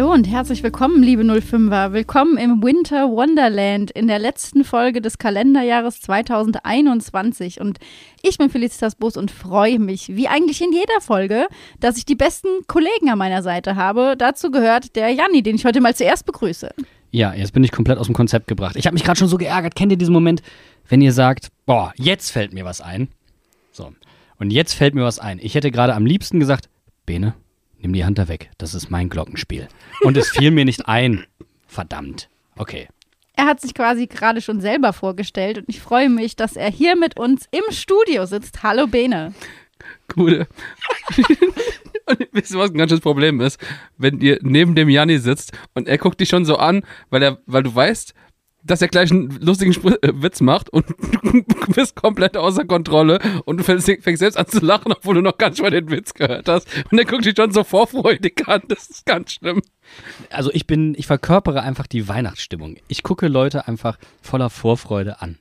[0.00, 1.92] Hallo und herzlich willkommen, liebe 05er.
[1.92, 7.60] Willkommen im Winter Wonderland in der letzten Folge des Kalenderjahres 2021.
[7.60, 7.78] Und
[8.22, 11.48] ich bin Felicitas Bus und freue mich, wie eigentlich in jeder Folge,
[11.80, 14.14] dass ich die besten Kollegen an meiner Seite habe.
[14.16, 16.70] Dazu gehört der Janni, den ich heute mal zuerst begrüße.
[17.10, 18.76] Ja, jetzt bin ich komplett aus dem Konzept gebracht.
[18.76, 19.74] Ich habe mich gerade schon so geärgert.
[19.74, 20.40] Kennt ihr diesen Moment,
[20.88, 23.08] wenn ihr sagt, boah, jetzt fällt mir was ein?
[23.70, 23.92] So.
[24.38, 25.38] Und jetzt fällt mir was ein.
[25.42, 26.70] Ich hätte gerade am liebsten gesagt,
[27.04, 27.34] Bene,
[27.82, 28.50] nimm die Hand da weg.
[28.58, 29.68] Das ist mein Glockenspiel.
[30.02, 31.26] Und es fiel mir nicht ein.
[31.66, 32.28] Verdammt.
[32.56, 32.88] Okay.
[33.36, 36.96] Er hat sich quasi gerade schon selber vorgestellt und ich freue mich, dass er hier
[36.96, 38.62] mit uns im Studio sitzt.
[38.62, 39.32] Hallo Bene.
[40.14, 40.46] Gute.
[42.06, 43.58] und wisst ihr, was ein ganz schönes Problem ist?
[43.96, 47.38] Wenn ihr neben dem Janni sitzt und er guckt dich schon so an, weil er,
[47.46, 48.12] weil du weißt,
[48.62, 50.86] dass er gleich einen lustigen Spr äh, Witz macht und
[51.22, 55.22] du bist komplett außer Kontrolle und du fängst, fängst selbst an zu lachen, obwohl du
[55.22, 56.68] noch gar nicht mal den Witz gehört hast.
[56.90, 58.62] Und er guckt dich schon so vorfreudig an.
[58.68, 59.62] Das ist ganz schlimm.
[60.30, 62.76] Also ich bin, ich verkörpere einfach die Weihnachtsstimmung.
[62.88, 65.38] Ich gucke Leute einfach voller Vorfreude an.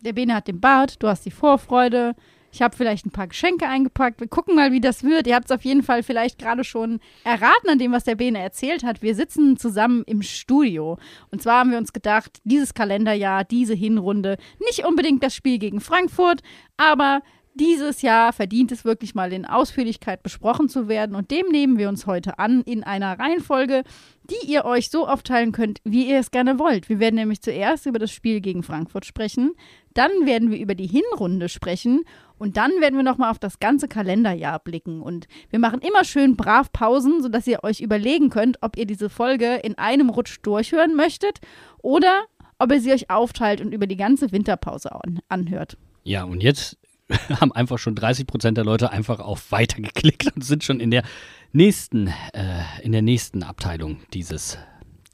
[0.00, 2.14] Der Bene hat den Bart, du hast die Vorfreude.
[2.52, 4.20] Ich habe vielleicht ein paar Geschenke eingepackt.
[4.20, 5.26] Wir gucken mal, wie das wird.
[5.26, 8.38] Ihr habt es auf jeden Fall vielleicht gerade schon erraten an dem, was der Bene
[8.38, 9.00] erzählt hat.
[9.00, 10.98] Wir sitzen zusammen im Studio.
[11.30, 14.36] Und zwar haben wir uns gedacht, dieses Kalenderjahr, diese Hinrunde,
[14.66, 16.42] nicht unbedingt das Spiel gegen Frankfurt,
[16.76, 17.22] aber
[17.54, 21.88] dieses Jahr verdient es wirklich mal in Ausführlichkeit besprochen zu werden und dem nehmen wir
[21.88, 23.82] uns heute an in einer Reihenfolge,
[24.24, 26.88] die ihr euch so aufteilen könnt, wie ihr es gerne wollt.
[26.88, 29.52] Wir werden nämlich zuerst über das Spiel gegen Frankfurt sprechen,
[29.92, 32.04] dann werden wir über die Hinrunde sprechen
[32.42, 35.00] und dann werden wir nochmal auf das ganze Kalenderjahr blicken.
[35.00, 39.08] Und wir machen immer schön brav Pausen, sodass ihr euch überlegen könnt, ob ihr diese
[39.08, 41.38] Folge in einem Rutsch durchhören möchtet
[41.82, 42.24] oder
[42.58, 45.78] ob ihr sie euch aufteilt und über die ganze Winterpause an anhört.
[46.02, 46.78] Ja, und jetzt
[47.40, 50.90] haben einfach schon 30 Prozent der Leute einfach auf Weiter geklickt und sind schon in
[50.90, 51.04] der
[51.52, 54.58] nächsten, äh, in der nächsten Abteilung dieses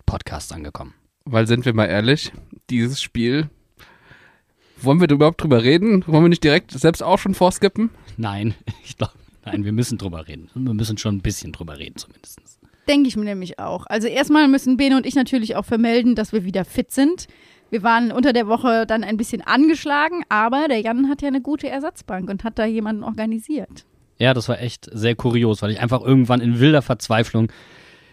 [0.06, 0.94] Podcasts angekommen.
[1.26, 2.32] Weil sind wir mal ehrlich,
[2.70, 3.50] dieses Spiel,
[4.82, 6.04] wollen wir überhaupt drüber reden?
[6.06, 7.90] Wollen wir nicht direkt selbst auch schon vorskippen?
[8.16, 9.12] Nein, ich glaube,
[9.44, 10.50] nein, wir müssen drüber reden.
[10.54, 12.40] Wir müssen schon ein bisschen drüber reden zumindest.
[12.88, 13.84] Denke ich mir nämlich auch.
[13.86, 17.26] Also erstmal müssen Bene und ich natürlich auch vermelden, dass wir wieder fit sind.
[17.70, 21.42] Wir waren unter der Woche dann ein bisschen angeschlagen, aber der Jan hat ja eine
[21.42, 23.84] gute Ersatzbank und hat da jemanden organisiert.
[24.18, 27.52] Ja, das war echt sehr kurios, weil ich einfach irgendwann in wilder Verzweiflung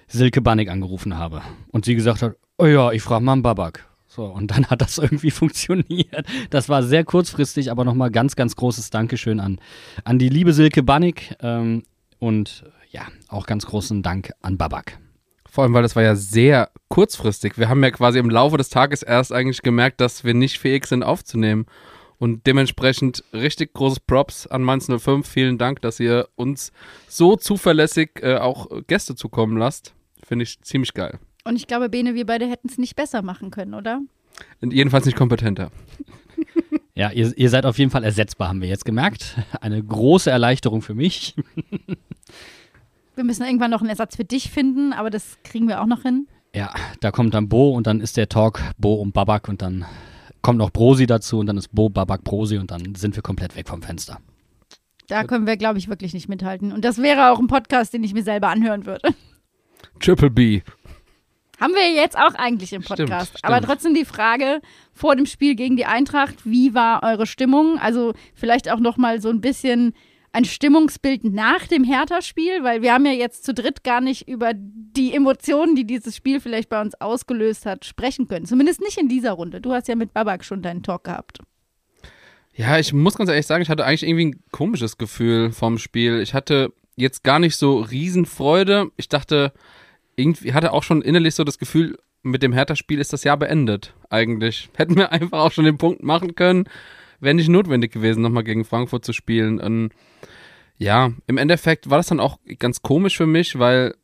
[0.08, 1.42] Silke Bannig angerufen habe.
[1.72, 3.88] Und sie gesagt hat, oh ja, ich frage mal einen Babak.
[4.16, 6.26] So, und dann hat das irgendwie funktioniert.
[6.50, 9.60] Das war sehr kurzfristig, aber nochmal ganz, ganz großes Dankeschön an,
[10.06, 11.84] an die liebe Silke Bannig ähm,
[12.20, 15.00] und ja, auch ganz großen Dank an Babak.
[15.50, 17.58] Vor allem, weil das war ja sehr kurzfristig.
[17.58, 20.86] Wir haben ja quasi im Laufe des Tages erst eigentlich gemerkt, dass wir nicht fähig
[20.86, 21.66] sind aufzunehmen.
[22.18, 25.28] Und dementsprechend richtig großes Props an Mainz 05.
[25.28, 26.72] Vielen Dank, dass ihr uns
[27.10, 29.94] so zuverlässig äh, auch Gäste zukommen lasst.
[30.26, 31.20] Finde ich ziemlich geil.
[31.46, 34.02] Und ich glaube, Bene, wir beide hätten es nicht besser machen können, oder?
[34.62, 35.72] Und jedenfalls nicht kompetenter.
[36.98, 39.36] Ja, ihr, ihr seid auf jeden Fall ersetzbar, haben wir jetzt gemerkt.
[39.60, 41.36] Eine große Erleichterung für mich.
[43.16, 46.04] Wir müssen irgendwann noch einen Ersatz für dich finden, aber das kriegen wir auch noch
[46.04, 46.28] hin.
[46.56, 49.84] Ja, da kommt dann Bo und dann ist der Talk Bo und Babak und dann
[50.42, 53.58] kommt noch Brosi dazu und dann ist Bo, Babak, Brosi und dann sind wir komplett
[53.58, 54.20] weg vom Fenster.
[55.08, 56.72] Da können wir, glaube ich, wirklich nicht mithalten.
[56.72, 59.14] Und das wäre auch ein Podcast, den ich mir selber anhören würde.
[60.00, 60.62] Triple B.
[61.60, 63.30] Haben wir jetzt auch eigentlich im Podcast.
[63.30, 63.70] Stimmt, Aber stimmt.
[63.70, 64.62] trotzdem die Frage
[64.94, 67.78] vor dem Spiel gegen die Eintracht, wie war eure Stimmung?
[67.80, 69.94] Also vielleicht auch noch mal so ein bisschen
[70.34, 74.52] ein Stimmungsbild nach dem Hertha-Spiel, weil wir haben ja jetzt zu dritt gar nicht über
[74.54, 78.46] die Emotionen, die dieses Spiel vielleicht bei uns ausgelöst hat, sprechen können.
[78.46, 79.62] Zumindest nicht in dieser Runde.
[79.62, 81.40] Du hast ja mit Babak schon deinen Talk gehabt.
[82.54, 86.20] Ja, ich muss ganz ehrlich sagen, ich hatte eigentlich irgendwie ein komisches Gefühl vom Spiel.
[86.20, 88.92] Ich hatte jetzt gar nicht so Riesenfreude.
[88.98, 89.54] Ich dachte,
[90.16, 93.94] irgendwie hatte auch schon innerlich so das Gefühl, mit dem Hertha-Spiel ist das Jahr beendet,
[94.10, 94.70] eigentlich.
[94.76, 96.68] Hätten wir einfach auch schon den Punkt machen können,
[97.20, 99.60] wäre nicht notwendig gewesen, nochmal gegen Frankfurt zu spielen.
[99.60, 99.92] Und
[100.78, 103.96] ja, im Endeffekt war das dann auch ganz komisch für mich, weil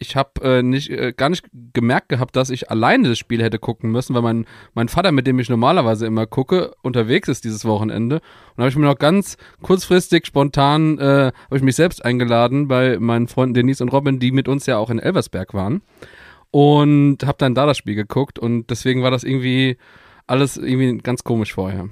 [0.00, 1.44] ich habe äh, nicht äh, gar nicht
[1.74, 5.26] gemerkt gehabt, dass ich alleine das Spiel hätte gucken müssen, weil mein mein Vater, mit
[5.26, 8.16] dem ich normalerweise immer gucke, unterwegs ist dieses Wochenende.
[8.16, 12.98] Und habe ich mir noch ganz kurzfristig, spontan, äh, habe ich mich selbst eingeladen bei
[12.98, 15.82] meinen Freunden Denise und Robin, die mit uns ja auch in Elversberg waren.
[16.50, 19.76] Und habe dann da das Spiel geguckt und deswegen war das irgendwie
[20.26, 21.90] alles irgendwie ganz komisch vorher.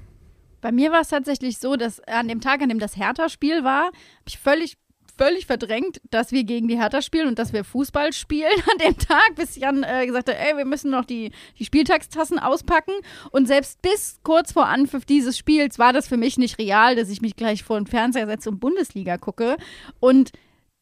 [0.61, 3.87] Bei mir war es tatsächlich so, dass an dem Tag, an dem das Hertha-Spiel war,
[3.87, 3.95] habe
[4.27, 4.77] ich völlig
[5.19, 8.97] völlig verdrängt, dass wir gegen die Hertha spielen und dass wir Fußball spielen an dem
[8.97, 12.93] Tag, bis Jan äh, gesagt hat, ey, wir müssen noch die, die Spieltagstassen auspacken.
[13.31, 17.11] Und selbst bis kurz vor Anpfiff dieses Spiels war das für mich nicht real, dass
[17.11, 19.57] ich mich gleich vor den Fernseher setze und Bundesliga gucke.
[20.01, 20.31] Und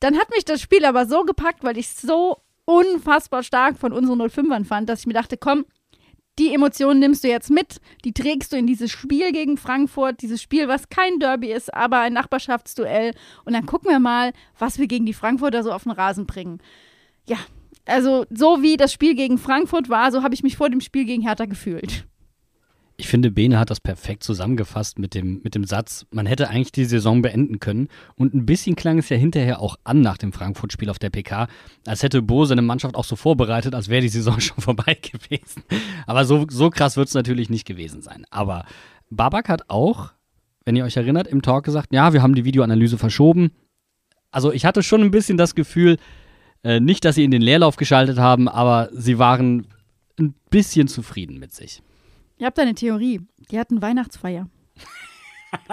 [0.00, 2.36] dann hat mich das Spiel aber so gepackt, weil ich so
[2.66, 5.64] unfassbar stark von unseren 05ern fand, dass ich mir dachte, komm,
[6.38, 10.42] die Emotionen nimmst du jetzt mit, die trägst du in dieses Spiel gegen Frankfurt, dieses
[10.42, 13.14] Spiel, was kein Derby ist, aber ein Nachbarschaftsduell.
[13.44, 16.60] Und dann gucken wir mal, was wir gegen die Frankfurter so auf den Rasen bringen.
[17.26, 17.38] Ja,
[17.86, 21.04] also so wie das Spiel gegen Frankfurt war, so habe ich mich vor dem Spiel
[21.04, 22.06] gegen Hertha gefühlt.
[22.98, 26.72] Ich finde, Bene hat das perfekt zusammengefasst mit dem, mit dem Satz, man hätte eigentlich
[26.72, 27.88] die Saison beenden können.
[28.14, 31.48] Und ein bisschen klang es ja hinterher auch an nach dem Frankfurt-Spiel auf der PK,
[31.86, 35.62] als hätte Bo seine Mannschaft auch so vorbereitet, als wäre die Saison schon vorbei gewesen.
[36.06, 38.24] Aber so, so krass wird es natürlich nicht gewesen sein.
[38.30, 38.64] Aber
[39.10, 40.12] Babak hat auch,
[40.64, 43.50] wenn ihr euch erinnert, im Talk gesagt, ja, wir haben die Videoanalyse verschoben.
[44.30, 45.98] Also ich hatte schon ein bisschen das Gefühl,
[46.64, 49.66] äh, nicht, dass sie in den Leerlauf geschaltet haben, aber sie waren
[50.18, 51.82] ein bisschen zufrieden mit sich.
[52.38, 53.20] Ich habe da eine Theorie.
[53.50, 54.48] Die hatten Weihnachtsfeier.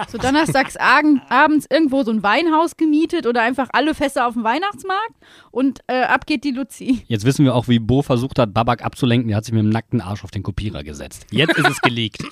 [0.08, 5.14] So donnerstags abends irgendwo so ein Weinhaus gemietet oder einfach alle Fässer auf dem Weihnachtsmarkt
[5.50, 7.04] und äh, ab geht die Luzi.
[7.06, 9.28] Jetzt wissen wir auch, wie Bo versucht hat, Babak abzulenken.
[9.30, 11.26] Er hat sich mit dem nackten Arsch auf den Kopierer gesetzt.
[11.30, 12.24] Jetzt ist es geleakt.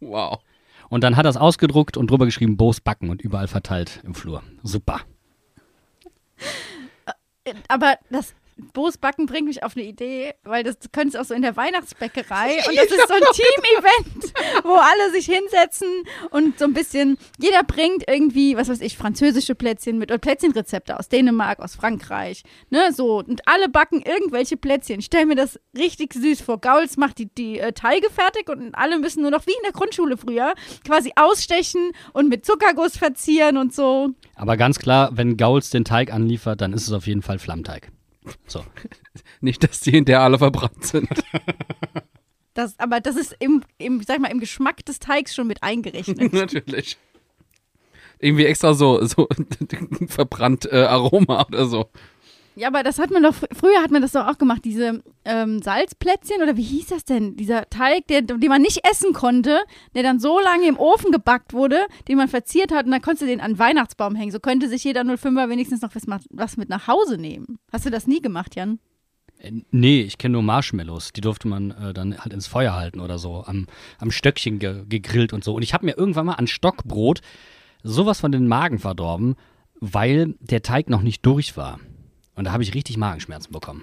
[0.00, 0.40] Wow.
[0.88, 4.14] Und dann hat er es ausgedruckt und drüber geschrieben, Bo's Backen und überall verteilt im
[4.14, 4.42] Flur.
[4.62, 5.00] Super.
[7.68, 8.34] Aber das
[8.72, 11.56] Bo's Backen bringt mich auf eine Idee, weil das könntest du auch so in der
[11.56, 14.32] Weihnachtsbäckerei und das ist so ein Team-Event,
[14.64, 15.88] wo alle sich hinsetzen
[16.30, 20.98] und so ein bisschen, jeder bringt irgendwie, was weiß ich, französische Plätzchen mit oder Plätzchenrezepte
[20.98, 25.00] aus Dänemark, aus Frankreich, ne, so und alle backen irgendwelche Plätzchen.
[25.00, 26.58] Ich stelle mir das richtig süß vor.
[26.58, 29.72] Gauls macht die, die äh, Teige fertig und alle müssen nur noch wie in der
[29.72, 30.54] Grundschule früher
[30.86, 34.10] quasi ausstechen und mit Zuckerguss verzieren und so.
[34.34, 37.90] Aber ganz klar, wenn Gauls den Teig anliefert, dann ist es auf jeden Fall Flammteig.
[38.46, 38.64] So.
[39.40, 41.08] Nicht, dass die hinterher alle verbrannt sind.
[42.56, 46.18] Das, aber das ist im, im, sag mal, im Geschmack des Teigs schon mit eingerechnet.
[46.32, 46.96] Natürlich.
[48.18, 49.28] Irgendwie extra so, so
[50.06, 51.90] verbrannt äh, Aroma oder so.
[52.58, 55.02] Ja, aber das hat man doch, fr- früher hat man das doch auch gemacht, diese
[55.26, 57.36] ähm, Salzplätzchen oder wie hieß das denn?
[57.36, 59.60] Dieser Teig, der, den man nicht essen konnte,
[59.94, 63.22] der dann so lange im Ofen gebackt wurde, den man verziert hat und dann konntest
[63.22, 64.32] du den an Weihnachtsbaum hängen.
[64.32, 67.58] So könnte sich jeder 05er wenigstens noch was, was mit nach Hause nehmen.
[67.72, 68.78] Hast du das nie gemacht, Jan?
[69.38, 71.12] Äh, Nee, ich kenne nur Marshmallows.
[71.12, 73.66] Die durfte man äh, dann halt ins Feuer halten oder so, am,
[73.98, 75.54] am Stöckchen ge gegrillt und so.
[75.54, 77.20] Und ich habe mir irgendwann mal an Stockbrot
[77.82, 79.36] sowas von den Magen verdorben,
[79.78, 81.78] weil der Teig noch nicht durch war.
[82.36, 83.82] Und da habe ich richtig Magenschmerzen bekommen.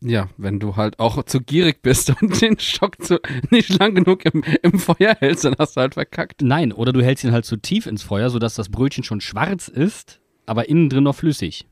[0.00, 3.20] Ja, wenn du halt auch zu gierig bist und den Stock zu,
[3.50, 6.42] nicht lang genug im, im Feuer hältst, dann hast du halt verkackt.
[6.42, 9.68] Nein, oder du hältst ihn halt zu tief ins Feuer, sodass das Brötchen schon schwarz
[9.68, 11.66] ist, aber innen drin noch flüssig.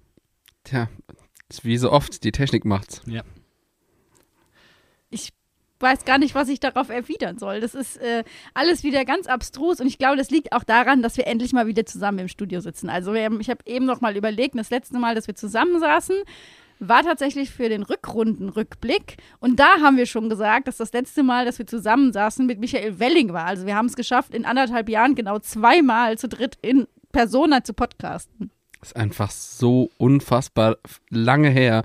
[0.64, 0.88] Tja,
[1.62, 3.02] wie so oft, die Technik macht's.
[3.06, 3.22] Ja.
[5.82, 7.60] Weiß gar nicht, was ich darauf erwidern soll.
[7.60, 8.24] Das ist äh,
[8.54, 11.66] alles wieder ganz abstrus und ich glaube, das liegt auch daran, dass wir endlich mal
[11.66, 12.88] wieder zusammen im Studio sitzen.
[12.88, 16.16] Also haben, ich habe eben noch mal überlegt, das letzte Mal, dass wir zusammensaßen,
[16.78, 21.44] war tatsächlich für den Rückrundenrückblick und da haben wir schon gesagt, dass das letzte Mal,
[21.44, 23.46] dass wir zusammensaßen, mit Michael Welling war.
[23.46, 27.72] Also wir haben es geschafft, in anderthalb Jahren genau zweimal zu dritt in Persona zu
[27.74, 28.50] podcasten.
[28.80, 31.84] Ist einfach so unfassbar lange her.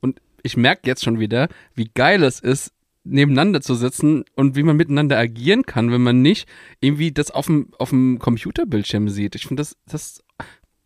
[0.00, 2.72] Und ich merke jetzt schon wieder, wie geil es ist,
[3.10, 6.48] nebeneinander zu sitzen und wie man miteinander agieren kann, wenn man nicht
[6.80, 9.34] irgendwie das auf dem, auf dem Computerbildschirm sieht.
[9.34, 10.22] Ich finde das, das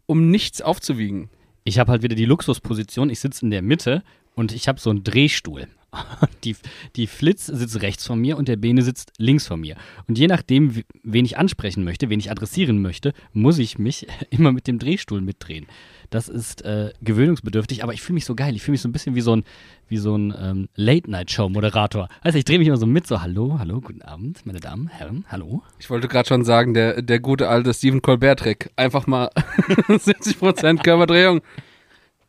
[0.06, 1.30] um nichts aufzuwiegen.
[1.64, 4.02] Ich habe halt wieder die Luxusposition, ich sitze in der Mitte
[4.34, 5.68] und ich habe so einen Drehstuhl.
[6.44, 6.56] Die,
[6.96, 9.76] die Flitz sitzt rechts von mir und der Bene sitzt links von mir.
[10.08, 14.52] Und je nachdem, wen ich ansprechen möchte, wen ich adressieren möchte, muss ich mich immer
[14.52, 15.66] mit dem Drehstuhl mitdrehen.
[16.10, 18.54] Das ist äh, gewöhnungsbedürftig, aber ich fühle mich so geil.
[18.54, 19.44] Ich fühle mich so ein bisschen wie so ein,
[19.88, 22.08] wie so ein ähm, Late-Night-Show-Moderator.
[22.20, 25.24] Also ich drehe mich immer so mit, so hallo, hallo, guten Abend, meine Damen, Herren,
[25.28, 25.62] hallo.
[25.78, 28.70] Ich wollte gerade schon sagen, der, der gute alte Stephen Colbert-Trick.
[28.76, 29.30] Einfach mal
[29.88, 31.40] 70% Körperdrehung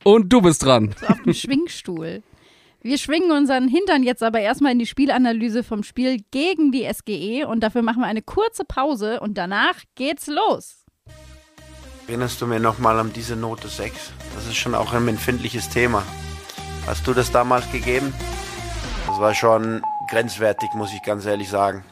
[0.04, 0.94] und du bist dran.
[1.00, 2.24] So auf dem Schwingstuhl.
[2.86, 7.48] Wir schwingen unseren Hintern jetzt aber erstmal in die Spielanalyse vom Spiel gegen die SGE
[7.48, 10.84] und dafür machen wir eine kurze Pause und danach geht's los.
[12.08, 14.12] Erinnerst du mir nochmal an diese Note 6?
[14.36, 16.04] Das ist schon auch ein empfindliches Thema.
[16.86, 18.14] Hast du das damals gegeben?
[19.08, 21.86] Das war schon grenzwertig, muss ich ganz ehrlich sagen.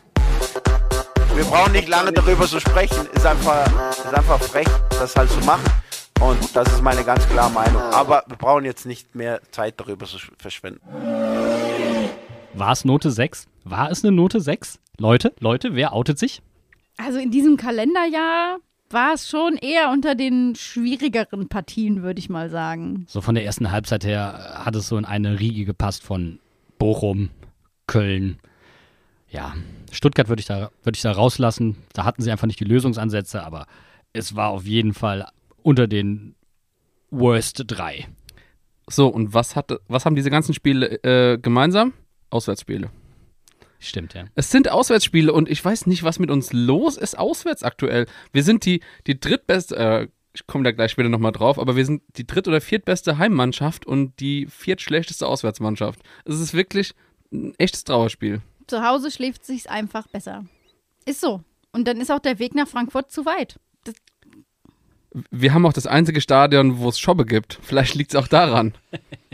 [1.33, 3.07] Wir brauchen nicht lange darüber zu sprechen.
[3.13, 5.63] Ist einfach, ist einfach frech, das halt zu machen.
[6.21, 7.81] Und das ist meine ganz klare Meinung.
[7.81, 10.79] Aber wir brauchen jetzt nicht mehr Zeit darüber zu verschwenden.
[12.53, 13.47] War es Note 6?
[13.63, 14.79] War es eine Note 6?
[14.99, 16.43] Leute, Leute, wer outet sich?
[16.97, 18.59] Also in diesem Kalenderjahr
[18.91, 23.05] war es schon eher unter den schwierigeren Partien, würde ich mal sagen.
[23.07, 26.39] So von der ersten Halbzeit her hat es so in eine Riege gepasst von
[26.77, 27.31] Bochum,
[27.87, 28.37] Köln.
[29.29, 29.55] Ja,
[29.91, 31.77] Stuttgart würde ich, da, würde ich da rauslassen.
[31.93, 33.65] Da hatten sie einfach nicht die Lösungsansätze, aber
[34.13, 35.25] es war auf jeden Fall
[35.63, 36.35] unter den
[37.09, 38.07] Worst 3.
[38.89, 41.93] So, und was, hat, was haben diese ganzen Spiele äh, gemeinsam?
[42.29, 42.89] Auswärtsspiele.
[43.79, 44.25] Stimmt, ja.
[44.35, 48.05] Es sind Auswärtsspiele und ich weiß nicht, was mit uns los ist auswärts aktuell.
[48.31, 51.85] Wir sind die, die drittbeste, äh, ich komme da gleich später nochmal drauf, aber wir
[51.85, 55.99] sind die dritt- oder viertbeste Heimmannschaft und die viertschlechteste Auswärtsmannschaft.
[56.25, 56.93] Es ist wirklich
[57.33, 58.41] ein echtes Trauerspiel.
[58.67, 60.45] Zu Hause schläft sich's einfach besser.
[61.05, 61.43] Ist so.
[61.71, 63.59] Und dann ist auch der Weg nach Frankfurt zu weit.
[65.29, 67.59] Wir haben auch das einzige Stadion, wo es Schobbe gibt.
[67.61, 68.73] Vielleicht liegt es auch daran.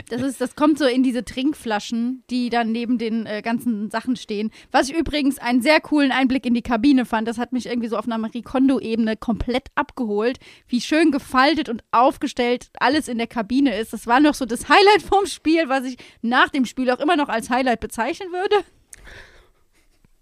[0.08, 4.16] das, ist, das kommt so in diese Trinkflaschen, die dann neben den äh, ganzen Sachen
[4.16, 4.50] stehen.
[4.72, 7.28] Was ich übrigens einen sehr coolen Einblick in die Kabine fand.
[7.28, 10.40] Das hat mich irgendwie so auf einer Marie Kondo-Ebene komplett abgeholt.
[10.66, 13.92] Wie schön gefaltet und aufgestellt alles in der Kabine ist.
[13.92, 17.16] Das war noch so das Highlight vom Spiel, was ich nach dem Spiel auch immer
[17.16, 18.64] noch als Highlight bezeichnen würde.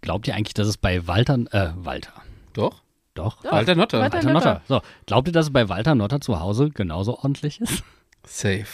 [0.03, 2.13] Glaubt ihr eigentlich, dass es bei Walter, äh, Walter,
[2.53, 2.83] Doch?
[3.17, 3.53] Doch, Doch.
[3.53, 4.01] Walter Notter.
[4.01, 4.63] Walter- Walter Notter.
[4.69, 7.83] So, glaubt ihr, dass es bei Walter Notter zu Hause genauso ordentlich ist?
[8.25, 8.67] Safe.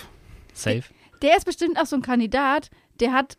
[0.52, 0.82] Safe.
[1.22, 2.68] Der ist bestimmt auch so ein Kandidat,
[3.00, 3.37] der hat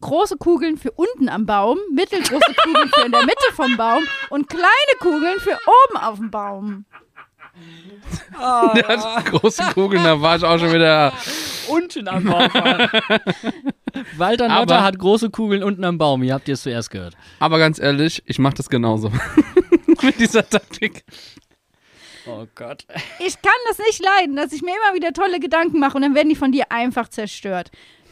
[0.00, 4.48] große Kugeln für unten am Baum, mittelgroße Kugeln für in der Mitte vom Baum und
[4.48, 6.84] kleine Kugeln für oben auf dem Baum.
[8.74, 11.12] Der hat große Kugeln, da war ich auch schon wieder.
[11.68, 12.48] Unten am Baum.
[14.16, 16.22] Walter Aber- Notter hat große Kugeln unten am Baum.
[16.22, 17.14] Ihr habt ihr es zuerst gehört.
[17.40, 19.12] Aber ganz ehrlich, ich mache das genauso.
[20.02, 21.04] Mit dieser Taktik.
[22.26, 22.84] Oh Gott.
[23.18, 26.14] Ich kann das nicht leiden, dass ich mir immer wieder tolle Gedanken mache und dann
[26.14, 27.70] werden die von dir einfach zerstört.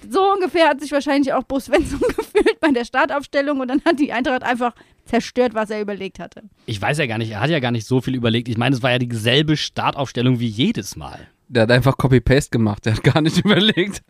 [0.08, 4.00] So ungefähr hat sich wahrscheinlich auch Bruce Svensson gefühlt bei der Startaufstellung und dann hat
[4.00, 6.42] die Eintracht einfach zerstört, was er überlegt hatte.
[6.66, 8.48] Ich weiß ja gar nicht, er hat ja gar nicht so viel überlegt.
[8.48, 11.28] Ich meine, es war ja dieselbe Startaufstellung wie jedes Mal.
[11.48, 12.86] Der hat einfach Copy-Paste gemacht.
[12.86, 14.02] Der hat gar nicht überlegt.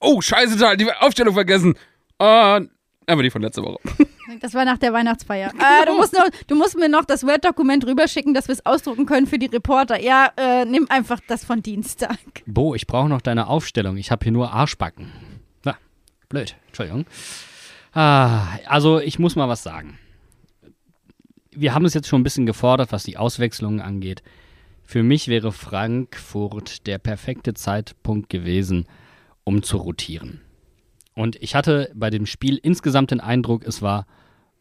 [0.00, 1.74] Oh, scheiße, da, die Aufstellung vergessen.
[2.18, 2.70] Und
[3.12, 3.78] aber die von letzter Woche.
[4.40, 5.50] Das war nach der Weihnachtsfeier.
[5.50, 9.04] Äh, du, musst noch, du musst mir noch das Word-Dokument rüberschicken, dass wir es ausdrucken
[9.04, 10.00] können für die Reporter.
[10.00, 12.16] Ja, äh, nimm einfach das von Dienstag.
[12.46, 13.98] Bo, ich brauche noch deine Aufstellung.
[13.98, 15.12] Ich habe hier nur Arschbacken.
[15.64, 15.76] Na,
[16.30, 16.56] blöd.
[16.68, 17.04] Entschuldigung.
[17.92, 19.98] Ah, also, ich muss mal was sagen.
[21.50, 24.22] Wir haben es jetzt schon ein bisschen gefordert, was die Auswechslungen angeht.
[24.82, 28.86] Für mich wäre Frankfurt der perfekte Zeitpunkt gewesen,
[29.44, 30.40] um zu rotieren.
[31.14, 34.06] Und ich hatte bei dem Spiel insgesamt den Eindruck, es war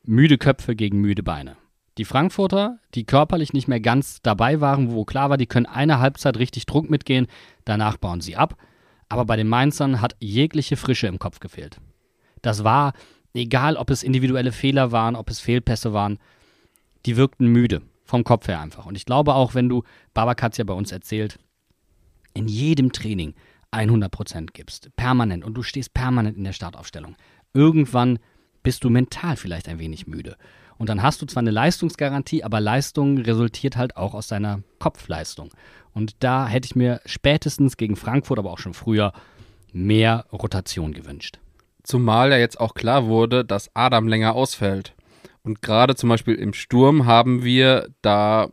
[0.04, 1.56] müde Köpfe gegen müde Beine.
[1.98, 6.00] Die Frankfurter, die körperlich nicht mehr ganz dabei waren, wo klar war, die können eine
[6.00, 7.28] Halbzeit richtig Druck mitgehen,
[7.66, 8.56] danach bauen sie ab.
[9.10, 11.80] Aber bei den Mainzern hat jegliche Frische im Kopf gefehlt.
[12.42, 12.94] Das war,
[13.34, 16.18] egal ob es individuelle Fehler waren, ob es Fehlpässe waren,
[17.06, 18.86] die wirkten müde, vom Kopf her einfach.
[18.86, 21.40] Und ich glaube auch, wenn du, Babak hat ja bei uns erzählt,
[22.34, 23.34] in jedem Training
[23.74, 27.16] 100% gibst, permanent, und du stehst permanent in der Startaufstellung,
[27.54, 28.20] irgendwann
[28.64, 30.38] bist du mental vielleicht ein wenig müde.
[30.78, 35.52] Und dann hast du zwar eine Leistungsgarantie, aber Leistung resultiert halt auch aus deiner Kopfleistung.
[35.94, 39.14] Und da hätte ich mir spätestens gegen Frankfurt, aber auch schon früher,
[39.74, 41.40] mehr Rotation gewünscht.
[41.84, 44.94] Zumal ja jetzt auch klar wurde, dass Adam länger ausfällt.
[45.44, 48.50] Und gerade zum Beispiel im Sturm haben wir da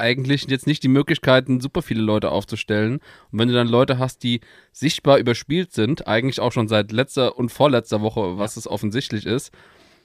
[0.00, 3.00] eigentlich jetzt nicht die Möglichkeiten, super viele Leute aufzustellen.
[3.30, 4.40] Und wenn du dann Leute hast, die
[4.72, 9.52] sichtbar überspielt sind, eigentlich auch schon seit letzter und vorletzter Woche, was es offensichtlich ist,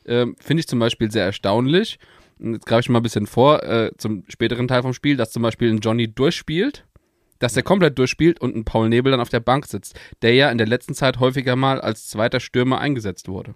[0.05, 1.97] ähm, finde ich zum Beispiel sehr erstaunlich.
[2.39, 5.31] Und jetzt greife ich mal ein bisschen vor äh, zum späteren Teil vom Spiel, dass
[5.31, 6.85] zum Beispiel ein Johnny durchspielt,
[7.39, 10.49] dass der komplett durchspielt und ein Paul Nebel dann auf der Bank sitzt, der ja
[10.51, 13.55] in der letzten Zeit häufiger mal als zweiter Stürmer eingesetzt wurde.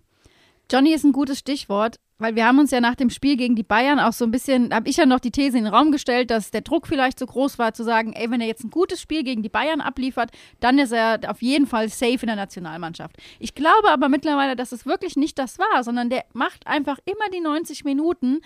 [0.72, 3.64] Johnny ist ein gutes Stichwort, weil wir haben uns ja nach dem Spiel gegen die
[3.64, 6.30] Bayern auch so ein bisschen, habe ich ja noch die These in den Raum gestellt,
[6.30, 9.02] dass der Druck vielleicht so groß war, zu sagen, ey, wenn er jetzt ein gutes
[9.02, 13.16] Spiel gegen die Bayern abliefert, dann ist er auf jeden Fall safe in der Nationalmannschaft.
[13.40, 17.30] Ich glaube aber mittlerweile, dass es wirklich nicht das war, sondern der macht einfach immer
[17.34, 18.42] die 90 Minuten.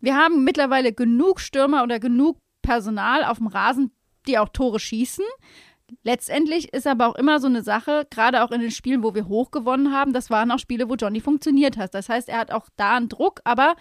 [0.00, 3.92] Wir haben mittlerweile genug Stürmer oder genug Personal auf dem Rasen,
[4.26, 5.24] die auch Tore schießen.
[6.02, 9.28] Letztendlich ist aber auch immer so eine Sache, gerade auch in den Spielen, wo wir
[9.28, 11.94] hoch gewonnen haben, das waren auch Spiele, wo Johnny funktioniert hat.
[11.94, 13.74] Das heißt, er hat auch da einen Druck, aber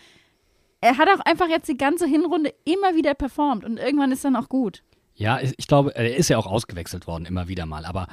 [0.81, 4.35] er hat auch einfach jetzt die ganze Hinrunde immer wieder performt und irgendwann ist dann
[4.35, 4.83] auch gut.
[5.15, 7.85] Ja, ich glaube, er ist ja auch ausgewechselt worden, immer wieder mal.
[7.85, 8.07] Aber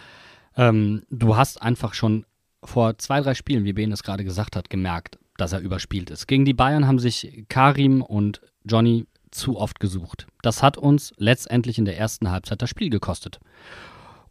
[0.56, 2.24] ähm, du hast einfach schon
[2.64, 6.26] vor zwei, drei Spielen, wie Ben es gerade gesagt hat, gemerkt, dass er überspielt ist.
[6.26, 10.26] Gegen die Bayern haben sich Karim und Johnny zu oft gesucht.
[10.42, 13.40] Das hat uns letztendlich in der ersten Halbzeit das Spiel gekostet.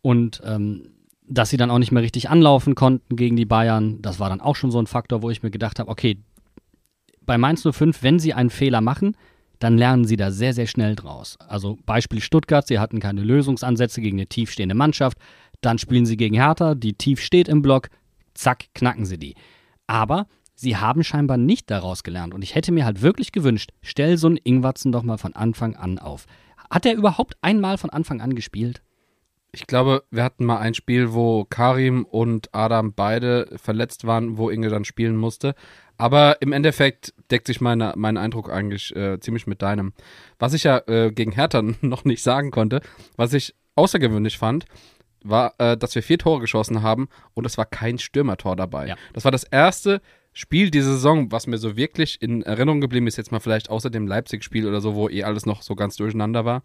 [0.01, 0.89] Und ähm,
[1.27, 4.41] dass sie dann auch nicht mehr richtig anlaufen konnten gegen die Bayern, das war dann
[4.41, 6.17] auch schon so ein Faktor, wo ich mir gedacht habe, okay,
[7.21, 9.15] bei Mainz 05, wenn sie einen Fehler machen,
[9.59, 11.37] dann lernen sie da sehr, sehr schnell draus.
[11.47, 15.17] Also Beispiel Stuttgart, sie hatten keine Lösungsansätze gegen eine tiefstehende Mannschaft,
[15.61, 17.89] dann spielen sie gegen Hertha, die tief steht im Block,
[18.33, 19.35] zack, knacken sie die.
[19.87, 20.27] Aber
[20.63, 24.27] sie haben scheinbar nicht daraus gelernt und ich hätte mir halt wirklich gewünscht, stell so
[24.27, 26.25] einen Ingwatzen doch mal von Anfang an auf.
[26.71, 28.81] Hat er überhaupt einmal von Anfang an gespielt?
[29.51, 34.49] Ich glaube, wir hatten mal ein Spiel, wo Karim und Adam beide verletzt waren, wo
[34.49, 35.53] Inge dann spielen musste.
[35.95, 39.93] Aber im Endeffekt deckt sich meine, mein Eindruck eigentlich äh, ziemlich mit deinem.
[40.39, 42.81] Was ich ja äh, gegen Hertha noch nicht sagen konnte,
[43.15, 44.65] was ich außergewöhnlich fand,
[45.23, 48.87] war, äh, dass wir vier Tore geschossen haben und es war kein Stürmertor dabei.
[48.87, 48.95] Ja.
[49.13, 50.01] Das war das erste
[50.33, 53.89] Spiel diese Saison, was mir so wirklich in Erinnerung geblieben ist, jetzt mal vielleicht außer
[53.89, 56.63] dem Leipzig-Spiel oder so, wo eh alles noch so ganz durcheinander war,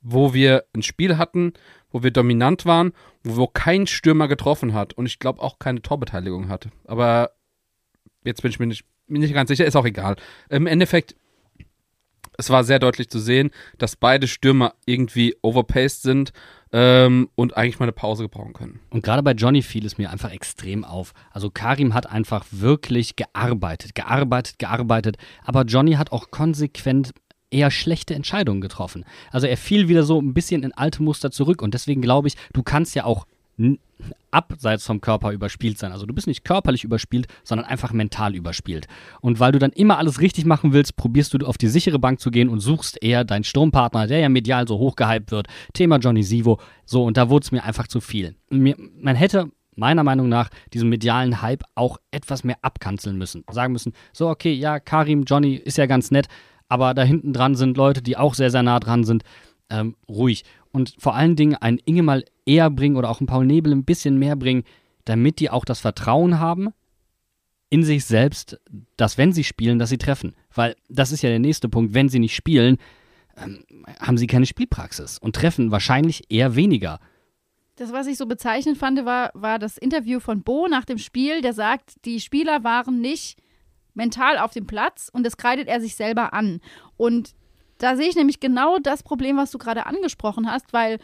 [0.00, 1.52] wo wir ein Spiel hatten,
[1.90, 6.48] wo wir dominant waren, wo kein Stürmer getroffen hat und ich glaube auch keine Torbeteiligung
[6.48, 6.70] hatte.
[6.86, 7.30] Aber
[8.24, 10.16] jetzt bin ich mir nicht, mir nicht ganz sicher, ist auch egal.
[10.50, 11.14] Im Endeffekt,
[12.36, 16.32] es war sehr deutlich zu sehen, dass beide Stürmer irgendwie overpaced sind
[16.72, 18.80] ähm, und eigentlich mal eine Pause gebrauchen können.
[18.90, 21.12] Und gerade bei Johnny fiel es mir einfach extrem auf.
[21.30, 25.16] Also Karim hat einfach wirklich gearbeitet, gearbeitet, gearbeitet.
[25.44, 27.12] Aber Johnny hat auch konsequent
[27.50, 29.04] eher schlechte Entscheidungen getroffen.
[29.30, 31.62] Also er fiel wieder so ein bisschen in alte Muster zurück.
[31.62, 33.26] Und deswegen glaube ich, du kannst ja auch
[34.30, 35.92] abseits vom Körper überspielt sein.
[35.92, 38.86] Also du bist nicht körperlich überspielt, sondern einfach mental überspielt.
[39.20, 42.20] Und weil du dann immer alles richtig machen willst, probierst du auf die sichere Bank
[42.20, 45.48] zu gehen und suchst eher deinen Sturmpartner, der ja medial so hochgehypt wird.
[45.72, 46.60] Thema Johnny Sivo.
[46.84, 48.36] So, und da wurde es mir einfach zu viel.
[48.50, 53.44] Mir, man hätte meiner Meinung nach diesen medialen Hype auch etwas mehr abkanzeln müssen.
[53.50, 56.26] Sagen müssen, so, okay, ja, Karim, Johnny ist ja ganz nett,
[56.68, 59.22] aber da hinten dran sind Leute, die auch sehr, sehr nah dran sind.
[59.70, 60.44] Ähm, ruhig.
[60.78, 63.84] Und vor allen Dingen einen Inge mal eher bringen oder auch einen Paul Nebel ein
[63.84, 64.62] bisschen mehr bringen,
[65.06, 66.68] damit die auch das Vertrauen haben
[67.68, 68.60] in sich selbst,
[68.96, 70.36] dass wenn sie spielen, dass sie treffen.
[70.54, 71.94] Weil das ist ja der nächste Punkt.
[71.94, 72.76] Wenn sie nicht spielen,
[73.36, 73.64] ähm,
[73.98, 77.00] haben sie keine Spielpraxis und treffen wahrscheinlich eher weniger.
[77.74, 81.42] Das, was ich so bezeichnend fand, war, war das Interview von Bo nach dem Spiel,
[81.42, 83.36] der sagt, die Spieler waren nicht
[83.94, 86.60] mental auf dem Platz und das kreidet er sich selber an.
[86.96, 87.34] Und
[87.78, 90.98] da sehe ich nämlich genau das Problem, was du gerade angesprochen hast, weil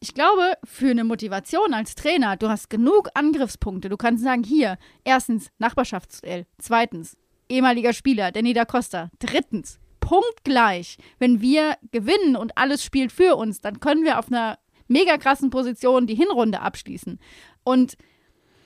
[0.00, 3.88] ich glaube, für eine Motivation als Trainer, du hast genug Angriffspunkte.
[3.88, 7.16] Du kannst sagen, hier, erstens Nachbarschaftsduell, zweitens
[7.48, 10.98] ehemaliger Spieler, Danny da Costa, drittens punktgleich.
[11.18, 14.58] Wenn wir gewinnen und alles spielt für uns, dann können wir auf einer
[14.88, 17.18] mega krassen Position die Hinrunde abschließen.
[17.64, 17.96] Und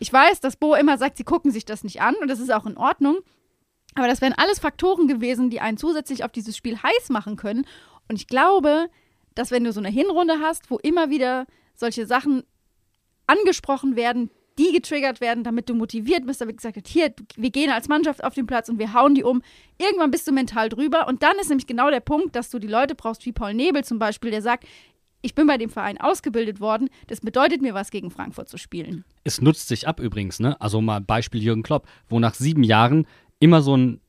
[0.00, 2.52] ich weiß, dass Bo immer sagt, sie gucken sich das nicht an und das ist
[2.52, 3.18] auch in Ordnung.
[3.94, 7.66] Aber das wären alles Faktoren gewesen, die einen zusätzlich auf dieses Spiel heiß machen können.
[8.08, 8.88] Und ich glaube,
[9.34, 12.42] dass wenn du so eine Hinrunde hast, wo immer wieder solche Sachen
[13.26, 17.70] angesprochen werden, die getriggert werden, damit du motiviert bist, damit gesagt wird, hier, wir gehen
[17.70, 19.42] als Mannschaft auf den Platz und wir hauen die um.
[19.78, 22.66] Irgendwann bist du mental drüber und dann ist nämlich genau der Punkt, dass du die
[22.66, 24.64] Leute brauchst, wie Paul Nebel zum Beispiel, der sagt,
[25.20, 29.04] ich bin bei dem Verein ausgebildet worden, das bedeutet mir was, gegen Frankfurt zu spielen.
[29.24, 30.60] Es nutzt sich ab übrigens, ne?
[30.60, 33.06] Also mal Beispiel Jürgen Klopp, wo nach sieben Jahren
[33.40, 34.00] immer so ein,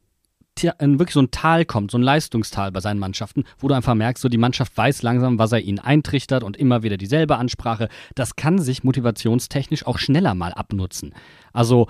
[0.61, 4.21] wirklich so ein Tal kommt, so ein Leistungstal bei seinen Mannschaften, wo du einfach merkst,
[4.21, 7.89] so die Mannschaft weiß langsam, was er ihnen eintrichtert und immer wieder dieselbe Ansprache.
[8.15, 11.13] Das kann sich motivationstechnisch auch schneller mal abnutzen.
[11.53, 11.87] Also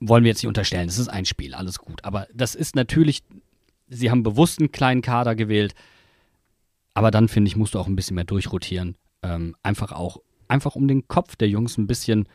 [0.00, 2.04] wollen wir jetzt nicht unterstellen, das ist ein Spiel, alles gut.
[2.04, 3.22] Aber das ist natürlich,
[3.88, 5.74] sie haben bewusst einen kleinen Kader gewählt,
[6.94, 8.96] aber dann finde ich, musst du auch ein bisschen mehr durchrotieren.
[9.22, 12.28] Ähm, einfach auch, einfach um den Kopf der Jungs ein bisschen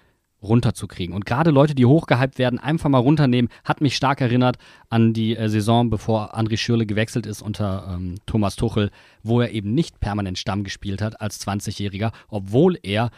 [0.43, 1.15] runterzukriegen.
[1.15, 4.57] Und gerade Leute, die hochgehypt werden, einfach mal runternehmen, hat mich stark erinnert
[4.89, 8.91] an die äh, Saison, bevor André Schürle gewechselt ist unter ähm, Thomas Tuchel,
[9.23, 13.09] wo er eben nicht permanent Stamm gespielt hat als 20-Jähriger, obwohl er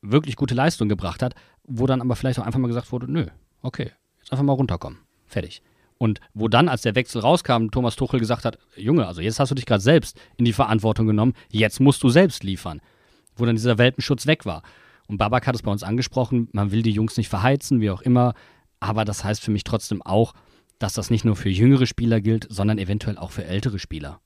[0.00, 3.26] wirklich gute Leistung gebracht hat, wo dann aber vielleicht auch einfach mal gesagt wurde, nö,
[3.62, 4.98] okay, jetzt einfach mal runterkommen.
[5.26, 5.62] Fertig.
[5.98, 9.50] Und wo dann, als der Wechsel rauskam, Thomas Tuchel gesagt hat, Junge, also jetzt hast
[9.50, 12.80] du dich gerade selbst in die Verantwortung genommen, jetzt musst du selbst liefern.
[13.36, 14.62] Wo dann dieser Welpenschutz weg war.
[15.12, 18.00] Und Babak hat es bei uns angesprochen, man will die Jungs nicht verheizen, wie auch
[18.00, 18.32] immer.
[18.80, 20.32] Aber das heißt für mich trotzdem auch,
[20.78, 24.22] dass das nicht nur für jüngere Spieler gilt, sondern eventuell auch für ältere Spieler.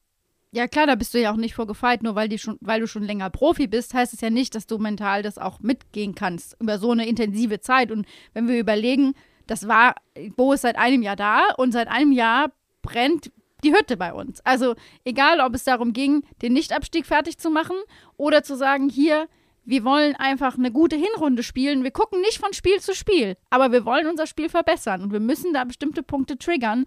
[0.52, 2.04] Ja, klar, da bist du ja auch nicht vorgefeit.
[2.04, 4.78] Nur weil, schon, weil du schon länger Profi bist, heißt es ja nicht, dass du
[4.78, 7.90] mental das auch mitgehen kannst über so eine intensive Zeit.
[7.90, 9.14] Und wenn wir überlegen,
[9.48, 9.96] das war,
[10.36, 13.32] Bo ist seit einem Jahr da und seit einem Jahr brennt
[13.64, 14.40] die Hütte bei uns.
[14.46, 17.74] Also egal, ob es darum ging, den Nichtabstieg fertig zu machen
[18.16, 19.26] oder zu sagen, hier,
[19.66, 21.82] wir wollen einfach eine gute Hinrunde spielen.
[21.82, 25.20] Wir gucken nicht von Spiel zu Spiel, aber wir wollen unser Spiel verbessern und wir
[25.20, 26.86] müssen da bestimmte Punkte triggern.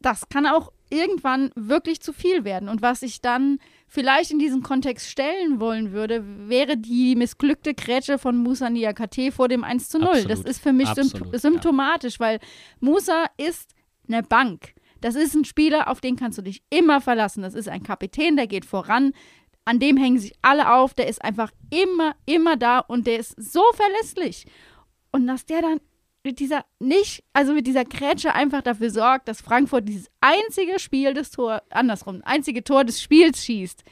[0.00, 2.68] Das kann auch irgendwann wirklich zu viel werden.
[2.68, 8.18] Und was ich dann vielleicht in diesen Kontext stellen wollen würde, wäre die missglückte Grätsche
[8.18, 10.08] von Musa Niakate vor dem 1 zu 0.
[10.08, 10.48] Das Absolut.
[10.48, 11.38] ist für mich Absolut, symp ja.
[11.38, 12.40] symptomatisch, weil
[12.80, 13.70] Musa ist
[14.08, 14.74] eine Bank.
[15.00, 17.42] Das ist ein Spieler, auf den kannst du dich immer verlassen.
[17.42, 19.12] Das ist ein Kapitän, der geht voran.
[19.64, 20.94] An dem hängen sich alle auf.
[20.94, 24.46] Der ist einfach immer, immer da und der ist so verlässlich.
[25.10, 25.80] Und dass der dann
[26.24, 31.14] mit dieser nicht, also mit dieser Grätsche einfach dafür sorgt, dass Frankfurt dieses einzige Spiel
[31.14, 33.84] des Tor, andersrum, einzige Tor des Spiels schießt.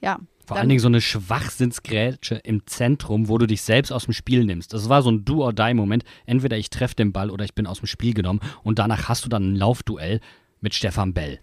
[0.00, 4.12] Ja, Vor allen Dingen so eine Schwachsinnsgrätsche im Zentrum, wo du dich selbst aus dem
[4.12, 4.72] Spiel nimmst.
[4.72, 6.04] Das war so ein Do-or-Die-Moment.
[6.26, 9.24] Entweder ich treffe den Ball oder ich bin aus dem Spiel genommen und danach hast
[9.24, 10.20] du dann ein Laufduell
[10.60, 11.40] mit Stefan Bell.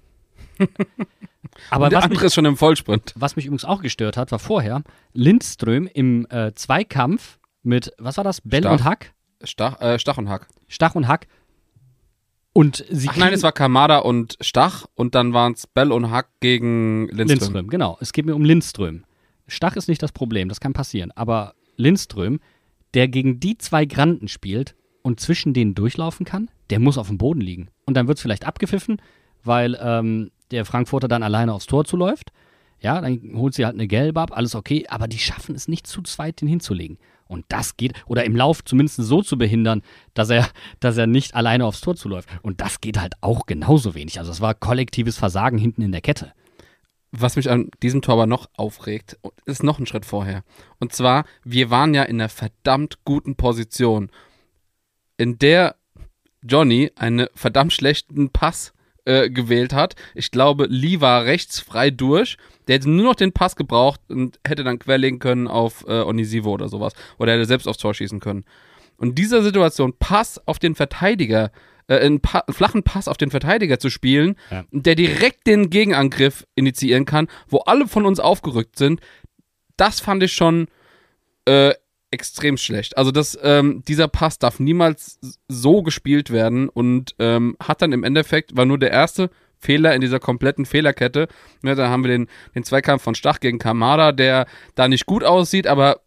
[1.70, 3.14] Aber der was mich, andere ist schon im Vollsprint.
[3.16, 8.24] was mich übrigens auch gestört hat, war vorher Lindström im äh, Zweikampf mit, was war
[8.24, 8.42] das?
[8.42, 8.72] Bell Stach.
[8.72, 9.14] und Hack?
[9.44, 10.48] Stach, äh, Stach und Hack.
[10.68, 11.28] Stach und Hack.
[12.54, 16.10] Und sie Ach nein, es war Kamada und Stach und dann waren es Bell und
[16.10, 17.28] Hack gegen Lindström.
[17.28, 17.98] Lindström, genau.
[18.00, 19.04] Es geht mir um Lindström.
[19.48, 21.12] Stach ist nicht das Problem, das kann passieren.
[21.12, 22.40] Aber Lindström,
[22.94, 27.18] der gegen die zwei Granden spielt und zwischen denen durchlaufen kann, der muss auf dem
[27.18, 27.68] Boden liegen.
[27.86, 29.02] Und dann wird es vielleicht abgepfiffen,
[29.44, 32.32] weil ähm, der Frankfurter dann alleine aufs Tor zuläuft.
[32.80, 35.88] Ja, dann holt sie halt eine Gelbe ab, alles okay, aber die schaffen es nicht
[35.88, 36.98] zu zweit, den hinzulegen.
[37.28, 39.82] Und das geht, oder im Lauf zumindest so zu behindern,
[40.14, 40.48] dass er,
[40.80, 42.30] dass er nicht alleine aufs Tor zuläuft.
[42.42, 44.20] Und das geht halt auch genauso wenig.
[44.20, 46.34] Also es war kollektives Versagen hinten in der Kette.
[47.12, 50.44] Was mich an diesem Tor aber noch aufregt, ist noch ein Schritt vorher.
[50.80, 54.12] Und zwar, wir waren ja in einer verdammt guten Position,
[55.18, 55.78] in der
[56.44, 58.74] Johnny einen verdammt schlechten Pass
[59.06, 59.96] äh, gewählt hat.
[60.14, 62.38] Ich glaube, Lee war rechts frei durch.
[62.68, 66.52] Der hätte nur noch den Pass gebraucht und hätte dann querlegen können auf äh, Onisivo
[66.52, 66.94] oder sowas.
[67.18, 68.46] Oder hätte selbst aufs Tor schießen können.
[68.98, 71.52] Und in dieser Situation Pass auf den Verteidiger,
[71.88, 74.64] äh, einen, pa flachen Pass auf den Verteidiger zu spielen, Ja.
[74.72, 79.02] der direkt den Gegenangriff initiieren kann, wo alle von uns aufgerückt sind,
[79.78, 80.68] das fand ich schon
[81.48, 81.74] äh,
[82.16, 82.98] extrem schlecht.
[82.98, 88.04] Also das, ähm, dieser Pass darf niemals so gespielt werden und ähm, hat dann im
[88.04, 91.28] Endeffekt, war nur der erste Fehler in dieser kompletten Fehlerkette.
[91.64, 95.24] Ja, dann haben wir den, den Zweikampf von Stach gegen Kamada, der da nicht gut
[95.24, 96.02] aussieht, aber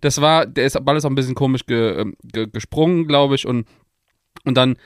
[0.00, 3.34] das war, der ist, Ball ist auch ein bisschen komisch ge, ähm, ge, gesprungen, glaube
[3.34, 3.66] ich, und,
[4.44, 4.76] und dann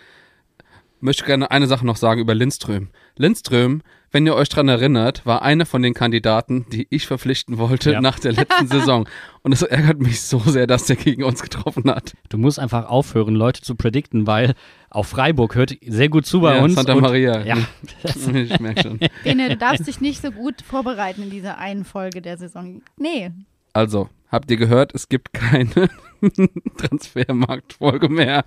[1.03, 2.89] möchte ich gerne eine Sache noch sagen über Lindström.
[3.17, 3.83] Lindström,
[4.13, 8.01] wenn ihr euch dran erinnert, war einer von den Kandidaten, die ich verpflichten wollte Ja.
[8.01, 9.09] nach der letzten Saison.
[9.43, 12.15] Und es ärgert mich so sehr, dass der gegen uns getroffen hat.
[12.29, 14.55] Du musst einfach aufhören, Leute zu predikten, weil
[14.91, 16.75] auch Freiburg hört sehr gut zu bei Ja, uns.
[16.75, 17.45] Santa und, Maria.
[17.45, 17.57] Ja,
[18.35, 18.99] ich merke schon.
[19.25, 22.83] Bene, du darfst dich nicht so gut vorbereiten in dieser einen Folge der Saison.
[22.97, 23.31] Nee.
[23.73, 25.89] Also, habt ihr gehört, es gibt keine
[26.77, 28.45] Transfermarktfolge mehr.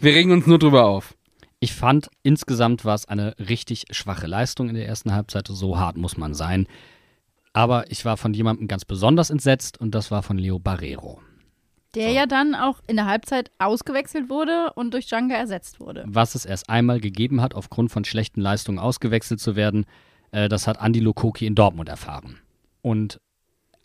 [0.00, 1.14] Wir regen uns nur drüber auf.
[1.60, 5.46] Ich fand insgesamt war es eine richtig schwache Leistung in der ersten Halbzeit.
[5.46, 6.66] So hart muss man sein.
[7.52, 11.20] Aber ich war von jemandem ganz besonders entsetzt und das war von Leo Barrero.
[11.94, 16.04] Der ja dann auch in der Halbzeit ausgewechselt wurde und durch Djanga ersetzt wurde.
[16.06, 19.84] Was es erst einmal gegeben hat, aufgrund von schlechten Leistungen ausgewechselt zu werden,
[20.30, 22.38] äh, das hat Andy Lokoki in Dortmund erfahren.
[22.80, 23.20] Und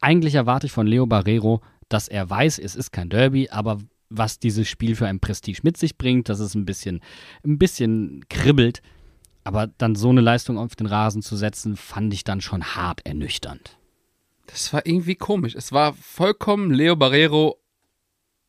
[0.01, 3.79] eigentlich erwarte ich von Leo Barrero, dass er weiß, es ist kein Derby, aber
[4.10, 7.02] was dieses Spiel für ein Prestige mit sich bringt, dass es ein bisschen,
[7.44, 8.82] ein bisschen kribbelt.
[9.44, 13.06] Aber dann so eine Leistung auf den Rasen zu setzen, fand ich dann schon hart
[13.06, 13.78] ernüchternd.
[14.48, 15.56] Das war irgendwie komisch.
[15.56, 17.60] Es war vollkommen Leo Barrero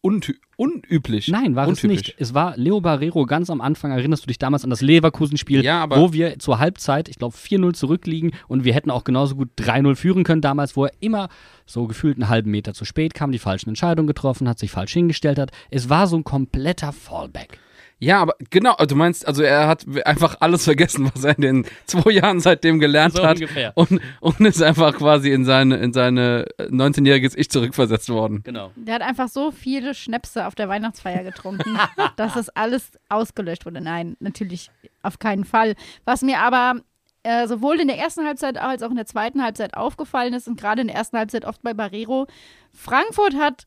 [0.07, 1.29] unty unüblich.
[1.29, 1.97] Nein, war es Untypisch.
[2.09, 2.15] nicht.
[2.19, 3.91] Es war Leo Barrero ganz am Anfang.
[3.91, 7.75] Erinnerst du dich damals an das Leverkusen-Spiel, Ja, wo wir zur Halbzeit, ich glaube, 4-0
[7.75, 11.29] zurückliegen und wir hätten auch genauso gut 3-0 führen können damals, wo er immer
[11.67, 14.95] so gefühlt einen halben Meter zu spät kam, die falschen Entscheidungen getroffen hat, sich falsch
[14.95, 15.51] hingestellt hat.
[15.71, 17.59] Es war so ein kompletter Fallback.
[17.99, 21.43] Ja, aber genau, also du meinst, also er hat einfach alles vergessen, was er in
[21.43, 23.37] den zwei Jahren seitdem gelernt So hat.
[23.37, 23.73] ungefähr.
[23.75, 28.43] Und, und ist einfach quasi in seine, in seine 19-jähriges Ich zurückversetzt worden.
[28.45, 28.71] Genau.
[28.77, 31.79] Der hat einfach so viele Schnäpse auf der Weihnachtsfeier getrunken,
[32.17, 33.81] dass das alles ausgelöscht wurde.
[33.81, 34.71] Nein, natürlich
[35.03, 35.75] auf keinen Fall.
[36.05, 36.81] Was mir aber
[37.23, 40.61] äh, sowohl in der ersten Halbzeit als auch in der zweiten Halbzeit aufgefallen ist und
[40.61, 42.27] gerade in der ersten Halbzeit oft bei Barrero,
[42.75, 43.65] Frankfurt hat,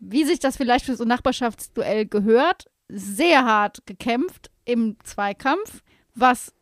[0.00, 5.82] wie sich das vielleicht für so ein Nachbarschaftsduell gehört, sehr hart gekämpft im Zweikampf,
[6.14, 6.52] was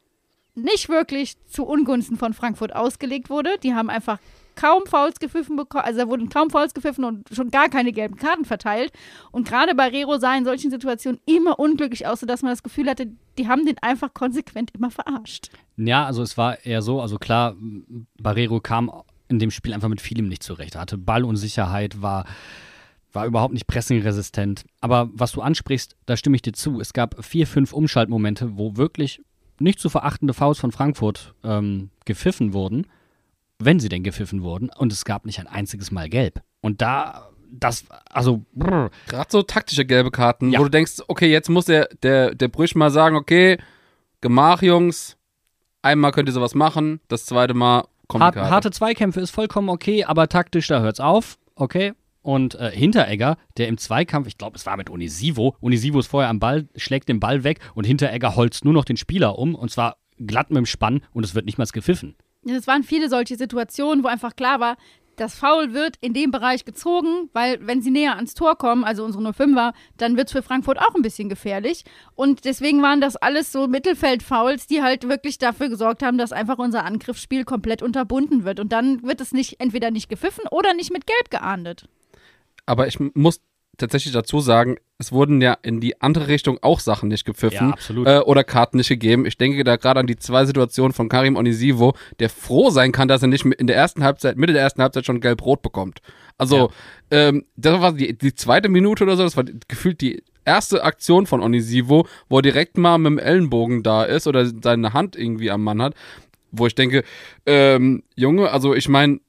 [0.54, 3.56] nicht wirklich zu Ungunsten von Frankfurt ausgelegt wurde.
[3.62, 4.18] Die haben einfach
[4.56, 8.16] kaum Fouls gepfiffen bekommen, also da wurden kaum Fouls gepfiffen und schon gar keine gelben
[8.16, 8.92] Karten verteilt.
[9.30, 13.06] Und gerade Barrero sah in solchen Situationen immer unglücklich aus, sodass man das Gefühl hatte,
[13.38, 15.50] die haben den einfach konsequent immer verarscht.
[15.76, 17.56] Ja, also es war eher so, also klar,
[18.18, 18.90] Barrero kam
[19.28, 20.74] in dem Spiel einfach mit vielem nicht zurecht.
[20.74, 22.26] Er hatte Ballunsicherheit, war,
[23.12, 24.64] war überhaupt nicht pressingresistent.
[24.81, 26.81] Aber was du ansprichst, da stimme ich dir zu.
[26.81, 29.20] Es gab vier, fünf Umschaltmomente, wo wirklich
[29.59, 32.87] nicht zu verachtende Fouls von Frankfurt ähm, gepfiffen wurden,
[33.59, 34.70] wenn sie denn gepfiffen wurden.
[34.77, 36.40] Und es gab nicht ein einziges Mal gelb.
[36.61, 40.61] Und da, das, also, brr, Gerade so taktische gelbe Karten, Ja.
[40.61, 43.59] wo du denkst, okay, jetzt muss der, der, der Brüch mal sagen, okay,
[44.23, 45.16] Gemach, Jungs,
[45.83, 50.05] einmal könnt ihr sowas machen, das zweite Mal kommt Hart, harte Zweikämpfe ist vollkommen okay,
[50.05, 51.38] aber taktisch, da hört's auf.
[51.55, 51.92] Okay.
[52.22, 56.30] Und äh, Hinteregger, der im Zweikampf, ich glaube, es war mit Unisivo, Unisivo ist vorher
[56.30, 59.70] am Ball, schlägt den Ball weg und Hinteregger holzt nur noch den Spieler um und
[59.70, 62.16] zwar glatt mit dem Spann und es wird nicht mal gepfiffen.
[62.46, 64.76] Es waren viele solche Situationen, wo einfach klar war,
[65.20, 69.04] das Foul wird in dem Bereich gezogen, weil wenn sie näher ans Tor kommen, also
[69.04, 71.85] unsere 05er, dann wird es für Frankfurt auch ein bisschen gefährlich.
[72.14, 76.56] Und deswegen waren das alles so Mittelfeld-Fouls, die halt wirklich dafür gesorgt haben, dass einfach
[76.56, 78.61] unser Angriffsspiel komplett unterbunden wird.
[78.61, 81.87] Und dann wird es nicht entweder nicht gepfiffen oder nicht mit Gelb geahndet.
[82.70, 83.40] Aber ich muss
[83.78, 87.72] tatsächlich dazu sagen, es wurden ja in die andere Richtung auch Sachen nicht gepfiffen Ja,
[87.72, 88.06] absolut.
[88.06, 89.26] äh, oder Karten nicht gegeben.
[89.26, 93.09] Ich denke da gerade an die zwei Situationen von Karim Onisivo, der froh sein kann,
[93.09, 96.00] dass er nicht in der ersten Halbzeit, Mitte der ersten Halbzeit schon gelb-rot bekommt.
[96.38, 96.70] Also,
[97.11, 101.26] ähm, das war die, die zweite Minute oder so, das war gefühlt die erste Aktion
[101.26, 105.50] von Onisivo, wo er direkt mal mit dem Ellenbogen da ist oder seine Hand irgendwie
[105.50, 105.94] am Mann hat,
[106.52, 107.02] wo ich denke,
[107.46, 109.20] ähm, Junge, also ich meine,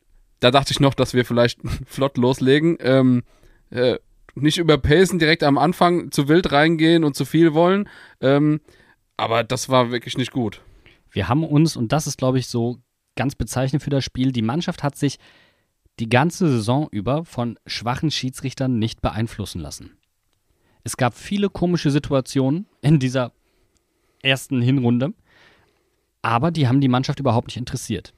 [0.42, 2.78] da dachte ich noch, dass wir vielleicht flott loslegen.
[2.82, 3.24] Ähm,
[3.70, 3.98] äh,
[4.36, 7.88] nicht überpacen, direkt am Anfang zu wild reingehen und zu viel wollen.
[8.20, 8.60] Ähm,
[9.18, 10.62] aber das war wirklich nicht gut.
[11.10, 12.80] Wir haben uns, und das ist, glaube ich, so
[13.16, 15.20] ganz bezeichnend für das Spiel, die Mannschaft hat sich
[16.00, 19.98] die ganze Saison über von schwachen Schiedsrichtern nicht beeinflussen lassen.
[20.84, 23.34] Es gab viele komische Situationen in dieser
[24.24, 25.14] ersten Hinrunde,
[26.22, 28.14] aber die haben die Mannschaft überhaupt nicht interessiert.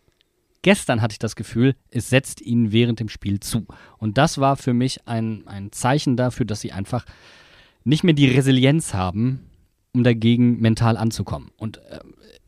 [0.63, 3.67] Gestern hatte ich das Gefühl, es setzt ihnen während dem Spiel zu.
[3.99, 7.06] Und das war für mich ein, ein Zeichen dafür, dass sie einfach
[7.84, 9.41] nicht mehr die Resilienz haben,
[9.93, 11.52] um dagegen mental anzukommen.
[11.58, 11.99] Und äh,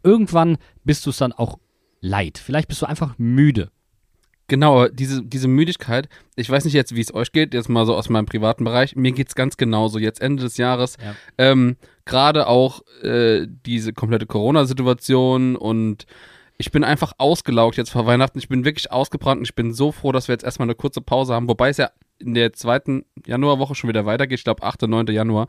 [0.01, 1.60] irgendwann bist du es dann auch
[2.01, 2.38] leid.
[2.38, 3.69] Vielleicht bist du einfach müde.
[4.47, 7.95] Genau, diese, diese Müdigkeit, ich weiß nicht jetzt, wie es euch geht, jetzt mal so
[7.95, 9.97] aus meinem privaten Bereich, mir geht's ganz genauso.
[9.97, 11.15] Jetzt Ende des Jahres, Ja.
[11.39, 16.06] ähm, gerade auch äh, diese komplette Corona-Situation und
[16.57, 18.39] ich bin einfach ausgelaugt jetzt vor Weihnachten.
[18.39, 21.01] Ich bin wirklich ausgebrannt und ich bin so froh, dass wir jetzt erstmal eine kurze
[21.01, 24.39] Pause haben, wobei es ja in der zweiten Januarwoche schon wieder weitergeht.
[24.39, 25.07] Ich glaube, 8., 9.
[25.07, 25.47] Januar.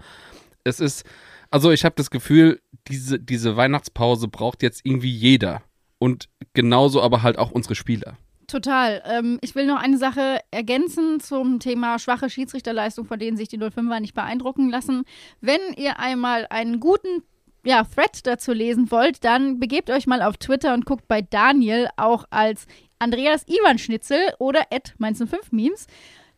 [0.64, 1.05] Es ist,
[1.51, 5.62] also ich habe das Gefühl, diese, diese Weihnachtspause braucht jetzt irgendwie jeder.
[5.99, 8.19] Und genauso aber halt auch unsere Spieler.
[8.49, 9.03] Total.
[9.07, 13.59] Ähm, ich will noch eine Sache ergänzen zum Thema schwache Schiedsrichterleistung, von denen sich die
[13.59, 15.05] 05er nicht beeindrucken lassen.
[15.40, 17.23] Wenn ihr einmal einen guten
[17.67, 21.89] ja, Thread dazu lesen wollt, dann begebt euch mal auf Twitter und guckt bei Daniel
[21.97, 22.67] auch als
[22.99, 25.87] Andreas Ivan Schnitzel oder at 5 Memes,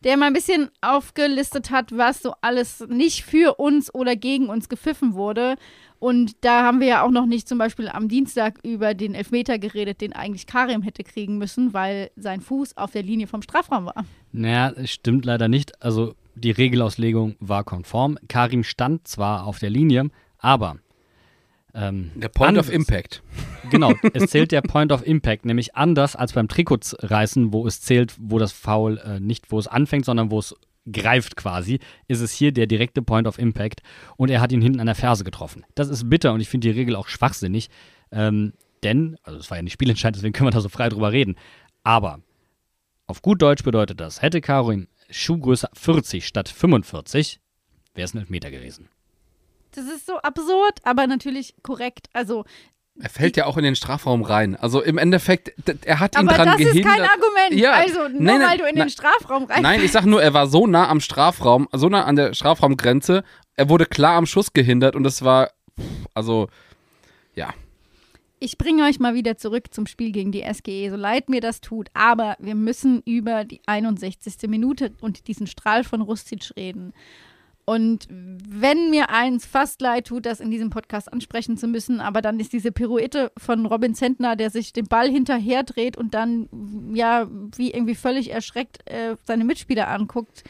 [0.03, 4.69] der mal ein bisschen aufgelistet hat, was so alles nicht für uns oder gegen uns
[4.69, 5.55] gepfiffen wurde.
[5.99, 9.59] Und da haben wir ja auch noch nicht zum Beispiel am Dienstag über den Elfmeter
[9.59, 13.85] geredet, den eigentlich Karim hätte kriegen müssen, weil sein Fuß auf der Linie vom Strafraum
[13.85, 14.05] war.
[14.31, 15.83] Naja, stimmt leider nicht.
[15.83, 18.17] Also die Regelauslegung war konform.
[18.29, 20.77] Karim stand zwar auf der Linie, aber
[21.73, 23.23] ähm, Der Point of anders- Impact.
[23.69, 28.15] Genau, es zählt der Point of Impact, nämlich anders als beim Trikotsreißen, wo es zählt,
[28.19, 30.55] wo das Foul äh, nicht, wo es anfängt, sondern wo es
[30.91, 33.81] greift quasi, ist es hier der direkte Point of Impact
[34.17, 35.63] und er hat ihn hinten an der Ferse getroffen.
[35.75, 37.69] Das ist bitter und ich finde die Regel auch schwachsinnig,
[38.11, 41.11] ähm, denn, also es war ja nicht spielentscheidend, deswegen können wir da so frei drüber
[41.11, 41.35] reden,
[41.83, 42.21] aber
[43.05, 47.39] auf gut Deutsch bedeutet das, hätte Karim Schuhgröße 40 statt 45,
[47.93, 48.89] wäre es ein Elfmeter gewesen.
[49.75, 52.07] Das ist so absurd, aber natürlich korrekt.
[52.13, 52.43] Also,
[52.99, 54.55] Er fällt ja auch in den Strafraum rein.
[54.55, 55.53] Also im Endeffekt,
[55.85, 56.95] er hat ihn aber dran das ist gehindert.
[56.95, 57.53] kein Argument.
[57.53, 58.87] Ja, also, nur nein, nein, weil du in nein.
[58.87, 59.61] den Strafraum rein.
[59.61, 63.23] Nein, ich sag nur, er war so nah am Strafraum, so nah an der Strafraumgrenze.
[63.55, 65.51] Er wurde klar am Schuss gehindert und es war,
[66.13, 66.47] also,
[67.35, 67.53] ja.
[68.41, 71.59] Ich bringe euch mal wieder zurück zum Spiel gegen die SGE, so leid mir das
[71.61, 71.89] tut.
[71.93, 74.49] Aber wir müssen über die 61.
[74.49, 76.93] Minute und diesen Strahl von Rustic reden.
[77.69, 82.23] Und wenn mir eins fast leid tut, das in diesem Podcast ansprechen zu müssen, aber
[82.23, 86.49] dann ist diese Pirouette von Robin Zentner, der sich den Ball hinterher dreht und dann,
[86.95, 90.43] ja, wie irgendwie völlig erschreckt äh, seine Mitspieler anguckt,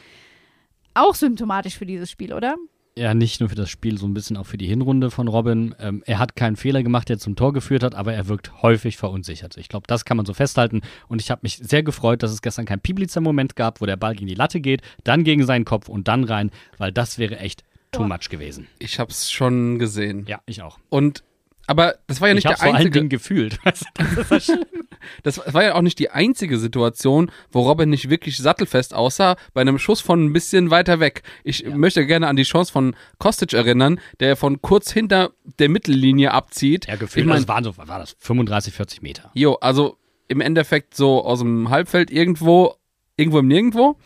[0.94, 2.56] auch symptomatisch für dieses Spiel, oder?
[2.96, 5.74] Ja, nicht nur für das Spiel, so ein bisschen auch für die Hinrunde von Robin.
[5.78, 8.96] Ähm, er hat keinen Fehler gemacht, der zum Tor geführt hat, aber er wirkt häufig
[8.96, 9.56] verunsichert.
[9.56, 10.82] Ich glaube, das kann man so festhalten.
[11.08, 14.14] Und ich habe mich sehr gefreut, dass es gestern keinen Pieblitzer-Moment gab, wo der Ball
[14.14, 17.64] gegen die Latte geht, dann gegen seinen Kopf und dann rein, weil das wäre echt
[17.92, 18.66] too much gewesen.
[18.78, 20.26] Ich hab's schon gesehen.
[20.26, 20.78] Ja, ich auch.
[20.88, 21.22] Und,
[21.70, 23.58] aber das war ja nicht ich der vor allen einzige, Dingen gefühlt.
[23.64, 24.28] Weißt du, das
[25.22, 29.36] das das war ja auch nicht die einzige Situation, wo Robin nicht wirklich sattelfest aussah,
[29.54, 31.22] bei einem Schuss von ein bisschen weiter weg.
[31.44, 31.74] Ich Ja.
[31.76, 36.86] möchte gerne an die Chance von Kostic erinnern, der von kurz hinter der Mittellinie abzieht.
[36.86, 37.24] ja, gefühlt.
[37.24, 39.30] Ich mein- das waren so, war das 35, 40 Meter.
[39.34, 39.96] Jo, also
[40.28, 42.74] im Endeffekt so aus dem Halbfeld irgendwo,
[43.16, 43.96] irgendwo im Nirgendwo.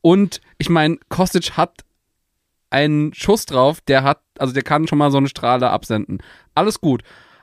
[0.00, 1.82] Und ich meine, Kostic hat
[2.70, 6.18] einen Schuss drauf, der hat, also der kann schon mal so eine Strahle absenden.
[6.54, 7.02] Alles gut.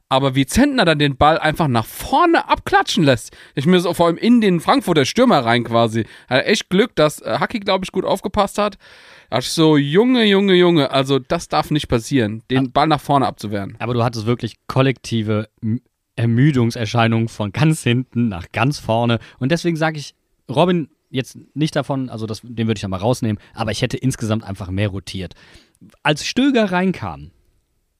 [0.09, 3.35] Aber wie Zentner dann den Ball einfach nach vorne abklatschen lässt.
[3.55, 6.05] Ich mir so vor allem in den Frankfurter Stürmer rein quasi.
[6.29, 8.77] Hat echt Glück, dass äh, Haki, glaube ich, gut aufgepasst hat.
[9.35, 13.75] Ich so, Junge, Junge, Junge, also das darf nicht passieren, den Ball nach vorne abzuwehren.
[13.79, 15.49] Aber du hattest wirklich kollektive
[16.15, 19.17] Ermüdungserscheinungen von ganz hinten nach ganz vorne.
[19.39, 20.13] Und deswegen sage ich,
[20.47, 23.97] Robin jetzt nicht davon, also das, den würde ich ja mal rausnehmen, aber ich hätte
[23.97, 25.33] insgesamt einfach mehr rotiert.
[26.01, 27.31] Als Stöger reinkam,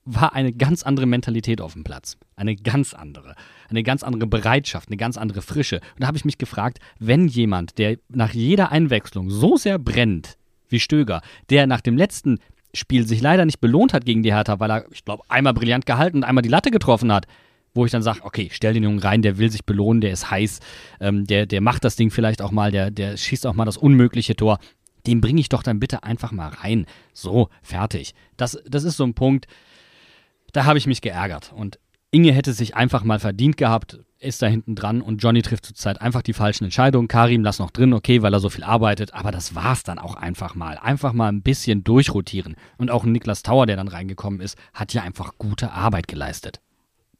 [0.04, 2.18] war eine ganz andere Mentalität auf dem Platz.
[2.36, 3.34] Eine ganz andere.
[3.70, 5.76] Eine ganz andere Bereitschaft, eine ganz andere Frische.
[5.76, 10.36] Und da habe ich mich gefragt, wenn jemand, der nach jeder Einwechslung so sehr brennt
[10.68, 12.38] wie Stöger, der nach dem letzten
[12.74, 15.86] Spiel sich leider nicht belohnt hat gegen die Hertha, weil er, ich glaube, einmal brillant
[15.86, 17.26] gehalten und einmal die Latte getroffen hat,
[17.74, 20.30] wo ich dann sage, okay, stell den Jungen rein, der will sich belohnen, der ist
[20.30, 20.60] heiß,
[21.00, 23.76] ähm, der, der macht das Ding vielleicht auch mal, der, der schießt auch mal das
[23.76, 24.58] unmögliche Tor.
[25.06, 26.86] Den bringe ich doch dann bitte einfach mal rein.
[27.12, 28.14] So, fertig.
[28.36, 29.46] Das, das ist so ein Punkt,
[30.52, 31.52] da habe ich mich geärgert.
[31.54, 31.78] Und
[32.10, 36.00] Inge hätte sich einfach mal verdient gehabt, ist da hinten dran und Johnny trifft zurzeit
[36.00, 37.08] einfach die falschen Entscheidungen.
[37.08, 40.14] Karim lass noch drin, okay, weil er so viel arbeitet, aber das war's dann auch
[40.14, 40.78] einfach mal.
[40.78, 42.54] Einfach mal ein bisschen durchrotieren.
[42.78, 46.60] Und auch Niklas Tauer, der dann reingekommen ist, hat ja einfach gute Arbeit geleistet.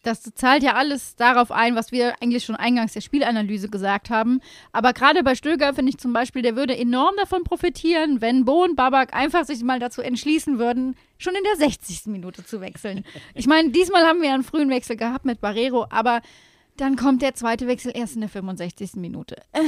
[0.05, 4.40] Das zahlt ja alles darauf ein, was wir eigentlich schon eingangs der Spielanalyse gesagt haben.
[4.71, 8.62] Aber gerade bei Stöger finde ich zum Beispiel, der würde enorm davon profitieren, wenn Bo
[8.62, 12.07] und Babak einfach sich mal dazu entschließen würden, schon in der 60.
[12.07, 13.05] Minute zu wechseln.
[13.35, 16.21] Ich meine, diesmal haben wir einen frühen Wechsel gehabt mit Barrero, aber
[16.77, 18.95] dann kommt der zweite Wechsel erst in der 65.
[18.95, 19.37] Minute.
[19.53, 19.61] Äh,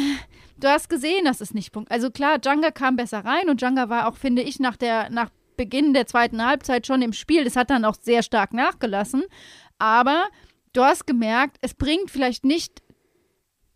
[0.58, 1.90] du hast gesehen, dass es nicht punkt.
[1.90, 5.30] Also klar, Djanga kam besser rein und Djanga war auch, finde ich, nach der nach
[5.56, 7.44] Beginn der zweiten Halbzeit schon im Spiel.
[7.44, 9.24] Das hat dann auch sehr stark nachgelassen.
[9.78, 10.26] Aber
[10.72, 12.82] du hast gemerkt, es bringt vielleicht nicht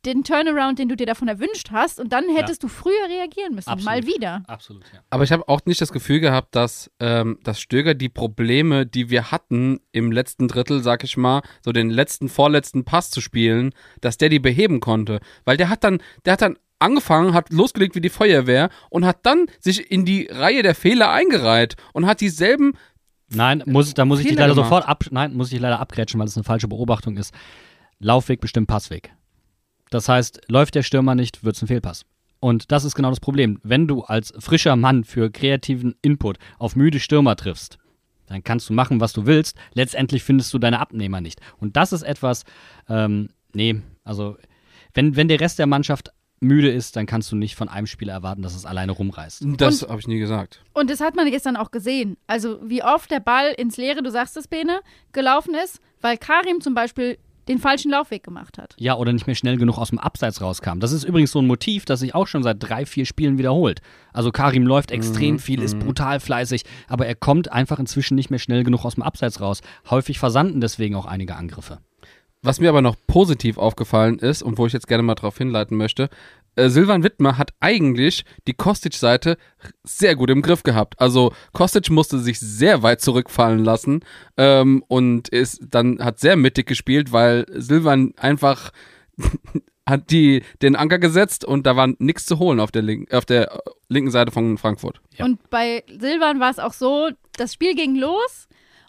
[0.04, 2.00] den Turnaround, den du dir davon erwünscht hast.
[2.00, 2.68] Und dann hättest ja.
[2.68, 3.68] du früher reagieren müssen.
[3.68, 3.84] Absolut.
[3.84, 4.42] Mal wieder.
[4.46, 5.00] Absolut, ja.
[5.10, 9.10] Aber ich habe auch nicht das Gefühl gehabt, dass, ähm, dass Stöger die Probleme, die
[9.10, 13.74] wir hatten im letzten Drittel, sag ich mal, so den letzten, vorletzten Pass zu spielen,
[14.00, 15.20] dass der die beheben konnte.
[15.44, 19.26] Weil der hat dann, der hat dann angefangen, hat losgelegt wie die Feuerwehr und hat
[19.26, 22.72] dann sich in die Reihe der Fehler eingereiht und hat dieselben
[23.30, 24.66] Nein, muss, da muss ich dich leider gemacht.
[24.66, 27.32] sofort ab, nein, muss ich leider abgrätschen, weil es eine falsche Beobachtung ist.
[27.98, 29.12] Laufweg bestimmt Passweg.
[29.90, 32.04] Das heißt, läuft der Stürmer nicht, wird es ein Fehlpass.
[32.40, 33.60] Und das ist genau das Problem.
[33.62, 37.78] Wenn du als frischer Mann für kreativen Input auf müde Stürmer triffst,
[38.26, 39.56] dann kannst du machen, was du willst.
[39.74, 41.40] Letztendlich findest du deine Abnehmer nicht.
[41.58, 42.44] Und das ist etwas,
[42.88, 44.36] ähm, nee, also
[44.94, 46.10] wenn, wenn der Rest der Mannschaft
[46.40, 49.44] müde ist, dann kannst du nicht von einem Spieler erwarten, dass es alleine rumreißt.
[49.58, 50.62] Das habe ich nie gesagt.
[50.72, 52.16] Und das hat man gestern auch gesehen.
[52.26, 54.80] Also wie oft der Ball ins Leere, du sagst es, Bene,
[55.12, 58.74] gelaufen ist, weil Karim zum Beispiel den falschen Laufweg gemacht hat.
[58.78, 60.78] Ja, oder nicht mehr schnell genug aus dem Abseits rauskam.
[60.78, 63.80] Das ist übrigens so ein Motiv, das sich auch schon seit drei, vier Spielen wiederholt.
[64.12, 65.80] Also Karim läuft extrem mhm, viel, ist mhm.
[65.80, 69.62] brutal fleißig, aber er kommt einfach inzwischen nicht mehr schnell genug aus dem Abseits raus.
[69.90, 71.78] Häufig versanden deswegen auch einige Angriffe.
[72.42, 75.76] Was mir aber noch positiv aufgefallen ist und wo ich jetzt gerne mal darauf hinleiten
[75.76, 76.08] möchte,
[76.56, 79.36] äh, Silvan Wittmer hat eigentlich die Kostic-Seite
[79.84, 80.98] sehr gut im Griff gehabt.
[80.98, 84.04] Also Kostic musste sich sehr weit zurückfallen lassen
[84.36, 88.70] ähm, und ist dann hat sehr mittig gespielt, weil Silvan einfach
[89.86, 93.26] hat die den Anker gesetzt und da war nichts zu holen auf der, link, auf
[93.26, 95.00] der äh, linken Seite von Frankfurt.
[95.14, 95.26] Ja.
[95.26, 98.48] Und bei Silvan war es auch so, das Spiel ging los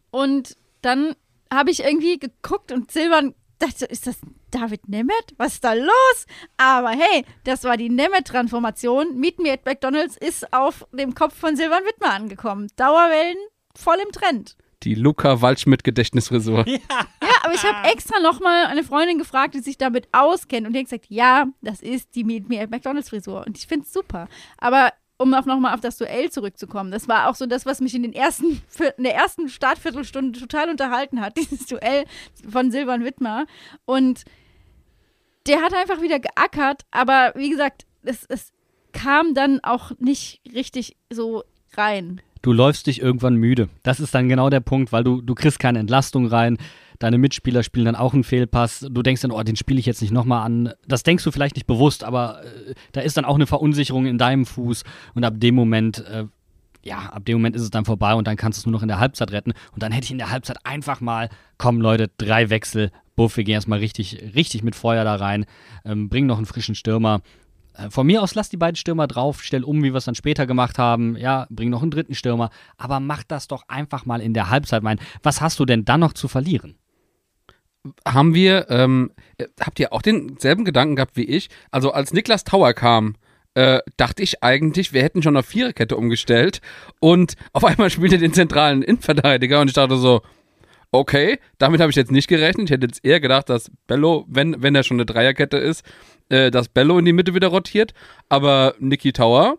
[0.10, 1.16] und dann
[1.54, 4.18] habe ich irgendwie geguckt und Silvan dachte, ist das
[4.50, 5.34] David Nemeth?
[5.38, 6.26] Was ist da los?
[6.58, 9.20] Aber hey, das war die Nemeth-Transformation.
[9.20, 12.68] Meet Me at McDonalds ist auf dem Kopf von Silvan Wittmer angekommen.
[12.76, 13.38] Dauerwellen
[13.76, 14.56] voll im Trend.
[14.84, 16.66] Die Luca Waldschmidt-Gedächtnisfrisur.
[16.68, 16.80] Ja.
[16.90, 20.66] ja, aber ich habe extra nochmal eine Freundin gefragt, die sich damit auskennt.
[20.66, 23.46] Und die hat gesagt, ja, das ist die Meet Me at McDonalds Frisur.
[23.46, 24.28] Und ich finde es super.
[24.58, 24.92] Aber
[25.22, 28.04] um auch nochmal auf das Duell zurückzukommen, das war auch so das, was mich in,
[28.04, 28.62] den ersten,
[28.98, 32.06] in der ersten Startviertelstunde total unterhalten hat, dieses Duell
[32.50, 33.46] von Silvan Wittmer.
[33.86, 34.24] Und
[35.48, 38.52] der hat einfach wieder geackert, aber wie gesagt, es, es
[38.94, 41.44] kam dann auch nicht richtig so
[41.76, 42.22] rein.
[42.42, 43.70] Du läufst dich irgendwann müde.
[43.84, 46.58] Das ist dann genau der Punkt, weil du, du kriegst keine Entlastung rein.
[47.02, 48.86] Deine Mitspieler spielen dann auch einen Fehlpass.
[48.88, 50.72] Du denkst dann, oh, den spiele ich jetzt nicht nochmal an.
[50.88, 54.20] Das denkst du vielleicht nicht bewusst, aber äh, da ist dann auch eine Verunsicherung in
[54.20, 54.84] deinem Fuß.
[55.16, 56.26] Und ab dem Moment, äh,
[56.84, 58.84] ja, ab dem Moment ist es dann vorbei und dann kannst du es nur noch
[58.84, 59.54] in der Halbzeit retten.
[59.72, 63.46] Und dann hätte ich in der Halbzeit einfach mal, komm Leute, drei Wechsel, Buff, wir
[63.46, 65.48] gehen erstmal richtig, richtig mit Feuer da rein,
[65.84, 67.22] ähm, bring noch einen frischen Stürmer.
[67.74, 70.14] Äh, von mir aus lass die beiden Stürmer drauf, stell um, wie wir es dann
[70.14, 71.18] später gemacht haben.
[71.18, 72.52] Ja, bring noch einen dritten Stürmer.
[72.78, 74.84] Aber mach das doch einfach mal in der Halbzeit.
[74.84, 76.76] Mein, was hast du denn dann noch zu verlieren?
[78.08, 79.12] Haben wir, ähm,
[79.60, 81.50] habt ihr auch denselben Gedanken gehabt wie ich?
[81.72, 83.16] Also als Niklas Tauer kam,
[83.54, 86.62] äh, dachte ich eigentlich, wir hätten schon auf Viererkette umgestellt
[87.00, 90.22] und auf einmal spielt er den zentralen Innenverteidiger und ich dachte so,
[90.92, 92.70] okay, damit habe ich jetzt nicht gerechnet.
[92.70, 95.84] Ich hätte jetzt eher gedacht, dass Bello, wenn, wenn er schon eine Dreierkette ist,
[96.30, 97.94] äh, dass Bello in die Mitte wieder rotiert.
[98.30, 99.58] Aber Niki Tower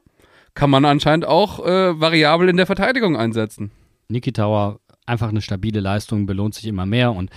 [0.55, 3.71] kann man anscheinend auch äh, variabel in der Verteidigung einsetzen.
[4.09, 7.31] Niki Tower, einfach eine stabile Leistung, belohnt sich immer mehr und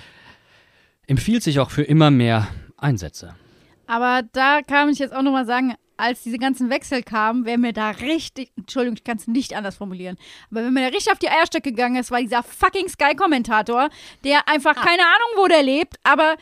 [1.08, 2.48] Empfiehlt sich auch für immer mehr
[2.78, 3.36] Einsätze.
[3.88, 7.72] Aber da kann ich jetzt auch nochmal sagen, als diese ganzen Wechsel kamen, wäre mir
[7.72, 10.18] da richtig, Entschuldigung, ich kann es nicht anders formulieren,
[10.52, 13.90] aber wenn mir da richtig auf die Eierstöcke gegangen ist, war dieser fucking Sky-Kommentator,
[14.26, 16.36] der einfach keine Ahnung, wo der lebt, aber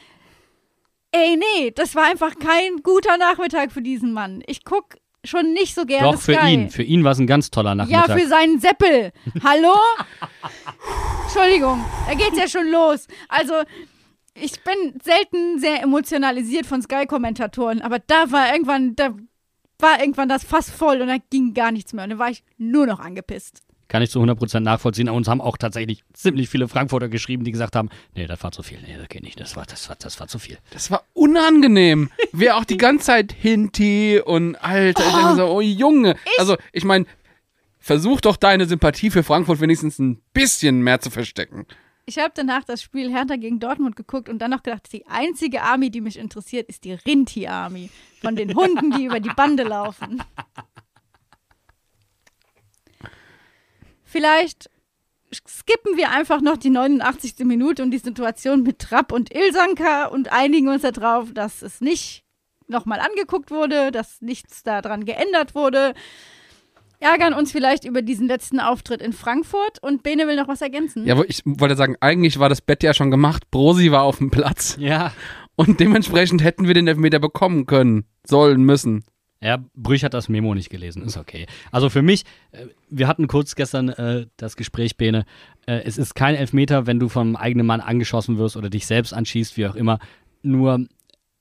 [1.12, 4.42] ey, nee, das war einfach kein guter Nachmittag für diesen Mann.
[4.48, 6.54] Ich guck schon nicht so gerne Doch, für Sky.
[6.54, 6.70] ihn.
[6.72, 8.20] Für ihn war es ein ganz toller Ja, Nachmittag.
[8.20, 9.12] für seinen Seppel.
[9.44, 9.76] Hallo?
[11.26, 13.08] Entschuldigung, da geht's ja schon los.
[13.30, 13.54] Also,
[14.36, 19.16] ich bin selten sehr emotionalisiert von Sky-Kommentatoren, aber da war irgendwann, da
[19.80, 22.04] war irgendwann das Fass voll und da ging gar nichts mehr.
[22.06, 23.62] Und dann war ich nur noch angepisst.
[23.90, 25.08] Kann ich zu 100% nachvollziehen.
[25.08, 28.52] Aber uns haben auch tatsächlich ziemlich viele Frankfurter geschrieben, die gesagt haben, nee, das war
[28.52, 28.80] zu viel.
[28.82, 29.40] Nee, das geht nicht.
[29.40, 30.58] Das war, das war, das war zu viel.
[30.72, 32.10] Das war unangenehm.
[32.32, 36.16] Wer auch die ganze Zeit Hinti und Alter, ich denke so, oh Junge.
[36.40, 37.06] also, ich meine,
[37.78, 41.68] versuch doch deine Sympathie für Frankfurt wenigstens ein bisschen mehr zu verstecken.
[42.06, 45.62] Ich habe danach das Spiel Hertha gegen Dortmund geguckt und dann noch gedacht, die einzige
[45.62, 47.90] Army, die mich interessiert, ist die Rinti-Army.
[48.22, 50.22] Von den Hunden, die über die Bande laufen.
[54.04, 54.70] Vielleicht
[55.34, 57.40] skippen wir einfach noch die 89.
[57.40, 62.24] Minute und die Situation mit Trapp und Ilsanka und einigen uns darauf, dass es nicht
[62.68, 65.94] nochmal angeguckt wurde, dass nichts daran geändert wurde.
[67.04, 71.06] Ärgern uns vielleicht über diesen letzten Auftritt in Frankfurt und Bene will noch was ergänzen.
[71.06, 73.52] Ja, aber ich wollte sagen, eigentlich war das Bett ja schon gemacht.
[73.52, 74.78] Brosi war auf dem Platz.
[74.80, 75.12] Ja.
[75.56, 79.04] Und dementsprechend hätten wir den Elfmeter bekommen können, sollen, müssen.
[79.44, 81.48] Ja, Brüch hat das Memo nicht gelesen, ist okay.
[81.70, 82.24] Also für mich,
[82.54, 85.26] äh, wir hatten kurz gestern äh, das Gespräch, Bene,
[85.66, 89.14] äh, es ist kein Elfmeter, wenn du vom eigenen Mann angeschossen wirst oder dich selbst
[89.14, 90.00] anschießt, wie auch immer.
[90.44, 90.88] Nur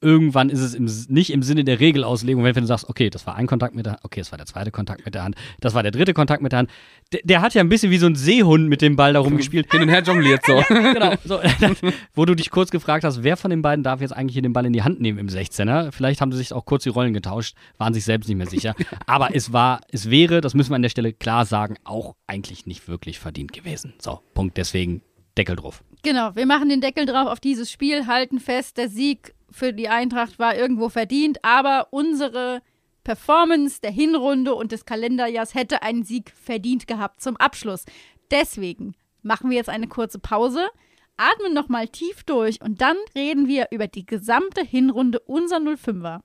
[0.02, 3.36] irgendwann ist es im, nicht im Sinne der Regelauslegung, wenn, du sagst, okay, das war
[3.36, 5.74] ein Kontakt mit der Hand, okay, das war der zweite Kontakt mit der Hand, das
[5.74, 6.70] war der dritte Kontakt mit der Hand.
[7.12, 9.70] Der, der hat ja ein bisschen wie so ein Seehund mit dem Ball da rumgespielt.
[9.70, 10.62] Hin und her jongliert so.
[10.68, 11.40] genau, so,
[12.14, 14.52] wo du dich kurz gefragt hast, wer von den beiden darf jetzt eigentlich hier den
[14.52, 15.92] Ball in die Hand nehmen im 16er?
[15.92, 18.74] Vielleicht haben sie sich auch kurz die Rollen getauscht, waren sich selbst nicht mehr sicher.
[19.06, 22.66] Aber es war, es wäre, das müssen wir an der Stelle klar sagen, auch eigentlich
[22.66, 23.94] nicht wirklich verdient gewesen.
[23.98, 24.56] So, Punkt.
[24.56, 25.02] Deswegen
[25.36, 25.82] Deckel drauf.
[26.02, 29.88] Genau, wir machen den Deckel drauf auf dieses Spiel, halten fest, der Sieg für die
[29.88, 32.62] Eintracht war irgendwo verdient, aber unsere
[33.04, 37.84] Performance der Hinrunde und des Kalenderjahrs hätte einen Sieg verdient gehabt zum Abschluss.
[38.30, 40.68] Deswegen machen wir jetzt eine kurze Pause,
[41.16, 46.20] atmen nochmal tief durch und dann reden wir über die gesamte Hinrunde unserer 05er.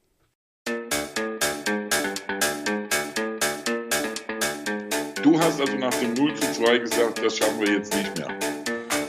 [5.23, 8.56] Du hast also nach dem 0 zu 2 gesagt, das schaffen wir jetzt nicht mehr.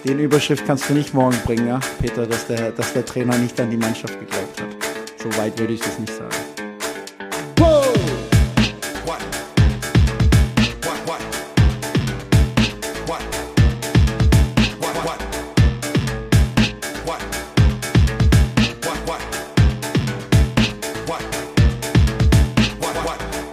[0.04, 3.60] Den Überschrift kannst du nicht morgen bringen, ja, Peter, dass der, dass der Trainer nicht
[3.60, 4.68] an die Mannschaft geglaubt hat.
[5.16, 6.30] So weit würde ich das nicht sagen.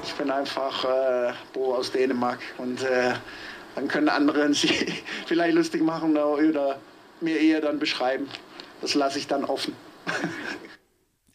[0.04, 3.14] Ich bin einfach äh, Bo aus Dänemark und äh,
[3.76, 6.80] dann können andere sich vielleicht lustig machen oder
[7.21, 8.28] mir eher dann beschreiben.
[8.82, 9.73] Das lasse ich dann offen.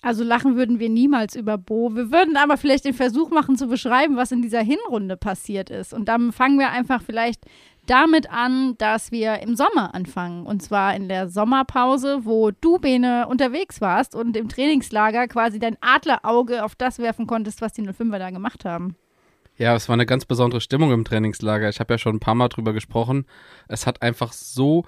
[0.02, 1.94] Also lachen würden wir niemals über Bo.
[1.94, 5.92] Wir würden aber vielleicht den Versuch machen zu beschreiben, was in dieser Hinrunde passiert ist.
[5.92, 7.44] Und dann fangen wir einfach vielleicht
[7.86, 10.46] damit an, dass wir im Sommer anfangen.
[10.46, 15.76] Und zwar in der Sommerpause, wo du, Bene, unterwegs warst und im Trainingslager quasi dein
[15.82, 18.96] Adlerauge auf das werfen konntest, was die 05er da gemacht haben.
[19.60, 21.68] Ja, es war eine ganz besondere Stimmung im Trainingslager.
[21.68, 23.26] Ich habe ja schon ein paar Mal drüber gesprochen.
[23.68, 24.86] Es hat einfach so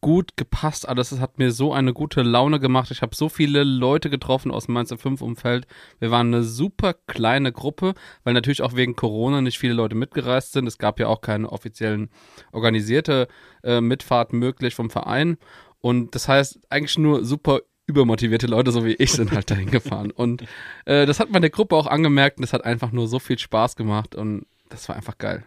[0.00, 1.12] gut gepasst alles.
[1.12, 2.90] Es hat mir so eine gute Laune gemacht.
[2.90, 5.68] Ich habe so viele Leute getroffen aus dem Mainzer 5 Umfeld.
[6.00, 7.94] Wir waren eine super kleine Gruppe,
[8.24, 10.66] weil natürlich auch wegen Corona nicht viele Leute mitgereist sind.
[10.66, 12.10] Es gab ja auch keine offiziellen
[12.50, 13.28] organisierte
[13.62, 15.38] äh, Mitfahrt möglich vom Verein.
[15.78, 20.10] Und das heißt, eigentlich nur super übermotivierte Leute, so wie ich, sind halt dahin gefahren.
[20.10, 20.42] Und
[20.84, 23.38] äh, das hat man der Gruppe auch angemerkt und es hat einfach nur so viel
[23.38, 25.44] Spaß gemacht und das war einfach geil.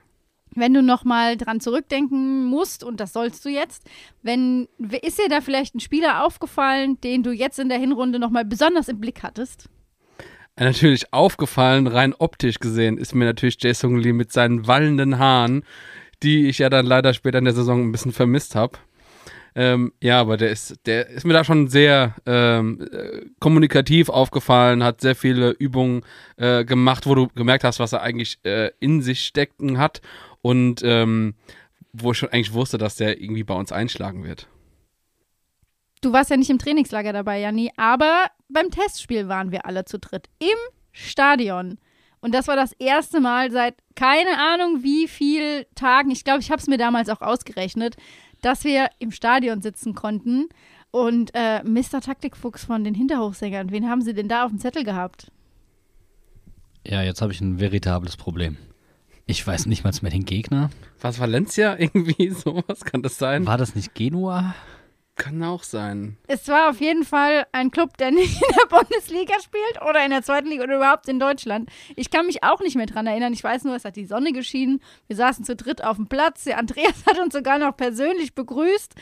[0.56, 3.90] Wenn du nochmal dran zurückdenken musst, und das sollst du jetzt,
[4.22, 4.68] wenn,
[5.02, 8.88] ist dir da vielleicht ein Spieler aufgefallen, den du jetzt in der Hinrunde nochmal besonders
[8.88, 9.70] im Blick hattest?
[10.56, 15.64] Äh, Natürlich aufgefallen, rein optisch gesehen, ist mir natürlich Jason Lee mit seinen wallenden Haaren,
[16.22, 18.78] die ich ja dann leider später in der Saison ein bisschen vermisst habe.
[19.56, 24.84] Ähm, ja, aber der ist, der ist mir da schon sehr ähm, äh, kommunikativ aufgefallen,
[24.84, 26.02] hat sehr viele Übungen
[26.38, 30.02] äh, gemacht, wo du gemerkt hast, was er eigentlich äh, in sich stecken hat
[30.42, 31.36] und ähm,
[31.94, 34.48] wo ich schon eigentlich wusste, dass der irgendwie bei uns einschlagen wird.
[36.02, 40.00] Du warst ja nicht im Trainingslager dabei, Janni, aber beim Testspiel waren wir alle zu
[40.00, 40.58] dritt im
[40.92, 41.78] Stadion.
[42.20, 46.52] Und das war das erste Mal seit keine Ahnung wie viel Tagen, ich glaube, ich
[46.52, 47.96] habe es mir damals auch ausgerechnet,
[48.44, 50.50] dass wir im Stadion sitzen konnten.
[50.92, 52.02] Und äh, Mr.
[52.02, 55.32] Taktikfuchs von den Hinterhochsängern, wen haben sie denn da auf dem Zettel gehabt?
[56.86, 58.58] Ja, jetzt habe ich ein veritables Problem.
[59.26, 60.70] Ich weiß nicht mal mehr den Gegner.
[61.02, 63.48] Was Valencia irgendwie sowas kann das sein?
[63.48, 64.54] War das nicht Genua?
[65.16, 66.18] Kann auch sein.
[66.28, 70.10] Es war auf jeden Fall ein Club, der nicht in der Bundesliga spielt oder in
[70.10, 71.70] der zweiten Liga oder überhaupt in Deutschland.
[71.96, 73.32] Ich kann mich auch nicht mehr dran erinnern.
[73.32, 74.82] Ich weiß nur, es hat die Sonne geschienen.
[75.06, 76.46] Wir saßen zu dritt auf dem Platz.
[76.46, 78.96] Der Andreas hat uns sogar noch persönlich begrüßt.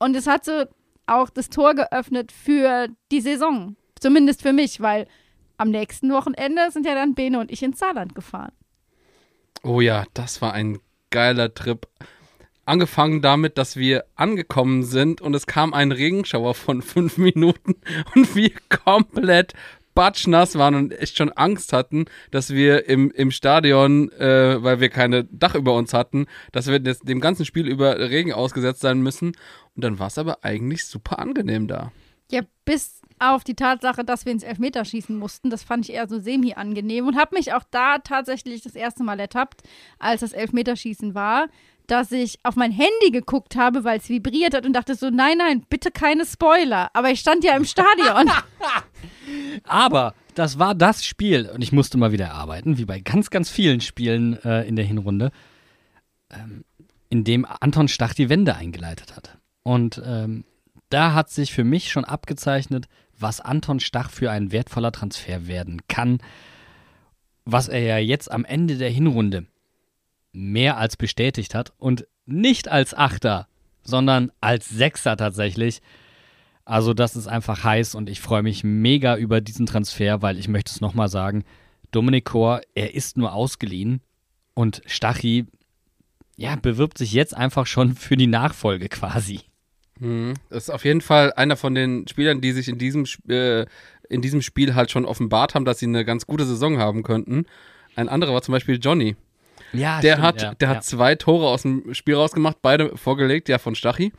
[0.00, 0.64] Und es hat so
[1.06, 3.76] auch das Tor geöffnet für die Saison.
[4.00, 5.06] Zumindest für mich, weil
[5.58, 8.52] am nächsten Wochenende sind ja dann Bene und ich ins Saarland gefahren.
[9.62, 11.86] Oh ja, das war ein geiler Trip.
[12.64, 17.74] Angefangen damit, dass wir angekommen sind und es kam ein Regenschauer von fünf Minuten
[18.14, 18.52] und wir
[18.84, 19.54] komplett
[19.94, 24.88] batschnass waren und echt schon Angst hatten, dass wir im, im Stadion, äh, weil wir
[24.88, 29.02] keine Dach über uns hatten, dass wir des, dem ganzen Spiel über Regen ausgesetzt sein
[29.02, 29.32] müssen.
[29.74, 31.92] Und dann war es aber eigentlich super angenehm da.
[32.30, 35.50] Ja, bis auf die Tatsache, dass wir ins Elfmeterschießen mussten.
[35.50, 39.20] Das fand ich eher so semi-angenehm und habe mich auch da tatsächlich das erste Mal
[39.20, 39.62] ertappt,
[39.98, 41.48] als das Elfmeterschießen war,
[41.92, 45.36] dass ich auf mein Handy geguckt habe, weil es vibriert hat und dachte so, nein,
[45.36, 46.88] nein, bitte keine Spoiler.
[46.94, 48.30] Aber ich stand ja im Stadion.
[49.64, 53.50] Aber das war das Spiel und ich musste mal wieder arbeiten, wie bei ganz, ganz
[53.50, 55.32] vielen Spielen äh, in der Hinrunde,
[56.30, 56.64] ähm,
[57.10, 59.36] in dem Anton Stach die Wende eingeleitet hat.
[59.62, 60.44] Und ähm,
[60.88, 62.86] da hat sich für mich schon abgezeichnet,
[63.18, 66.20] was Anton Stach für ein wertvoller Transfer werden kann,
[67.44, 69.46] was er ja jetzt am Ende der Hinrunde
[70.32, 73.48] mehr als bestätigt hat und nicht als Achter,
[73.82, 75.80] sondern als Sechser tatsächlich.
[76.64, 80.48] Also das ist einfach heiß und ich freue mich mega über diesen Transfer, weil ich
[80.48, 81.44] möchte es nochmal sagen,
[81.90, 84.00] Dominik Kor, er ist nur ausgeliehen
[84.54, 85.46] und Stachy,
[86.36, 89.40] ja, bewirbt sich jetzt einfach schon für die Nachfolge quasi.
[89.98, 90.34] Mhm.
[90.48, 93.66] Das ist auf jeden Fall einer von den Spielern, die sich in diesem, äh,
[94.08, 97.44] in diesem Spiel halt schon offenbart haben, dass sie eine ganz gute Saison haben könnten.
[97.94, 99.16] Ein anderer war zum Beispiel Johnny.
[99.72, 100.74] Ja, Der stimmt, hat, ja, der ja.
[100.76, 104.12] hat zwei Tore aus dem Spiel rausgemacht, beide vorgelegt, ja, von Stachy.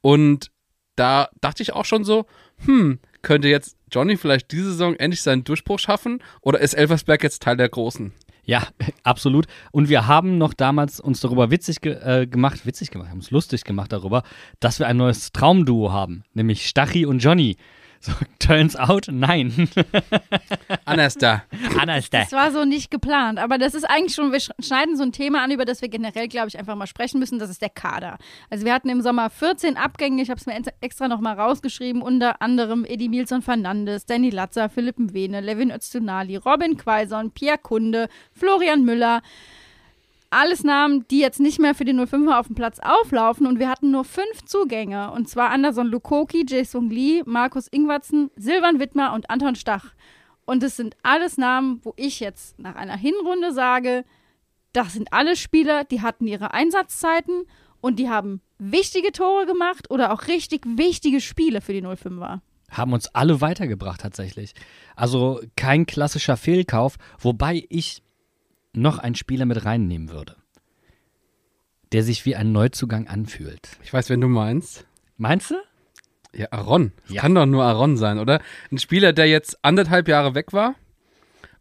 [0.00, 0.50] Und
[0.96, 2.26] da dachte ich auch schon so,
[2.64, 6.22] hm, könnte jetzt Johnny vielleicht diese Saison endlich seinen Durchbruch schaffen?
[6.40, 8.12] Oder ist Elversberg jetzt Teil der Großen?
[8.44, 8.68] Ja,
[9.02, 9.46] absolut.
[9.72, 13.30] Und wir haben noch damals uns darüber witzig ge äh, gemacht, witzig gemacht, haben uns
[13.30, 14.22] lustig gemacht darüber,
[14.60, 17.56] dass wir ein neues Traumduo haben, nämlich Stachy und Johnny.
[18.06, 19.68] So, turns out, nein.
[20.84, 21.42] Anna ist da.
[21.80, 22.20] Anna ist da.
[22.20, 23.38] Das war so nicht geplant.
[23.40, 25.88] Aber das ist eigentlich schon, wir sch- schneiden so ein Thema an, über das wir
[25.88, 27.38] generell, glaube ich, einfach mal sprechen müssen.
[27.38, 28.18] Das ist der Kader.
[28.48, 30.22] Also wir hatten im Sommer 14 Abgänge.
[30.22, 32.00] Ich habe es mir extra nochmal rausgeschrieben.
[32.02, 38.08] Unter anderem Edi Milson Fernandes, Danny Latzer, Philipp Mwene, Levin Öztunali, Robin Quaison, Pierre Kunde,
[38.32, 39.22] Florian Müller.
[40.30, 43.46] Alles Namen, die jetzt nicht mehr für den 05er auf dem Platz auflaufen.
[43.46, 45.10] Und wir hatten nur fünf Zugänge.
[45.12, 49.94] Und zwar Anderson Lukoki, Jason Lee, Markus Ingwertsen, Silvan Wittmer und Anton Stach.
[50.44, 54.04] Und es sind alles Namen, wo ich jetzt nach einer Hinrunde sage,
[54.72, 57.46] das sind alle Spieler, die hatten ihre Einsatzzeiten
[57.80, 62.40] und die haben wichtige Tore gemacht oder auch richtig wichtige Spiele für die 05er.
[62.70, 64.52] Haben uns alle weitergebracht tatsächlich.
[64.94, 68.02] Also kein klassischer Fehlkauf, wobei ich
[68.76, 70.36] noch einen Spieler mit reinnehmen würde,
[71.92, 73.78] der sich wie ein Neuzugang anfühlt.
[73.82, 74.86] Ich weiß, wen du meinst.
[75.16, 75.54] Meinst du?
[76.34, 76.92] Ja, Aaron.
[77.08, 77.22] Ja.
[77.22, 78.40] kann doch nur Aaron sein, oder?
[78.70, 80.74] Ein Spieler, der jetzt anderthalb Jahre weg war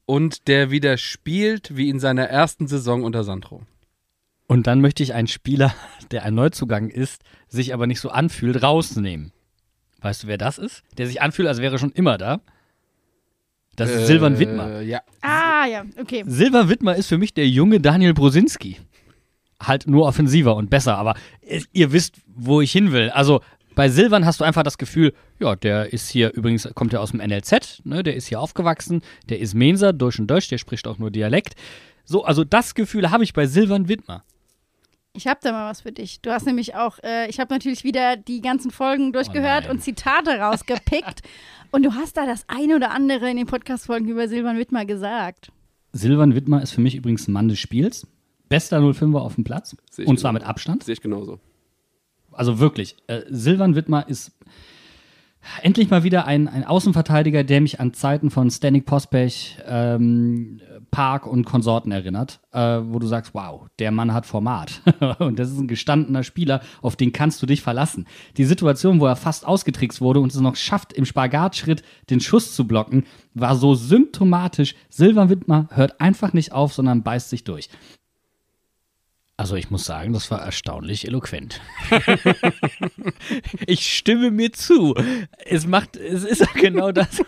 [0.05, 3.63] und der wieder spielt wie in seiner ersten Saison unter Sandro.
[4.47, 5.73] Und dann möchte ich einen Spieler,
[6.11, 9.31] der ein Neuzugang ist, sich aber nicht so anfühlt, rausnehmen.
[10.01, 10.83] Weißt du, wer das ist?
[10.97, 12.41] Der sich anfühlt, als wäre er schon immer da.
[13.75, 14.79] Das ist Silvan Wittmer.
[14.81, 15.01] Äh, Ja.
[15.21, 16.23] Ah, ja, okay.
[16.27, 18.77] Silvan Wittmer ist für mich der junge Daniel Brosinski.
[19.61, 23.09] Halt nur offensiver und besser, aber es- ihr wisst, wo ich hin will.
[23.09, 23.41] Also
[23.73, 27.11] bei Silvan hast du einfach das Gefühl, ja, der ist hier, übrigens kommt er aus
[27.11, 30.87] dem NLZ, ne, der ist hier aufgewachsen, der ist Menser, Deutsch und Deutsch, der spricht
[30.87, 31.55] auch nur Dialekt.
[32.05, 34.23] So, also das Gefühl habe ich bei Silvan Wittmer.
[35.15, 36.21] Ich habe da mal was für dich.
[36.21, 39.71] Du hast nämlich auch, äh, ich habe natürlich wieder die ganzen Folgen durchgehört nein.
[39.71, 41.21] und Zitate rausgepickt.
[41.71, 45.51] und du hast da das eine oder andere in den Podcast-Folgen über Silvan Wittmer gesagt.
[45.93, 48.07] Silvan Wittmer ist für mich übrigens ein Mann des Spiels.
[48.49, 49.75] Bester 05er auf dem Platz.
[50.05, 50.41] Und zwar genau.
[50.41, 50.83] mit Abstand.
[50.83, 51.39] Sehe ich genauso.
[52.31, 54.33] Also wirklich, äh, Silvan Wittmer ist
[55.61, 60.59] endlich mal wieder ein, ein Außenverteidiger, der mich an Zeiten von Stanik Pospech, ähm,
[60.95, 64.81] Park und Konsorten erinnert, äh, wo du sagst, wow, der Mann hat Format.
[65.19, 68.07] und das ist ein gestandener Spieler, auf den kannst du dich verlassen.
[68.37, 72.55] Die Situation, wo er fast ausgetrickst wurde und es noch schafft, im Spagatschritt den Schuss
[72.55, 74.73] zu blocken, war so symptomatisch.
[74.87, 77.67] Silvan Wittmer hört einfach nicht auf, sondern beißt sich durch.
[79.35, 81.59] Also ich muss sagen, das war erstaunlich eloquent.
[83.67, 84.95] ich stimme mir zu.
[85.43, 87.21] Es macht, es ist genau das.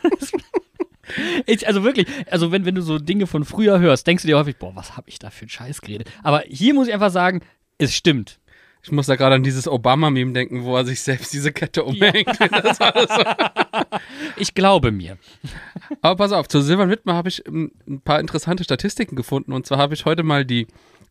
[1.45, 4.37] Ich, also wirklich, also wenn, wenn du so Dinge von früher hörst, denkst du dir
[4.37, 6.09] häufig, boah, was habe ich da für einen Scheiß geredet.
[6.23, 7.41] Aber hier muss ich einfach sagen,
[7.77, 8.39] es stimmt.
[8.83, 12.29] Ich muss da gerade an dieses Obama-Meme denken, wo er sich selbst diese Kette umhängt.
[12.39, 12.85] Das so.
[14.37, 15.17] Ich glaube mir.
[16.01, 19.51] Aber pass auf, zu Silvan Wittmer habe ich ähm, ein paar interessante Statistiken gefunden.
[19.51, 20.67] Und zwar habe ich heute mal die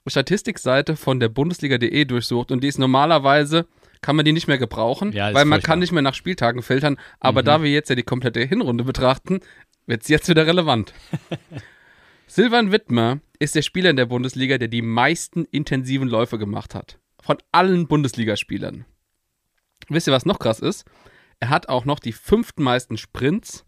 [0.06, 2.50] Statistikseite von der Bundesliga.de durchsucht.
[2.50, 3.66] Und die ist normalerweise,
[4.00, 6.96] kann man die nicht mehr gebrauchen, Ja, weil man kann nicht mehr nach Spieltagen filtern.
[7.20, 9.40] Aber da wir jetzt ja die komplette Hinrunde betrachten,
[9.86, 10.92] wird es jetzt wieder relevant.
[12.26, 16.98] Silvan Wittmer ist der Spieler in der Bundesliga, der die meisten intensiven Läufe gemacht hat.
[17.22, 18.84] Von allen Bundesligaspielern.
[19.88, 20.84] Wisst ihr, was noch krass ist?
[21.38, 23.64] Er hat auch noch die fünften meisten Sprints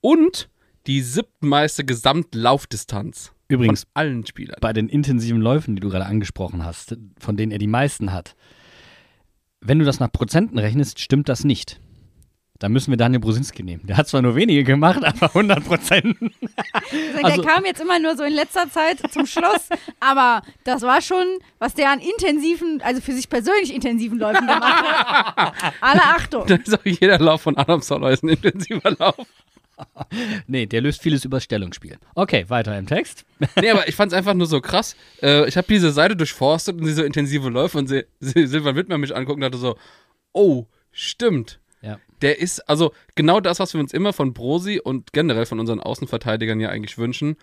[0.00, 0.50] und
[0.86, 3.32] die siebten meiste Gesamtlaufdistanz.
[3.48, 4.58] Übrigens, Von allen Spielern.
[4.60, 8.36] bei den intensiven Läufen, die du gerade angesprochen hast, von denen er die meisten hat,
[9.60, 11.80] wenn du das nach Prozenten rechnest, stimmt das nicht.
[12.64, 13.86] Da müssen wir Daniel Brusinski nehmen.
[13.86, 16.16] Der hat zwar nur wenige gemacht, aber 100 Prozent.
[17.22, 19.68] Also- der kam jetzt immer nur so in letzter Zeit zum Schluss,
[20.00, 21.26] aber das war schon,
[21.58, 25.52] was der an intensiven, also für sich persönlich intensiven Läufen gemacht hat.
[25.82, 26.46] Alle Achtung.
[26.46, 29.26] Da ist auch jeder Lauf von Adam Solois ein intensiver Lauf.
[30.46, 31.98] Nee, der löst vieles über Stellungsspiel.
[32.14, 33.26] Okay, weiter im Text.
[33.60, 34.96] Nee, aber ich fand es einfach nur so krass.
[35.20, 38.74] Äh, ich habe diese Seite durchforstet und sie so intensive Läufe und sie, sie, Silvan
[38.74, 39.76] Wittmer mich angucken und dachte so,
[40.32, 41.60] oh, stimmt.
[42.24, 45.80] Der ist, also genau das, was wir uns immer von Brosi und generell von unseren
[45.80, 47.36] Außenverteidigern ja eigentlich wünschen,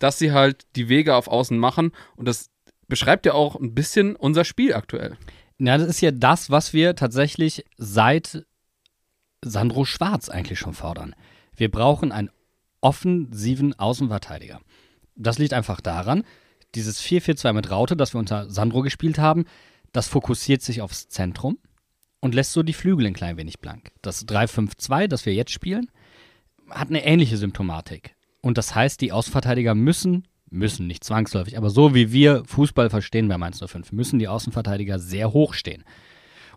[0.00, 2.50] dass sie halt die Wege auf Außen machen und das
[2.88, 5.16] beschreibt ja auch ein bisschen unser Spiel aktuell.
[5.58, 8.44] Ja, das ist ja das, was wir tatsächlich seit
[9.40, 11.14] Sandro Schwarz eigentlich schon fordern.
[11.54, 12.30] Wir brauchen einen
[12.80, 14.60] offensiven Außenverteidiger.
[15.14, 16.24] Das liegt einfach daran,
[16.74, 19.44] dieses 4-4-2 mit Raute, das wir unter Sandro gespielt haben,
[19.92, 21.58] das fokussiert sich aufs Zentrum
[22.24, 23.92] und lässt so die Flügel ein klein wenig blank.
[24.00, 25.90] Das 3-5-2, das wir jetzt spielen,
[26.70, 28.14] hat eine ähnliche Symptomatik.
[28.40, 33.28] Und das heißt, die Außenverteidiger müssen, müssen nicht zwangsläufig, aber so wie wir Fußball verstehen
[33.28, 35.84] bei Mainz 05, müssen die Außenverteidiger sehr hoch stehen.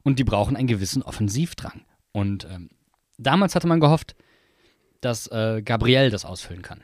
[0.04, 1.82] Und die brauchen einen gewissen Offensivdrang.
[2.14, 2.70] Und ähm,
[3.18, 4.16] damals hatte man gehofft,
[5.02, 6.82] dass äh, Gabriel das ausfüllen kann.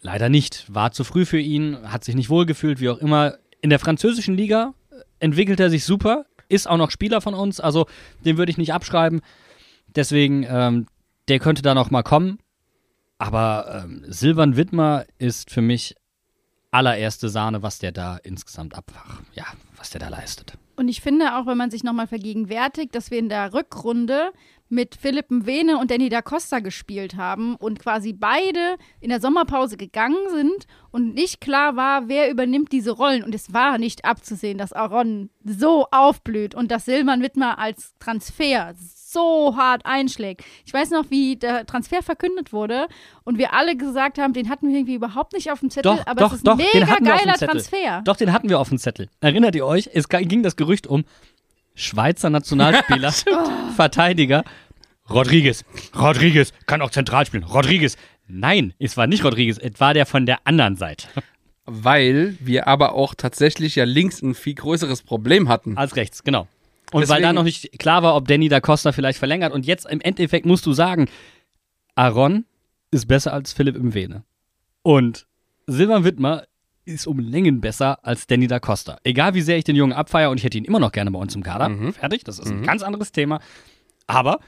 [0.00, 0.64] Leider nicht.
[0.68, 3.38] War zu früh für ihn, hat sich nicht wohlgefühlt, wie auch immer.
[3.60, 4.74] In der französischen Liga
[5.20, 7.86] entwickelt er sich super, ist auch noch Spieler von uns, also
[8.24, 9.20] den würde ich nicht abschreiben.
[9.88, 10.86] Deswegen, ähm,
[11.28, 12.38] der könnte da noch mal kommen.
[13.18, 15.94] Aber ähm, Silvan Wittmer ist für mich
[16.72, 19.44] allererste Sahne, was der da insgesamt abfach, ja,
[19.76, 20.54] was der da leistet.
[20.74, 24.32] Und ich finde auch, wenn man sich nochmal vergegenwärtigt, dass wir in der Rückrunde
[24.72, 29.76] mit Philipp Mwene und Danny da Costa gespielt haben und quasi beide in der Sommerpause
[29.76, 33.22] gegangen sind und nicht klar war, wer übernimmt diese Rollen.
[33.22, 38.72] Und es war nicht abzusehen, dass Aaron so aufblüht und dass Silvan Wittmer als Transfer
[38.78, 40.42] so hart einschlägt.
[40.64, 42.88] Ich weiß noch, wie der Transfer verkündet wurde
[43.24, 46.06] und wir alle gesagt haben, den hatten wir irgendwie überhaupt nicht auf dem Zettel, Doch,
[46.06, 47.38] aber doch, es ist doch, mega hatten wir auf dem geiler.
[47.38, 48.00] Transfer.
[48.06, 49.10] Doch, den hatten wir auf dem Zettel.
[49.20, 49.90] Erinnert ihr euch?
[49.92, 51.04] Es ging das Gerücht um
[51.74, 53.12] Schweizer Nationalspieler,
[53.76, 54.44] Verteidiger.
[55.10, 55.64] Rodriguez.
[55.98, 57.44] Rodriguez kann auch zentral spielen.
[57.44, 57.96] Rodriguez.
[58.28, 61.08] Nein, es war nicht Rodriguez, es war der von der anderen Seite.
[61.64, 65.76] Weil wir aber auch tatsächlich ja links ein viel größeres Problem hatten.
[65.76, 66.48] Als rechts, genau.
[66.92, 69.52] Und weil da Deswegen- noch nicht klar war, ob Danny da Costa vielleicht verlängert.
[69.52, 71.08] Und jetzt im Endeffekt musst du sagen,
[71.94, 72.44] Aaron
[72.90, 74.24] ist besser als Philipp Mwene.
[74.82, 75.26] Und
[75.66, 76.44] Silvan Wittmer
[76.84, 78.98] ist um Längen besser als Danny da Costa.
[79.04, 81.18] Egal wie sehr ich den Jungen abfeiere und ich hätte ihn immer noch gerne bei
[81.18, 81.70] uns im Kader.
[81.92, 83.40] Fertig, das ist ein ganz anderes Thema.
[84.06, 84.40] Aber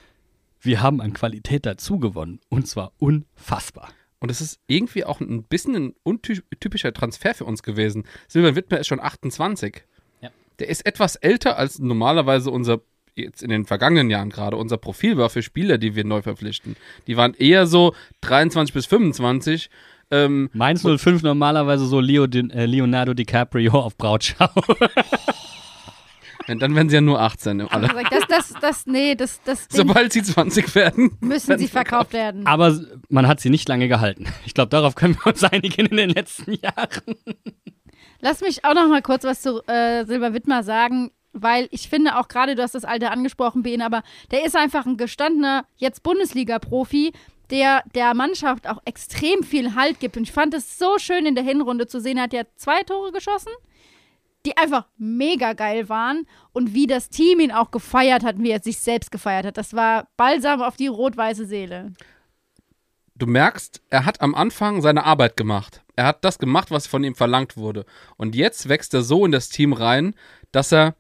[0.61, 2.41] wir haben an Qualität dazu gewonnen.
[2.49, 3.91] Und zwar unfassbar.
[4.19, 8.05] Und es ist irgendwie auch ein bisschen ein untypischer Transfer für uns gewesen.
[8.27, 9.85] Silvan Wittmer ist schon 28.
[10.23, 10.31] Ja.
[10.59, 12.81] Der ist etwas älter als normalerweise unser,
[13.15, 16.77] jetzt in den vergangenen Jahren gerade, unser Profil war für Spieler, die wir neu verpflichten.
[17.07, 19.69] Die waren eher so 23 bis 25.
[20.11, 24.49] Ähm, Mainz 05 normalerweise so Leo, äh, Leonardo DiCaprio auf Brautschau.
[26.49, 27.63] und dann werden sie ja nur 18.
[27.63, 27.91] Alle.
[27.95, 31.17] Also das, das, das, nee, das, das Ding Sobald sie 20 werden.
[31.21, 32.47] müssen sie verkauft werden.
[32.47, 32.79] Aber
[33.09, 34.27] man hat sie nicht lange gehalten.
[34.45, 37.17] Ich glaube, darauf können wir uns einigen in den letzten Jahren.
[38.21, 42.17] Lass mich auch noch mal kurz was zu äh, Silber Wittmer sagen, weil ich finde
[42.17, 46.03] auch gerade, du hast das Alter angesprochen, Ben, aber der ist einfach ein gestandener, jetzt
[46.03, 47.13] Bundesliga-Profi,
[47.51, 50.17] der der Mannschaft auch extrem viel Halt gibt.
[50.17, 52.83] Und ich fand es so schön in der Hinrunde zu sehen, er hat ja zwei
[52.83, 53.53] Tore geschossen,
[54.47, 58.61] die einfach mega geil waren und wie das Team ihn auch gefeiert hat, wie er
[58.61, 59.57] sich selbst gefeiert hat.
[59.57, 61.93] Das war Balsam auf die rot-weiße Seele.
[63.17, 65.83] du merkst, er hat am Anfang seine Arbeit gemacht.
[65.97, 67.87] Er hat das gemacht, was von ihm verlangt wurde.
[68.17, 70.15] Und jetzt wächst er so in das Team rein,
[70.53, 70.95] dass er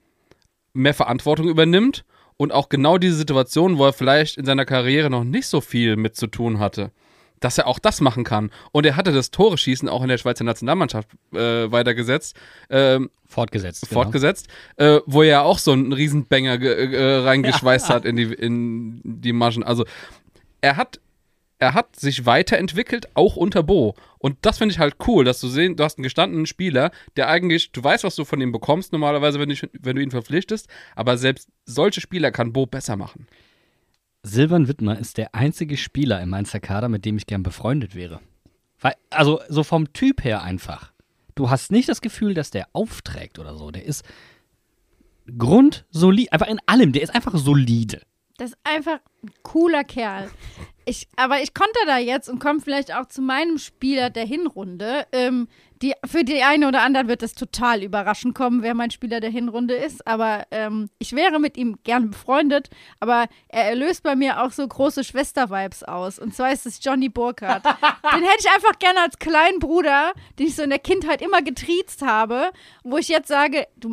[0.73, 2.05] mehr Verantwortung übernimmt
[2.37, 5.97] und auch genau diese Situation, wo er vielleicht in seiner Karriere noch nicht so viel
[5.97, 6.91] mit zu tun hatte,
[7.41, 8.51] dass er auch das machen kann.
[8.73, 12.37] Und er hatte das Tore-Schießen auch in der Schweizer Nationalmannschaft äh, weitergesetzt,
[12.71, 13.89] ähm, Fortgesetzt.
[13.89, 14.01] genau.
[14.03, 18.33] fortgesetzt, äh, wo er ja auch so einen Riesenbanger ge- äh, reingeschweißt hat in die,
[18.33, 19.63] in die Maschen.
[19.63, 19.85] Also
[20.61, 21.01] er hat,
[21.65, 23.95] er hat sich weiterentwickelt, auch unter Bo.
[24.19, 27.29] Und das finde ich halt cool, dass du sehen, du hast einen gestandenen Spieler, der
[27.29, 30.69] eigentlich, du weißt, was du von ihm bekommst, normalerweise, wenn du, wenn du ihn verpflichtest,
[30.95, 33.27] aber selbst solche Spieler kann Bo besser machen.
[34.23, 38.21] Silvan Wittmer ist der einzige Spieler im Mainzer Kader, mit dem ich gern befreundet wäre.
[38.81, 40.93] Weil, also so vom Typ her einfach.
[41.35, 43.71] Du hast nicht das Gefühl, dass der aufträgt oder so.
[43.71, 44.05] Der ist
[45.39, 46.93] grundsolid, einfach in allem.
[46.93, 48.03] Der ist einfach solide.
[48.37, 50.29] Das ist einfach ein cooler Kerl.
[50.87, 55.07] Ich, aber ich konnte da jetzt und komme vielleicht auch zu meinem Spieler der Hinrunde.
[55.13, 55.49] Ähm,
[55.81, 59.31] die, für die eine oder andere wird es total überraschend kommen, wer mein Spieler der
[59.31, 60.07] Hinrunde ist.
[60.07, 62.71] Aber ähm, ich wäre mit ihm gern befreundet.
[62.99, 66.19] Aber er löst bei mir auch so große Schwester-Vibes aus.
[66.19, 67.65] Und zwar ist es Johnny Burkhardt.
[68.15, 71.41] den hätte ich einfach gerne als kleinen Bruder, den ich so in der Kindheit immer
[71.41, 72.51] getriezt habe.
[72.83, 73.91] Wo ich jetzt sage, du,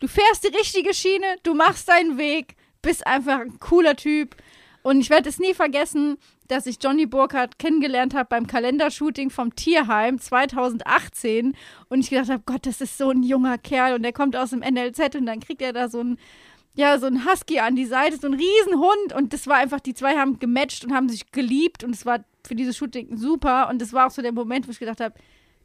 [0.00, 4.36] du fährst die richtige Schiene, du machst deinen Weg bist einfach ein cooler Typ.
[4.82, 6.16] Und ich werde es nie vergessen,
[6.46, 11.54] dass ich Johnny Burkhardt kennengelernt habe beim Kalendershooting vom Tierheim 2018
[11.88, 13.94] und ich gedacht habe, Gott, das ist so ein junger Kerl.
[13.94, 16.18] Und der kommt aus dem NLZ und dann kriegt er da so ein
[16.78, 19.12] ja, so ein Husky an die Seite, so ein Riesenhund.
[19.16, 21.82] Und das war einfach, die zwei haben gematcht und haben sich geliebt.
[21.82, 23.68] Und es war für dieses Shooting super.
[23.68, 25.14] Und das war auch so der Moment, wo ich gedacht habe,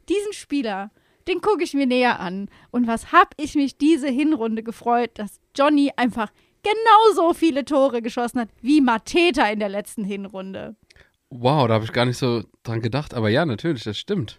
[0.08, 0.90] diesen Spieler,
[1.28, 2.48] den gucke ich mir näher an.
[2.72, 6.32] Und was hab ich mich diese Hinrunde gefreut, dass Johnny einfach
[6.64, 10.74] genauso viele Tore geschossen hat wie Mateta in der letzten Hinrunde.
[11.30, 13.14] Wow, da habe ich gar nicht so dran gedacht.
[13.14, 14.38] Aber ja, natürlich, das stimmt.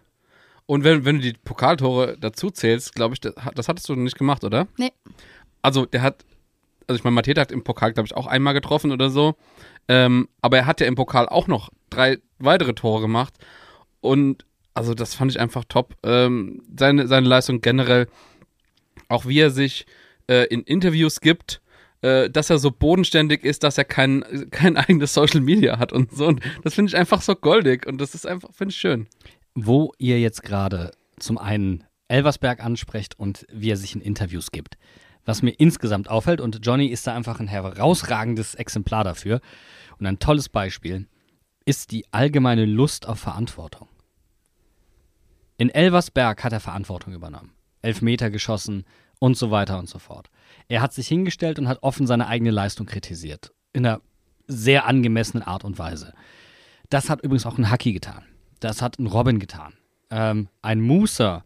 [0.65, 4.17] Und wenn, wenn du die Pokaltore dazu zählst, glaube ich, das, das hattest du nicht
[4.17, 4.67] gemacht, oder?
[4.77, 4.91] Nee.
[5.61, 6.25] Also, der hat,
[6.87, 9.35] also ich meine, Mateta hat im Pokal, glaube ich, auch einmal getroffen oder so.
[9.87, 13.33] Ähm, aber er hat ja im Pokal auch noch drei weitere Tore gemacht.
[14.01, 15.95] Und also, das fand ich einfach top.
[16.03, 18.07] Ähm, seine, seine Leistung generell,
[19.07, 19.85] auch wie er sich
[20.27, 21.61] äh, in Interviews gibt,
[22.05, 26.11] äh, dass er so bodenständig ist, dass er kein, kein eigenes Social Media hat und
[26.11, 26.27] so.
[26.27, 29.07] Und das finde ich einfach so goldig und das ist einfach, finde ich schön.
[29.55, 34.77] Wo ihr jetzt gerade zum einen Elversberg ansprecht und wie er sich in Interviews gibt.
[35.25, 39.41] Was mir insgesamt auffällt, und Johnny ist da einfach ein herausragendes Exemplar dafür
[39.97, 41.07] und ein tolles Beispiel,
[41.65, 43.87] ist die allgemeine Lust auf Verantwortung.
[45.57, 47.53] In Elversberg hat er Verantwortung übernommen.
[47.81, 48.83] Elfmeter geschossen
[49.17, 50.29] und so weiter und so fort.
[50.67, 53.51] Er hat sich hingestellt und hat offen seine eigene Leistung kritisiert.
[53.73, 54.01] In einer
[54.47, 56.13] sehr angemessenen Art und Weise.
[56.89, 58.23] Das hat übrigens auch ein Haki getan.
[58.59, 59.73] Das hat ein Robin getan.
[60.11, 61.43] Ähm, ein Musa,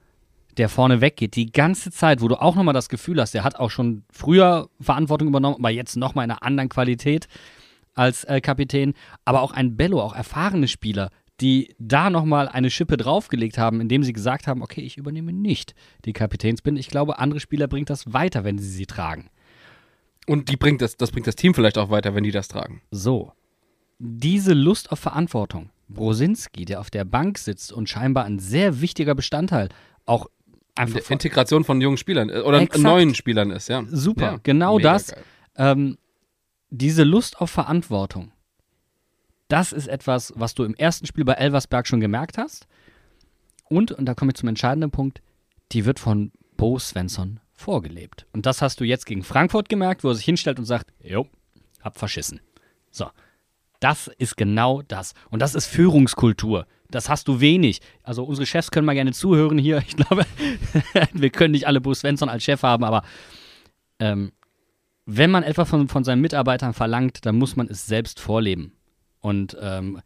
[0.58, 3.56] der vorne weggeht, die ganze Zeit, wo du auch nochmal das Gefühl hast, der hat
[3.56, 7.28] auch schon früher Verantwortung übernommen, aber jetzt nochmal in einer anderen Qualität
[7.94, 8.94] als äh, Kapitän.
[9.26, 11.10] Aber auch ein Bello, auch erfahrene Spieler,
[11.42, 15.74] die da nochmal eine Schippe draufgelegt haben, indem sie gesagt haben, okay, ich übernehme nicht
[16.06, 16.80] die Kapitänsbinde.
[16.80, 19.30] Ich glaube, andere Spieler bringt das weiter, wenn sie sie tragen.
[20.28, 22.82] Und die bringt das, das bringt das Team vielleicht auch weiter, wenn die das tragen.
[22.92, 23.32] So,
[23.98, 29.16] diese Lust auf Verantwortung, Brosinski, der auf der Bank sitzt und scheinbar ein sehr wichtiger
[29.16, 29.70] Bestandteil
[30.06, 30.28] auch
[30.76, 32.84] einfach von, Integration von jungen Spielern äh, oder Exakt.
[32.84, 33.84] neuen Spielern ist, ja.
[33.90, 35.14] super, Ja, genau das.
[35.56, 35.98] Ähm,
[36.70, 38.32] diese Lust auf Verantwortung,
[39.50, 42.68] das ist etwas, was du im ersten Spiel bei Elversberg schon gemerkt hast.
[43.68, 45.22] Und, und da komme ich zum entscheidenden Punkt,
[45.72, 48.26] die wird von Bo Svensson vorgelebt.
[48.32, 51.28] Und das hast du jetzt gegen Frankfurt gemerkt, wo er sich hinstellt und sagt, jo,
[51.82, 52.40] hab verschissen.
[52.92, 53.10] So,
[53.80, 55.14] das ist genau das.
[55.30, 56.66] Und das ist Führungskultur.
[56.92, 57.82] Das hast du wenig.
[58.04, 59.80] Also unsere Chefs können mal gerne zuhören hier.
[59.80, 60.26] Ich glaube,
[61.14, 63.04] wir können nicht alle Bo Svensson als Chef haben, aber
[64.00, 64.32] ähm,
[65.06, 68.74] wenn man etwa von, von seinen Mitarbeitern verlangt, dann muss man es selbst vorleben.
[69.22, 70.02] Und ähm,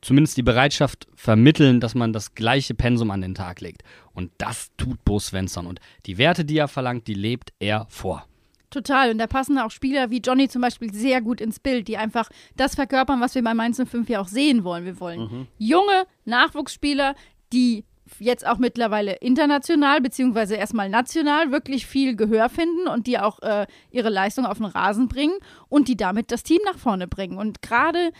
[0.00, 3.82] zumindest die Bereitschaft vermitteln, dass man das gleiche Pensum an den Tag legt.
[4.12, 5.66] Und das tut Bo Svensson.
[5.66, 8.26] Und die Werte, die er verlangt, die lebt er vor.
[8.70, 9.10] Total.
[9.10, 12.28] Und da passen auch Spieler wie Johnny zum Beispiel sehr gut ins Bild, die einfach
[12.56, 14.84] das verkörpern, was wir bei Mainz 05 ja auch sehen wollen.
[14.84, 17.14] Wir wollen junge Nachwuchsspieler,
[17.52, 17.84] die
[18.18, 23.66] jetzt auch mittlerweile international beziehungsweise erstmal national wirklich viel Gehör finden und die auch äh,
[23.90, 25.38] ihre Leistung auf den Rasen bringen
[25.68, 27.38] und die damit das Team nach vorne bringen.
[27.38, 28.12] Und gerade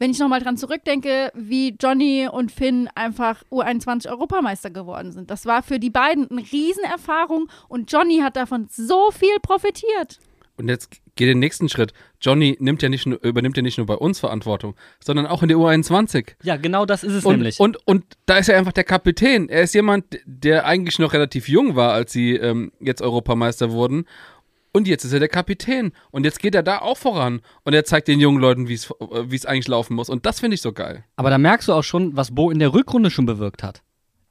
[0.00, 5.30] wenn ich nochmal dran zurückdenke, wie Johnny und Finn einfach U21 Europameister geworden sind.
[5.30, 10.18] Das war für die beiden eine Riesenerfahrung und Johnny hat davon so viel profitiert.
[10.56, 11.92] Und jetzt geht den nächsten Schritt.
[12.20, 15.48] Johnny nimmt ja nicht nur, übernimmt ja nicht nur bei uns Verantwortung, sondern auch in
[15.48, 16.34] der U21.
[16.42, 17.60] Ja, genau das ist es Und, nämlich.
[17.60, 19.48] und, und da ist er einfach der Kapitän.
[19.50, 24.06] Er ist jemand, der eigentlich noch relativ jung war, als sie ähm, jetzt Europameister wurden.
[24.72, 25.92] Und jetzt ist er der Kapitän.
[26.10, 27.40] Und jetzt geht er da auch voran.
[27.64, 30.08] Und er zeigt den jungen Leuten, wie es äh, es eigentlich laufen muss.
[30.08, 31.04] Und das finde ich so geil.
[31.16, 33.82] Aber da merkst du auch schon, was Bo in der Rückrunde schon bewirkt hat.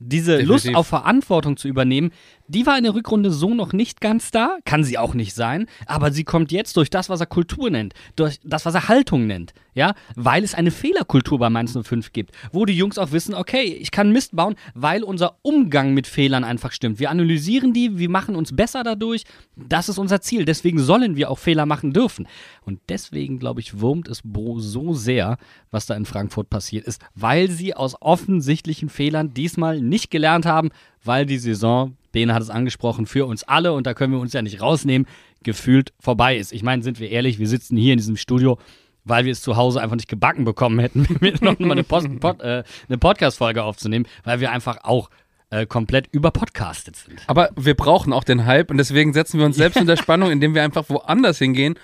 [0.02, 0.66] Diese Definitiv.
[0.66, 2.12] Lust auf Verantwortung zu übernehmen,
[2.50, 5.68] die war in der Rückrunde so noch nicht ganz da, kann sie auch nicht sein,
[5.86, 9.28] aber sie kommt jetzt durch das, was er Kultur nennt, durch das, was er Haltung
[9.28, 13.36] nennt, ja, weil es eine Fehlerkultur bei Mainz 05 gibt, wo die Jungs auch wissen,
[13.36, 17.00] okay, ich kann Mist bauen, weil unser Umgang mit Fehlern einfach stimmt.
[17.00, 19.26] Wir analysieren die, wir machen uns besser dadurch,
[19.56, 22.28] das ist unser Ziel, deswegen sollen wir auch Fehler machen dürfen.
[22.66, 25.38] Und deswegen, glaube ich, wurmt es Bo so sehr,
[25.70, 30.70] was da in Frankfurt passiert ist, weil sie aus offensichtlichen Fehlern diesmal nicht gelernt haben,
[31.04, 34.34] weil die Saison, Bene hat es angesprochen, für uns alle, und da können wir uns
[34.34, 35.08] ja nicht rausnehmen,
[35.44, 36.52] gefühlt vorbei ist.
[36.52, 38.58] Ich meine, sind wir ehrlich, wir sitzen hier in diesem Studio,
[39.06, 41.08] weil wir es zu Hause einfach nicht gebacken bekommen hätten,
[41.42, 45.10] noch mal eine, Post, Pod, äh, eine Podcast-Folge aufzunehmen, weil wir einfach auch
[45.50, 47.22] äh, komplett überpodcastet sind.
[47.28, 50.54] Aber wir brauchen auch den Hype und deswegen setzen wir uns selbst unter Spannung, indem
[50.54, 51.76] wir einfach woanders hingehen,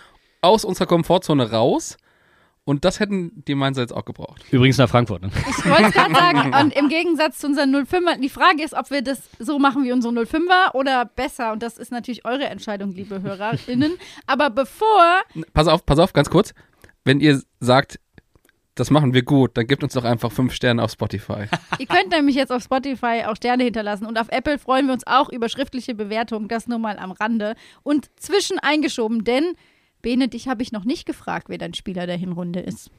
[0.42, 1.98] aus unserer Komfortzone raus.
[2.68, 4.44] Und das hätten die Mainzer jetzt auch gebraucht.
[4.50, 5.22] Übrigens nach Frankfurt.
[5.22, 5.30] Ne?
[5.48, 8.90] Ich wollte es gerade sagen, und im Gegensatz zu unseren 05er, die Frage ist, ob
[8.90, 11.52] wir das so machen wie unsere 05er oder besser.
[11.54, 13.94] Und das ist natürlich eure Entscheidung, liebe HörerInnen.
[14.26, 15.22] Aber bevor,
[15.54, 16.56] Pass auf, pass auf, ganz kurz.
[17.04, 18.00] Wenn ihr sagt,
[18.74, 21.46] das machen wir gut, dann gebt uns doch einfach fünf Sterne auf Spotify.
[21.78, 24.08] ihr könnt nämlich jetzt auf Spotify auch Sterne hinterlassen.
[24.08, 26.48] Und auf Apple freuen wir uns auch über schriftliche Bewertungen.
[26.48, 27.56] Das nur mal am Rande.
[27.84, 29.54] Und zwischen eingeschoben, denn
[30.06, 32.92] Bene, dich habe ich noch nicht gefragt, wer dein Spieler der Hinrunde ist.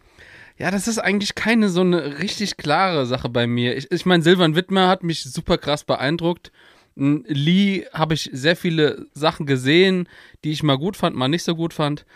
[0.58, 3.76] Ja, das ist eigentlich keine so eine richtig klare Sache bei mir.
[3.76, 6.50] Ich, ich meine, Silvan Wittmer hat mich super krass beeindruckt.
[6.96, 10.08] Mm, Lee habe ich sehr viele Sachen gesehen,
[10.42, 12.06] die ich mal gut fand, mal nicht so gut fand.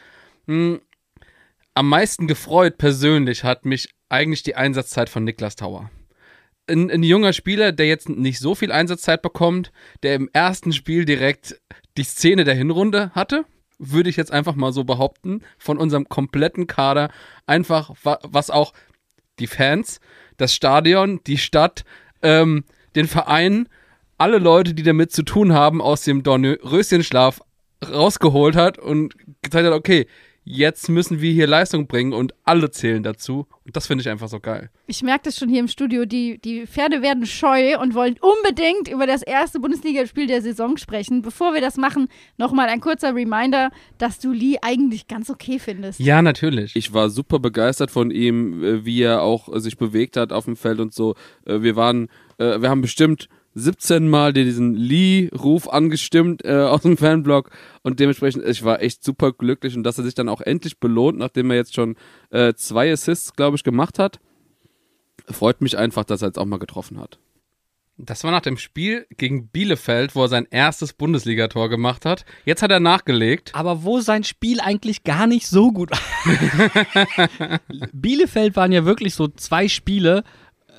[0.47, 0.79] Mm,
[1.75, 5.89] Am meisten gefreut persönlich hat mich eigentlich die Einsatzzeit von Niklas Tauer.
[6.67, 9.71] Ein, ein junger Spieler, der jetzt nicht so viel Einsatzzeit bekommt,
[10.03, 11.61] der im ersten Spiel direkt
[11.97, 13.45] die Szene der Hinrunde hatte,
[13.81, 17.11] würde ich jetzt einfach mal so behaupten, von unserem kompletten Kader
[17.47, 18.73] einfach, wa was auch
[19.39, 20.01] die Fans,
[20.37, 21.85] das Stadion, die Stadt,
[22.23, 22.65] ähm,
[22.95, 23.69] den Verein,
[24.19, 27.41] alle Leute, die damit zu tun haben, aus dem Dornröschenschlaf
[27.83, 30.07] rausgeholt hat und gezeigt hat, okay,
[30.45, 33.47] jetzt müssen wir hier Leistung bringen und alle zählen dazu.
[33.65, 34.71] Und das finde ich einfach so geil.
[34.87, 36.05] Ich merke das schon hier im Studio.
[36.05, 41.23] Die, die Pferde werden scheu und wollen unbedingt über das erste Bundesligaspiel der Saison sprechen.
[41.23, 46.01] Bevor wir das machen, nochmal ein kurzer Reminder, dass du Lee eigentlich ganz okay findest.
[46.01, 46.75] Ja, natürlich.
[46.75, 50.47] Ich war super begeistert von ihm, äh, wie er auch äh, sich bewegt hat auf
[50.47, 51.15] dem Feld und so.
[51.47, 57.51] Äh, Wir waren, wir haben bestimmt 17 Mal diesen Lee-Ruf angestimmt äh, aus dem Fanblog
[57.83, 61.19] und dementsprechend, ich war echt super glücklich und dass er sich dann auch endlich belohnt,
[61.19, 61.97] nachdem er jetzt schon
[62.31, 64.21] äh, zwei Assists, glaube ich, gemacht hat.
[65.29, 67.19] Freut mich einfach, dass er jetzt auch mal getroffen hat.
[68.03, 72.25] Das war nach dem Spiel gegen Bielefeld, wo er sein erstes Bundesligator gemacht hat.
[72.47, 73.55] Jetzt hat er nachgelegt.
[73.55, 75.91] Aber wo sein Spiel eigentlich gar nicht so gut
[77.93, 80.25] Bielefeld waren ja wirklich so zwei Spiele.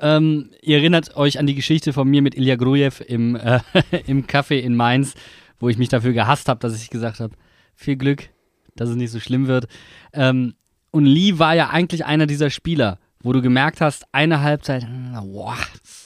[0.01, 3.59] Ähm, ihr erinnert euch an die Geschichte von mir mit Ilya Grujew im, äh,
[4.07, 5.13] im Café in Mainz,
[5.59, 7.35] wo ich mich dafür gehasst habe, dass ich gesagt habe,
[7.75, 8.29] viel Glück,
[8.75, 9.67] dass es nicht so schlimm wird.
[10.11, 10.55] Ähm,
[10.89, 15.13] und Lee war ja eigentlich einer dieser Spieler, wo du gemerkt hast, eine Halbzeit, hm,
[15.31, 15.57] boah,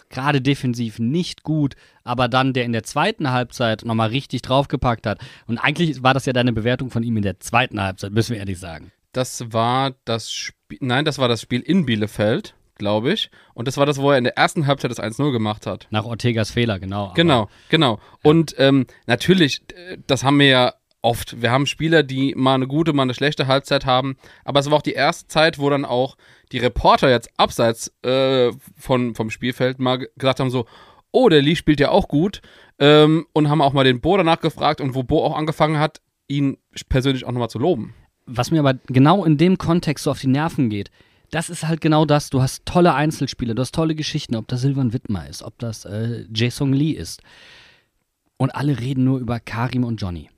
[0.10, 5.20] gerade defensiv nicht gut, aber dann der in der zweiten Halbzeit nochmal richtig draufgepackt hat.
[5.48, 8.40] Und eigentlich war das ja deine Bewertung von ihm in der zweiten Halbzeit, müssen wir
[8.40, 8.92] ehrlich sagen.
[9.14, 13.30] Das war das Spiel, nein, das war das Spiel in Bielefeld, glaube ich.
[13.54, 15.88] Und das war das, wo er in der ersten Halbzeit das 1-0 gemacht hat.
[15.92, 17.12] Nach Ortegas Fehler, genau.
[17.16, 18.00] Genau, genau.
[18.24, 19.62] Und ähm, natürlich,
[20.08, 21.42] das haben wir ja oft.
[21.42, 24.18] Wir haben Spieler, die mal eine gute, mal eine schlechte Halbzeit haben.
[24.44, 26.18] Aber es war auch die erste Zeit, wo dann auch
[26.52, 30.66] die Reporter jetzt abseits äh, von, vom Spielfeld mal ge- gesagt haben so,
[31.12, 32.42] oh, der Lee spielt ja auch gut.
[32.80, 36.02] Ähm, und haben auch mal den Bo danach gefragt und wo Bo auch angefangen hat,
[36.28, 36.58] ihn
[36.90, 37.94] persönlich auch nochmal zu loben.
[38.26, 40.90] Was mir aber genau in dem Kontext so auf die Nerven geht,
[41.36, 42.30] das ist halt genau das.
[42.30, 45.84] Du hast tolle Einzelspiele, du hast tolle Geschichten, ob das Silvan Wittmer ist, ob das
[45.84, 47.22] äh, Jason Lee ist.
[48.38, 50.30] Und alle reden nur über Karim und Johnny.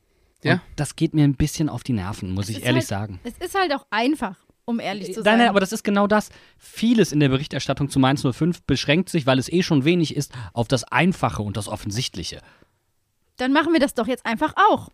[0.41, 0.53] Ja.
[0.53, 3.19] Und das geht mir ein bisschen auf die Nerven, muss ich ist ehrlich halt, sagen.
[3.23, 5.37] Es ist halt auch einfach, um ehrlich zu Nein, sein.
[5.37, 6.29] nein, aber das ist genau das.
[6.57, 10.33] Vieles in der Berichterstattung zu Mainz 05 beschränkt sich, weil es eh schon wenig ist,
[10.53, 12.41] auf das Einfache und das Offensichtliche.
[13.35, 14.89] Dann machen wir das doch jetzt einfach auch.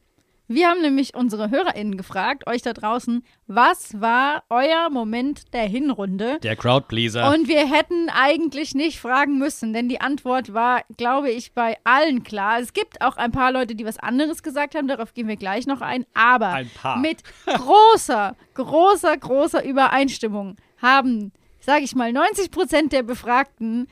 [0.48, 6.38] Wir haben nämlich unsere HörerInnen gefragt, euch da draußen, was war euer Moment der Hinrunde?
[6.44, 7.32] Der Crowdpleaser.
[7.32, 12.24] Und wir hätten eigentlich nicht fragen müssen, denn die Antwort war, glaube ich, bei allen
[12.24, 12.60] klar.
[12.60, 15.66] Es gibt auch ein paar Leute, die was anderes gesagt haben, darauf gehen wir gleich
[15.66, 16.06] noch ein.
[16.14, 16.70] Aber Ein
[17.02, 21.32] mit großer, großer, großer Übereinstimmung haben,
[21.62, 23.88] sage ich mal, 90 Prozent der Befragten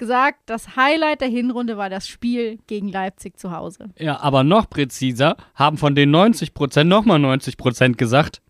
[0.00, 3.90] gesagt, das Highlight der Hinrunde war das Spiel gegen Leipzig zu Hause.
[3.98, 8.40] Ja, aber noch präziser haben von den 90 Prozent nochmal 90 Prozent gesagt,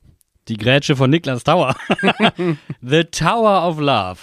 [0.48, 1.76] die Grätsche von Niklas Tower.
[2.80, 4.20] The Tower of Love.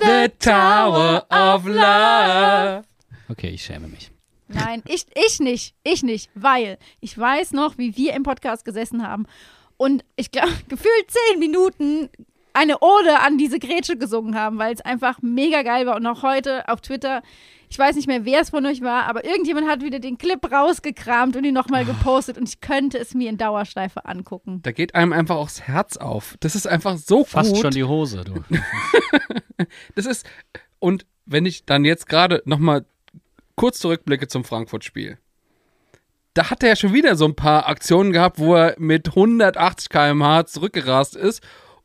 [0.00, 2.84] The Tower of Love.
[3.28, 4.10] Okay, ich schäme mich.
[4.48, 5.74] Nein, ich, ich nicht.
[5.82, 9.26] Ich nicht, weil ich weiß noch, wie wir im Podcast gesessen haben
[9.76, 12.08] und ich glaube, gefühlt zehn Minuten
[12.54, 15.96] eine Ode an diese Grätsche gesungen haben, weil es einfach mega geil war.
[15.96, 17.22] Und auch heute auf Twitter,
[17.68, 20.40] ich weiß nicht mehr, wer es von euch war, aber irgendjemand hat wieder den Clip
[20.50, 24.60] rausgekramt und ihn nochmal gepostet und ich könnte es mir in Dauerschleife angucken.
[24.62, 26.36] Da geht einem einfach auch das Herz auf.
[26.40, 27.62] Das ist einfach so Fast gut.
[27.62, 28.44] schon die Hose, du.
[29.94, 30.26] Das ist
[30.80, 32.84] und wenn ich dann jetzt gerade noch mal
[33.56, 35.18] kurz zurückblicke zum Frankfurt-Spiel.
[36.34, 39.88] Da hat er ja schon wieder so ein paar Aktionen gehabt, wo er mit 180
[39.90, 41.42] km/h zurückgerast ist.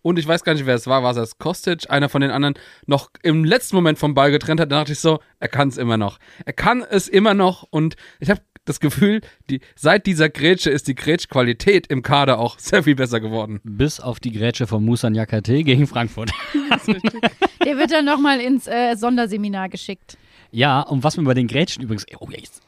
[0.07, 1.03] Und ich weiß gar nicht, wer es war.
[1.03, 1.89] War es Kostic?
[1.89, 2.53] Einer von den anderen
[2.85, 4.71] noch im letzten Moment vom Ball getrennt hat.
[4.71, 6.17] Da dachte ich so, er kann es immer noch.
[6.45, 7.67] Er kann es immer noch.
[7.71, 12.57] Und ich habe das Gefühl, die, seit dieser Grätsche ist die Grätschqualität im Kader auch
[12.57, 13.59] sehr viel besser geworden.
[13.65, 16.31] Bis auf die Grätsche von Musa Nyakate gegen Frankfurt.
[17.65, 20.17] Der wird dann nochmal ins äh, Sonderseminar geschickt.
[20.51, 22.05] Ja, und was mir bei den Grätschen übrigens.
[22.17, 22.61] Oh, jetzt,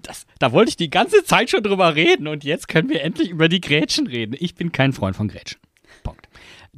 [0.00, 3.28] das, da wollte ich die ganze Zeit schon drüber reden und jetzt können wir endlich
[3.28, 4.34] über die Grätschen reden.
[4.38, 5.60] Ich bin kein Freund von Grätschen.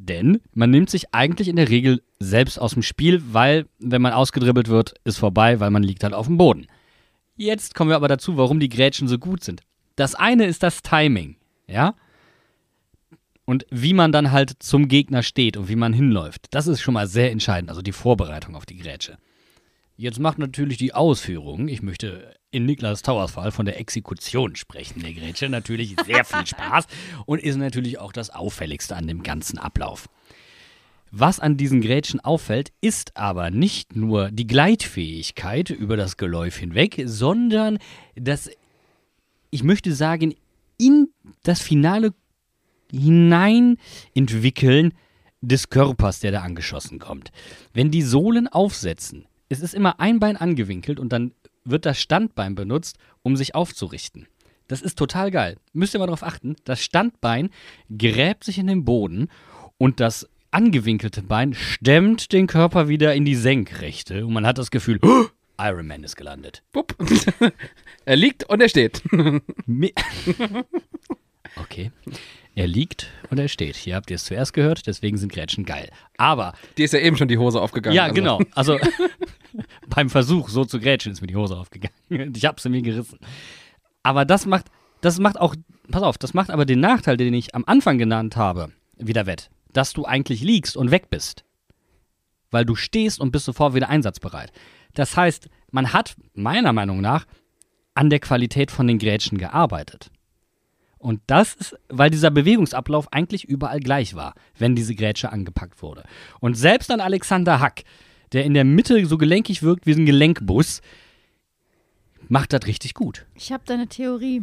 [0.05, 4.13] Denn man nimmt sich eigentlich in der Regel selbst aus dem Spiel, weil, wenn man
[4.13, 6.67] ausgedribbelt wird, ist vorbei, weil man liegt halt auf dem Boden.
[7.37, 9.63] Jetzt kommen wir aber dazu, warum die Grätschen so gut sind.
[9.95, 11.37] Das eine ist das Timing,
[11.69, 11.95] ja?
[13.45, 16.47] Und wie man dann halt zum Gegner steht und wie man hinläuft.
[16.51, 19.19] Das ist schon mal sehr entscheidend, also die Vorbereitung auf die Grätsche.
[19.97, 25.03] Jetzt macht natürlich die Ausführung, ich möchte in Niklas Towers Fall von der Exekution sprechen,
[25.03, 26.87] der Grätsche, natürlich sehr viel Spaß
[27.27, 30.09] und ist natürlich auch das Auffälligste an dem ganzen Ablauf.
[31.11, 37.03] Was an diesen Grätschen auffällt, ist aber nicht nur die Gleitfähigkeit über das Geläuf hinweg,
[37.05, 37.79] sondern
[38.15, 38.51] das,
[39.51, 40.35] ich möchte sagen,
[40.79, 41.09] in
[41.43, 42.15] das Finale
[42.91, 43.77] hinein
[44.15, 44.95] entwickeln
[45.43, 47.31] des Körpers, der da angeschossen kommt.
[47.75, 51.33] Wenn die Sohlen aufsetzen, es ist immer ein Bein angewinkelt und dann
[51.65, 54.27] wird das Standbein benutzt, um sich aufzurichten.
[54.67, 55.59] Das ist total geil.
[55.73, 56.57] Müsst ihr mal darauf achten.
[56.65, 57.51] Das Standbein
[57.97, 59.29] gräbt sich in den Boden
[59.77, 64.71] und das angewinkelte Bein stemmt den Körper wieder in die Senkrechte und man hat das
[64.71, 65.27] Gefühl, "Oh,
[65.61, 66.63] Iron Man ist gelandet.
[66.73, 66.97] Wupp.
[68.05, 69.03] er liegt und er steht.
[71.57, 71.93] Okay.
[72.55, 73.77] Er liegt und er steht.
[73.77, 75.89] Hier habt ihr es zuerst gehört, deswegen sind Grätschen geil.
[76.19, 77.97] Aber, Dir ist ja eben schon die Hose aufgegangen.
[77.97, 78.15] ja, also.
[78.15, 78.41] genau.
[78.55, 78.79] Also
[79.89, 81.95] beim Versuch, so zu grätschen, ist mir die Hose aufgegangen.
[82.35, 83.19] Ich habe sie mir gerissen.
[84.03, 84.67] Aber das macht,
[85.01, 85.55] das macht auch,
[85.91, 89.51] pass auf, das macht aber den Nachteil, den ich am Anfang genannt habe, wieder wett.
[89.73, 91.45] Dass du eigentlich liegst und weg bist.
[92.51, 94.53] Weil du stehst und bist sofort wieder einsatzbereit.
[94.93, 97.25] Das heißt, man hat meiner Meinung nach
[97.95, 100.11] an der Qualität von den Grätschen gearbeitet.
[101.03, 106.05] Und das ist, weil dieser Bewegungsablauf eigentlich überall gleich war, wenn diese Grätsche angepackt wurde.
[106.39, 107.83] Und selbst an Alexander Hack,
[108.31, 110.81] der in der Mitte so gelenkig wirkt wie ein Gelenkbus,
[112.29, 113.27] macht das richtig gut.
[113.35, 114.43] Ich habe da eine Theorie.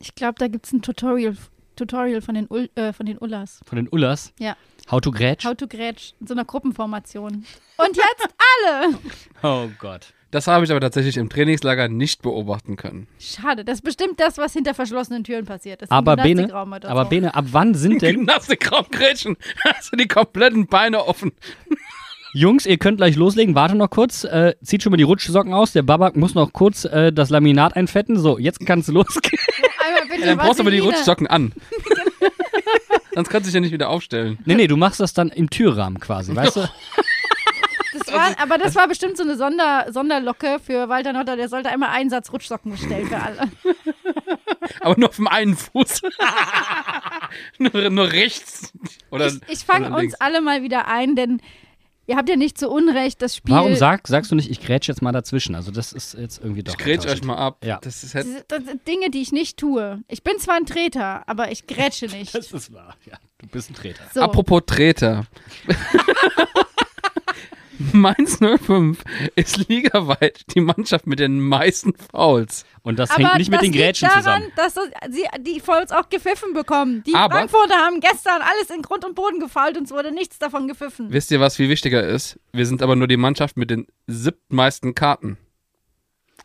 [0.00, 1.36] Ich glaube, da gibt es ein Tutorial,
[1.76, 3.60] Tutorial von den, Ul, äh, von den Ullas.
[3.64, 4.32] Von den Ullers.
[4.40, 4.56] Ja.
[4.90, 5.44] How to Grätsch.
[5.44, 7.44] How to Grätsch in so einer Gruppenformation.
[7.76, 8.28] Und jetzt
[8.64, 8.98] alle!
[9.44, 10.12] Oh Gott.
[10.36, 13.08] Das habe ich aber tatsächlich im Trainingslager nicht beobachten können.
[13.18, 15.80] Schade, das ist bestimmt das, was hinter verschlossenen Türen passiert.
[15.80, 17.08] Das Aber Bene, Gymnastikraum oder aber so.
[17.08, 19.38] Bene, ab wann sind denn, Gymnastikraumgrätschen.
[19.64, 21.32] Hast du die kompletten Beine offen?
[22.34, 25.72] Jungs, ihr könnt gleich loslegen, warte noch kurz, äh, zieht schon mal die Rutschsocken aus,
[25.72, 29.42] der Babak muss noch kurz äh, das Laminat einfetten, so, jetzt kann es losgehen.
[29.86, 30.80] Einmal bitte Ja, dann brauchst du aber die.
[30.80, 31.54] Rutschsocken an.
[33.14, 34.36] Sonst kannst du dich ja nicht wieder aufstellen.
[34.44, 36.68] nee, nee, du machst das dann im Türrahmen quasi, weißt du?
[38.16, 41.36] War, aber das war bestimmt so eine Sonder, Sonderlocke für Walter Notter.
[41.36, 43.50] Der sollte einmal einen Satz Rutschsocken bestellen für alle.
[44.80, 46.02] Aber nur auf dem einen Fuß.
[47.58, 48.72] nur, nur rechts.
[49.10, 51.40] Oder, Ich, ich fange oder uns alle mal wieder ein, denn
[52.06, 53.54] ihr habt ja nicht zu Unrecht das Spiel.
[53.54, 55.54] Warum sag, sagst du nicht, ich grätsch jetzt mal dazwischen?
[55.54, 57.64] Also das ist jetzt irgendwie doch Ich grätsch euch mal ab.
[57.64, 57.78] Ja.
[57.82, 60.02] Das ist halt, Das, das sind Dinge, die ich nicht tue.
[60.08, 62.34] Ich bin zwar ein Treter, aber ich grätsche nicht.
[62.34, 63.16] Das ist wahr, ja.
[63.38, 64.04] Du bist ein Treter.
[64.12, 64.20] So.
[64.20, 65.26] Apropos Treter.
[67.92, 69.02] Mainz 05
[69.34, 72.64] ist ligaweit die Mannschaft mit den meisten Fouls.
[72.82, 74.52] Und das Aber hängt nicht mit das den liegt Grätschen daran, zusammen.
[74.56, 77.02] dass das, sie die Fouls auch gepfiffen bekommen.
[77.06, 80.38] Die Aber- Frankfurter haben gestern alles in Grund und Boden gefault und es wurde nichts
[80.38, 81.12] davon gepfiffen.
[81.12, 82.38] Wisst ihr, was viel wichtiger ist?
[82.52, 85.36] Wir sind aber nur die Mannschaft mit den siebtmeisten Karten.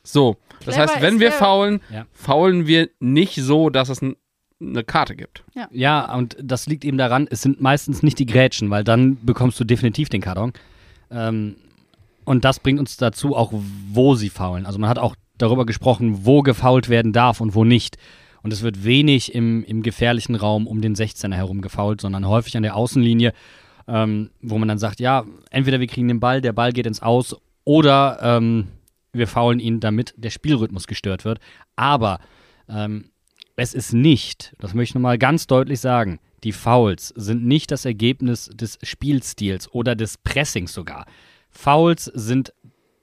[0.04, 1.46] So, das Clever heißt, wenn wir clever.
[1.46, 2.06] faulen, Ja.
[2.12, 4.16] faulen wir nicht so, dass es ein,
[4.60, 5.44] eine Karte gibt.
[5.72, 9.60] Ja, und das liegt eben daran, es sind meistens nicht die Grätschen, weil dann bekommst
[9.60, 10.54] du definitiv den Karton.
[11.12, 11.56] Ähm,
[12.26, 14.66] und das bringt uns dazu auch, wo sie faulen.
[14.66, 17.98] Also man hat auch darüber gesprochen, wo gefault werden darf und wo nicht.
[18.44, 22.58] Und es wird wenig im, im gefährlichen Raum um den 16er herum gefault, sondern häufig
[22.58, 23.34] an der Außenlinie,
[23.88, 27.02] ähm, wo man dann sagt, ja, entweder wir kriegen den Ball, der Ball geht ins
[27.02, 28.68] Aus, oder ähm,
[29.14, 31.40] wir faulen ihn, damit der Spielrhythmus gestört wird.
[31.76, 32.20] Aber
[32.68, 33.12] ähm,
[33.56, 37.86] es ist nicht, das möchte ich nochmal ganz deutlich sagen, die Fouls sind nicht das
[37.86, 41.06] Ergebnis des Spielstils oder des Pressings sogar.
[41.50, 42.54] Fouls sind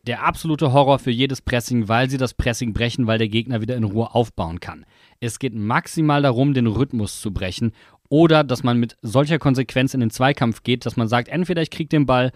[0.06, 3.76] der absolute Horror für jedes Pressing, weil sie das Pressing brechen, weil der Gegner wieder
[3.76, 4.86] in Ruhe aufbauen kann.
[5.20, 7.72] Es geht maximal darum, den Rhythmus zu brechen
[8.08, 11.70] oder dass man mit solcher Konsequenz in den Zweikampf geht, dass man sagt, entweder ich
[11.70, 12.32] kriege den Ball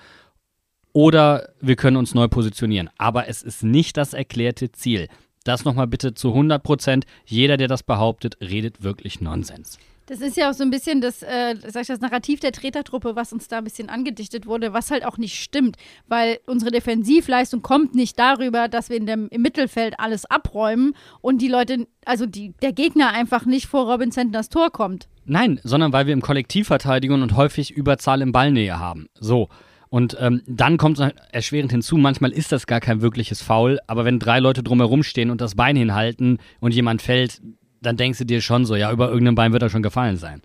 [0.92, 2.90] oder wir können uns neu positionieren.
[2.98, 5.08] Aber es ist nicht das erklärte Ziel.
[5.44, 7.06] Das nochmal bitte zu 100 Prozent.
[7.24, 9.78] Jeder, der das behauptet, redet wirklich Nonsens.
[10.06, 13.14] Das ist ja auch so ein bisschen das, äh, sag ich, das Narrativ der Tretertruppe,
[13.14, 15.76] was uns da ein bisschen angedichtet wurde, was halt auch nicht stimmt,
[16.08, 21.40] weil unsere Defensivleistung kommt nicht darüber, dass wir in dem, im Mittelfeld alles abräumen und
[21.40, 25.08] die Leute, also die, der Gegner einfach nicht vor Robin Zentners Tor kommt.
[25.24, 29.06] Nein, sondern weil wir im Kollektiv verteidigen und häufig Überzahl in Ballnähe haben.
[29.18, 29.48] So.
[29.88, 34.06] Und ähm, dann kommt es erschwerend hinzu, manchmal ist das gar kein wirkliches Foul, aber
[34.06, 37.42] wenn drei Leute drumherum stehen und das Bein hinhalten und jemand fällt,
[37.82, 40.42] dann denkst du dir schon so, ja, über irgendein Bein wird er schon gefallen sein.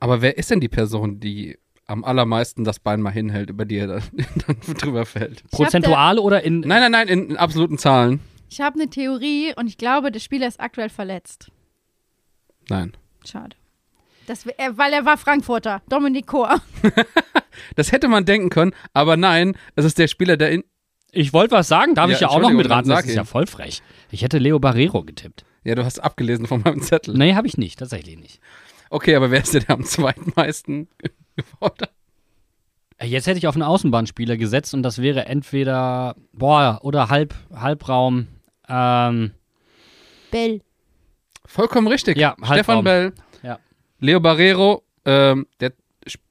[0.00, 3.76] Aber wer ist denn die Person, die am allermeisten das Bein mal hinhält, über die
[3.76, 4.02] er dann,
[4.46, 5.48] dann drüber fällt?
[5.50, 6.60] Prozentual oder in.
[6.60, 8.20] Nein, nein, nein, in, in absoluten Zahlen.
[8.48, 11.50] Ich habe eine Theorie und ich glaube, der Spieler ist aktuell verletzt.
[12.68, 12.92] Nein.
[13.24, 13.56] Schade.
[14.26, 16.60] Das, weil er war Frankfurter, Dominik Kor.
[17.76, 20.64] Das hätte man denken können, aber nein, es ist der Spieler, der in.
[21.12, 23.46] Ich wollte was sagen, darf Ja, ich ja auch noch mitraten, das ist ja voll
[23.46, 23.82] frech.
[24.10, 25.44] Ich hätte Leo Barrero getippt.
[25.64, 27.16] Ja, du hast abgelesen von meinem Zettel.
[27.16, 28.40] Nee, habe ich nicht, tatsächlich nicht.
[28.88, 30.88] Okay, aber wer ist denn der am zweitmeisten
[31.36, 31.92] gefordert?
[32.98, 37.34] Äh, Jetzt hätte ich auf einen Außenbahnspieler gesetzt und das wäre entweder, boah, oder Halb,
[37.54, 38.28] Halbraum,
[38.68, 39.32] ähm,
[40.30, 40.62] Bell.
[41.44, 42.16] Vollkommen richtig.
[42.16, 42.84] Ja, Stefan Halbraum.
[42.84, 43.12] Bell.
[43.42, 43.58] Ja.
[43.98, 45.72] Leo Barrero, ähm, der,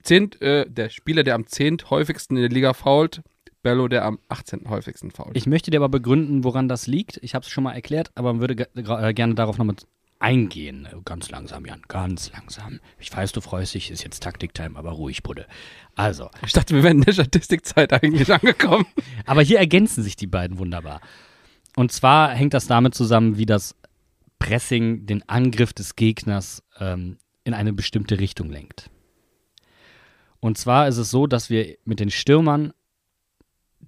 [0.02, 3.22] zehnt, äh, der Spieler, der am zehnt häufigsten in der Liga fault.
[3.62, 4.68] Bello, der am 18.
[4.68, 5.36] häufigsten fault.
[5.36, 7.18] Ich möchte dir aber begründen, woran das liegt.
[7.22, 9.76] Ich habe es schon mal erklärt, aber würde äh, gerne darauf nochmal
[10.18, 10.88] eingehen.
[11.04, 12.80] Ganz langsam, Jan, ganz langsam.
[12.98, 15.46] Ich weiß, du freust dich, ist jetzt Taktiktime, aber ruhig, Bruder.
[15.94, 18.86] Also, Ich dachte, wir wären in der Statistikzeit eigentlich angekommen.
[19.26, 21.00] aber hier ergänzen sich die beiden wunderbar.
[21.76, 23.76] Und zwar hängt das damit zusammen, wie das
[24.38, 28.90] Pressing den Angriff des Gegners ähm, in eine bestimmte Richtung lenkt.
[30.40, 32.72] Und zwar ist es so, dass wir mit den Stürmern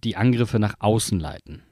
[0.04, 1.62] die Angriffe nach außen leiten.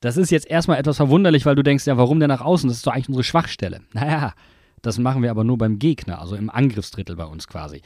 [0.00, 2.68] Das ist jetzt erstmal etwas verwunderlich, weil du denkst, ja, warum denn nach außen?
[2.68, 3.82] Das ist doch eigentlich unsere Schwachstelle.
[3.92, 4.34] Naja,
[4.82, 7.82] das machen wir aber nur beim Gegner, also im Angriffsdrittel bei uns quasi.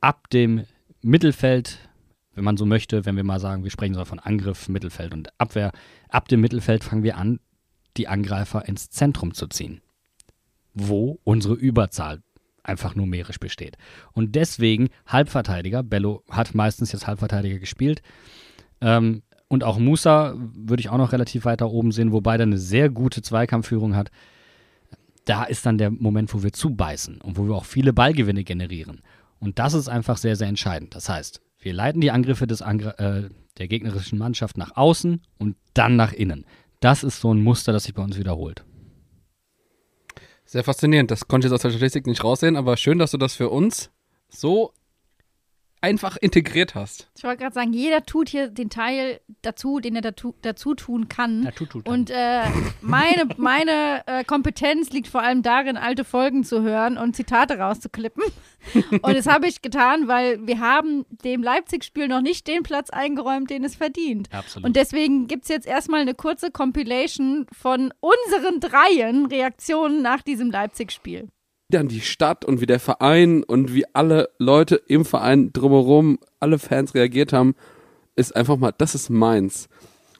[0.00, 0.64] Ab dem
[1.02, 1.90] Mittelfeld,
[2.34, 5.28] wenn man so möchte, wenn wir mal sagen, wir sprechen so von Angriff, Mittelfeld und
[5.40, 5.72] Abwehr,
[6.08, 7.40] ab dem Mittelfeld fangen wir an,
[7.96, 9.80] die Angreifer ins Zentrum zu ziehen,
[10.74, 12.22] wo unsere Überzahl
[12.62, 13.76] einfach numerisch besteht.
[14.12, 18.02] Und deswegen Halbverteidiger, Bello hat meistens jetzt Halbverteidiger gespielt,
[18.80, 22.56] ähm, und auch Musa würde ich auch noch relativ weiter oben sehen, wobei er eine
[22.56, 24.10] sehr gute Zweikampfführung hat.
[25.26, 29.02] Da ist dann der Moment, wo wir zubeißen und wo wir auch viele Ballgewinne generieren.
[29.38, 30.94] Und das ist einfach sehr, sehr entscheidend.
[30.94, 33.28] Das heißt, wir leiten die Angriffe des Angr äh,
[33.58, 36.46] der gegnerischen Mannschaft nach außen und dann nach innen.
[36.80, 38.64] Das ist so ein Muster, das sich bei uns wiederholt.
[40.52, 41.10] Sehr faszinierend.
[41.10, 43.48] Das konnte ich jetzt aus der Statistik nicht raussehen, aber schön, dass du das für
[43.48, 43.90] uns
[44.28, 44.74] so
[45.82, 47.10] einfach integriert hast.
[47.16, 51.08] Ich wollte gerade sagen, jeder tut hier den Teil dazu, den er dazu, dazu tun
[51.08, 51.50] kann.
[51.54, 51.88] tut.
[51.88, 52.44] Und äh,
[52.80, 58.22] meine, meine äh, Kompetenz liegt vor allem darin, alte Folgen zu hören und Zitate rauszuklippen.
[59.02, 63.50] Und das habe ich getan, weil wir haben dem Leipzig-Spiel noch nicht den Platz eingeräumt,
[63.50, 64.28] den es verdient.
[64.32, 64.64] Absolut.
[64.64, 70.52] Und deswegen gibt es jetzt erstmal eine kurze Compilation von unseren dreien Reaktionen nach diesem
[70.52, 71.28] Leipzig-Spiel.
[71.74, 76.58] Dann die Stadt und wie der Verein und wie alle Leute im Verein drumherum, alle
[76.58, 77.54] Fans reagiert haben,
[78.16, 79.68] ist einfach mal, das ist meins.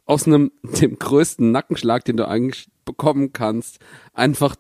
[0.05, 3.79] Aus einem, dem größten Nackenschlag, den du eigentlich bekommen kannst,
[4.13, 4.57] einfach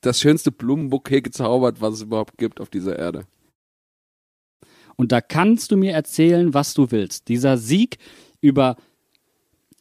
[0.00, 3.24] das schönste Blumenbouquet gezaubert, was es überhaupt gibt auf dieser Erde.
[4.96, 7.28] Und da kannst du mir erzählen, was du willst.
[7.28, 7.98] Dieser Sieg
[8.40, 8.76] über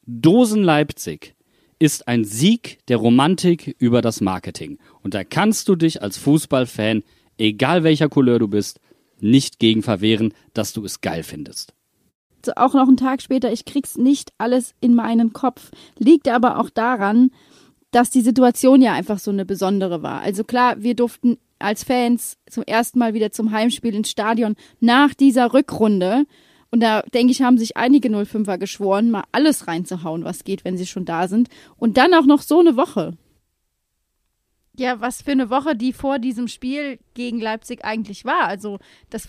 [0.06, 1.36] Dosen Leipzig
[1.80, 4.80] ist ein Sieg der Romantik über das Marketing.
[5.04, 7.04] Und da kannst du dich als Fußballfan,
[7.38, 8.80] egal welcher Couleur du bist,
[9.20, 11.74] nicht gegen verwehren, dass du es geil findest.
[12.46, 15.72] So, auch noch einen Tag später, ich krieg's nicht alles in meinen Kopf.
[15.98, 17.32] Liegt aber auch daran,
[17.92, 20.22] dass die Situation ja einfach so eine besondere war.
[20.22, 25.14] Also klar, wir durften als Fans zum ersten Mal wieder zum Heimspiel ins Stadion nach
[25.14, 26.26] dieser Rückrunde.
[26.70, 30.78] Und da denke ich, haben sich einige 05er geschworen, mal alles reinzuhauen, was geht, wenn
[30.78, 31.50] sie schon da sind.
[31.78, 33.14] Und dann auch noch so eine Woche.
[34.76, 38.44] Ja, was für eine Woche, die vor diesem Spiel gegen Leipzig eigentlich war.
[38.44, 38.80] Also,
[39.10, 39.28] das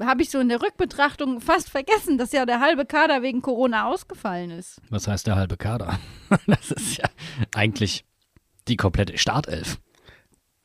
[0.00, 3.86] habe ich so in der Rückbetrachtung fast vergessen, dass ja der halbe Kader wegen Corona
[3.88, 4.80] ausgefallen ist.
[4.88, 5.98] Was heißt der halbe Kader?
[6.46, 7.08] Das ist ja
[7.54, 8.04] eigentlich
[8.68, 9.78] die komplette Startelf.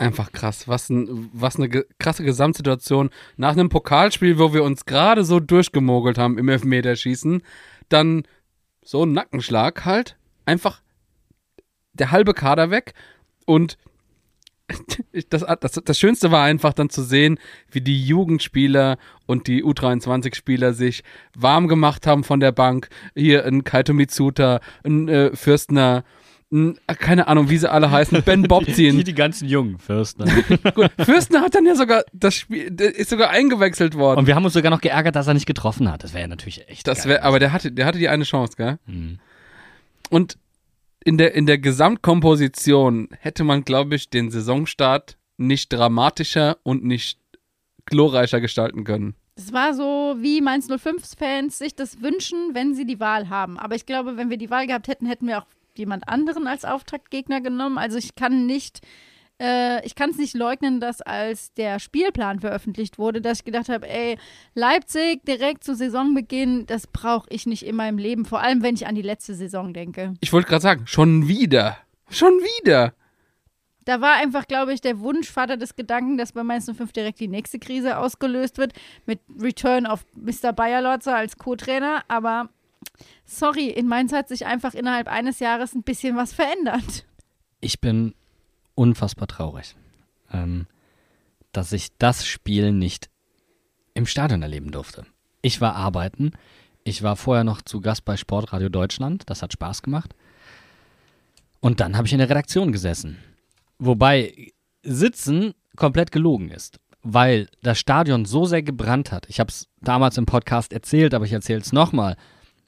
[0.04, 0.68] Einfach krass.
[0.68, 3.10] Was, ein, was eine ge krasse Gesamtsituation.
[3.38, 7.42] Nach einem Pokalspiel, wo wir uns gerade so durchgemogelt haben im Elfmeterschießen,
[7.88, 8.24] dann
[8.84, 10.18] so ein Nackenschlag halt.
[10.44, 10.82] Einfach
[11.94, 12.94] der halbe Kader weg.
[13.46, 13.78] Und
[15.30, 17.40] das, das, das Schönste war einfach dann zu sehen,
[17.72, 21.04] wie die Jugendspieler und die U23-Spieler sich
[21.34, 22.90] warm gemacht haben von der Bank.
[23.16, 26.04] Hier ein Kaito Mitsuta, ein äh, Fürstner,
[27.00, 28.98] keine Ahnung, wie sie alle heißen, Ben Bobzien.
[28.98, 30.26] Die, die ganzen jungen Fürstner.
[30.76, 34.20] Gut, Fürstner hat dann ja sogar das Spiel, ist sogar eingewechselt worden.
[34.20, 36.04] Und wir haben uns sogar noch geärgert, dass er nicht getroffen hat.
[36.04, 36.88] Das wäre ja natürlich echt.
[36.88, 38.78] Das wäre, aber der hatte, der hatte die eine Chance, gell?
[38.86, 39.20] Mhm.
[40.10, 40.38] Und
[41.04, 47.20] in der, in der Gesamtkomposition hätte man, glaube ich, den Saisonstart nicht dramatischer und nicht
[47.86, 49.16] glorreicher gestalten können.
[49.36, 53.58] Es war so, wie Mainz 05-Fans sich das wünschen, wenn sie die Wahl haben.
[53.58, 55.48] Aber ich glaube, wenn wir die Wahl gehabt hätten, hätten wir auch
[55.78, 57.78] jemand anderen als Auftaktgegner genommen.
[57.78, 58.82] Also ich kann nicht
[59.40, 63.70] äh, ich kann es nicht leugnen, dass als der Spielplan veröffentlicht wurde, dass ich gedacht
[63.70, 64.18] habe, ey,
[64.54, 68.88] Leipzig direkt zu Saisonbeginn, das brauche ich nicht in meinem Leben, vor allem wenn ich
[68.88, 70.14] an die letzte Saison denke.
[70.22, 71.78] Ich wollte gerade sagen, schon wieder.
[72.10, 72.94] Schon wieder.
[73.86, 77.28] Da war einfach, glaube ich, der Wunschvater des Gedanken, dass bei Mainz 05 direkt die
[77.28, 78.72] nächste Krise ausgelöst wird,
[79.06, 80.54] mit Return of Mr.
[80.54, 82.04] Bayerlotzer als Co-Trainer.
[82.08, 82.50] Aber
[83.26, 87.06] sorry, in Mainz hat sich einfach innerhalb eines Jahres ein bisschen was verändert.
[87.62, 88.14] Ich bin
[88.76, 89.76] unfassbar traurig,
[90.32, 90.68] ähm,
[91.52, 93.10] dass ich das Spiel nicht
[93.94, 95.06] im Stadion erleben durfte.
[95.42, 96.32] Ich war arbeiten.
[96.84, 99.30] Ich war vorher noch zu Gast bei Sportradio Deutschland.
[99.30, 100.16] Das hat Spaß gemacht.
[101.60, 103.20] Und dann habe ich in der Redaktion gesessen.
[103.80, 104.52] Wobei
[104.82, 109.30] Sitzen komplett gelogen ist, weil das Stadion so sehr gebrannt hat.
[109.30, 112.18] Ich habe es damals im Podcast erzählt, aber ich erzähle es nochmal,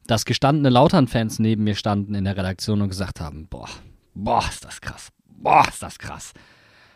[0.07, 3.69] dass gestandene Lautern-Fans neben mir standen in der Redaktion und gesagt haben: Boah,
[4.14, 5.10] boah, ist das krass.
[5.27, 6.34] Boah, ist das krass.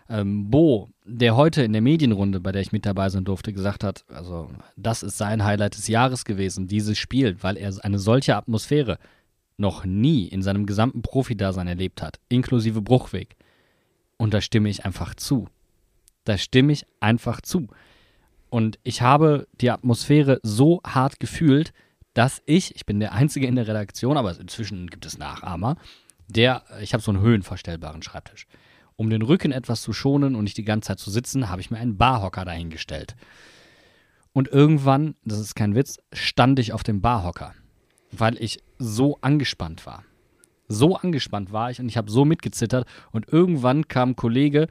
[0.10, 3.84] Ähm, Bo, der heute in der Medienrunde, bei der ich mit dabei sein durfte, gesagt
[3.84, 8.36] hat, also das ist sein Highlight des Jahres gewesen, dieses Spiel, weil er eine solche
[8.36, 8.98] Atmosphäre
[9.57, 13.36] noch nie in seinem gesamten Profidasein erlebt hat, inklusive Bruchweg.
[14.18, 15.48] Und da stimme ich einfach zu.
[16.23, 17.68] Da stimme ich einfach zu.
[18.49, 21.72] Und ich habe die Atmosphäre so hart gefühlt,
[22.19, 25.77] dass ich, ich bin der Einzige in der Redaktion, aber inzwischen gibt es Nachahmer,
[26.27, 28.45] der, ich habe so einen höhenverstellbaren Schreibtisch.
[28.97, 31.71] Um den Rücken etwas zu schonen und nicht die ganze Zeit zu sitzen, habe ich
[31.71, 33.15] mir einen Barhocker dahingestellt.
[34.33, 37.53] Und irgendwann, das ist kein Witz, stand ich auf dem Barhocker,
[38.11, 40.03] weil ich so angespannt war.
[40.67, 44.67] So angespannt war ich und ich habe so mitgezittert und irgendwann kam ein Kollege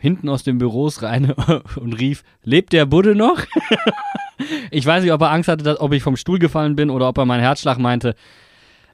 [0.00, 1.30] hinten aus den Büros rein
[1.76, 3.38] und rief, lebt der Budde noch?
[4.70, 7.08] ich weiß nicht, ob er Angst hatte, dass, ob ich vom Stuhl gefallen bin oder
[7.08, 8.14] ob er meinen Herzschlag meinte.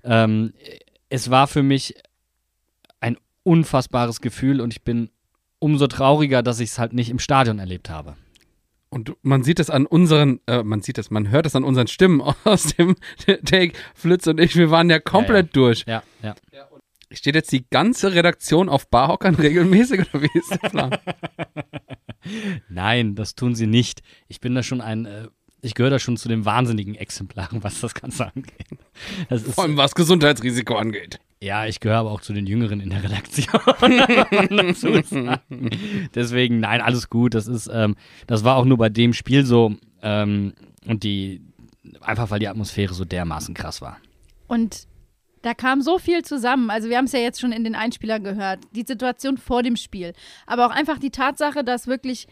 [0.04, 0.52] Ähm,
[1.08, 1.94] es war für mich
[3.00, 5.10] ein unfassbares Gefühl und ich bin
[5.58, 8.16] umso trauriger, dass ich es halt nicht im Stadion erlebt habe.
[8.90, 11.88] Und man sieht es an unseren, äh, man sieht es, man hört es an unseren
[11.88, 12.96] Stimmen aus dem
[13.44, 13.72] Take.
[13.94, 15.66] Flitz und ich, wir waren ja komplett ja, ja.
[15.66, 15.84] durch.
[15.86, 16.34] Ja, ja.
[17.10, 20.98] Steht jetzt die ganze Redaktion auf Barhockern regelmäßig oder wie ist der Plan?
[22.68, 24.02] Nein, das tun sie nicht.
[24.26, 25.28] Ich bin da schon ein äh,
[25.62, 28.66] ich gehöre da schon zu den wahnsinnigen Exemplaren, was das Ganze angeht.
[29.28, 31.18] Das Vor allem was Gesundheitsrisiko angeht.
[31.40, 33.60] Ja, ich gehöre aber auch zu den Jüngeren in der Redaktion.
[36.14, 37.34] Deswegen, nein, alles gut.
[37.34, 37.94] Das ist, ähm,
[38.26, 40.54] das war auch nur bei dem Spiel so ähm,
[40.84, 41.40] und die
[42.00, 43.98] einfach weil die Atmosphäre so dermaßen krass war.
[44.46, 44.86] Und
[45.42, 46.70] da kam so viel zusammen.
[46.70, 48.60] Also wir haben es ja jetzt schon in den Einspielern gehört.
[48.72, 50.12] Die Situation vor dem Spiel.
[50.46, 52.26] Aber auch einfach die Tatsache, dass wirklich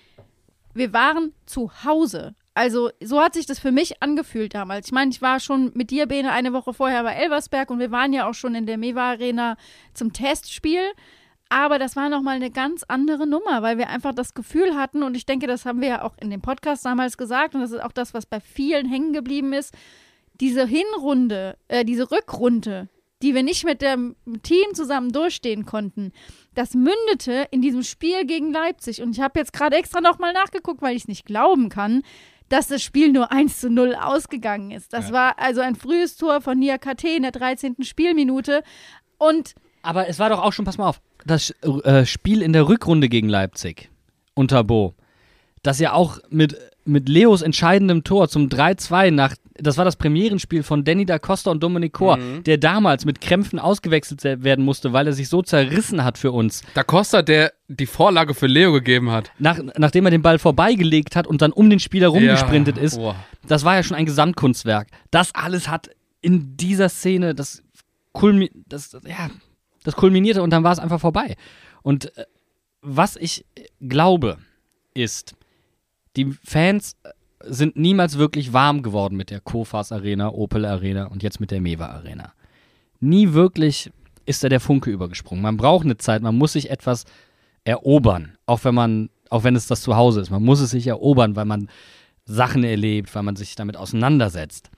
[0.75, 2.35] wir waren zu Hause.
[2.57, 4.87] Also so hat sich das für mich angefühlt damals.
[4.87, 7.91] Ich meine, ich war schon mit dir, Bene, eine Woche vorher bei Elversberg und wir
[7.91, 9.59] waren ja auch schon in der Mewa Arena
[9.93, 10.81] zum Testspiel.
[11.51, 15.19] Aber das war nochmal eine ganz andere Nummer, weil wir einfach das Gefühl hatten, und
[15.19, 17.83] ich denke, das haben wir ja auch in dem Podcast damals gesagt, und das ist
[17.83, 19.75] auch das, was bei vielen hängen geblieben ist,
[20.41, 22.89] diese Hinrunde, äh, diese Rückrunde,
[23.23, 26.13] die wir nicht mit dem Team zusammen durchstehen konnten,
[26.55, 29.03] das mündete in diesem Spiel gegen Leipzig.
[29.03, 32.03] Und ich habe jetzt gerade extra nochmal nachgeguckt, weil ich es nicht glauben kann,
[32.49, 34.93] dass das Spiel nur 1 zu 0 ausgegangen ist.
[34.93, 35.13] Das Ja.
[35.15, 37.77] war also ein frühes Tor von Nia KT in der 13.
[37.83, 38.63] Spielminute.
[39.19, 41.51] Und Aber es war doch auch schon, pass mal auf, das
[41.85, 43.91] äh, Spiel in der Rückrunde gegen Leipzig
[44.35, 44.95] unter Bo,
[45.63, 50.63] das ja auch mit, mit Leos entscheidendem Tor zum 3-2 nach, das war das Premierenspiel
[50.63, 54.93] von Danny da Costa und Dominic Kor, der damals mit Krämpfen ausgewechselt se- werden musste,
[54.93, 56.63] weil er sich so zerrissen hat für uns.
[56.75, 59.33] Da Costa, der die Vorlage für Leo gegeben hat.
[59.39, 62.97] Nach, nachdem er den Ball vorbeigelegt hat und dann um den Spieler rumgesprintet Ja, ist,
[62.97, 63.17] boah.
[63.47, 64.89] das war ja schon ein Gesamtkunstwerk.
[65.11, 65.89] Das alles hat
[66.21, 67.63] in dieser Szene das,
[68.13, 69.31] kulmi das, ja,
[69.85, 71.37] das kulminierte und dann war es einfach vorbei.
[71.83, 72.25] Und äh,
[72.83, 73.45] was ich
[73.81, 74.39] glaube,
[74.95, 75.35] ist,
[76.17, 77.11] die Fans äh,
[77.49, 81.61] sind niemals wirklich warm geworden mit der Kofas Arena, Opel Arena und jetzt mit der
[81.61, 82.33] Mewa Arena.
[83.01, 83.91] Nie wirklich
[84.25, 85.43] ist da der Funke übergesprungen.
[85.43, 87.05] Man braucht eine Zeit, man muss sich etwas
[87.65, 90.31] erobern, auch wenn man, auch wenn es das Zuhause ist.
[90.31, 91.69] Man muss es sich erobern, weil man
[92.25, 94.71] Sachen erlebt, weil man sich damit auseinandersetzt.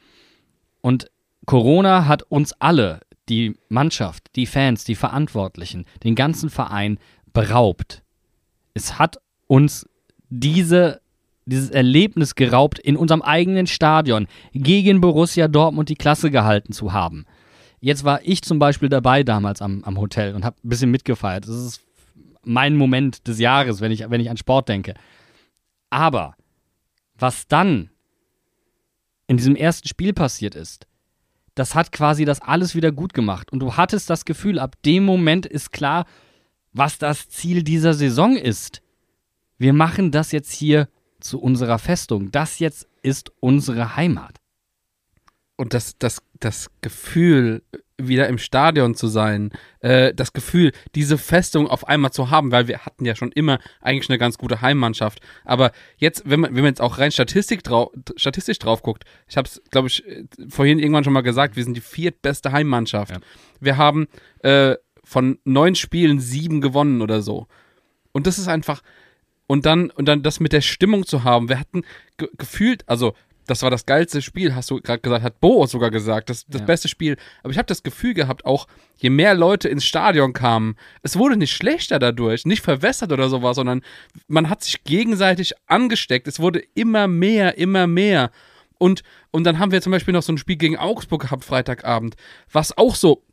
[0.81, 1.11] Und
[1.47, 6.99] Corona hat uns alle, die Mannschaft, die Fans, die Verantwortlichen, den ganzen Verein
[7.33, 8.03] beraubt.
[8.75, 9.89] Es hat uns
[10.31, 11.01] diese,
[11.49, 17.25] dieses Erlebnis geraubt, in unserem eigenen Stadion gegen Borussia Dortmund die Klasse gehalten zu haben.
[17.81, 21.45] Jetzt war ich zum Beispiel dabei damals am, am Hotel und habe ein bisschen mitgefeiert.
[21.45, 21.81] Das ist
[22.45, 24.95] mein Moment des Jahres, wenn ich, wenn ich an Sport denke.
[25.91, 26.35] Aber
[27.15, 27.91] was dann
[29.27, 30.87] in diesem ersten Spiel passiert ist,
[31.55, 33.53] das hat quasi das alles wieder gut gemacht.
[33.53, 36.07] Und du hattest das Gefühl, ab dem Moment ist klar,
[36.73, 38.83] was das Ziel dieser Saison ist.
[39.59, 40.89] Wir machen das jetzt hier
[41.21, 42.31] zu unserer Festung.
[42.31, 44.37] Das jetzt ist unsere Heimat.
[45.57, 47.63] Und das, das, das Gefühl,
[48.01, 49.51] wieder im Stadion zu sein,
[49.81, 53.59] äh, das Gefühl, diese Festung auf einmal zu haben, weil wir hatten ja schon immer
[53.81, 55.21] eigentlich eine ganz gute Heimmannschaft.
[55.45, 59.37] Aber jetzt, wenn man, wenn man jetzt auch rein Statistik drau statistisch drauf guckt, ich
[59.37, 63.11] habe es, glaube ich, äh, vorhin irgendwann schon mal gesagt, wir sind die viertbeste Heimmannschaft.
[63.11, 63.21] Ja.
[63.61, 64.07] Wir haben
[64.45, 67.49] äh, von neun Spielen sieben gewonnen oder so.
[68.13, 68.83] Und das ist einfach,
[69.49, 71.49] und dann, und dann das mit der Stimmung zu haben.
[71.49, 71.83] Wir hatten
[72.19, 73.15] ge gefühlt, also
[73.47, 76.61] das war das geilste Spiel, hast du gerade gesagt, hat Bo sogar gesagt, das, das
[76.61, 76.67] Ja.
[76.67, 77.17] beste Spiel.
[77.43, 78.67] Aber ich habe das Gefühl gehabt, auch
[78.99, 83.57] je mehr Leute ins Stadion kamen, es wurde nicht schlechter dadurch, nicht verwässert oder sowas,
[83.57, 83.81] sondern
[84.27, 86.29] man hat sich gegenseitig angesteckt.
[86.29, 88.31] Es wurde immer mehr, immer mehr.
[88.77, 92.17] Und, und dann haben wir zum Beispiel noch so ein Spiel gegen Augsburg gehabt, Freitagabend,
[92.53, 93.25] was auch so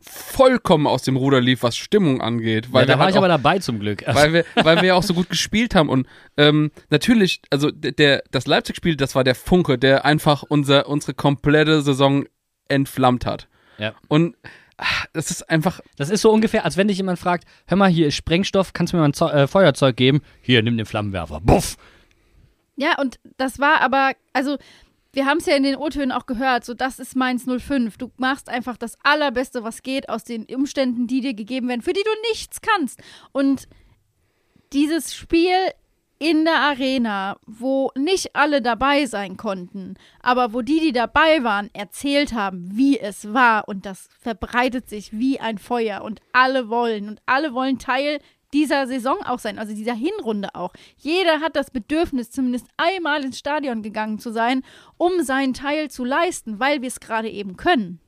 [0.00, 2.72] vollkommen aus dem Ruder lief, was Stimmung angeht.
[2.72, 4.06] Weil ja, da wir war halt ich auch- aber dabei zum Glück.
[4.06, 5.88] Also, weil wir, weil wir ja auch so gut gespielt haben.
[5.88, 6.06] Und
[6.36, 11.82] ähm, natürlich, also der, das Leipzig-Spiel, das war der Funke, der einfach unser, unsere komplette
[11.82, 12.24] Saison
[12.68, 13.48] entflammt hat.
[13.78, 13.94] Ja.
[14.08, 14.36] Und
[14.76, 17.88] ach, das ist einfach, das ist so ungefähr, als wenn dich jemand fragt, hör mal,
[17.90, 20.20] hier ist Sprengstoff, kannst du mir mal ein Zeu äh, Feuerzeug geben?
[20.40, 21.40] Hier, nimm den Flammenwerfer.
[21.40, 21.76] Buff!
[22.76, 24.58] Ja, und das war aber, also
[25.16, 27.96] wir haben es ja in den O-Tönen auch gehört, so das ist Mainz 05.
[27.96, 31.94] Du machst einfach das Allerbeste, was geht aus den Umständen, die dir gegeben werden, für
[31.94, 33.00] die du nichts kannst.
[33.32, 33.66] Und
[34.74, 35.56] dieses Spiel
[36.18, 41.70] in der Arena, wo nicht alle dabei sein konnten, aber wo die, die dabei waren,
[41.72, 47.08] erzählt haben, wie es war und das verbreitet sich wie ein Feuer und alle wollen
[47.08, 48.18] und alle wollen Teil
[48.52, 50.72] dieser Saison auch sein, also dieser Hinrunde auch.
[50.96, 54.62] Jeder hat das Bedürfnis, zumindest einmal ins Stadion gegangen zu sein,
[54.96, 58.00] um seinen Teil zu leisten, weil wir es gerade eben können.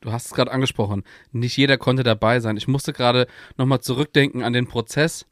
[0.00, 1.02] du hast es gerade angesprochen,
[1.32, 2.56] nicht jeder konnte dabei sein.
[2.56, 5.26] Ich musste gerade nochmal zurückdenken an den Prozess,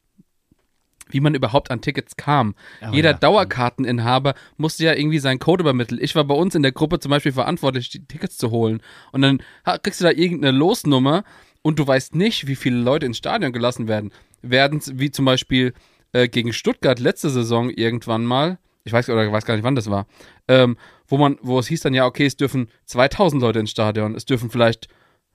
[1.09, 2.57] wie man überhaupt an Tickets kam.
[2.83, 3.17] Oh, Jeder ja.
[3.17, 6.01] Dauerkarteninhaber musste ja irgendwie seinen Code übermitteln.
[6.03, 8.83] Ich war bei uns in der Gruppe zum Beispiel verantwortlich, die Tickets zu holen.
[9.13, 9.41] Und dann
[9.85, 11.23] kriegst du da irgendeine Losnummer
[11.67, 14.13] und du weißt nicht, wie viele Leute ins Stadion gelassen werden.
[14.41, 15.75] Werden wie zum Beispiel
[16.13, 19.75] äh, gegen Stuttgart letzte Saison irgendwann mal, ich weiß oder ich weiß gar nicht, wann
[19.75, 20.07] das war,
[20.47, 20.77] ähm,
[21.09, 24.27] wo man, wo es hieß dann ja, okay, es dürfen 2000 Leute ins Stadion, es
[24.27, 24.87] dürfen vielleicht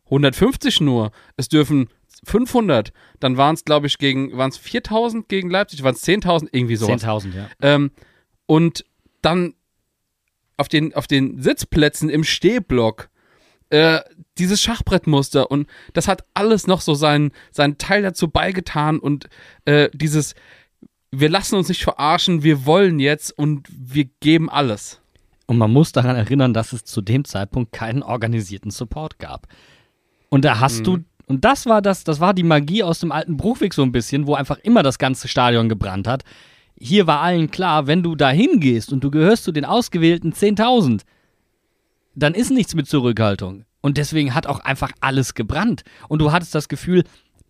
[0.06, 1.90] 150 nur, es dürfen
[2.24, 6.48] 500, dann waren es, glaube ich, gegen, waren es 4000 gegen Leipzig, waren es 10.000,
[6.54, 7.04] irgendwie sowas.
[7.04, 7.50] 10.000, ja.
[7.62, 7.92] Ähm,
[8.46, 8.86] und
[9.22, 9.56] dann
[10.56, 13.10] auf den, auf den Sitzplätzen im Stehblock
[13.70, 14.00] äh,
[14.42, 19.30] dieses Schachbrettmuster und das hat alles noch so seinen, seinen Teil dazu beigetan und
[19.66, 20.34] äh, dieses,
[21.12, 25.00] wir lassen uns nicht verarschen, wir wollen jetzt und wir geben alles.
[25.46, 29.48] Und man muss daran erinnern, dass es zu dem Zeitpunkt keinen organisierten Support gab.
[30.30, 33.38] Und da hast du, Und das war das, das war die Magie aus dem alten
[33.38, 36.24] Bruchweg so ein bisschen, wo einfach immer das ganze Stadion gebrannt hat.
[36.80, 41.02] Hier war allen klar, wenn du da hingehst und du gehörst zu den ausgewählten 10.000,
[42.16, 43.66] dann ist nichts mit Zurückhaltung.
[43.82, 45.84] Und deswegen hat auch einfach alles gebrannt.
[46.08, 47.04] Und du hattest das Gefühl,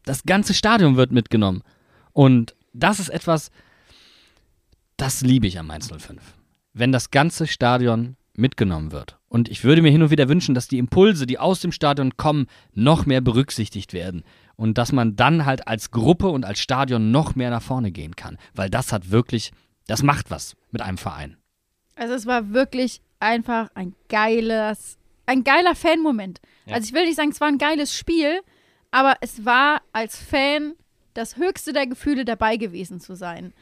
[0.03, 1.61] das ganze Stadion wird mitgenommen.
[2.13, 3.51] Und das ist etwas,
[4.97, 6.21] das liebe ich am Mainz 05.
[6.73, 9.17] Wenn das ganze Stadion mitgenommen wird.
[9.27, 12.17] Und ich würde mir hin und wieder wünschen, dass die Impulse, die aus dem Stadion
[12.17, 14.23] kommen, noch mehr berücksichtigt werden.
[14.55, 18.15] Und dass man dann halt als Gruppe und als Stadion noch mehr nach vorne gehen
[18.15, 18.37] kann.
[18.53, 19.51] Weil das hat wirklich,
[19.87, 21.37] das macht was mit einem Verein.
[21.95, 24.97] Also es war wirklich einfach ein geiles,
[25.31, 26.41] ein geiler Fan-Moment.
[26.65, 26.75] Ja.
[26.75, 28.41] Also ich will nicht sagen, es war ein geiles Spiel,
[28.91, 30.73] aber es war als Fan
[31.13, 33.53] das höchste der Gefühle dabei gewesen zu sein.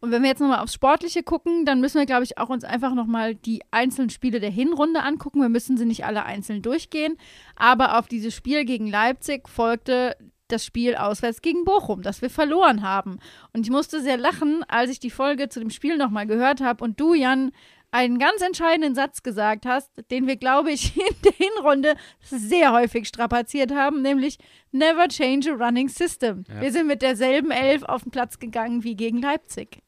[0.00, 2.62] Und wenn wir jetzt nochmal aufs Sportliche gucken, dann müssen wir, glaube ich, auch uns
[2.62, 5.40] einfach nochmal die einzelnen Spiele der Hinrunde angucken.
[5.40, 7.16] Wir müssen sie nicht alle einzeln durchgehen.
[7.56, 10.14] Aber auf dieses Spiel gegen Leipzig folgte
[10.48, 13.18] das Spiel auswärts gegen Bochum, das wir verloren haben.
[13.54, 16.84] Und ich musste sehr lachen, als ich die Folge zu dem Spiel nochmal gehört habe
[16.84, 17.52] und du, Jan,
[17.94, 23.06] einen ganz entscheidenden Satz gesagt hast, den wir, glaube ich, in der Hinrunde sehr häufig
[23.06, 24.38] strapaziert haben, nämlich
[24.72, 26.42] Never change a running system.
[26.48, 26.60] Ja.
[26.60, 29.78] Wir sind mit derselben Elf auf den Platz gegangen wie gegen Leipzig.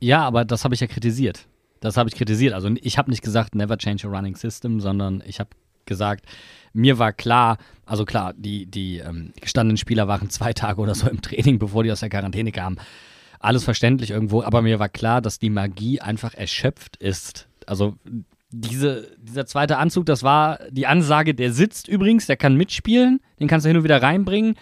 [0.00, 1.46] Ja, aber das habe ich ja kritisiert.
[1.80, 2.52] Das habe ich kritisiert.
[2.52, 5.48] Also ich habe nicht gesagt, never change a running system, sondern ich habe
[5.86, 6.26] gesagt,
[6.74, 11.08] mir war klar, also klar, die, die ähm, gestandenen Spieler waren zwei Tage oder so
[11.08, 12.78] im Training, bevor die aus der Quarantäne kamen.
[13.44, 17.48] Alles verständlich irgendwo, aber mir war klar, dass die Magie einfach erschöpft ist.
[17.66, 17.96] Also
[18.50, 23.48] diese, dieser zweite Anzug, das war die Ansage, der sitzt übrigens, der kann mitspielen, den
[23.48, 24.54] kannst du hin und wieder reinbringen,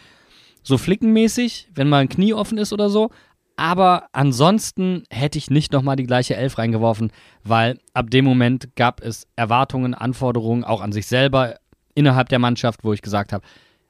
[0.63, 3.11] so flickenmäßig, wenn mal ein Knie offen ist oder so.
[3.57, 7.13] Aber ansonsten hätte ich nicht nochmal die gleiche Elf reingeworfen,
[7.45, 11.57] weil ab dem Moment gab es Erwartungen, Anforderungen auch an sich selber
[11.95, 13.45] innerhalb der Mannschaft, wo ich gesagt habe,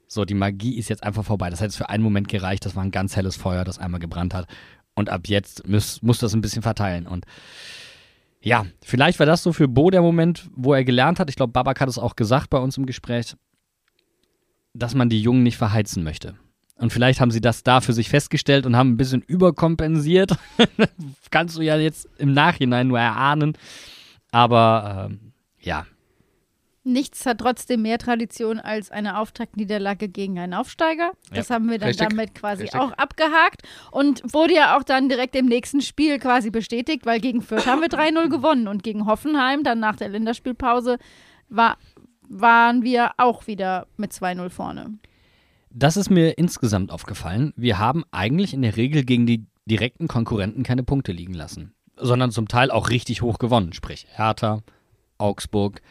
[0.07, 1.49] so, die Magie ist jetzt einfach vorbei.
[1.49, 2.65] Das hat jetzt für einen Moment gereicht.
[2.65, 4.47] Das war ein ganz helles Feuer, das einmal gebrannt hat.
[4.93, 7.07] Und ab jetzt muss, muss das ein bisschen verteilen.
[7.07, 7.25] Und
[8.43, 11.29] ja, vielleicht war das so für Bo der Moment, wo er gelernt hat.
[11.29, 13.35] Ich glaube, Babak hat es auch gesagt bei uns im Gespräch,
[14.73, 16.35] dass man die Jungen nicht verheizen möchte.
[16.75, 20.37] Und vielleicht haben sie das da für sich festgestellt und haben ein bisschen überkompensiert.
[21.31, 23.53] Kannst du ja jetzt im Nachhinein nur erahnen.
[24.31, 25.85] Aber ähm, ja,
[26.85, 31.11] Nichts hat trotzdem mehr Tradition als eine Auftaktniederlage gegen einen Aufsteiger.
[31.33, 32.09] Das haben wir dann Richtig.
[32.09, 32.79] damit quasi Richtig.
[32.79, 33.61] auch abgehakt
[33.91, 37.81] und wurde ja auch dann direkt im nächsten Spiel quasi bestätigt, weil gegen Fürth haben
[37.81, 40.97] wir 3-0 gewonnen und gegen Hoffenheim dann nach der Länderspielpause
[41.47, 41.77] war,
[42.27, 44.97] waren wir auch wieder mit 2-0 vorne.
[45.69, 47.53] das ist mir insgesamt aufgefallen.
[47.55, 52.31] Wir haben eigentlich in der Regel gegen die direkten Konkurrenten keine Punkte liegen lassen, sondern
[52.31, 53.71] zum Teil auch richtig hoch gewonnen.
[53.73, 54.59] Sprich Hertha,
[55.17, 55.81] Augsburg,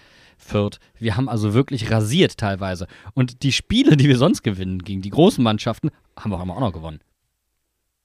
[0.43, 0.79] Fürth.
[0.99, 2.87] Wir haben also wirklich rasiert teilweise.
[3.15, 6.73] Und die Spiele, die wir sonst gewinnen, gegen die großen Mannschaften, haben wir auch noch
[6.73, 7.01] gewonnen.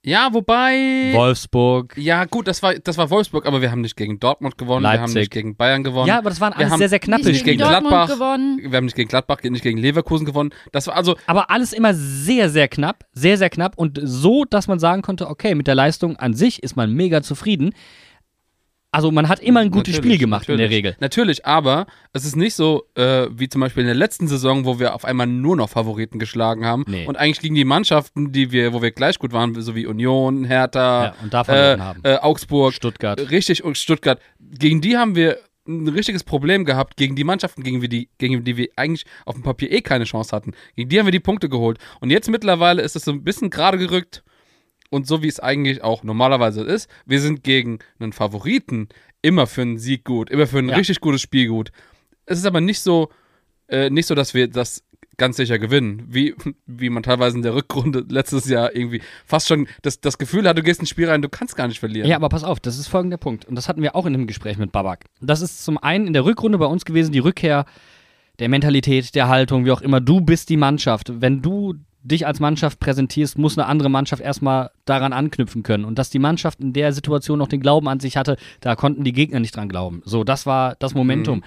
[0.05, 1.11] Ja, wobei.
[1.13, 1.97] Wolfsburg.
[1.97, 4.91] Ja, gut, das war, das war Wolfsburg, aber wir haben nicht gegen Dortmund gewonnen, wir
[4.91, 5.15] haben Leipzig.
[5.15, 6.07] nicht gegen Bayern gewonnen.
[6.07, 7.69] Ja, aber das waren Wir alles haben sehr, sehr knappe Nicht gegen Spiele.
[7.69, 8.13] Dortmund Gladbach.
[8.13, 8.59] gewonnen.
[8.71, 10.51] Wir haben nicht gegen Gladbach, nicht gegen Leverkusen gewonnen.
[10.71, 13.03] Das war also, Aber alles immer sehr, sehr knapp.
[13.11, 13.77] Sehr, sehr knapp.
[13.77, 17.21] Und so, dass man sagen konnte, okay, mit der Leistung an sich ist man mega
[17.21, 17.73] zufrieden.
[18.91, 20.77] Also man hat immer ein gutes Natürlich, Spiel gemacht in der natürlich.
[20.77, 20.95] Regel.
[20.99, 24.79] Natürlich, aber es ist nicht so äh, wie zum Beispiel in der letzten Saison, wo
[24.79, 26.85] wir auf einmal nur noch Favoriten geschlagen haben.
[26.87, 27.05] Nee.
[27.05, 30.45] Und eigentlich gegen die Mannschaften, die wir, wo wir gleich gut waren, so wie Union,
[30.45, 33.19] Hertha, Ja, äh, äh, Augsburg, Stuttgart.
[33.29, 34.21] richtig und Stuttgart.
[34.39, 35.37] Gegen die haben wir
[35.67, 39.43] ein richtiges Problem gehabt, gegen die Mannschaften, gegen, die, gegen die wir eigentlich auf dem
[39.43, 40.53] Papier eh keine Chance hatten.
[40.75, 41.77] Gegen die haben wir die Punkte geholt.
[41.99, 44.23] Und jetzt mittlerweile ist es so ein bisschen gerade gerückt
[44.89, 46.89] und so wie es eigentlich auch normalerweise ist.
[47.05, 48.89] Wir sind gegen einen Favoriten
[49.21, 50.75] immer für einen Sieg gut, immer für ein Ja.
[50.75, 51.71] richtig gutes Spiel gut.
[52.25, 53.09] Es ist aber nicht so,
[53.67, 54.83] äh, nicht so, dass wir das
[55.17, 56.35] ganz sicher gewinnen, wie,
[56.67, 60.57] wie man teilweise in der Rückrunde letztes Jahr irgendwie fast schon das, das Gefühl hat,
[60.57, 62.07] du gehst ins Spiel rein, du kannst gar nicht verlieren.
[62.07, 63.45] Ja, aber pass auf, das ist folgender Punkt.
[63.45, 65.05] Und das hatten wir auch in dem Gespräch mit Babak.
[65.19, 67.65] Das ist zum einen in der Rückrunde bei uns gewesen, die Rückkehr
[68.37, 69.99] der Mentalität, der Haltung, wie auch immer.
[69.99, 71.11] Du bist die Mannschaft.
[71.19, 71.73] Wenn du
[72.07, 75.85] dich als Mannschaft präsentierst, muss eine andere Mannschaft erstmal daran anknüpfen können.
[75.85, 79.03] Und dass die Mannschaft in der Situation noch den Glauben an sich hatte, da konnten
[79.03, 80.01] die Gegner nicht dran glauben.
[80.05, 81.43] So, das war das Momentum.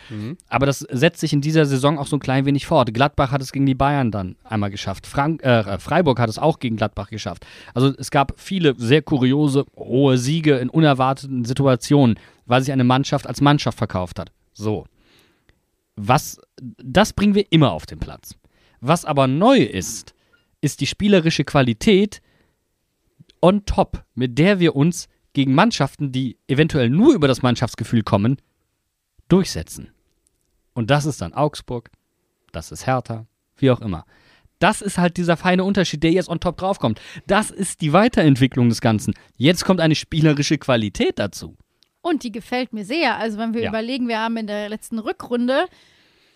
[0.48, 2.92] Aber das setzt sich in dieser Saison auch so ein klein wenig fort.
[2.92, 5.06] Gladbach hat es gegen die Bayern dann einmal geschafft.
[5.06, 7.46] Frank, äh, Freiburg hat es auch gegen Gladbach geschafft.
[7.74, 13.26] Also es gab viele sehr kuriose, hohe Siege in unerwarteten Situationen, weil sich eine Mannschaft
[13.26, 14.30] als Mannschaft verkauft hat.
[14.52, 14.84] So.
[15.96, 18.34] Was, das bringen wir immer auf den Platz.
[18.80, 20.14] Was aber neu ist,
[20.60, 22.20] ist die spielerische Qualität
[23.42, 28.36] on top, mit der wir uns gegen Mannschaften, die eventuell nur über das Mannschaftsgefühl kommen,
[29.28, 29.90] durchsetzen.
[30.74, 31.90] Und das ist dann Augsburg,
[32.52, 33.26] das ist Hertha,
[33.56, 34.04] wie auch immer.
[34.58, 37.00] Das ist halt dieser feine Unterschied, der jetzt on top draufkommt.
[37.26, 39.14] Das ist die Weiterentwicklung des Ganzen.
[39.36, 41.56] Jetzt kommt eine spielerische Qualität dazu.
[42.02, 43.16] Und die gefällt mir sehr.
[43.16, 43.68] Also wenn wir Ja.
[43.70, 45.66] überlegen, wir haben in der letzten Rückrunde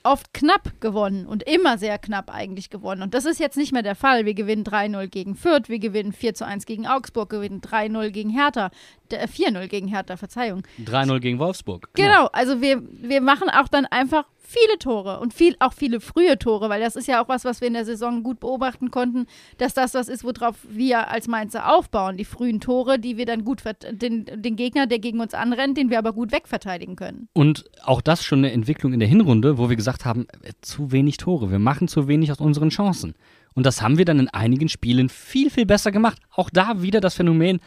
[0.05, 3.03] oft knapp gewonnen und immer sehr knapp eigentlich gewonnen.
[3.03, 4.27] Und das ist jetzt nicht mehr der Fall.
[4.27, 8.71] Wir gewinnen 3-0 gegen Fürth, wir gewinnen 4-1 gegen Augsburg, gewinnen 3-0 gegen Hertha,
[9.11, 10.63] äh, 4-0 gegen Hertha, Verzeihung.
[10.85, 11.89] 3-0 gegen Wolfsburg.
[11.95, 14.25] Genau, also wir, wir machen auch dann einfach
[14.55, 17.61] viele Tore und viel, auch viele frühe Tore, weil das ist ja auch was, was
[17.61, 19.27] wir in der Saison gut beobachten konnten,
[19.59, 22.17] dass das was ist, worauf wir als Mainzer aufbauen.
[22.17, 25.91] Die frühen Tore, die wir dann gut, den, den Gegner, der gegen uns anrennt, den
[25.91, 27.29] wir aber gut wegverteidigen können.
[27.33, 30.93] Und auch das schon eine Entwicklung in der Hinrunde, wo wir gesagt haben, äh, zu
[30.93, 31.51] wenig Tore.
[31.51, 33.15] Wir machen zu wenig aus unseren Chancen.
[33.55, 36.19] Und das haben wir dann in einigen Spielen viel, viel besser gemacht.
[36.31, 37.61] Auch da wieder das Phänomen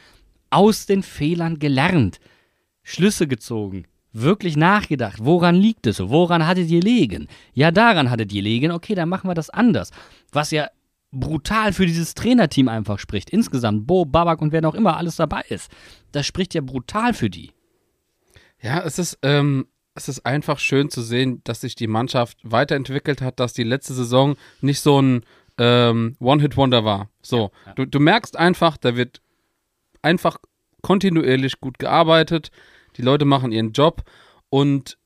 [0.50, 2.20] aus den Fehlern gelernt.
[2.84, 3.86] Schlüsse gezogen.
[4.20, 5.18] Wirklich nachgedacht.
[5.22, 6.00] Woran liegt es?
[6.00, 7.28] Woran hattet ihr liegen?
[7.54, 8.72] Ja, daran hattet ihr liegen.
[8.72, 9.92] Okay, dann machen wir das anders.
[10.32, 10.70] Was ja
[11.12, 13.30] brutal für dieses Trainerteam einfach spricht.
[13.30, 13.86] Insgesamt.
[13.86, 15.72] Bo, Babak und wer noch immer alles dabei ist.
[16.14, 17.52] Das spricht ja brutal für die.
[18.60, 23.22] Ja, es ist, ähm, es ist einfach schön zu sehen, dass sich die Mannschaft weiterentwickelt
[23.22, 25.22] hat, dass die letzte Saison nicht so ein
[25.60, 27.10] ähm, One-Hit-Wonder war.
[27.22, 27.74] So, Ja, ja.
[27.74, 29.22] Du, du merkst einfach, da wird
[30.02, 30.38] einfach
[30.82, 32.50] kontinuierlich gut gearbeitet,
[32.98, 34.04] die Leute machen ihren Job
[34.50, 34.98] und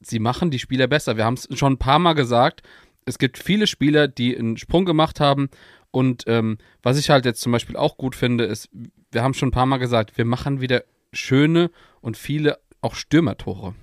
[0.00, 1.16] sie machen die Spieler besser.
[1.16, 2.62] Wir haben es schon ein paar Mal gesagt,
[3.06, 5.48] es gibt viele Spieler, die einen Sprung gemacht haben
[5.90, 8.68] und ähm, was ich halt jetzt zum Beispiel auch gut finde, ist,
[9.12, 13.74] wir haben schon ein paar Mal gesagt, wir machen wieder schöne und viele auch Stürmertore.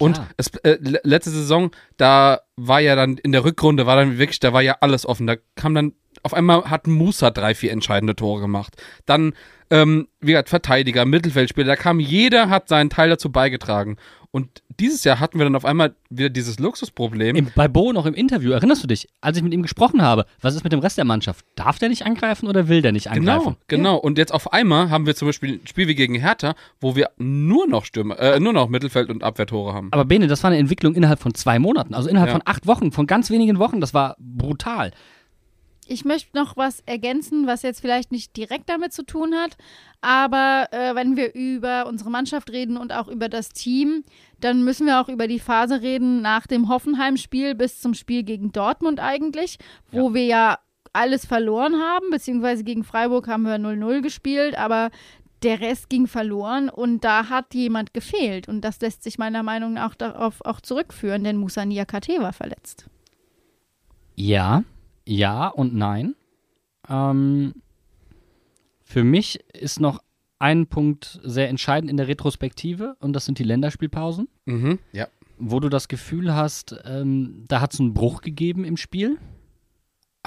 [0.00, 4.18] Und es, äh, le- letzte Saison, da war ja dann in der Rückrunde, war dann
[4.18, 5.26] wirklich, da war ja alles offen.
[5.26, 5.92] Da kam dann,
[6.22, 8.74] auf einmal hat Musa drei, vier entscheidende Tore gemacht.
[9.06, 9.34] Dann,
[9.70, 13.96] ähm, wie gesagt, Verteidiger, Mittelfeldspieler, da kam jeder, hat seinen Teil dazu beigetragen.
[14.30, 17.36] Und dieses Jahr hatten wir dann auf einmal wieder dieses Luxusproblem.
[17.36, 20.26] Im, bei Bo noch im Interview, erinnerst du dich, als ich mit ihm gesprochen habe,
[20.40, 21.44] was ist mit dem Rest der Mannschaft?
[21.56, 23.56] Darf der nicht angreifen oder will der nicht angreifen?
[23.66, 23.96] Genau, genau.
[23.96, 27.10] Und jetzt auf einmal haben wir zum Beispiel ein Spiel wie gegen Hertha, wo wir
[27.18, 29.88] nur noch Stürmer, äh, nur noch Mittelfeld- und Abwehrtore haben.
[29.90, 32.34] Aber Bene, das war eine Entwicklung innerhalb von zwei Monaten, also innerhalb Ja.
[32.34, 33.80] von acht Wochen, von ganz wenigen Wochen.
[33.80, 34.92] Das war brutal.
[35.90, 39.56] Ich möchte noch was ergänzen, was jetzt vielleicht nicht direkt damit zu tun hat,
[40.02, 44.04] aber äh, wenn wir über unsere Mannschaft reden und auch über das Team,
[44.38, 48.52] dann müssen wir auch über die Phase reden nach dem Hoffenheim-Spiel bis zum Spiel gegen
[48.52, 49.58] Dortmund eigentlich,
[49.90, 50.58] wo wir ja
[50.92, 54.90] alles verloren haben, beziehungsweise gegen Freiburg haben wir 0-0 gespielt, aber
[55.42, 59.72] der Rest ging verloren und da hat jemand gefehlt und das lässt sich meiner Meinung
[59.72, 62.88] nach darauf auch zurückführen, denn Musa Niakate war verletzt.
[64.16, 64.64] Ja,
[65.08, 66.14] ja und nein.
[66.88, 67.54] Ähm,
[68.82, 70.02] für mich ist noch
[70.38, 74.78] ein Punkt sehr entscheidend in der Retrospektive und das sind die Länderspielpausen, Mhm.
[74.92, 75.08] Ja.
[75.38, 79.18] wo du das Gefühl hast, ähm, da hat es einen Bruch gegeben im Spiel.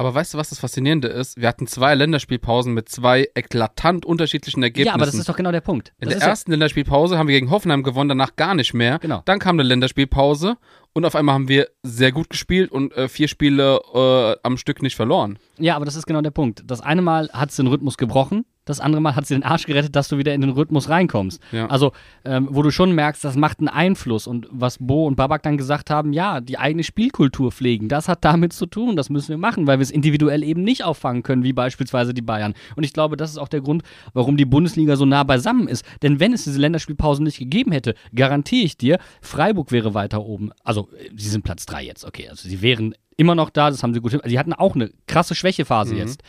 [0.02, 1.40] Aber weißt du, was das Faszinierende ist?
[1.40, 4.88] Wir hatten zwei Länderspielpausen mit zwei eklatant unterschiedlichen Ergebnissen.
[4.88, 5.90] Ja, aber das ist doch genau der Punkt.
[6.00, 8.74] In Das der ist ja- ersten Länderspielpause haben wir gegen Hoffenheim gewonnen, danach gar nicht
[8.74, 8.98] mehr.
[8.98, 9.22] Genau.
[9.26, 10.56] Dann kam eine Länderspielpause
[10.94, 14.82] und auf einmal haben wir sehr gut gespielt und äh, vier Spiele äh, am Stück
[14.82, 15.38] nicht verloren.
[15.60, 16.64] Ja, aber das ist genau der Punkt.
[16.66, 19.66] Das eine Mal hat sie den Rhythmus gebrochen, das andere Mal hat sie den Arsch
[19.66, 21.42] gerettet, dass du wieder in den Rhythmus reinkommst.
[21.52, 21.68] Ja.
[21.68, 21.94] Also,
[22.26, 24.28] ähm, wo du schon merkst, das macht einen Einfluss.
[24.28, 28.24] Und was Bo und Babak dann gesagt haben, ja, die eigene Spielkultur pflegen, das hat
[28.24, 31.44] damit zu tun, das müssen wir machen, weil wir es individuell eben nicht auffangen können,
[31.44, 32.54] wie beispielsweise die Bayern.
[32.76, 33.84] Und ich glaube, das ist auch der Grund,
[34.14, 35.84] warum die Bundesliga so nah beisammen ist.
[36.04, 40.52] Denn wenn es diese Länderspielpausen nicht gegeben hätte, garantiere ich dir, Freiburg wäre weiter oben.
[40.64, 42.28] Also, sie sind Platz 3 jetzt, okay.
[42.30, 44.22] Also, sie wären immer noch da, das haben sie gut hin.
[44.26, 46.24] Sie hatten auch eine krasse Schwächephase jetzt.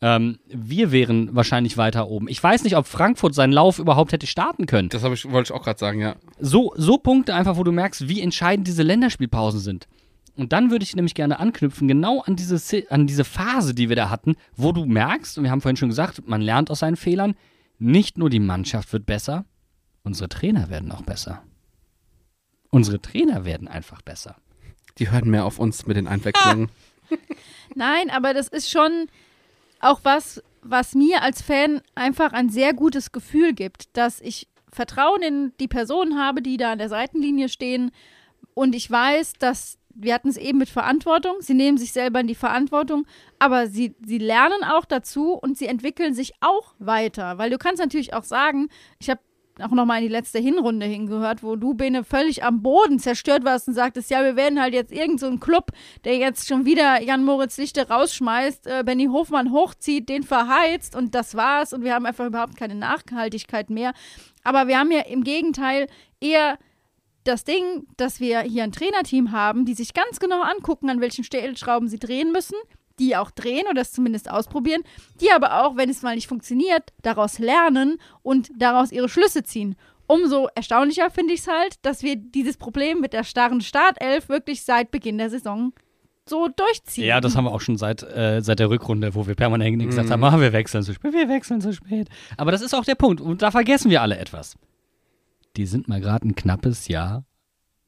[0.00, 2.26] Ähm, wir wären wahrscheinlich weiter oben.
[2.28, 4.88] Ich weiß nicht, ob Frankfurt seinen Lauf überhaupt hätte starten können.
[4.88, 6.16] Das ich, wollte ich auch gerade sagen, ja.
[6.40, 9.86] So, so Punkte einfach, wo du merkst, wie entscheidend diese Länderspielpausen sind.
[10.36, 12.58] Und dann würde ich nämlich gerne anknüpfen, genau an diese,
[12.90, 15.90] an diese Phase, die wir da hatten, wo du merkst, und wir haben vorhin schon
[15.90, 17.34] gesagt, man lernt aus seinen Fehlern,
[17.78, 19.44] nicht nur die Mannschaft wird besser,
[20.02, 21.42] unsere Trainer werden auch besser.
[22.70, 24.36] Unsere Trainer werden einfach besser.
[24.98, 26.70] Die hören mehr auf uns mit den Einwechslungen.
[27.74, 29.08] Nein, aber das ist schon
[29.80, 35.22] auch was, was mir als Fan einfach ein sehr gutes Gefühl gibt, dass ich Vertrauen
[35.22, 37.90] in die Personen habe, die da an der Seitenlinie stehen.
[38.54, 42.28] Und ich weiß, dass wir hatten es eben mit Verantwortung, sie nehmen sich selber in
[42.28, 43.04] die Verantwortung,
[43.40, 47.82] aber sie, sie lernen auch dazu und sie entwickeln sich auch weiter, weil du kannst
[47.82, 48.68] natürlich auch sagen,
[49.00, 49.20] ich habe
[49.62, 53.68] auch nochmal in die letzte Hinrunde hingehört, wo du, Bene, völlig am Boden zerstört warst
[53.68, 55.72] und sagtest, ja, wir werden halt jetzt irgend so Club,
[56.04, 61.34] der jetzt schon wieder Jan-Moritz Lichte rausschmeißt, äh, Benny Hofmann hochzieht, den verheizt und das
[61.34, 63.92] war's und wir haben einfach überhaupt keine Nachhaltigkeit mehr.
[64.44, 65.86] Aber wir haben ja im Gegenteil
[66.20, 66.58] eher
[67.24, 71.24] das Ding, dass wir hier ein Trainerteam haben, die sich ganz genau angucken, an welchen
[71.24, 72.56] Stellschrauben sie drehen müssen,
[72.98, 74.82] die auch drehen oder es zumindest ausprobieren,
[75.20, 79.76] die aber auch, wenn es mal nicht funktioniert, daraus lernen und daraus ihre Schlüsse ziehen.
[80.06, 84.62] Umso erstaunlicher finde ich es halt, dass wir dieses Problem mit der starren Startelf wirklich
[84.62, 85.72] seit Beginn der Saison
[86.26, 87.04] so durchziehen.
[87.06, 90.08] Ja, das haben wir auch schon seit, äh, seit der Rückrunde, wo wir permanent gesagt
[90.08, 90.12] Mhm.
[90.12, 92.08] haben, ah, wir wechseln zu spät, wir wechseln zu spät.
[92.36, 93.20] Aber das ist auch der Punkt.
[93.20, 94.56] Und da vergessen wir alle etwas.
[95.56, 97.24] Die sind mal gerade ein knappes Jahr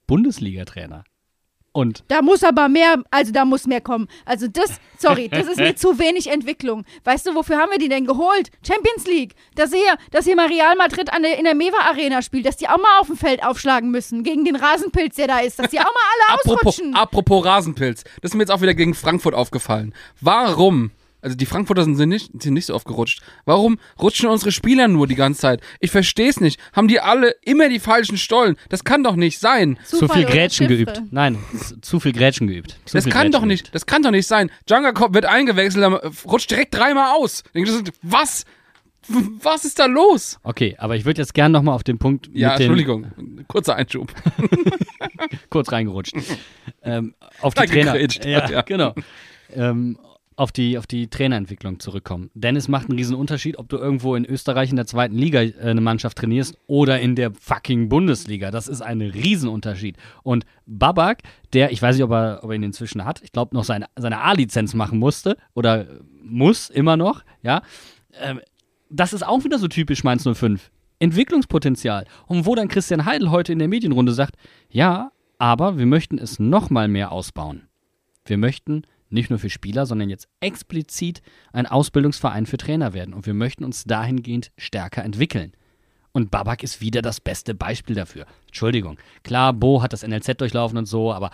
[0.07, 1.05] Bundesliga-Trainer.
[1.73, 4.09] Und Da muss aber mehr, also da muss mehr kommen.
[4.25, 6.85] Also das, sorry, das ist mir zu wenig Entwicklung.
[7.05, 8.51] Weißt du, wofür haben wir die denn geholt?
[8.67, 9.35] Champions League.
[9.55, 12.57] Dass hier, dass hier mal Real Madrid an der, in der Mewa Arena spielt, dass
[12.57, 15.71] die auch mal auf dem Feld aufschlagen müssen gegen den Rasenpilz, der da ist, dass
[15.71, 15.91] die auch mal
[16.29, 16.95] alle Apropos, ausrutschen.
[16.95, 19.95] apropos Rasenpilz, das ist mir jetzt auch wieder gegen Frankfurt aufgefallen.
[20.21, 20.91] Warum?
[21.23, 23.23] Also die Frankfurter sind nicht, sind nicht so oft gerutscht.
[23.45, 25.61] Warum rutschen unsere Spieler nur die ganze Zeit?
[25.81, 26.59] Ich verstehe es nicht.
[26.73, 28.57] Haben die alle immer die falschen Stollen?
[28.69, 29.79] Das kann doch nicht sein.
[29.85, 31.03] zu Zufall viel oder Grätschen geübt.
[31.11, 31.39] Nein,
[31.83, 32.79] zu viel Grätschen geübt.
[32.85, 33.75] Zu Das viel kann doch Grätschen nicht, geübt.
[33.75, 34.51] das kann doch nicht sein.
[34.69, 35.85] Jangakop wird eingewechselt,
[36.25, 37.43] rutscht direkt dreimal aus.
[38.03, 38.45] Was?
[39.43, 40.39] Was ist da los?
[40.43, 43.45] Okay, aber ich würde jetzt gerne nochmal auf den Punkt Ja, mit den, Entschuldigung.
[43.49, 44.13] Kurzer Einschub.
[45.51, 46.15] kurz reingerutscht.
[46.83, 47.97] ähm, auf die Trainer.
[47.99, 48.63] Ja, ja.
[48.63, 48.95] genau.
[49.55, 49.99] Ähm,
[50.41, 52.31] auf die, auf die Trainerentwicklung zurückkommen.
[52.33, 55.43] Denn es macht einen riesen Unterschied, ob du irgendwo in Österreich in der zweiten Liga
[55.43, 58.51] äh, eine Mannschaft trainierst oder in der fucking Bundesliga.
[58.51, 59.99] Das ist ein Riesenunterschied.
[60.23, 61.19] Und Babak,
[61.53, 63.85] der, ich weiß nicht, ob er, ob er ihn inzwischen hat, ich glaube noch seine,
[63.97, 65.87] seine A-Lizenz machen musste oder
[66.23, 67.61] muss immer noch, ja.
[68.19, 68.41] Ähm,
[68.89, 70.71] das ist auch wieder so typisch Mainz 05.
[71.01, 72.07] Entwicklungspotenzial.
[72.27, 74.37] Und wo dann Christian Heidel heute in der Medienrunde sagt,
[74.71, 77.69] ja, aber wir möchten es noch mal mehr ausbauen.
[78.25, 81.23] Wir möchten nicht nur für Spieler, sondern jetzt explizit
[81.53, 83.15] ein Ausbildungsverein für Trainer werden.
[83.15, 85.53] Und wir möchten uns dahingehend stärker entwickeln.
[86.13, 88.27] Und Babak ist wieder das beste Beispiel dafür.
[88.47, 88.99] Entschuldigung.
[89.23, 91.31] Klar, Bo hat das NLZ durchlaufen und so, aber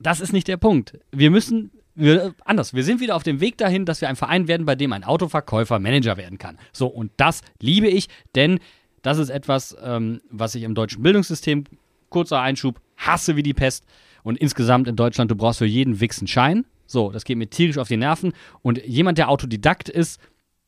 [0.00, 0.98] das ist nicht der Punkt.
[1.10, 4.48] Wir müssen, wir, anders, wir sind wieder auf dem Weg dahin, dass wir ein Verein
[4.48, 6.58] werden, bei dem ein Autoverkäufer Manager werden kann.
[6.72, 8.60] So, und das liebe ich, denn
[9.02, 11.64] das ist etwas, ähm, was ich im deutschen Bildungssystem,
[12.08, 13.84] kurzer Einschub, hasse wie die Pest.
[14.26, 16.66] Und insgesamt in Deutschland, du brauchst für jeden Wix einen Schein.
[16.88, 18.32] So, das geht mir tierisch auf die Nerven.
[18.60, 20.20] Und jemand, der Autodidakt ist,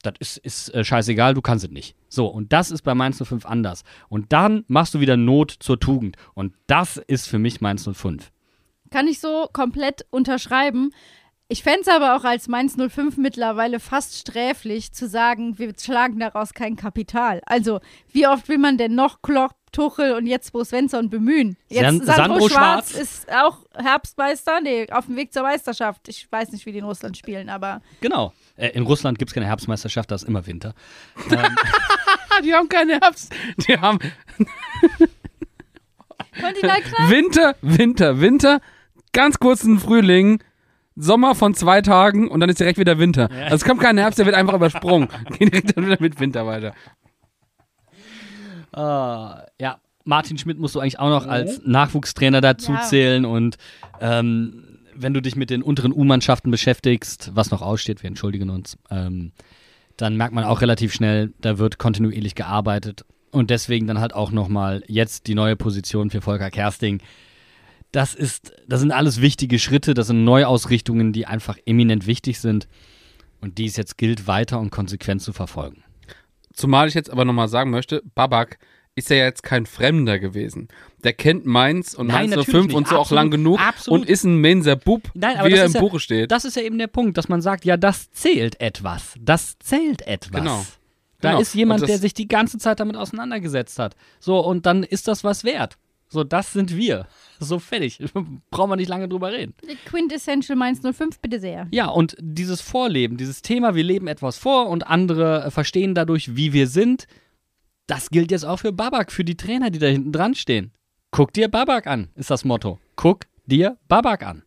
[0.02, 1.96] das ist, ist äh, scheißegal, du kannst es nicht.
[2.08, 3.82] So, und das ist bei Mainz 05 anders.
[4.08, 6.16] Und dann machst du wieder Not zur Tugend.
[6.34, 8.30] Und das ist für mich Mainz 05.
[8.92, 10.92] Kann ich so komplett unterschreiben.
[11.48, 16.20] Ich fände es aber auch als Mainz 05 mittlerweile fast sträflich zu sagen, wir schlagen
[16.20, 17.40] daraus kein Kapital.
[17.44, 17.80] Also,
[18.12, 21.56] wie oft will man denn noch Klopp, Tuchel und jetzt Bo Svensson bemühen?
[21.68, 23.00] Jetzt San- Sandro, Sandro Schwarz, Schwarz.
[23.02, 26.08] ist auch Herbstmeister, nee, auf dem Weg zur Meisterschaft.
[26.08, 28.32] Ich weiß nicht, wie die in Russland spielen, aber Genau.
[28.56, 30.74] Äh, in Russland gibt es keine Herbstmeisterschaft, da ist immer Winter.
[31.30, 31.48] Ah,
[32.44, 33.32] die haben keine Herbst.
[33.66, 33.98] Die haben?
[37.08, 38.60] Winter, Winter, Winter,
[39.12, 40.42] ganz kurzen Frühling,
[40.94, 43.28] Sommer von zwei Tagen und dann ist direkt wieder Winter.
[43.44, 45.08] Also es kommt kein Herbst, der wird einfach übersprungen.
[45.38, 46.74] Geht direkt dann wieder mit Winter weiter.
[48.78, 52.80] Ah, ja, Martin Schmidt musst du eigentlich auch noch als Nachwuchstrainer dazu Ja.
[52.82, 53.56] zählen und
[54.00, 54.64] ähm,
[54.94, 59.32] wenn du dich mit den unteren U-Mannschaften beschäftigst, was noch aussteht, wir entschuldigen uns, ähm,
[59.96, 64.30] dann merkt man auch relativ schnell, da wird kontinuierlich gearbeitet und deswegen dann halt auch
[64.30, 67.00] nochmal jetzt die neue Position für Volker Kersting.
[67.92, 72.68] Das ist, das sind alles wichtige Schritte, das sind Neuausrichtungen, die einfach eminent wichtig sind
[73.40, 75.82] und die es jetzt gilt, weiter und konsequent zu verfolgen.
[76.58, 78.58] Zumal ich jetzt aber nochmal sagen möchte, Babak
[78.94, 80.66] ist ja jetzt kein Fremder gewesen.
[81.04, 82.76] Der kennt Mainz und Nein, Mainz natürlich 05 nicht.
[82.76, 84.00] und so auch Absolut, lang genug absolut.
[84.00, 86.32] und ist ein Menser Bub, Nein, aber wie er im ja- Buche steht.
[86.32, 89.14] Das ist ja eben der Punkt, dass man sagt, ja, das zählt etwas.
[89.20, 90.40] Das zählt etwas.
[90.40, 90.66] Genau.
[91.20, 91.40] Da Genau.
[91.42, 93.94] ist jemand, das- der sich die ganze Zeit damit auseinandergesetzt hat.
[94.18, 95.78] So, und dann ist das was wert.
[96.08, 97.06] So, das sind wir.
[97.38, 97.98] So fertig.
[98.50, 99.54] Brauchen wir nicht lange drüber reden.
[99.84, 101.68] Quintessential Mainz 05, bitte sehr.
[101.70, 106.34] Ja, und dieses Vorleben, dieses Thema, wir leben etwas vor und andere äh, verstehen dadurch,
[106.34, 107.06] wie wir sind,
[107.86, 110.72] das gilt jetzt auch für Babak, für die Trainer, die da hinten dran stehen.
[111.10, 112.78] Guck dir Babak an, ist das Motto.
[112.96, 114.42] Guck dir Babak an.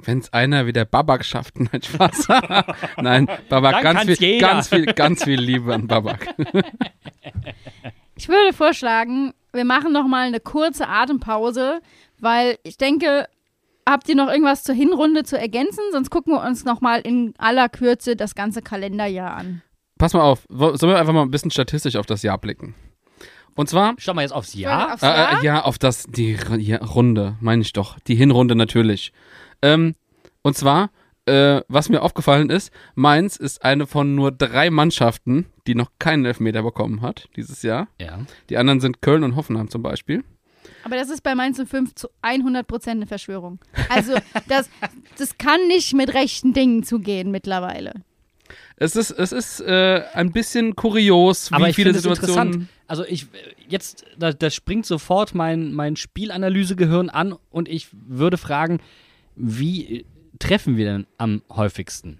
[0.00, 2.28] Wenn es einer wie der Babak schafft, nein, Spaß.
[2.98, 4.48] nein, Babak, ganz viel, jeder.
[4.48, 6.34] ganz viel, ganz viel Liebe an Babak.
[8.14, 11.80] Ich würde vorschlagen, wir machen noch mal eine kurze Atempause,
[12.20, 13.28] weil ich denke,
[13.88, 15.82] habt ihr noch irgendwas zur Hinrunde zu ergänzen?
[15.92, 19.62] Sonst gucken wir uns noch mal in aller Kürze das ganze Kalenderjahr an.
[19.98, 22.74] Pass mal auf, sollen wir einfach mal ein bisschen statistisch auf das Jahr blicken?
[23.56, 24.94] Und zwar Schau mal jetzt aufs Jahr.
[24.94, 25.42] Aufs Äh, Jahr?
[25.42, 27.98] äh, ja, auf das, die R- ja, Runde, meine ich doch.
[28.06, 29.12] Die Hinrunde natürlich.
[29.62, 29.94] Ähm,
[30.42, 30.90] und zwar,
[31.28, 36.24] äh, was mir aufgefallen ist, Mainz ist eine von nur drei Mannschaften, die noch keinen
[36.24, 37.88] Elfmeter bekommen hat dieses Jahr.
[38.00, 38.18] Ja.
[38.50, 40.24] Die anderen sind Köln und Hoffenheim zum Beispiel.
[40.84, 43.58] Aber das ist bei Mainz 05 zu 100% eine Verschwörung.
[43.88, 44.14] Also
[44.48, 44.70] das,
[45.18, 47.92] das kann nicht mit rechten Dingen zugehen mittlerweile.
[48.76, 52.52] Es ist, es ist äh, ein bisschen kurios, wie Aber ich viele Situationen.
[52.52, 52.68] interessant.
[52.86, 53.26] Also ich
[53.68, 58.80] jetzt, da, da springt sofort mein, mein Spielanalysegehirn an und ich würde fragen,
[59.36, 60.06] wie
[60.38, 62.18] treffen wir denn am häufigsten?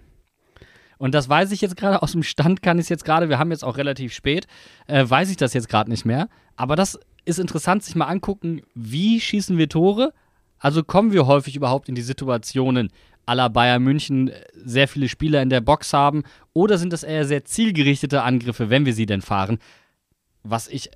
[0.97, 3.39] Und das weiß ich jetzt gerade aus dem Stand, kann ich es jetzt gerade, wir
[3.39, 4.47] haben jetzt auch relativ spät,
[4.87, 6.27] äh, weiß ich das jetzt gerade nicht mehr.
[6.57, 10.13] Aber das ist interessant, sich mal angucken, wie schießen wir Tore?
[10.57, 12.89] Also kommen wir häufig überhaupt in die Situationen,
[13.25, 16.23] aller Bayern München äh, sehr viele Spieler in der Box haben?
[16.53, 19.59] Oder sind das eher sehr zielgerichtete Angriffe, wenn wir sie denn fahren?
[20.43, 20.89] Was ich,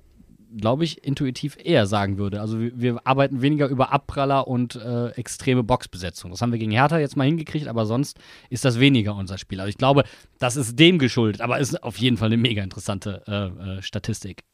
[0.56, 2.40] glaube ich, intuitiv eher sagen würde.
[2.40, 6.30] Also wir, wir arbeiten weniger über Abpraller und äh, extreme Boxbesetzung.
[6.30, 8.18] Das haben wir gegen Hertha jetzt mal hingekriegt, aber sonst
[8.50, 9.60] ist das weniger unser Spiel.
[9.60, 10.04] Also ich glaube,
[10.38, 14.44] das ist dem geschuldet, aber ist auf jeden Fall eine mega interessante äh, äh, Statistik.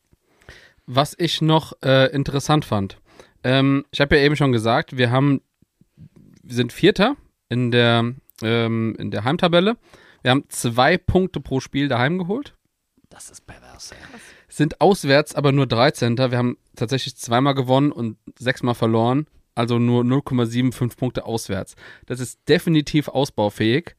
[0.86, 2.98] Was ich noch äh, interessant fand.
[3.44, 5.40] Ähm, ich habe ja eben schon gesagt, wir haben,
[6.43, 7.16] wir sind Vierter
[7.48, 9.77] in der, ähm, in der Heimtabelle.
[10.22, 12.55] Wir haben zwei Punkte pro Spiel daheim geholt.
[13.09, 13.93] Das ist pervers.
[14.51, 16.18] Sind auswärts aber nur 13.
[16.18, 19.27] Wir haben tatsächlich zweimal gewonnen und sechsmal verloren.
[19.55, 21.77] Also nur 0,75 Punkte auswärts.
[22.06, 23.94] Das ist definitiv ausbaufähig.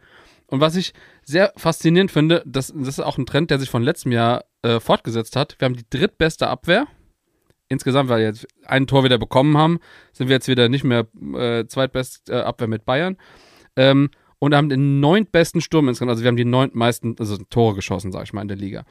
[0.48, 3.84] Und was ich sehr faszinierend finde, das, das ist auch ein Trend, der sich von
[3.84, 5.56] letztem Jahr äh, fortgesetzt hat.
[5.60, 6.88] Wir haben die drittbeste Abwehr.
[7.70, 9.80] Insgesamt, weil wir jetzt ein Tor wieder bekommen haben,
[10.12, 13.18] sind wir jetzt wieder nicht mehr äh, zweitbeste äh, Abwehr mit Bayern.
[13.78, 14.10] Ähm,
[14.40, 16.10] und haben den neuntbesten Sturm insgesamt.
[16.10, 18.84] Also wir haben die neuntmeisten also Tore geschossen, sag ich mal, in der Liga.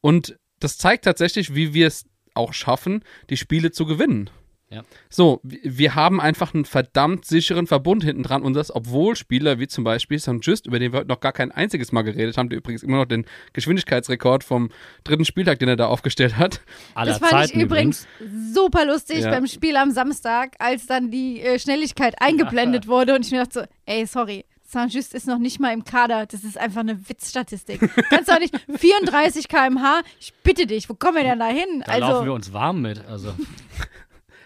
[0.00, 4.30] Und das zeigt tatsächlich, wie wir es auch schaffen, die Spiele zu gewinnen.
[4.70, 4.82] Ja.
[5.08, 9.66] So, wir haben einfach einen verdammt sicheren Verbund hinten dran und das, obwohl Spieler wie
[9.66, 10.36] zum Beispiel St.
[10.42, 12.98] Just, über den wir heute noch gar kein einziges Mal geredet haben, der übrigens immer
[12.98, 13.24] noch den
[13.54, 14.68] Geschwindigkeitsrekord vom
[15.04, 16.60] dritten Spieltag, den er da aufgestellt hat.
[16.94, 18.06] Aller das fand Zeiten ich übrigens
[18.52, 19.30] super lustig Ja.
[19.30, 23.60] beim Spiel am Samstag, als dann die äh, Schnelligkeit eingeblendet wurde und ich mir dachte
[23.60, 26.26] so, ey, sorry, Saint-Just ist noch nicht mal im Kader.
[26.26, 27.80] Das ist einfach eine Witzstatistik.
[28.10, 30.02] Kannst doch nicht 34 km/h.
[30.20, 31.82] Ich bitte dich, wo kommen wir denn da hin?
[31.86, 33.02] Da laufen wir Also, uns warm mit.
[33.06, 33.32] Also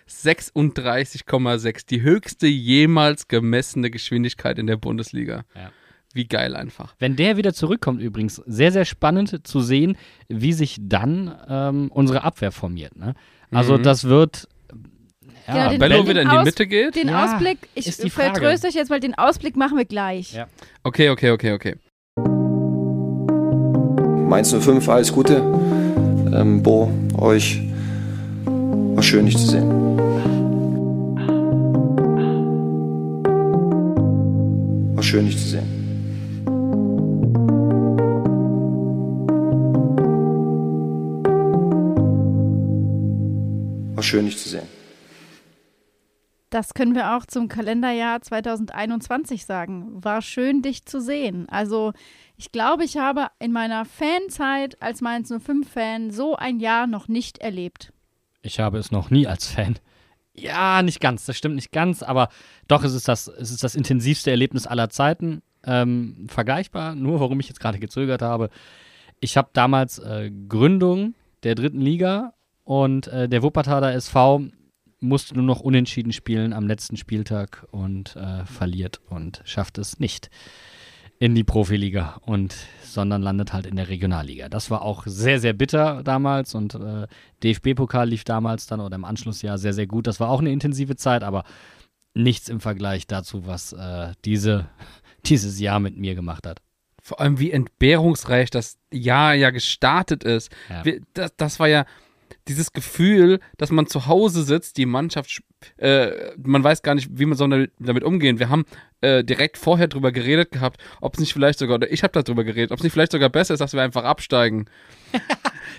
[0.08, 5.44] 36,6, die höchste jemals gemessene Geschwindigkeit in der Bundesliga.
[5.54, 5.70] Ja.
[6.14, 6.94] Wie geil einfach.
[6.98, 9.96] Wenn der wieder zurückkommt, übrigens, sehr, sehr spannend zu sehen,
[10.28, 12.96] wie sich dann ähm, unsere Abwehr formiert.
[12.96, 13.14] Ne?
[13.50, 13.82] Also, Mhm.
[13.82, 14.46] das wird.
[15.48, 16.94] Ja, Genau, den- Bello den wieder in die Aus- Mitte geht?
[16.94, 20.34] den Ja, Ausblick, ich vertröste euch jetzt mal, den Ausblick machen wir gleich.
[20.34, 20.46] Ja.
[20.84, 21.74] Okay, okay, okay, okay.
[24.28, 25.36] Mainz 05, alles Gute.
[26.34, 27.60] Ähm, Bo, euch
[28.46, 29.68] war schön, dich zu sehen.
[34.96, 35.82] War schön, dich zu sehen.
[43.94, 44.81] War schön, dich zu sehen.
[46.52, 50.04] Das können wir auch zum Kalenderjahr 2021 sagen.
[50.04, 51.48] War schön, dich zu sehen.
[51.48, 51.94] Also,
[52.36, 57.38] ich glaube, ich habe in meiner Fanzeit als Mainz 05-Fan so ein Jahr noch nicht
[57.38, 57.94] erlebt.
[58.42, 59.78] Ich habe es noch nie als Fan.
[60.34, 62.28] Ja, nicht ganz, das stimmt nicht ganz, aber
[62.68, 65.40] doch ist es das, es ist das intensivste Erlebnis aller Zeiten.
[65.64, 68.50] Ähm, vergleichbar, nur warum ich jetzt gerade gezögert habe.
[69.20, 71.14] Ich habe damals äh, Gründung
[71.44, 74.50] der dritten Liga und äh, der Wuppertaler SV
[75.02, 80.30] musste nur noch unentschieden spielen am letzten Spieltag und äh, verliert und schafft es nicht
[81.18, 84.48] in die Profiliga und sondern landet halt in der Regionalliga.
[84.48, 87.06] Das war auch sehr, sehr bitter damals und äh,
[87.42, 90.06] DFB-Pokal lief damals dann oder im Anschlussjahr sehr, sehr gut.
[90.06, 91.44] Das war auch eine intensive Zeit, aber
[92.14, 94.66] nichts im Vergleich dazu, was äh, diese,
[95.26, 96.60] dieses Jahr mit mir gemacht hat.
[97.00, 100.50] Vor allem, wie entbehrungsreich das Jahr ja gestartet ist.
[100.68, 100.84] Ja.
[100.84, 101.84] Wir, das, das war ja
[102.48, 105.42] dieses Gefühl, dass man zu Hause sitzt, die Mannschaft,
[105.76, 108.38] äh, man weiß gar nicht, wie man soll damit- damit umgehen.
[108.38, 108.64] Wir haben
[109.00, 112.44] äh, direkt vorher drüber geredet gehabt, ob es nicht vielleicht sogar, oder ich habe darüber
[112.44, 114.66] geredet, ob es nicht vielleicht sogar besser ist, dass wir einfach absteigen.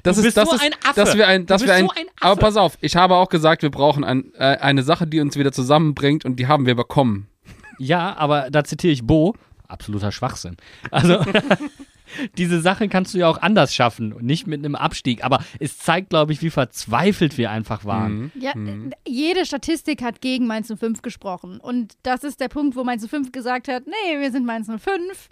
[0.01, 0.95] Das ist, das so ist, ein Affe.
[0.95, 3.61] dass wir ein, dass wir ein, so ein aber pass auf, ich habe auch gesagt,
[3.61, 7.27] wir brauchen ein, äh, eine Sache, die uns wieder zusammenbringt und die haben wir bekommen.
[7.79, 9.35] Ja, aber da zitiere ich Bo,
[9.67, 10.57] absoluter Schwachsinn.
[10.91, 11.23] Also
[12.37, 15.23] diese Sache kannst du ja auch anders schaffen und nicht mit einem Abstieg.
[15.23, 18.31] Aber es zeigt, glaube ich, wie verzweifelt wir einfach waren.
[18.35, 21.59] Ja, äh, jede Statistik hat gegen Mainz 05 gesprochen.
[21.59, 25.29] Und das ist der Punkt, wo Mainz 05 gesagt hat, nee, wir sind Mainz 05.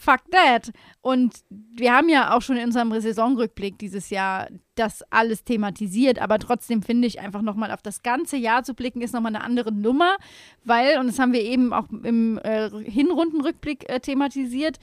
[0.00, 0.72] Fuck that.
[1.02, 6.38] Und wir haben ja auch schon in unserem Saisonrückblick dieses Jahr das alles thematisiert, aber
[6.38, 9.72] trotzdem finde ich einfach nochmal auf das ganze Jahr zu blicken, ist nochmal eine andere
[9.72, 10.16] Nummer,
[10.64, 14.78] weil, und das haben wir eben auch im äh, Hinrundenrückblick äh, thematisiert,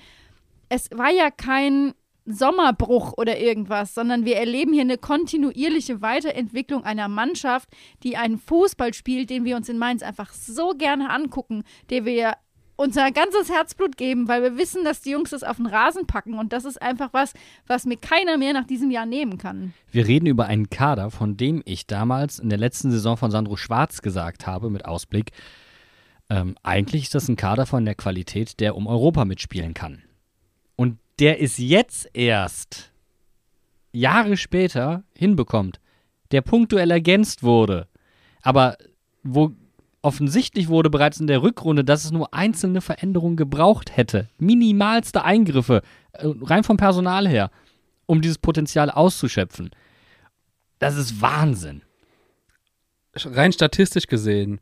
[0.69, 1.93] es war ja kein
[2.25, 7.69] Sommerbruch oder irgendwas, sondern wir erleben hier eine kontinuierliche Weiterentwicklung einer Mannschaft,
[8.03, 12.33] die einen Fußball spielt, den wir uns in Mainz einfach so gerne angucken, der wir
[12.75, 16.37] unser ganzes Herzblut geben, weil wir wissen, dass die Jungs das auf den Rasen packen
[16.37, 17.33] und das ist einfach was,
[17.65, 19.73] was mir keiner mehr nach diesem Jahr nehmen kann.
[19.91, 23.55] Wir reden über einen Kader, von dem ich damals in der letzten Saison von Sandro
[23.55, 25.31] Schwarz gesagt habe, mit Ausblick,
[26.29, 30.03] ähm, eigentlich ist das ein Kader von der Qualität, der um Europa mitspielen kann.
[31.19, 32.91] Der ist jetzt erst
[33.91, 35.79] Jahre später hinbekommt,
[36.31, 37.87] der punktuell ergänzt wurde,
[38.41, 38.77] aber
[39.23, 39.51] wo
[40.03, 45.81] offensichtlich wurde bereits in der Rückrunde, dass es nur einzelne Veränderungen gebraucht hätte, minimalste Eingriffe,
[46.13, 47.49] äh, rein vom Personal her,
[48.05, 49.71] um dieses Potenzial auszuschöpfen.
[50.79, 51.81] Das ist Wahnsinn.
[53.15, 54.61] Rein statistisch gesehen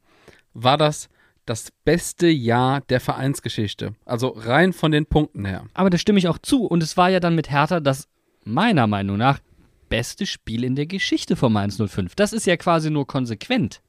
[0.54, 1.10] war das
[1.46, 3.94] das beste Jahr der Vereinsgeschichte.
[4.06, 5.66] Also rein von den Punkten her.
[5.74, 6.66] Aber da stimme ich auch zu.
[6.66, 8.08] Und es war ja dann mit Hertha das
[8.44, 9.40] meiner Meinung nach
[9.90, 12.16] beste Spiel in der Geschichte von Mainz 05.
[12.16, 13.82] Das ist ja quasi nur konsequent.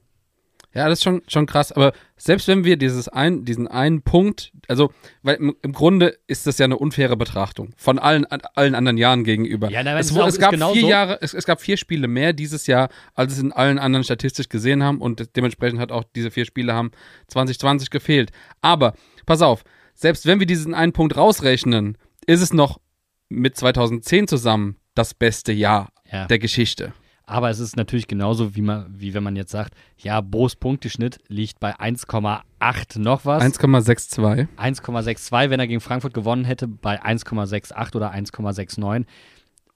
[0.76, 1.72] Ja, das ist schon, schon krass.
[1.72, 4.92] Aber selbst wenn wir dieses ein, diesen einen Punkt, also,
[5.22, 9.24] weil im, im Grunde ist das ja eine unfaire Betrachtung von allen, allen anderen Jahren
[9.24, 9.70] gegenüber.
[9.70, 10.88] Ja, nein, es, es es gab genau vier so.
[10.88, 14.48] Jahre, es, es gab vier Spiele mehr dieses Jahr, als es in allen anderen statistisch
[14.48, 16.90] gesehen haben und dementsprechend hat auch diese vier Spiele haben
[17.28, 18.30] 2020 gefehlt.
[18.60, 18.94] Aber,
[19.24, 21.96] pass auf, selbst wenn wir diesen einen Punkt rausrechnen,
[22.26, 22.80] ist es noch
[23.28, 26.26] mit 2010 zusammen das beste Jahr Ja.
[26.26, 26.92] der Geschichte.
[27.28, 31.18] Aber es ist natürlich genauso, wie, man, wie wenn man jetzt sagt, ja, Bo's Punkteschnitt
[31.26, 33.42] liegt bei 1,8 noch was.
[33.42, 34.46] 1,62.
[34.56, 39.06] 1,62, wenn er gegen Frankfurt gewonnen hätte, bei 1,68 oder 1,69.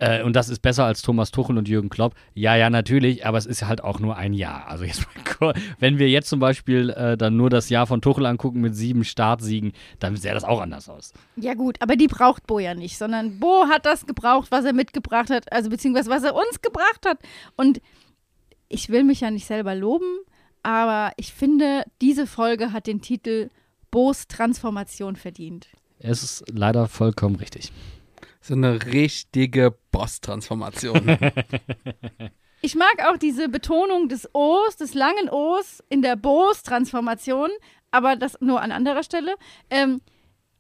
[0.00, 2.14] Äh, und das ist besser als Thomas Tuchel und Jürgen Klopp.
[2.34, 4.66] Ja, ja, natürlich, aber es ist halt auch nur ein Jahr.
[4.66, 5.06] Also jetzt,
[5.78, 9.04] wenn wir jetzt zum Beispiel äh, dann nur das Jahr von Tuchel angucken mit sieben
[9.04, 11.12] Startsiegen, dann sähe das auch anders aus.
[11.36, 14.72] Ja gut, aber die braucht Bo ja nicht, sondern Bo hat das gebraucht, was er
[14.72, 17.18] mitgebracht hat, also beziehungsweise was er uns gebracht hat.
[17.56, 17.82] Und
[18.70, 20.20] ich will mich ja nicht selber loben,
[20.62, 23.50] aber ich finde, diese Folge hat den Titel
[23.90, 25.68] Bo's Transformation verdient.
[25.98, 27.70] Es ist leider vollkommen richtig.
[28.40, 31.18] So eine richtige Boss-Transformation.
[32.62, 37.48] Ich mag auch diese Betonung des O's, des langen O's in der Bo's-Transformation,
[37.90, 39.36] aber das nur an anderer Stelle.
[39.70, 40.02] Ähm,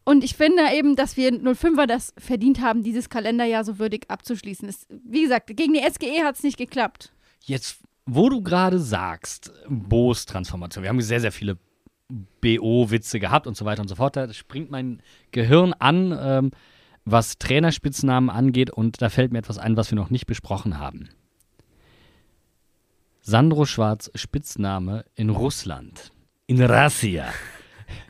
[0.04, 4.66] und ich finde eben, dass wir 05er das verdient haben, dieses Kalenderjahr so würdig abzuschließen.
[4.68, 7.12] Es, wie gesagt, gegen die SGE hat es nicht geklappt.
[7.42, 11.58] Jetzt, wo du gerade sagst, Bo's Transformation, wir haben sehr, sehr viele
[12.40, 14.16] BO-Witze gehabt und so weiter und so fort.
[14.16, 15.02] Da springt mein
[15.32, 16.50] Gehirn an, ähm,
[17.10, 21.08] was Trainerspitznamen angeht und da fällt mir etwas ein, was wir noch nicht besprochen haben.
[23.22, 26.12] Sandro Schwarz Spitzname in Russland.
[26.46, 27.32] In Russia.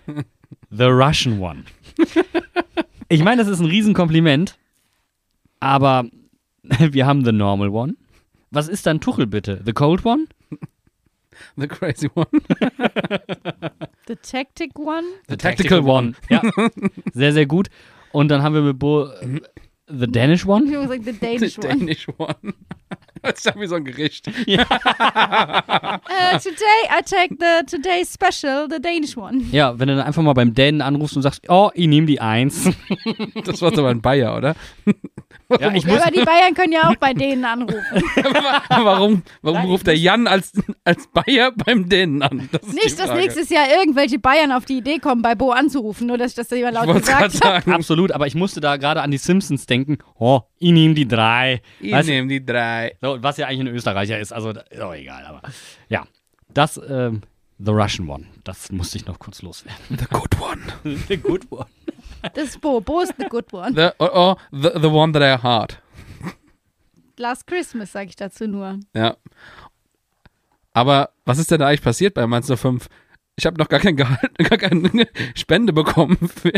[0.71, 1.65] The Russian One.
[3.09, 4.57] Ich meine, das ist ein Riesenkompliment,
[5.59, 6.05] aber
[6.79, 7.95] wir haben The Normal One.
[8.51, 9.61] Was ist dann Tuchel bitte?
[9.65, 10.27] The Cold One?
[11.57, 12.27] The crazy one.
[14.07, 15.05] The Tactic One.
[15.29, 16.15] The tactical one.
[16.29, 16.43] Ja,
[17.13, 17.69] sehr, sehr gut.
[18.12, 19.41] Und dann haben wir mit Bo äh,
[19.87, 20.77] The Danish Ich One.
[20.77, 21.69] habe gesagt, The The Danish One.
[21.69, 22.55] Danish one.
[23.31, 24.27] Das ist ja wie so ein Gericht.
[24.29, 24.33] Uh,
[26.39, 29.43] today I take the today's special, the Danish One.
[29.53, 32.21] Ja, wenn du dann einfach mal beim Dänen anrufst und sagst, oh, ich nehme die
[32.21, 32.69] Eins.
[33.45, 34.55] Das war aber ein Bayer, oder?
[35.61, 38.03] ja, ich Ja, muss, aber die Bayern können ja auch bei denen anrufen.
[38.69, 40.53] warum warum ruft der Jan als,
[40.85, 42.49] als Bayer beim Dänen an?
[42.53, 46.19] Das Nicht, dass nächstes Jahr irgendwelche Bayern auf die Idee kommen, bei Bo anzurufen, nur
[46.19, 47.55] dass ich das jemand Ich laut wollte gerade gesagt habe.
[47.63, 49.99] sagen, absolut, aber ich musste da gerade an die Simpsons denken.
[50.19, 51.63] Oh, ich nehme die drei.
[51.81, 52.97] ich nehme die drei.
[53.01, 55.43] so, was ja eigentlich ein Österreicher ist, also ist auch egal, aber
[55.89, 56.07] ja.
[56.53, 57.23] Das, ähm,
[57.59, 59.78] The Russian One, das musste ich noch kurz loswerden.
[59.99, 60.62] The good one.
[61.09, 61.66] The Good One.
[62.35, 62.81] Das ist Bo.
[62.81, 63.74] Bo ist the good one.
[63.74, 65.81] The, oh, oh, the, the one that I heart.
[67.19, 68.81] Last Christmas, sage ich dazu nur.
[68.95, 69.16] Ja.
[70.73, 72.89] Aber was ist denn da eigentlich passiert bei Mainz 05?
[73.37, 76.53] Ich habe noch gar kein Gehalt, gar keine Spende bekommen für,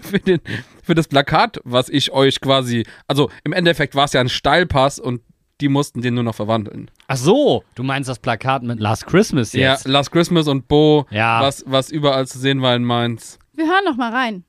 [0.00, 0.40] für, den,
[0.82, 2.84] für das Plakat, was ich euch quasi.
[3.06, 5.22] Also im Endeffekt war es ja ein Steilpass und
[5.60, 6.90] die mussten den nur noch verwandeln.
[7.08, 9.84] Ach so, du meinst das Plakat mit Last Christmas jetzt?
[9.86, 11.40] Ja, Last Christmas und Bo, Ja.
[11.42, 13.38] was, was überall zu sehen war in Mainz.
[13.54, 14.44] Wir hören noch mal rein.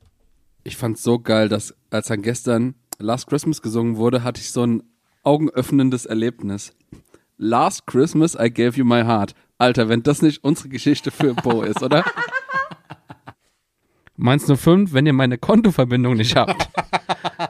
[0.62, 4.64] Ich fand's so geil, dass als dann gestern Last Christmas gesungen wurde, hatte ich so
[4.64, 4.82] ein
[5.22, 6.72] augenöffnendes Erlebnis.
[7.38, 9.34] Last Christmas I gave you my heart.
[9.58, 12.04] Alter, wenn das nicht unsere Geschichte für Bo ist, oder?
[14.16, 16.68] Mainz 05, wenn ihr meine Kontoverbindung nicht habt.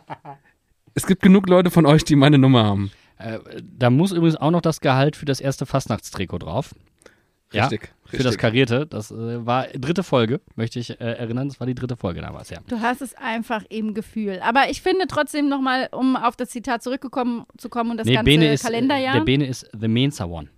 [0.95, 2.93] es gibt genug Leute von euch, die meine Nummer haben.
[3.21, 6.75] Äh, da muss übrigens auch noch das Gehalt für das erste Fastnachtstrikot drauf.
[7.53, 8.39] Ja, Richtig, für das richtig.
[8.39, 8.87] Karierte.
[8.87, 11.49] Das äh, war dritte Folge, möchte ich äh, erinnern.
[11.49, 12.59] Das war die dritte Folge damals, ja.
[12.69, 14.41] Du hast es einfach im Gefühl.
[14.43, 18.23] Aber ich finde trotzdem nochmal, um auf das Zitat zurückgekommen zu kommen und das ganze
[18.23, 19.15] Bene ist, Kalenderjahr.
[19.15, 20.49] der Bene ist the Mensa One.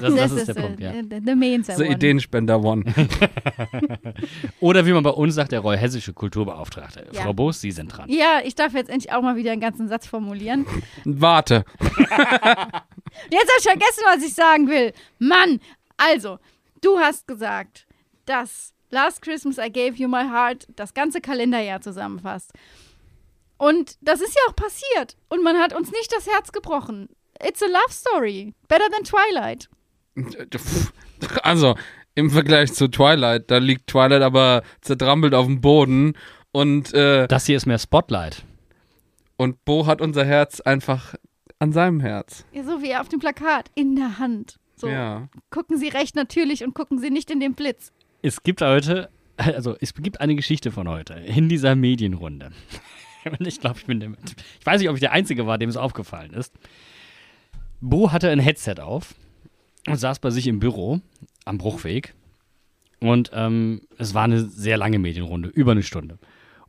[0.00, 0.92] Das, das, ist der Punkt, ja.
[0.92, 2.84] äh, the, the main The Ideenspender One.
[4.60, 7.06] Oder wie man bei uns sagt, der Roy Hessische Kulturbeauftragte.
[7.12, 7.22] Ja.
[7.22, 8.08] Frau Boos, Sie sind dran.
[8.08, 10.66] Ja, ich darf jetzt endlich auch mal wieder einen ganzen Satz formulieren.
[11.04, 11.64] Warte.
[13.30, 14.92] Jetzt habe ich vergessen, was ich sagen will.
[15.18, 15.60] Mann,
[15.98, 16.38] also,
[16.80, 17.86] du hast gesagt,
[18.24, 22.52] dass Last Christmas I Gave You My Heart das ganze Kalenderjahr zusammenfasst.
[23.58, 25.16] Und das ist ja auch passiert.
[25.28, 27.08] Und man hat uns nicht das Herz gebrochen.
[27.44, 28.54] It's a love story.
[28.68, 29.68] Better than Twilight.
[31.42, 31.74] Also,
[32.14, 36.14] im Vergleich zu Twilight, da liegt Twilight aber zertrampelt auf dem Boden
[36.52, 38.44] und, äh, Das hier ist mehr Spotlight.
[39.36, 41.14] und Bo hat unser Herz einfach
[41.58, 42.44] an seinem Herz.
[42.52, 43.70] Ja, so wie auf dem Plakat.
[43.74, 44.57] In der Hand.
[44.78, 44.88] So.
[44.88, 45.28] Ja.
[45.50, 47.92] Gucken Sie recht natürlich und gucken Sie nicht in den Blitz.
[48.22, 52.50] Es gibt heute, also es gibt eine Geschichte von heute in dieser Medienrunde.
[53.24, 54.10] Und ich glaube, ich bin der,
[54.60, 56.54] ich weiß nicht, ob ich der Einzige war, dem es aufgefallen ist.
[57.80, 59.14] Bo hatte ein Headset auf
[59.86, 61.00] und saß bei sich im Büro
[61.44, 62.14] am Bruchweg.
[63.00, 66.18] Und ähm, es war eine sehr lange Medienrunde, über eine Stunde.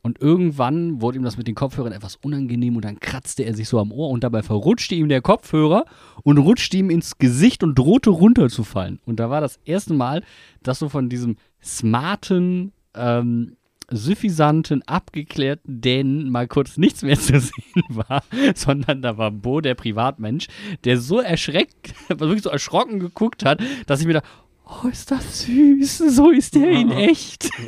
[0.02, 3.68] Und irgendwann wurde ihm das mit den Kopfhörern etwas unangenehm und dann kratzte er sich
[3.68, 5.84] so am Ohr und dabei verrutschte ihm der Kopfhörer
[6.22, 9.00] und rutschte ihm ins Gesicht und drohte runterzufallen.
[9.04, 10.22] Und da war das erste Mal,
[10.62, 13.56] dass so von diesem smarten, ähm,
[13.90, 18.22] suffisanten, abgeklärten Dänen mal kurz nichts mehr zu sehen war,
[18.54, 20.46] sondern da war Bo, der Privatmensch,
[20.84, 24.22] der so erschreckt, wirklich so erschrocken geguckt hat, dass ich mir da,
[24.70, 27.50] oh, ist das süß, so ist der in echt.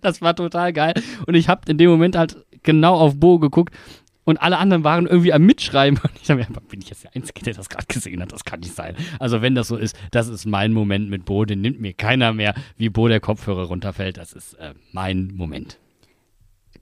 [0.00, 0.94] Das war total geil.
[1.26, 3.74] Und ich habe in dem Moment halt genau auf Bo geguckt
[4.24, 5.98] und alle anderen waren irgendwie am Mitschreiben.
[6.02, 8.32] Und ich dachte mir, bin ich jetzt der Einzige, der das gerade gesehen hat?
[8.32, 8.96] Das kann nicht sein.
[9.18, 11.44] Also wenn das so ist, das ist mein Moment mit Bo.
[11.44, 14.18] Den nimmt mir keiner mehr, wie Bo der Kopfhörer runterfällt.
[14.18, 15.78] Das ist äh, mein Moment.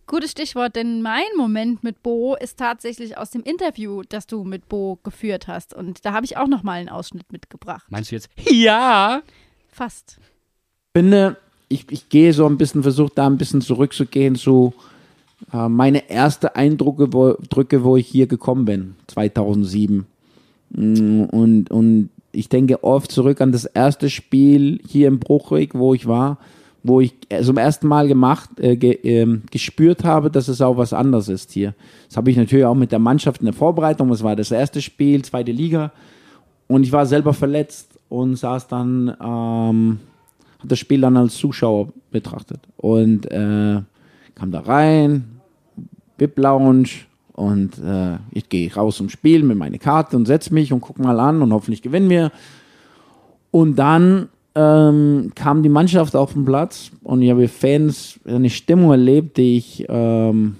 [0.07, 4.69] Gutes Stichwort, denn mein Moment mit Bo ist tatsächlich aus dem Interview, das du mit
[4.69, 5.75] Bo geführt hast.
[5.75, 7.87] Und da habe ich auch noch mal einen Ausschnitt mitgebracht.
[7.91, 9.23] Meinst du jetzt, ja?
[9.69, 10.19] Fast.
[10.97, 11.37] finde,
[11.69, 14.75] ich, ich gehe so ein bisschen, versuche da ein bisschen zurückzugehen zu
[15.53, 20.07] äh, meine erste Eindrücke, wo, Drücke, wo ich hier gekommen bin, 2007.
[20.71, 25.95] Mm, Und, und ich denke oft zurück an das erste Spiel hier im Bruchweg, wo
[25.95, 26.39] ich war,
[26.85, 30.77] wo ich äh, zum ersten Mal gemacht, äh, ge, ähm, gespürt habe, dass es auch
[30.77, 31.75] was anderes ist hier.
[32.07, 34.11] Das habe ich natürlich auch mit der Mannschaft in der Vorbereitung.
[34.11, 35.93] Es war das erste Spiel, zweite Liga.
[36.69, 39.99] Und ich war selber verletzt und saß dann, ähm,
[40.59, 42.61] habe das Spiel dann als Zuschauer betrachtet.
[42.77, 43.81] Und äh,
[44.35, 45.41] kam da rein,
[46.19, 46.89] VIP Lounge
[47.33, 50.99] und äh, ich gehe raus zum Spiel mit meiner Karte und setze mich und guck
[50.99, 52.31] mal an und hoffentlich gewinnen wir.
[53.51, 58.91] Und dann ähm, kam die Mannschaft auf den Platz und ich habe Fans eine Stimmung
[58.91, 60.57] erlebt, die ich, ähm,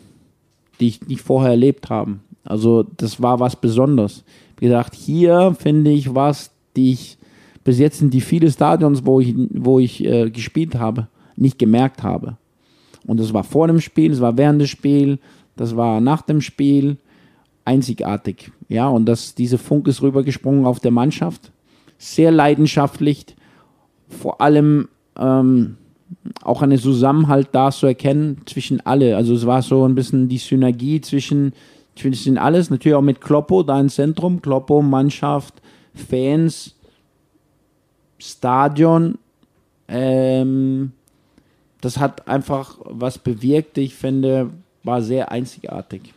[0.81, 2.19] die ich nicht vorher erlebt habe.
[2.45, 4.25] Also das war was Besonderes.
[4.59, 7.19] Wie gesagt, hier finde ich was, die ich
[7.63, 12.03] bis jetzt in die viele Stadions, wo ich, wo ich äh, gespielt habe, nicht gemerkt
[12.03, 12.37] habe.
[13.07, 15.19] Und das war vor dem Spiel, das war während des Spiels,
[15.57, 16.99] das war nach dem Spiel
[17.65, 18.51] einzigartig.
[18.69, 21.53] Ja, und das, diese Funk ist rübergesprungen auf der Mannschaft.
[21.97, 23.27] Sehr leidenschaftlich,
[24.09, 25.77] vor allem ähm,
[26.43, 29.17] auch eine Zusammenhalt da zu erkennen zwischen alle.
[29.17, 31.53] Also es war so ein bisschen die Synergie zwischen,
[31.97, 35.55] zwischen alles, natürlich auch mit Kloppo da im Zentrum, Kloppo, Mannschaft,
[35.95, 36.75] Fans,
[38.19, 39.19] Stadion.
[39.89, 40.93] Ähm,
[41.81, 44.51] das hat einfach was bewirkt, ich finde,
[44.83, 46.15] war sehr einzigartig.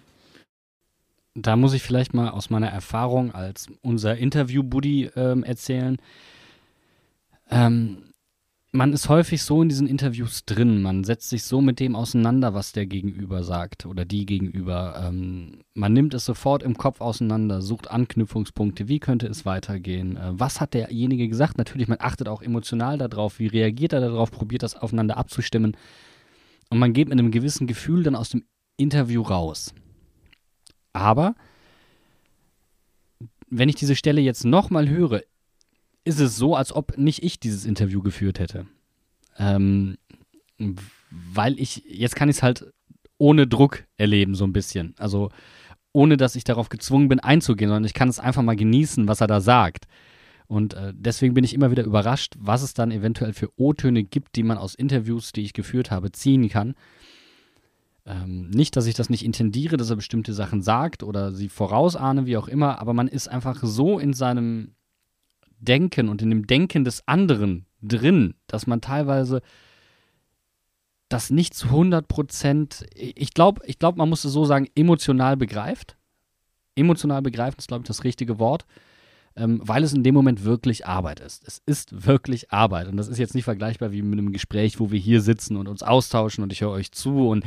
[1.36, 5.98] Da muss ich vielleicht mal aus meiner Erfahrung als unser Interview-Buddy ähm, erzählen.
[7.50, 8.08] Ähm,
[8.72, 12.54] man ist häufig so in diesen Interviews drin, man setzt sich so mit dem auseinander,
[12.54, 15.04] was der Gegenüber sagt oder die Gegenüber.
[15.08, 20.32] Ähm, man nimmt es sofort im Kopf auseinander, sucht Anknüpfungspunkte, wie könnte es weitergehen, äh,
[20.34, 21.58] was hat derjenige gesagt.
[21.58, 25.76] Natürlich, man achtet auch emotional darauf, wie reagiert er darauf, probiert das aufeinander abzustimmen.
[26.70, 28.44] Und man geht mit einem gewissen Gefühl dann aus dem
[28.76, 29.74] Interview raus.
[30.94, 31.36] Aber
[33.50, 35.22] wenn ich diese Stelle jetzt nochmal höre,
[36.08, 38.66] ist es so, als ob nicht ich dieses Interview geführt hätte.
[39.38, 39.98] Ähm,
[41.10, 42.74] weil ich, jetzt kann ich es halt
[43.18, 44.96] ohne Druck erleben, so ein bisschen.
[44.98, 45.30] Also
[45.92, 49.22] ohne, dass ich darauf gezwungen bin, einzugehen, sondern ich kann es einfach mal genießen, was
[49.22, 49.86] er da sagt.
[50.48, 54.36] Und äh, deswegen bin ich immer wieder überrascht, was es dann eventuell für O-Töne gibt,
[54.36, 56.76] die man aus Interviews, die ich geführt habe, ziehen kann.
[58.06, 62.26] Ähm, nicht, dass ich das nicht intendiere, dass er bestimmte Sachen sagt oder sie vorausahne,
[62.26, 64.76] wie auch immer, aber man ist einfach so in seinem
[65.60, 69.42] Denken und in dem Denken des anderen drin, dass man teilweise
[71.10, 75.38] das nicht zu 100 Prozent, ich glaube, ich glaub, man muss es so sagen, emotional
[75.38, 75.96] begreift.
[76.76, 78.66] Emotional begreift ist, glaube ich, das richtige Wort,
[79.36, 81.48] ähm, weil es in dem Moment wirklich Arbeit ist.
[81.48, 82.88] Es ist wirklich Arbeit.
[82.88, 85.68] Und das ist jetzt nicht vergleichbar wie mit einem Gespräch, wo wir hier sitzen und
[85.68, 87.46] uns austauschen und ich höre euch zu und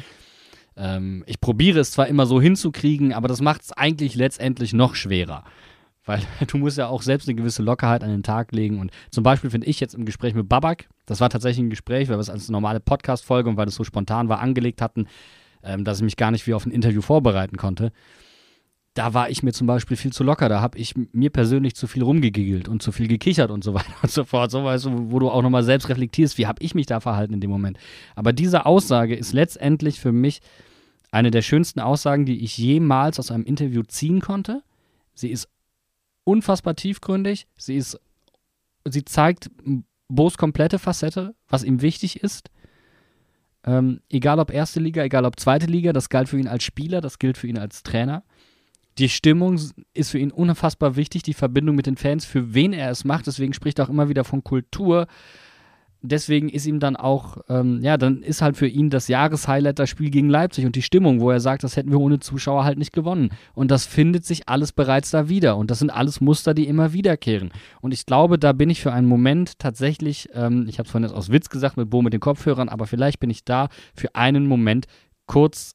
[0.76, 4.94] ähm, ich probiere es zwar immer so hinzukriegen, aber das macht es eigentlich letztendlich noch
[4.94, 5.44] schwerer.
[6.10, 8.80] Weil du musst ja auch selbst eine gewisse Lockerheit an den Tag legen.
[8.80, 12.08] Und zum Beispiel finde ich jetzt im Gespräch mit Babak, das war tatsächlich ein Gespräch,
[12.08, 15.06] weil wir es als normale Podcast-Folge und weil es so spontan war, angelegt hatten,
[15.62, 17.92] ähm, dass ich mich gar nicht wie auf ein Interview vorbereiten konnte.
[18.94, 20.48] Da war ich mir zum Beispiel viel zu locker.
[20.48, 23.94] Da habe ich mir persönlich zu viel rumgegiggelt und zu viel gekichert und so weiter
[24.02, 24.50] und so fort.
[24.50, 27.34] So weißt du, wo du auch nochmal selbst reflektierst, wie habe ich mich da verhalten
[27.34, 27.78] in dem Moment.
[28.16, 30.40] Aber diese Aussage ist letztendlich für mich
[31.12, 34.62] eine der schönsten Aussagen, die ich jemals aus einem Interview ziehen konnte.
[35.14, 35.48] Sie ist
[36.24, 37.46] unfassbar tiefgründig.
[37.56, 37.98] Sie ist,
[38.88, 39.50] sie zeigt
[40.08, 42.50] Bo's komplette Facette, was ihm wichtig ist.
[43.64, 47.00] Ähm, egal ob erste Liga, egal ob zweite Liga, das galt für ihn als Spieler,
[47.00, 48.24] das gilt für ihn als Trainer.
[48.98, 49.58] Die Stimmung
[49.94, 53.26] ist für ihn unfassbar wichtig, die Verbindung mit den Fans, für wen er es macht.
[53.26, 55.06] Deswegen spricht er auch immer wieder von Kultur,
[56.02, 59.90] deswegen ist ihm dann auch, ähm, ja, dann ist halt für ihn das Jahreshighlight das
[59.90, 62.78] Spiel gegen Leipzig und die Stimmung, wo er sagt, das hätten wir ohne Zuschauer halt
[62.78, 63.30] nicht gewonnen.
[63.54, 65.56] Und das findet sich alles bereits da wieder.
[65.56, 67.50] Und das sind alles Muster, die immer wiederkehren.
[67.80, 71.08] Und ich glaube, da bin ich für einen Moment tatsächlich, ähm, ich habe es vorhin
[71.08, 74.14] jetzt aus Witz gesagt mit Bo mit den Kopfhörern, aber vielleicht bin ich da für
[74.14, 74.86] einen Moment
[75.26, 75.72] kurz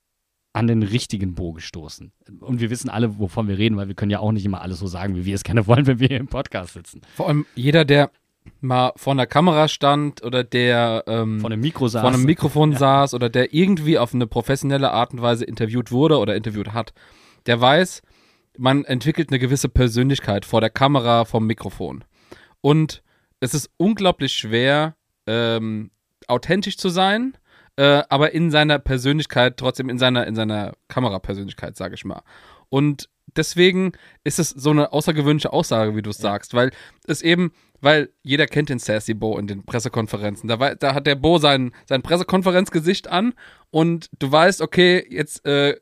[0.54, 2.14] an den richtigen Bo gestoßen.
[2.40, 4.80] Und wir wissen alle, wovon wir reden, weil wir können ja auch nicht immer alles
[4.80, 7.02] so sagen, wie wir es gerne wollen, wenn wir hier im Podcast sitzen.
[7.16, 8.10] Vor allem jeder, der
[8.62, 12.02] mal vor einer Kamera stand oder der ähm, vor einem Mikro saß.
[12.02, 12.78] vor einem Mikrofon ja.
[12.78, 16.94] saß oder der irgendwie auf eine professionelle Art und Weise interviewt wurde oder interviewt hat,
[17.46, 18.02] der weiß,
[18.58, 22.04] man entwickelt eine gewisse Persönlichkeit vor der Kamera, vom Mikrofon.
[22.62, 23.04] Und
[23.40, 24.96] es ist unglaublich schwer,
[25.28, 25.92] ähm,
[26.28, 27.38] authentisch zu sein,
[27.76, 32.22] äh, aber in seiner Persönlichkeit, trotzdem in seiner, in seiner Kamerapersönlichkeit, sage ich mal.
[32.70, 33.92] Und deswegen
[34.24, 36.24] ist es so eine außergewöhnliche Aussage, wie du es ja.
[36.24, 36.72] sagst, weil
[37.06, 37.52] es eben,
[37.86, 40.50] weil jeder kennt den Sassy Bo in den Pressekonferenzen.
[40.50, 43.34] Da, da hat der Bo sein, sein Pressekonferenzgesicht an
[43.70, 45.76] und du weißt, okay, jetzt, äh,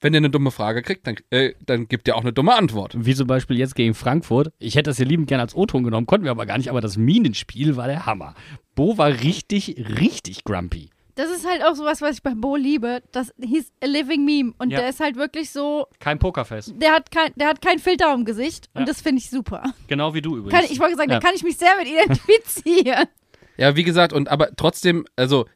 [0.00, 2.96] wenn ihr eine dumme Frage kriegt, dann, äh, dann gibt ihr auch eine dumme Antwort.
[2.98, 4.52] Wie zum Beispiel jetzt gegen Frankfurt.
[4.58, 6.80] Ich hätte das hier liebend gerne als O-Ton genommen, konnten wir aber gar nicht, aber
[6.80, 8.34] das Minenspiel war der Hammer.
[8.74, 10.90] Bo war richtig, richtig grumpy.
[11.16, 13.02] Das ist halt auch sowas, was ich bei Bo liebe.
[13.12, 14.80] Das hieß a living meme und ja.
[14.80, 15.86] der ist halt wirklich so.
[16.00, 16.72] Kein Pokerface.
[16.76, 18.80] Der hat kein, der hat kein Filter im Gesicht ja.
[18.80, 19.62] und das finde ich super.
[19.86, 20.60] Genau wie du übrigens.
[20.60, 21.20] Kann, ich wollte sagen, ja.
[21.20, 23.06] da kann ich mich sehr mit identifizieren.
[23.56, 25.46] Ja, wie gesagt, und aber trotzdem, also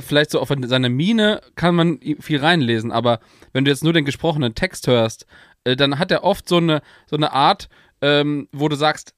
[0.00, 3.20] vielleicht so auf seine Mine kann man viel reinlesen, aber
[3.52, 5.26] wenn du jetzt nur den gesprochenen Text hörst,
[5.62, 7.68] äh, dann hat er oft so eine, so eine Art,
[8.00, 9.14] ähm, wo du sagst,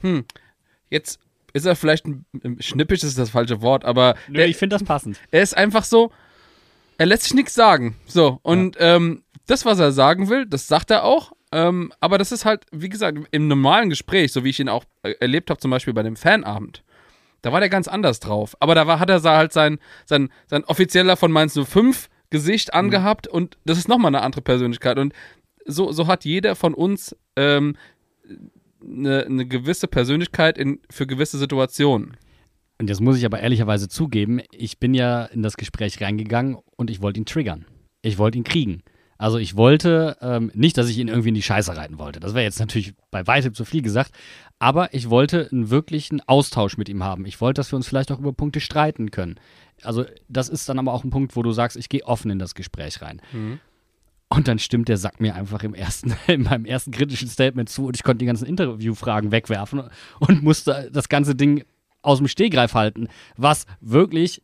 [0.00, 0.26] hm,
[0.90, 1.20] jetzt
[1.52, 2.24] ist er vielleicht ein,
[2.60, 4.14] schnippisch, ist das falsche Wort, aber.
[4.28, 5.18] Nö, der, ich finde das passend.
[5.30, 6.12] Er ist einfach so,
[6.98, 7.96] er lässt sich nichts sagen.
[8.06, 8.96] So, und ja.
[8.96, 11.32] ähm, das, was er sagen will, das sagt er auch.
[11.52, 14.84] Ähm, aber das ist halt, wie gesagt, im normalen Gespräch, so wie ich ihn auch
[15.02, 16.84] äh, erlebt habe, zum Beispiel bei dem Fanabend,
[17.42, 18.56] da war der ganz anders drauf.
[18.60, 22.78] Aber da war, hat er halt sein, sein, sein offizieller von Mainz 05 Gesicht mhm.
[22.78, 23.36] angehabt mhm.
[23.36, 24.98] und das ist nochmal eine andere Persönlichkeit.
[24.98, 25.12] Und
[25.66, 27.76] so, so hat jeder von uns ähm,
[28.82, 32.16] eine, eine gewisse Persönlichkeit in, für gewisse Situationen.
[32.78, 36.90] Und jetzt muss ich aber ehrlicherweise zugeben, ich bin ja in das Gespräch reingegangen und
[36.90, 37.66] ich wollte ihn triggern.
[38.02, 38.82] Ich wollte ihn kriegen.
[39.18, 42.20] Also ich wollte ähm, nicht, dass ich ihn irgendwie in die Scheiße reiten wollte.
[42.20, 44.12] Das wäre jetzt natürlich bei weitem zu viel gesagt.
[44.58, 47.26] Aber ich wollte einen wirklichen Austausch mit ihm haben.
[47.26, 49.38] Ich wollte, dass wir uns vielleicht auch über Punkte streiten können.
[49.82, 52.38] Also das ist dann aber auch ein Punkt, wo du sagst, ich gehe offen in
[52.38, 53.20] das Gespräch rein.
[53.32, 53.60] Mhm.
[54.32, 57.86] Und dann stimmt der Sack mir einfach im ersten, in meinem ersten kritischen Statement zu
[57.86, 59.82] und ich konnte die ganzen Interviewfragen wegwerfen
[60.20, 61.64] und musste das ganze Ding
[62.02, 64.40] aus dem Stehgreif halten, was wirklich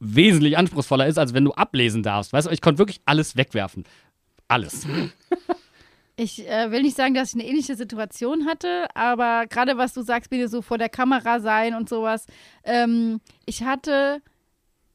[0.00, 2.32] wesentlich anspruchsvoller ist, als wenn du ablesen darfst.
[2.32, 3.84] Weißt du, ich konnte wirklich alles wegwerfen.
[4.48, 4.86] Alles.
[6.20, 10.02] Ich äh, will nicht sagen, dass ich eine ähnliche Situation hatte, aber gerade was du
[10.02, 12.26] sagst, bitte so vor der Kamera sein und sowas.
[12.64, 14.20] Ähm, ich hatte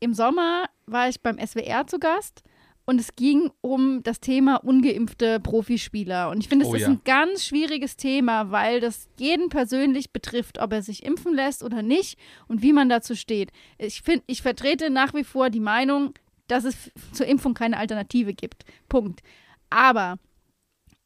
[0.01, 2.43] im Sommer war ich beim SWR zu Gast
[2.85, 6.29] und es ging um das Thema ungeimpfte Profispieler.
[6.29, 6.89] Und ich finde, es oh, ist ja.
[6.89, 11.81] ein ganz schwieriges Thema, weil das jeden persönlich betrifft, ob er sich impfen lässt oder
[11.81, 13.51] nicht und wie man dazu steht.
[13.77, 16.13] Ich, find, ich vertrete nach wie vor die Meinung,
[16.47, 18.65] dass es zur Impfung keine Alternative gibt.
[18.89, 19.21] Punkt.
[19.69, 20.19] Aber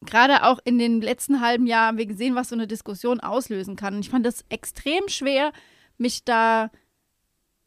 [0.00, 3.76] gerade auch in den letzten halben Jahren haben wir gesehen, was so eine Diskussion auslösen
[3.76, 3.94] kann.
[3.94, 5.52] Und ich fand es extrem schwer,
[5.96, 6.70] mich da,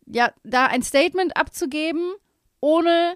[0.05, 2.11] ja, da ein Statement abzugeben,
[2.59, 3.15] ohne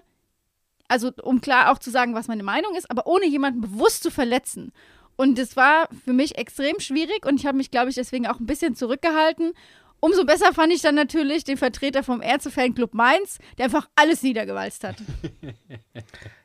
[0.88, 4.10] also um klar auch zu sagen, was meine Meinung ist, aber ohne jemanden bewusst zu
[4.10, 4.72] verletzen.
[5.16, 8.38] Und es war für mich extrem schwierig und ich habe mich, glaube ich, deswegen auch
[8.38, 9.52] ein bisschen zurückgehalten.
[10.00, 14.84] Umso besser fand ich dann natürlich den Vertreter vom Ärzte-Fanclub Mainz, der einfach alles niedergewalzt
[14.84, 14.96] hat.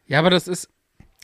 [0.07, 0.69] Ja, aber das ist,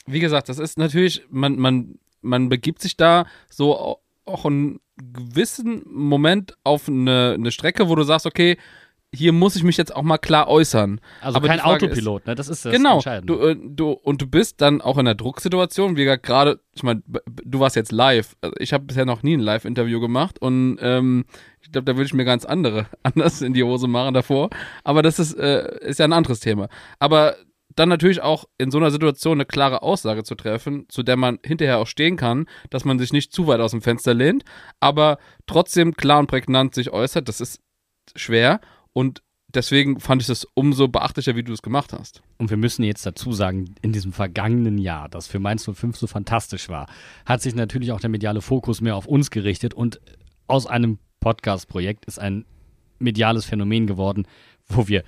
[0.06, 4.80] wie gesagt, das ist natürlich, man, man, man begibt sich da so au- auch einen
[4.96, 8.56] gewissen Moment auf eine, eine Strecke, wo du sagst, okay,
[9.14, 11.00] hier muss ich mich jetzt auch mal klar äußern.
[11.20, 12.34] Also Aber kein Autopilot, ne?
[12.34, 13.32] Das ist das genau, Entscheidende.
[13.32, 17.02] du, äh, du, und du bist dann auch in einer Drucksituation, wie gerade, ich meine,
[17.26, 18.36] du warst jetzt live.
[18.42, 21.24] Also ich habe bisher noch nie ein Live-Interview gemacht und ähm,
[21.62, 24.50] ich glaube, da würde ich mir ganz andere anders in die Hose machen davor.
[24.84, 26.68] Aber das ist, äh, ist ja ein anderes Thema.
[26.98, 27.36] Aber
[27.74, 31.38] dann natürlich auch in so einer Situation eine klare Aussage zu treffen, zu der man
[31.44, 34.44] hinterher auch stehen kann, dass man sich nicht zu weit aus dem Fenster lehnt,
[34.80, 37.60] aber trotzdem klar und prägnant sich äußert, das ist
[38.16, 38.60] schwer
[38.98, 42.20] und deswegen fand ich es umso beachtlicher, wie du es gemacht hast.
[42.36, 46.08] Und wir müssen jetzt dazu sagen, in diesem vergangenen Jahr, das für Mainz 05 so
[46.08, 46.88] fantastisch war,
[47.24, 50.00] hat sich natürlich auch der mediale Fokus mehr auf uns gerichtet und
[50.48, 52.44] aus einem Podcast-Projekt ist ein
[52.98, 54.26] mediales Phänomen geworden,
[54.66, 55.04] wo wir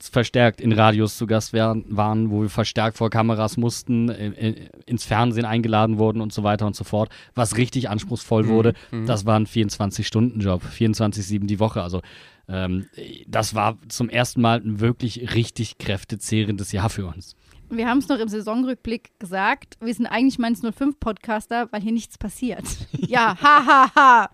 [0.00, 4.54] verstärkt in Radios zu Gast waren, wo wir verstärkt vor Kameras mussten, in, in,
[4.86, 8.72] ins Fernsehen eingeladen wurden und so weiter und so fort, was richtig anspruchsvoll wurde.
[9.06, 11.82] Das war ein 24-Stunden-Job, 24-7 die Woche.
[11.82, 12.00] Also
[12.48, 12.86] ähm,
[13.26, 17.36] das war zum ersten Mal ein wirklich richtig kräftezehrendes Jahr für uns.
[17.70, 21.92] Wir haben es noch im Saisonrückblick gesagt, wir sind eigentlich Mainz 05 Podcaster, weil hier
[21.92, 22.64] nichts passiert.
[22.92, 24.30] ja, ha, ha, ha.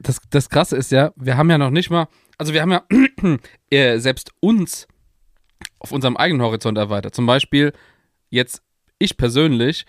[0.00, 2.08] das, das Krasse ist ja, wir haben ja noch nicht mal,
[2.38, 2.82] also wir haben ja
[3.70, 4.88] äh, selbst uns
[5.78, 7.14] auf unserem eigenen Horizont erweitert.
[7.14, 7.72] Zum Beispiel
[8.30, 8.62] jetzt
[8.98, 9.86] ich persönlich,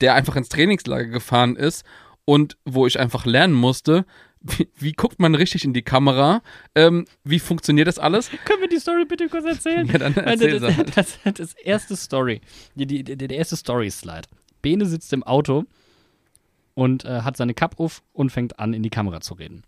[0.00, 1.84] der einfach ins Trainingslager gefahren ist
[2.24, 4.06] und wo ich einfach lernen musste,
[4.44, 6.42] wie, wie guckt man richtig in die Kamera,
[6.74, 8.30] ähm, wie funktioniert das alles?
[8.44, 9.86] Können wir die Story bitte kurz erzählen?
[9.86, 12.40] Ja, dann erzähl das, das, das, das erste Story,
[12.74, 14.28] die, die, der, der erste Story-Slide.
[14.60, 15.64] Bene sitzt im Auto
[16.74, 19.62] und äh, hat seine Cup auf und fängt an, in die Kamera zu reden.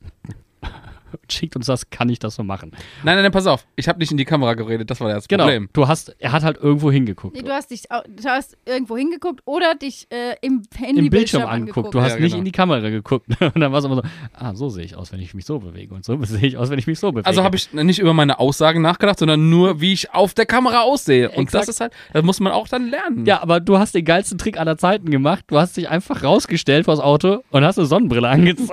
[1.23, 2.71] Und schickt uns das, kann ich das so machen?
[3.03, 5.29] Nein, nein, nein, pass auf, ich habe nicht in die Kamera geredet, das war das
[5.29, 5.45] Genau.
[5.45, 5.69] Problem.
[5.73, 7.37] Du hast, er hat halt irgendwo hingeguckt.
[7.37, 11.43] Nee, du hast dich du hast irgendwo hingeguckt oder dich äh, im Im Handybildschirm Bildschirm
[11.47, 11.95] angeguckt.
[11.95, 12.39] Du hast Ja, nicht genau.
[12.39, 13.27] in die Kamera geguckt.
[13.41, 14.03] Und dann war es immer so,
[14.33, 15.95] ah, so sehe ich aus, wenn ich mich so bewege.
[15.95, 17.27] Und so sehe ich aus, wenn ich mich so bewege.
[17.27, 20.83] Also habe ich nicht über meine Aussagen nachgedacht, sondern nur, wie ich auf der Kamera
[20.83, 21.31] aussehe.
[21.31, 21.63] Und Exakt.
[21.63, 23.27] das ist halt, das muss man auch dann lernen.
[23.27, 25.45] Ja, aber du hast den geilsten Trick aller Zeiten gemacht.
[25.49, 28.71] Du hast dich einfach rausgestellt vors Auto und hast eine Sonnenbrille angezogen.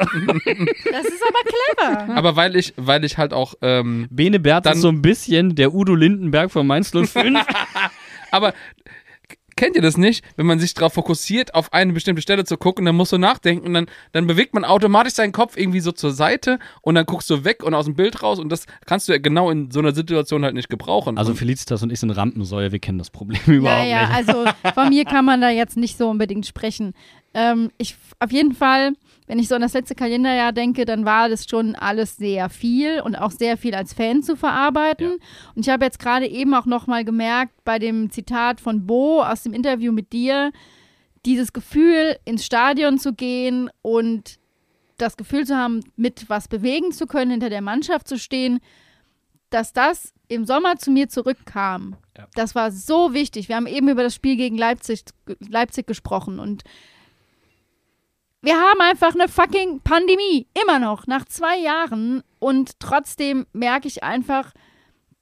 [0.91, 2.15] Das ist aber clever.
[2.17, 5.55] Aber weil ich, weil ich halt auch, ähm, Bene Berz Dann- ist so ein bisschen
[5.55, 7.45] der Udo Lindenberg von Mainz 05.
[8.31, 8.53] aber
[9.55, 10.25] kennt ihr das nicht?
[10.35, 13.67] Wenn man sich darauf fokussiert, auf eine bestimmte Stelle zu gucken, dann musst du nachdenken
[13.67, 17.29] und dann, dann bewegt man automatisch seinen Kopf irgendwie so zur Seite und dann guckst
[17.29, 19.79] du weg und aus dem Bild raus und das kannst du ja genau in so
[19.79, 21.17] einer Situation halt nicht gebrauchen.
[21.17, 24.29] also Felicitas und ich sind Rampensäue, wir kennen das Problem überhaupt ja, ja, nicht.
[24.29, 26.93] also von mir kann man da jetzt nicht so unbedingt sprechen.
[27.35, 28.93] Ähm, ich auf jeden Fall,
[29.27, 33.01] wenn ich so an das letzte Kalenderjahr denke, dann war das schon alles sehr viel
[33.01, 35.17] und auch sehr viel als Fan zu verarbeiten.
[35.55, 39.21] Und ich habe jetzt gerade eben auch noch mal gemerkt bei dem Zitat von Bo
[39.21, 40.51] aus dem Interview mit dir,
[41.25, 44.39] dieses Gefühl ins Stadion zu gehen und
[44.97, 48.59] das Gefühl zu haben, mit was bewegen zu können, hinter der Mannschaft zu stehen,
[49.49, 51.95] dass das im Sommer zu mir zurückkam.
[52.17, 52.27] Ja.
[52.35, 53.49] Das war so wichtig.
[53.49, 55.03] Wir haben eben über das Spiel gegen Leipzig,
[55.47, 56.63] Leipzig gesprochen und
[58.43, 60.47] wir haben einfach eine fucking Pandemie.
[60.61, 62.21] Immer noch, nach zwei Jahren.
[62.39, 64.51] Und trotzdem merke ich einfach,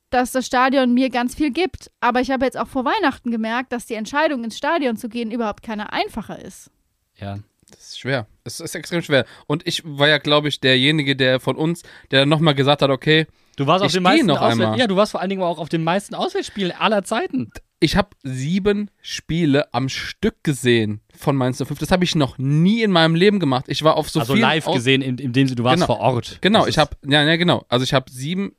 [0.10, 1.90] dass das Stadion mir ganz viel gibt.
[2.02, 5.32] Aber ich habe jetzt auch vor Weihnachten gemerkt, dass die Entscheidung, ins Stadion zu gehen,
[5.32, 6.70] überhaupt keine einfache ist.
[7.16, 7.38] Ja.
[7.70, 8.26] das ist schwer.
[8.44, 9.26] Es ist extrem schwer.
[9.48, 13.28] Und ich war ja, glaube ich, derjenige, der von uns, der nochmal gesagt hat, okay,
[13.58, 14.80] Du warst auf Ich den meisten noch Auswärts- einmal.
[14.80, 17.52] Ja, du warst vor allen Dingen auch auf den meisten Auswärtsspielen aller Zeiten.
[17.84, 21.80] Ich habe sieben Spiele am Stück gesehen von Mainz 05.
[21.80, 23.66] Das habe ich noch nie in meinem Leben gemacht.
[23.68, 25.88] Ich war auf so also vielen live Aus- gesehen, in, in dem du warst Genau.
[25.88, 26.38] vor Ort.
[26.42, 27.66] Genau, ich habe, ja, ja, genau.
[27.70, 28.54] Also ich habe sieben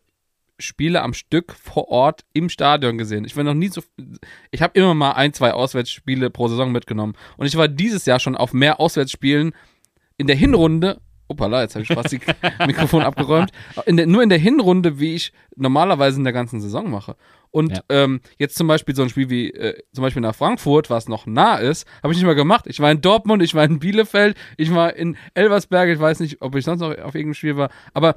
[0.59, 3.25] Spiele am Stück vor Ort im Stadion gesehen.
[3.25, 3.83] Ich war noch nie so,
[4.51, 7.15] ich habe immer mal ein, zwei Auswärtsspiele pro Saison mitgenommen.
[7.37, 9.53] Und ich war dieses Jahr schon auf mehr Auswärtsspielen
[10.19, 11.01] in der Hinrunde.
[11.29, 12.21] Opala, jetzt habe ich fast das
[12.67, 13.51] Mikrofon abgeräumt.
[13.87, 17.17] In der, nur in der Hinrunde, wie ich normalerweise in der ganzen Saison mache.
[17.53, 17.83] Und Ja.
[17.91, 21.27] ähm, jetzt zum Beispiel so ein Spiel wie äh, zum Beispiel nach Frankfurt, was noch
[21.27, 22.65] nah ist, habe ich nicht mal gemacht.
[22.67, 26.43] Ich war in Dortmund, ich war in Bielefeld, ich war in Elversberg, ich weiß nicht,
[26.43, 28.17] ob ich sonst noch auf irgendeinem Spiel war, aber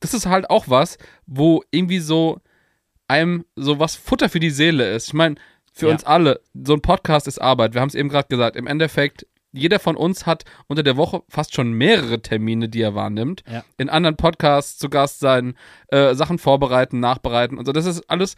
[0.00, 2.40] das ist halt auch was, wo irgendwie so
[3.08, 5.08] einem so was Futter für die Seele ist.
[5.08, 5.34] Ich meine,
[5.72, 5.92] für Ja.
[5.92, 7.74] uns alle, so ein Podcast ist Arbeit.
[7.74, 8.56] Wir haben es eben gerade gesagt.
[8.56, 12.94] Im Endeffekt, jeder von uns hat unter der Woche fast schon mehrere Termine, die er
[12.94, 13.42] wahrnimmt.
[13.50, 13.64] Ja.
[13.76, 15.54] In anderen Podcasts zu Gast sein,
[15.88, 17.72] äh, Sachen vorbereiten, nachbereiten und so.
[17.72, 18.36] Das ist alles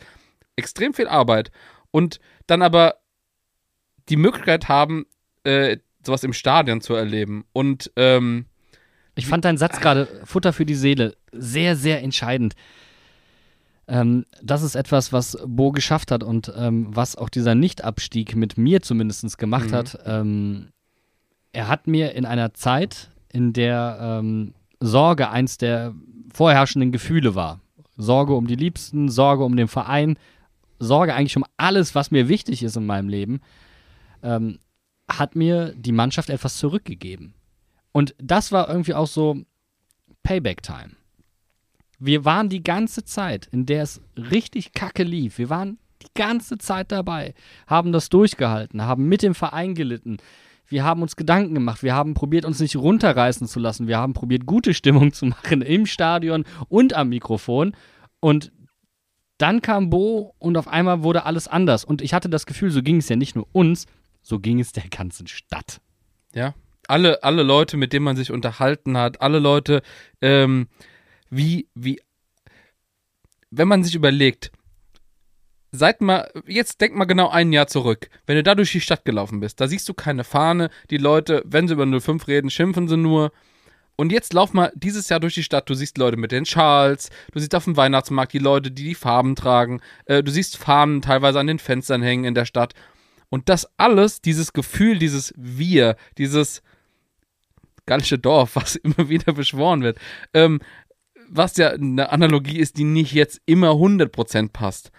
[0.56, 1.50] extrem viel Arbeit.
[1.90, 2.96] Und dann aber
[4.08, 5.06] die Möglichkeit haben,
[5.44, 7.44] äh, sowas im Stadion zu erleben.
[7.52, 8.46] Und ähm,
[9.14, 12.54] Ich fand deinen Satz gerade, Futter für die Seele, sehr, sehr entscheidend.
[13.86, 18.56] Ähm, das ist etwas, was Bo geschafft hat und ähm, was auch dieser Nichtabstieg mit
[18.58, 19.74] mir zumindest gemacht Mhm.
[19.74, 19.98] hat.
[20.06, 20.68] Ähm,
[21.54, 25.94] er hat mir in einer Zeit, in der ähm, Sorge eins der
[26.32, 27.60] vorherrschenden Gefühle war,
[27.96, 30.18] Sorge um die Liebsten, Sorge um den Verein,
[30.78, 33.40] Sorge eigentlich um alles, was mir wichtig ist in meinem Leben,
[34.22, 34.58] ähm,
[35.08, 37.34] hat mir die Mannschaft etwas zurückgegeben.
[37.92, 39.42] Und das war irgendwie auch so
[40.24, 40.90] Payback-Time.
[42.00, 46.58] Wir waren die ganze Zeit, in der es richtig kacke lief, wir waren die ganze
[46.58, 47.34] Zeit dabei,
[47.66, 50.18] haben das durchgehalten, haben mit dem Verein gelitten.
[50.74, 54.12] Wir haben uns Gedanken gemacht, wir haben probiert, uns nicht runterreißen zu lassen, wir haben
[54.12, 57.76] probiert, gute Stimmung zu machen im Stadion und am Mikrofon.
[58.18, 58.50] Und
[59.38, 61.84] dann kam Bo und auf einmal wurde alles anders.
[61.84, 63.86] Und ich hatte das Gefühl, so ging es ja nicht nur uns,
[64.20, 65.80] so ging es der ganzen Stadt.
[66.34, 66.54] Ja,
[66.88, 69.80] alle, alle Leute, mit denen man sich unterhalten hat, alle Leute,
[70.20, 70.66] ähm,
[71.30, 72.00] wie, wie,
[73.52, 74.50] wenn man sich überlegt,
[75.74, 79.04] seit mal, jetzt denk mal genau ein Jahr zurück, wenn du da durch die Stadt
[79.04, 82.88] gelaufen bist, da siehst du keine Fahne, die Leute, wenn sie über 05 reden, schimpfen
[82.88, 83.32] sie nur.
[83.96, 87.10] Und jetzt lauf mal dieses Jahr durch die Stadt, du siehst Leute mit den Schals,
[87.32, 91.02] du siehst auf dem Weihnachtsmarkt die Leute, die die Farben tragen, äh, du siehst Fahnen
[91.02, 92.74] teilweise an den Fenstern hängen in der Stadt.
[93.28, 96.62] Und das alles, dieses Gefühl, dieses Wir, dieses
[97.86, 99.98] gallische Dorf, was immer wieder beschworen wird,
[100.32, 100.60] ähm,
[101.28, 104.92] was ja eine Analogie ist, die nicht jetzt immer 100% passt.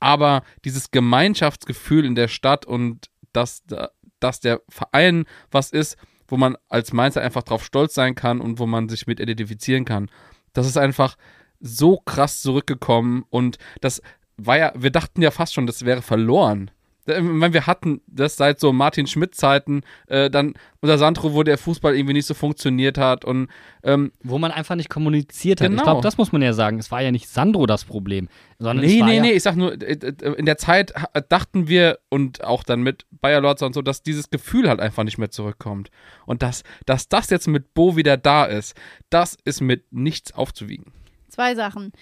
[0.00, 5.96] Aber dieses Gemeinschaftsgefühl in der Stadt und dass, da- dass der Verein was ist,
[6.26, 9.84] wo man als Mainzer einfach drauf stolz sein kann und wo man sich mit identifizieren
[9.84, 10.10] kann,
[10.52, 11.16] das ist einfach
[11.60, 14.02] so krass zurückgekommen und das
[14.36, 16.70] war ja, wir dachten ja fast schon, das wäre verloren.
[17.08, 21.58] Ich meine, wir hatten das seit so Martin Schmidt-Zeiten, äh, dann unter Sandro, wo der
[21.58, 23.48] Fußball irgendwie nicht so funktioniert hat und
[23.82, 25.70] ähm, Wo man einfach nicht kommuniziert hat.
[25.70, 25.80] Genau.
[25.80, 26.78] Ich glaube, das muss man ja sagen.
[26.78, 28.28] Es war ja nicht Sandro das Problem,
[28.58, 30.92] sondern Nee, es war nee, ja, nee, ich sag nur, äh, äh, in der Zeit
[31.28, 35.04] dachten wir und auch dann mit Bayer Lorz und so, dass dieses Gefühl halt einfach
[35.04, 35.90] nicht mehr zurückkommt.
[36.26, 38.74] Und dass, dass das jetzt mit Bo wieder da ist,
[39.10, 40.92] das ist mit nichts aufzuwiegen.
[41.28, 41.92] Zwei Sachen.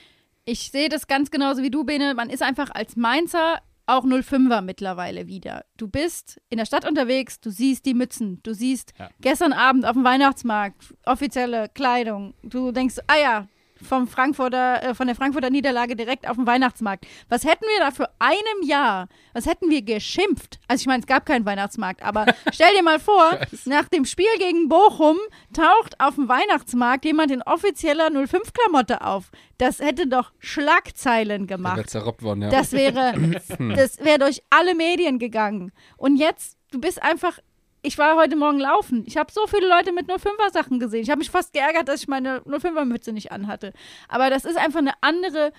[0.45, 2.15] Ich sehe das ganz genauso wie du, Bene.
[2.15, 5.65] Man ist einfach als Mainzer auch 05er mittlerweile wieder.
[5.77, 9.09] Du bist in der Stadt unterwegs, du siehst die Mützen, du siehst Ja.
[9.21, 12.35] gestern Abend auf dem Weihnachtsmarkt offizielle Kleidung.
[12.43, 13.49] Du denkst, ah ja,
[13.87, 17.07] vom Frankfurter, äh, von der Frankfurter Niederlage direkt auf dem Weihnachtsmarkt.
[17.29, 20.59] Was hätten wir da für einem Jahr, was hätten wir geschimpft?
[20.69, 24.27] Also ich meine, es gab keinen Weihnachtsmarkt, aber stell dir mal vor, nach dem Spiel
[24.39, 25.17] gegen Bochum
[25.53, 29.31] taucht auf dem Weihnachtsmarkt jemand in offizieller 05-Klamotte auf.
[29.59, 31.77] Das hätte doch Schlagzeilen gemacht.
[31.77, 32.51] wird zerrobbt worden, ja.
[32.51, 33.15] Das wäre,
[33.77, 35.73] das wäre durch alle Medien gegangen.
[35.97, 37.39] Und jetzt, du bist einfach,
[37.87, 39.05] ich war heute Morgen laufen.
[39.07, 41.03] Ich habe so viele Leute mit 05er Sachen gesehen.
[41.03, 43.73] Ich habe mich fast geärgert, dass ich meine 05er Mütze nicht anhatte.
[44.09, 45.53] Aber das ist einfach eine andere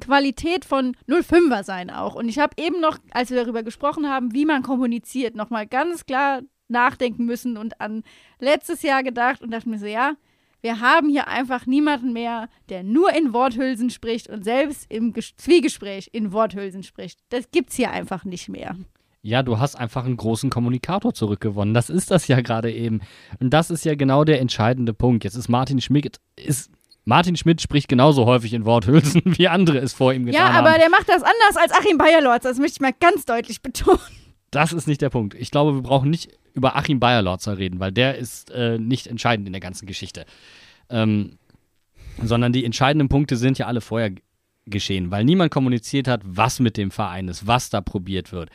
[0.00, 2.14] Qualität von 05er sein auch.
[2.14, 6.06] Und ich habe eben noch, als wir darüber gesprochen haben, wie man kommuniziert, nochmal ganz
[6.06, 8.02] klar nachdenken müssen und an
[8.38, 10.14] letztes Jahr gedacht und dachte mir so, ja,
[10.62, 15.36] wir haben hier einfach niemanden mehr, der nur in Worthülsen spricht und selbst im Ges
[15.36, 17.20] Zwiegespräch in Worthülsen spricht.
[17.28, 18.74] Das gibt's hier einfach nicht mehr.
[19.24, 21.72] Ja, du hast einfach einen großen Kommunikator zurückgewonnen.
[21.72, 23.00] Das ist das ja gerade eben.
[23.40, 25.24] Und das ist ja genau der entscheidende Punkt.
[25.24, 26.70] Jetzt ist Martin Schmidt, ist,
[27.06, 30.66] Martin Schmidt spricht genauso häufig in Worthülsen, wie andere es vor ihm getan Ja, haben.
[30.66, 32.42] aber der macht das anders als Achim Bayerlorz.
[32.42, 33.98] Das möchte ich mal ganz deutlich betonen.
[34.50, 35.32] Das ist nicht der Punkt.
[35.32, 39.46] Ich glaube, wir brauchen nicht über Achim Bayerlorzer reden, weil der ist äh, nicht entscheidend
[39.46, 40.26] in der ganzen Geschichte.
[40.90, 41.38] Ähm,
[42.22, 44.10] sondern die entscheidenden Punkte sind ja alle vorher
[44.66, 48.50] geschehen, weil niemand kommuniziert hat, was mit dem Verein ist, was da probiert wird.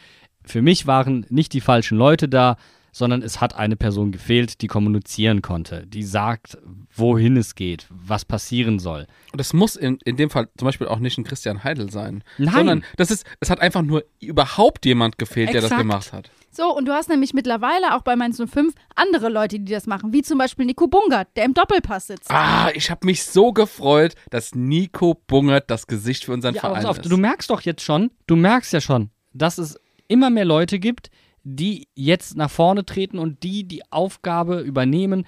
[0.50, 2.58] Für mich waren nicht die falschen Leute da,
[2.92, 6.58] sondern es hat eine Person gefehlt, die kommunizieren konnte, die sagt,
[6.96, 9.06] wohin es geht, was passieren soll.
[9.32, 12.24] Und es muss in, in dem Fall zum Beispiel auch nicht ein Christian Heidel sein.
[12.40, 12.54] Nein.
[12.56, 15.82] Sondern das ist, es hat einfach nur überhaupt jemand gefehlt, der das Exakt.
[15.82, 16.32] gemacht hat.
[16.52, 20.14] So, und du hast nämlich mittlerweile auch bei Mainz 05 andere Leute, die das machen,
[20.14, 22.32] wie zum Beispiel Nico Bungert, der im Doppelpass sitzt.
[22.32, 26.76] Ah, ich habe mich so gefreut, dass Nico Bungert das Gesicht für unseren Ja, Verein
[26.78, 27.12] pass auf, ist.
[27.12, 31.10] du merkst doch jetzt schon, du merkst ja schon, dass es immer mehr Leute gibt,
[31.44, 35.26] die jetzt nach vorne treten und die die Aufgabe übernehmen,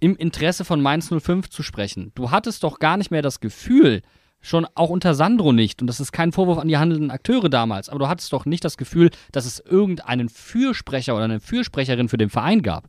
[0.00, 2.12] im Interesse von Mainz 05 zu sprechen.
[2.14, 4.02] Du hattest doch gar nicht mehr das Gefühl,
[4.40, 7.88] schon auch unter Sandro nicht, und das ist kein Vorwurf an die handelnden Akteure damals,
[7.88, 12.18] aber du hattest doch nicht das Gefühl, dass es irgendeinen Fürsprecher oder eine Fürsprecherin für
[12.18, 12.88] den Verein gab.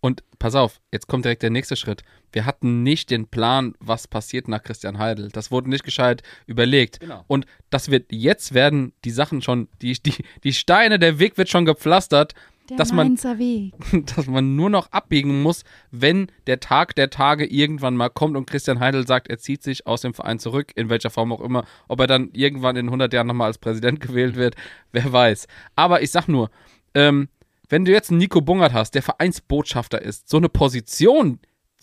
[0.00, 2.02] Und pass auf, jetzt kommt direkt der nächste Schritt.
[2.32, 5.28] Wir hatten nicht den Plan, was passiert nach Christian Heidel.
[5.28, 7.00] Das wurde nicht gescheit überlegt.
[7.00, 7.24] Genau.
[7.26, 11.50] Und das wird, jetzt werden die Sachen schon, die, die, die Steine, der Weg wird
[11.50, 12.34] schon gepflastert.
[12.70, 13.74] Der dass man, Weg.
[14.16, 18.46] dass man nur noch abbiegen muss, wenn der Tag der Tage irgendwann mal kommt und
[18.46, 21.64] Christian Heidel sagt, er zieht sich aus dem Verein zurück, in welcher Form auch immer.
[21.88, 24.54] Ob er dann irgendwann in 100 Jahren nochmal als Präsident gewählt wird,
[24.92, 25.48] wer weiß.
[25.74, 26.50] Aber ich sag nur,
[26.94, 27.28] ähm,
[27.70, 31.38] wenn du jetzt einen Nico Bungert hast, der Vereinsbotschafter ist, so eine Position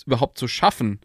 [0.06, 1.00] überhaupt zu schaffen,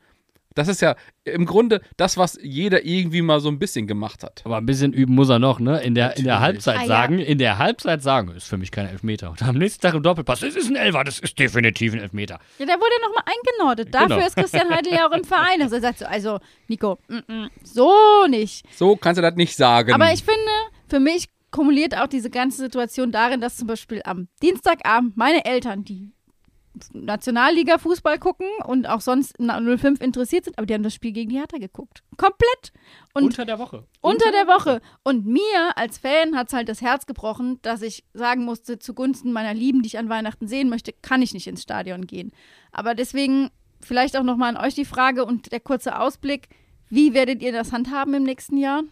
[0.54, 4.42] das ist ja im Grunde das, was jeder irgendwie mal so ein bisschen gemacht hat.
[4.44, 5.80] Aber ein bisschen üben muss er noch, ne?
[5.82, 6.40] In der, in der.
[6.40, 6.86] Halbzeit Ah, ja.
[6.88, 9.30] sagen, in der Halbzeit sagen, ist für mich kein Elfmeter.
[9.30, 12.38] Und am nächsten Tag im Doppelpass, das ist ein Elfer, das ist definitiv ein Elfmeter.
[12.58, 13.94] Ja, der wurde nochmal eingenordet.
[13.94, 14.26] Dafür Genau.
[14.26, 15.62] ist Christian Heidel ja auch im Verein.
[15.62, 16.38] Also er sagt so, also
[16.68, 17.90] Nico, mm, mm, so
[18.28, 18.66] nicht.
[18.76, 19.94] So kannst du das nicht sagen.
[19.94, 20.50] Aber ich finde,
[20.86, 25.84] für mich kumuliert auch diese ganze Situation darin, dass zum Beispiel am Dienstagabend meine Eltern,
[25.84, 26.12] die
[26.92, 31.30] Nationalliga-Fußball gucken und auch sonst in 05 interessiert sind, aber die haben das Spiel gegen
[31.30, 32.02] die Hertha geguckt.
[32.16, 32.72] Komplett.
[33.14, 33.86] Und Unter der Woche.
[34.00, 34.80] unter der Woche.
[35.04, 39.32] Und mir als Fan hat es halt das Herz gebrochen, dass ich sagen musste, zugunsten
[39.32, 42.32] meiner Lieben, die ich an Weihnachten sehen möchte, kann ich nicht ins Stadion gehen.
[42.72, 43.50] Aber deswegen
[43.80, 46.48] vielleicht auch nochmal an euch die Frage und der kurze Ausblick.
[46.88, 48.82] Wie werdet ihr das handhaben im nächsten Jahr?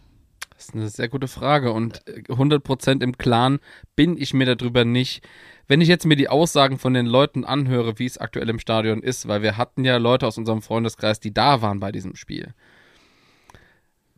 [0.61, 3.59] Das ist eine sehr gute Frage und äh, 100% im Klaren
[3.95, 5.27] bin ich mir darüber nicht.
[5.67, 9.01] Wenn ich jetzt mir die Aussagen von den Leuten anhöre, wie es aktuell im Stadion
[9.01, 12.53] ist, weil wir hatten ja Leute aus unserem Freundeskreis, die da waren bei diesem Spiel,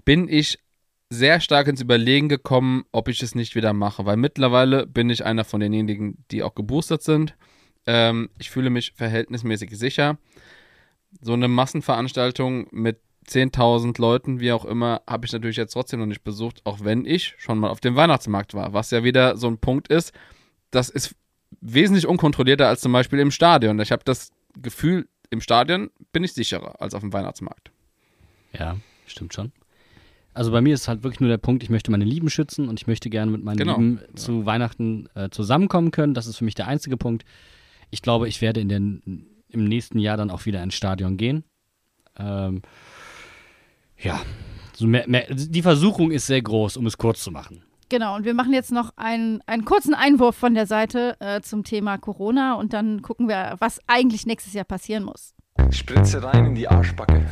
[0.03, 0.59] bin ich
[1.09, 5.23] sehr stark ins Überlegen gekommen, ob ich es nicht wieder mache, weil mittlerweile bin ich
[5.23, 7.37] einer von denjenigen, die auch geboostert sind.
[7.85, 10.17] Ähm, ich fühle mich verhältnismäßig sicher.
[11.21, 16.05] So eine Massenveranstaltung mit 10.000 Leuten, wie auch immer, habe ich natürlich jetzt trotzdem noch
[16.05, 19.47] nicht besucht, auch wenn ich schon mal auf dem Weihnachtsmarkt war, was ja wieder so
[19.47, 20.13] ein Punkt ist,
[20.71, 21.15] das ist
[21.61, 23.79] wesentlich unkontrollierter als zum Beispiel im Stadion.
[23.79, 24.31] Ich habe das
[24.61, 27.71] Gefühl, im Stadion bin ich sicherer als auf dem Weihnachtsmarkt.
[28.57, 28.77] Ja,
[29.07, 29.51] stimmt schon.
[30.35, 32.79] Also bei mir ist halt wirklich nur der Punkt, ich möchte meine Lieben schützen und
[32.79, 33.77] ich möchte gerne mit meinen Genau.
[33.77, 36.13] Lieben zu Weihnachten äh, zusammenkommen können.
[36.15, 37.23] Das ist für mich der einzige Punkt.
[37.91, 41.43] Ich glaube, ich werde in den, im nächsten Jahr dann auch wieder ins Stadion gehen.
[42.17, 42.63] Ähm,
[44.03, 44.21] ja,
[44.73, 47.63] so mehr, mehr, die Versuchung ist sehr groß, um es kurz zu machen.
[47.89, 51.63] Genau, und wir machen jetzt noch einen, einen kurzen Einwurf von der Seite äh, zum
[51.63, 55.35] Thema Corona und dann gucken wir, was eigentlich nächstes Jahr passieren muss.
[55.69, 57.25] Spritze rein in die Arschbacke.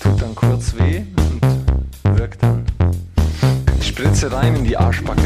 [0.00, 2.64] Tut dann kurz weh und wirkt dann.
[3.80, 5.22] Spritze rein in die Arschbacke.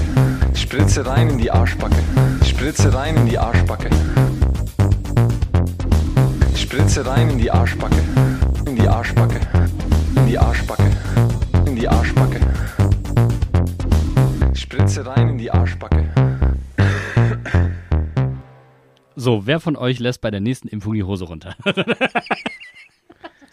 [0.55, 1.97] Spritze rein in die Arschbacke.
[2.45, 3.89] Spritze rein in die Arschbacke.
[6.67, 8.03] Spritze rein in die Arschbacke.
[8.67, 9.41] In die Arschbacke.
[10.17, 10.91] In die Arschbacke.
[11.65, 12.41] In die Arschbacke.
[14.53, 16.13] Spritze rein in die Arschbacke.
[19.15, 21.55] So, wer von euch lässt bei der nächsten Impfung die Hose runter?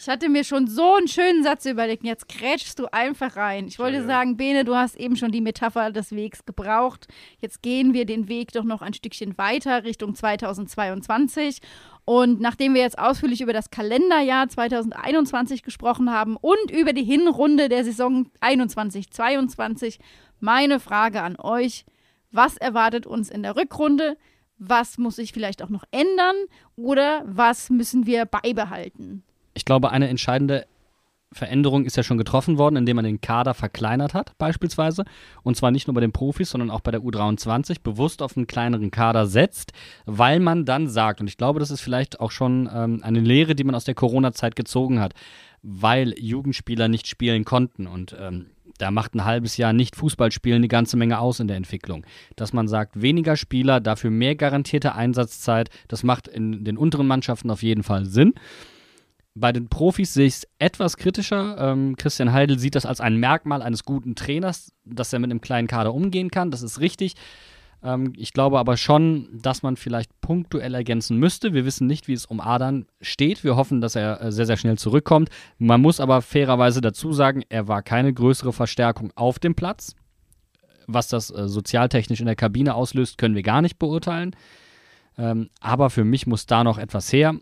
[0.03, 2.03] Ich hatte mir schon so einen schönen Satz überlegt.
[2.03, 3.67] Jetzt krätschst du einfach rein.
[3.69, 7.07] Ich wollte sagen, Bene, du hast eben schon die Metapher des Wegs gebraucht.
[7.39, 11.59] Jetzt gehen wir den Weg doch noch ein Stückchen weiter Richtung 2022.
[12.05, 17.69] Und nachdem wir jetzt ausführlich über das Kalenderjahr 2021 gesprochen haben und über die Hinrunde
[17.69, 19.99] der Saison 21-22,
[20.39, 21.85] meine Frage an euch.
[22.31, 24.17] Was erwartet uns in der Rückrunde?
[24.57, 26.35] Was muss sich vielleicht auch noch ändern?
[26.75, 29.23] Oder was müssen wir beibehalten?
[29.53, 30.65] Ich glaube, eine entscheidende
[31.33, 35.05] Veränderung ist ja schon getroffen worden, indem man den Kader verkleinert hat, beispielsweise.
[35.43, 38.47] Und zwar nicht nur bei den Profis, sondern auch bei der U23 bewusst auf einen
[38.47, 39.73] kleineren Kader setzt,
[40.05, 43.55] weil man dann sagt, und ich glaube, das ist vielleicht auch schon ähm, eine Lehre,
[43.55, 45.13] die man aus der Corona-Zeit gezogen hat,
[45.61, 48.47] weil Jugendspieler nicht spielen konnten und ähm,
[48.77, 52.05] da macht ein halbes Jahr nicht Fußballspielen eine ganze Menge aus in der Entwicklung.
[52.35, 57.51] Dass man sagt, weniger Spieler, dafür mehr garantierte Einsatzzeit, das macht in den unteren Mannschaften
[57.51, 58.33] auf jeden Fall Sinn.
[59.35, 61.57] Bei den Profis sehe ich es etwas kritischer.
[61.57, 65.41] Ähm, Christian Heidel sieht das als ein Merkmal eines guten Trainers, dass er mit einem
[65.41, 66.51] kleinen Kader umgehen kann.
[66.51, 67.15] Das ist richtig.
[67.83, 71.53] Ähm, ich glaube aber schon, dass man vielleicht punktuell ergänzen müsste.
[71.53, 73.43] Wir wissen nicht, wie es um Adern steht.
[73.43, 75.29] Wir hoffen, dass er äh, sehr, sehr schnell zurückkommt.
[75.57, 79.95] Man muss aber fairerweise dazu sagen, er war keine größere Verstärkung auf dem Platz.
[80.87, 84.35] Was das äh, sozialtechnisch in der Kabine auslöst, können wir gar nicht beurteilen.
[85.17, 87.35] Ähm, aber für mich muss da noch etwas her.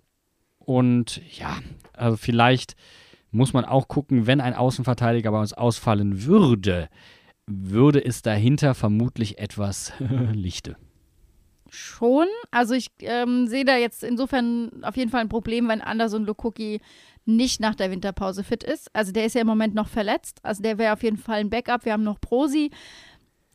[0.59, 1.57] Und ja,
[2.01, 2.75] also vielleicht
[3.31, 6.89] muss man auch gucken, wenn ein Außenverteidiger bei uns ausfallen würde,
[7.47, 9.93] würde es dahinter vermutlich etwas
[10.33, 10.75] Lichte.
[11.69, 12.27] Schon.
[12.51, 16.81] Also ich ähm, sehe da jetzt insofern auf jeden Fall ein Problem, wenn Anderson Lukuki
[17.25, 18.93] nicht nach der Winterpause fit ist.
[18.93, 20.39] Also der ist ja im Moment noch verletzt.
[20.43, 21.85] Also der wäre auf jeden Fall ein Backup.
[21.85, 22.71] Wir haben noch Prosi.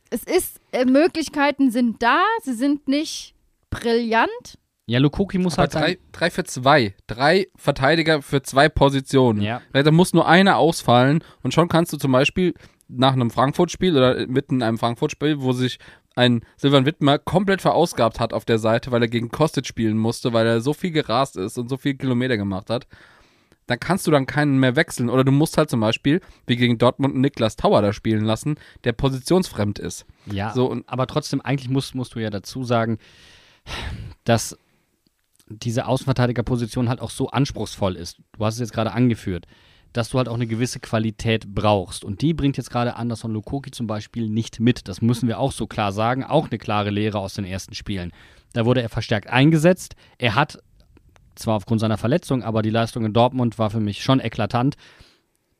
[0.09, 2.23] Es ist, äh, Möglichkeiten sind da.
[2.41, 3.35] Sie sind nicht
[3.69, 4.57] brillant.
[4.89, 6.95] Ja, Lukoki muss Aber halt drei, drei für zwei.
[7.07, 9.41] Drei Verteidiger für zwei Positionen.
[9.41, 9.61] Ja.
[9.73, 12.53] Da muss nur einer ausfallen und schon kannst du zum Beispiel
[12.87, 15.77] nach einem Frankfurt-Spiel oder mitten in einem Frankfurt-Spiel, wo sich
[16.15, 20.31] ein Silvan Wittmer komplett verausgabt hat auf der Seite, weil er gegen Kostic spielen musste,
[20.31, 22.87] weil er so viel gerast ist und so viel Kilometer gemacht hat,
[23.67, 25.09] dann kannst du dann keinen mehr wechseln.
[25.09, 28.55] Oder du musst halt zum Beispiel, wie gegen Dortmund, Niklas Tauer da spielen lassen,
[28.85, 30.05] der positionsfremd ist.
[30.31, 32.97] Ja, So, aber trotzdem, eigentlich musst, musst du ja dazu sagen,
[34.23, 34.57] dass
[35.49, 38.19] diese Außenverteidigerposition halt auch so anspruchsvoll ist.
[38.37, 39.45] Du hast es jetzt gerade angeführt,
[39.93, 42.03] dass du halt auch eine gewisse Qualität brauchst.
[42.03, 44.87] Und die bringt jetzt gerade Anderson Lukoki zum Beispiel nicht mit.
[44.87, 46.23] Das müssen wir auch so klar sagen.
[46.23, 48.11] Auch eine klare Lehre aus den ersten Spielen.
[48.53, 49.95] Da wurde er verstärkt eingesetzt.
[50.17, 50.61] Er hat
[51.35, 54.75] zwar aufgrund seiner Verletzung, aber die Leistung in Dortmund war für mich schon eklatant,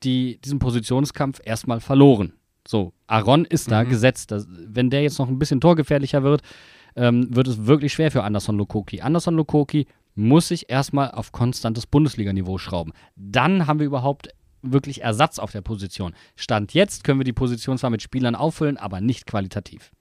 [0.04, 2.34] die, diesen Positionskampf erstmal verloren.
[2.68, 4.32] So, Aaron ist da gesetzt.
[4.32, 6.42] Das, wenn der jetzt noch ein bisschen torgefährlicher wird,
[6.98, 9.02] ähm, wird es wirklich schwer für Anderson Lukoki.
[9.02, 12.92] Anderson Lukoki muss sich erstmal auf konstantes Bundesliganiveau schrauben.
[13.16, 14.30] Dann haben wir überhaupt
[14.64, 16.14] wirklich Ersatz auf der Position.
[16.36, 19.92] Stand jetzt können wir die Position zwar mit Spielern auffüllen, aber nicht qualitativ.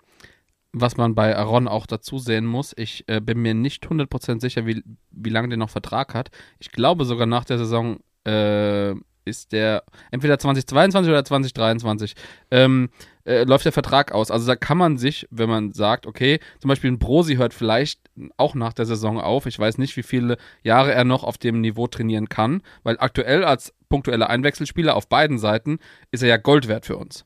[0.79, 4.67] was man bei Aaron auch dazu sehen muss, ich äh, bin mir nicht 100% sicher,
[4.67, 6.31] wie, wie lange der noch Vertrag hat.
[6.59, 8.93] Ich glaube sogar nach der Saison äh,
[9.25, 12.15] ist der entweder 2022 oder 2023
[12.51, 12.91] ähm,
[13.27, 14.31] äh, läuft der Vertrag aus.
[14.31, 18.01] Also da kann man sich, wenn man sagt, okay, zum Beispiel ein Brosi hört vielleicht
[18.37, 19.47] auch nach der Saison auf.
[19.47, 23.45] Ich weiß nicht, wie viele Jahre er noch auf dem Niveau trainieren kann, weil aktuell
[23.45, 25.79] als punktueller Einwechselspieler auf beiden Seiten
[26.11, 27.25] ist er ja Gold wert für uns.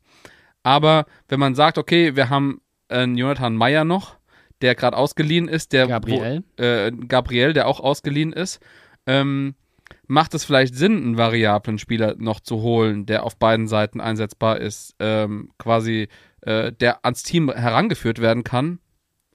[0.62, 4.16] Aber wenn man sagt, okay, wir haben einen Jonathan Meyer noch,
[4.62, 6.44] der gerade ausgeliehen ist, der Gabriel.
[6.56, 8.60] Äh, Gabriel, der auch ausgeliehen ist,
[9.06, 9.55] ähm,
[10.11, 14.59] macht es vielleicht Sinn, einen variablen Spieler noch zu holen, der auf beiden Seiten einsetzbar
[14.59, 16.09] ist, ähm, quasi
[16.41, 18.81] äh, der ans Team herangeführt werden kann.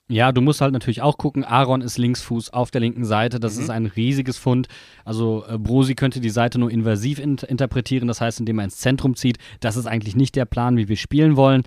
[0.07, 3.57] Ja, du musst halt natürlich auch gucken, Aaron ist Linksfuß auf der linken Seite, das
[3.57, 4.67] ist ein riesiges Fund.
[5.03, 8.77] Also äh, Brosi könnte die Seite nur invasiv in interpretieren, das heißt, indem er ins
[8.77, 9.37] Zentrum zieht.
[9.61, 11.63] Das ist eigentlich nicht der Plan, wie wir spielen wollen.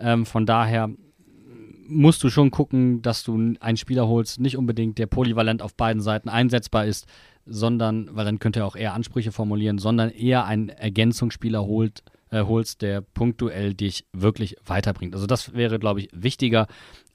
[0.00, 0.90] Ähm, von daher
[1.86, 6.02] musst du schon gucken, dass du einen Spieler holst, nicht unbedingt der polyvalent auf beiden
[6.02, 7.06] Seiten einsetzbar ist,
[7.46, 12.42] sondern, weil dann könnte er auch eher Ansprüche formulieren, sondern eher einen Ergänzungsspieler holt, äh,
[12.42, 15.14] holst, der punktuell dich wirklich weiterbringt.
[15.14, 16.66] Also das wäre, glaube ich, wichtiger.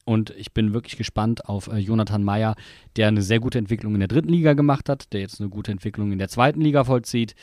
[0.04, 2.56] Und ich bin wirklich gespannt auf äh, Jonathan Meyer,
[2.96, 5.72] der eine sehr gute Entwicklung in der dritten Liga gemacht hat, der jetzt eine gute
[5.72, 7.36] Entwicklung in der zweiten Liga vollzieht.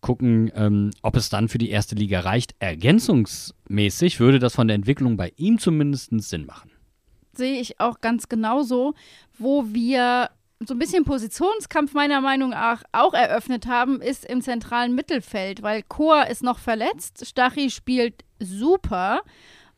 [0.00, 2.54] Gucken, ähm, ob es dann für die erste Liga reicht.
[2.58, 6.70] Ergänzungsmäßig würde das von der Entwicklung bei ihm zumindest Sinn machen.
[7.34, 8.94] sehe ich auch ganz genauso,
[9.38, 10.30] wo wir
[10.60, 15.82] so ein bisschen Positionskampf meiner Meinung nach auch eröffnet haben, ist im zentralen Mittelfeld, weil
[15.82, 19.22] Chor ist noch verletzt, Stachy spielt super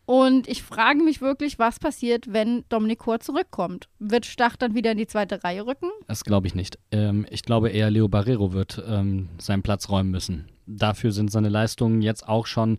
[0.07, 3.89] und ich frage mich wirklich, was passiert, wenn Dominik Chor zurückkommt.
[3.99, 5.91] Wird Stach dann wieder in die zweite Reihe rücken?
[6.07, 6.79] Das glaube ich nicht.
[6.93, 10.49] Ähm, ich glaube eher, Leo Barrero wird ähm, seinen Platz räumen müssen.
[10.67, 12.79] Dafür sind seine Leistungen jetzt auch schon.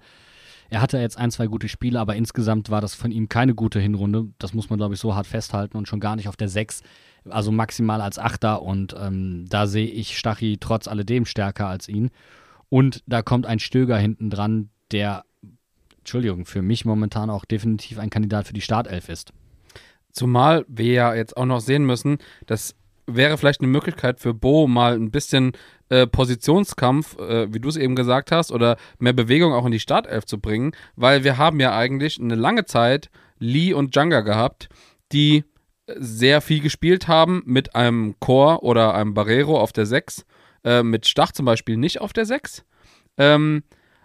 [0.69, 3.80] Er hatte jetzt ein, zwei gute Spiele, aber insgesamt war das von ihm keine gute
[3.80, 4.30] Hinrunde.
[4.40, 6.82] Das muss man, glaube ich, so hart festhalten und schon gar nicht auf der 6,
[7.29, 8.61] also maximal als Achter.
[8.61, 12.09] Und ähm, da sehe ich Stachy trotz alledem stärker als ihn.
[12.69, 15.23] Und da kommt ein Stöger hinten dran, der,
[15.99, 19.33] Entschuldigung, für mich momentan auch definitiv ein Kandidat für die Startelf ist.
[20.11, 22.75] Zumal wir ja jetzt auch noch sehen müssen, das
[23.05, 25.53] wäre vielleicht eine Möglichkeit für Bo mal ein bisschen
[25.89, 29.79] äh, Positionskampf, äh, wie du es eben gesagt hast, oder mehr Bewegung auch in die
[29.79, 33.09] Startelf zu bringen, weil wir haben ja eigentlich eine lange Zeit
[33.39, 34.67] Lee und Janga gehabt,
[35.13, 35.45] die
[35.95, 40.26] sehr viel gespielt haben mit einem Chor oder einem Barrero auf der 6,
[40.64, 42.64] äh, mit Stach zum Beispiel nicht auf der 6.
[43.18, 43.64] Ähm,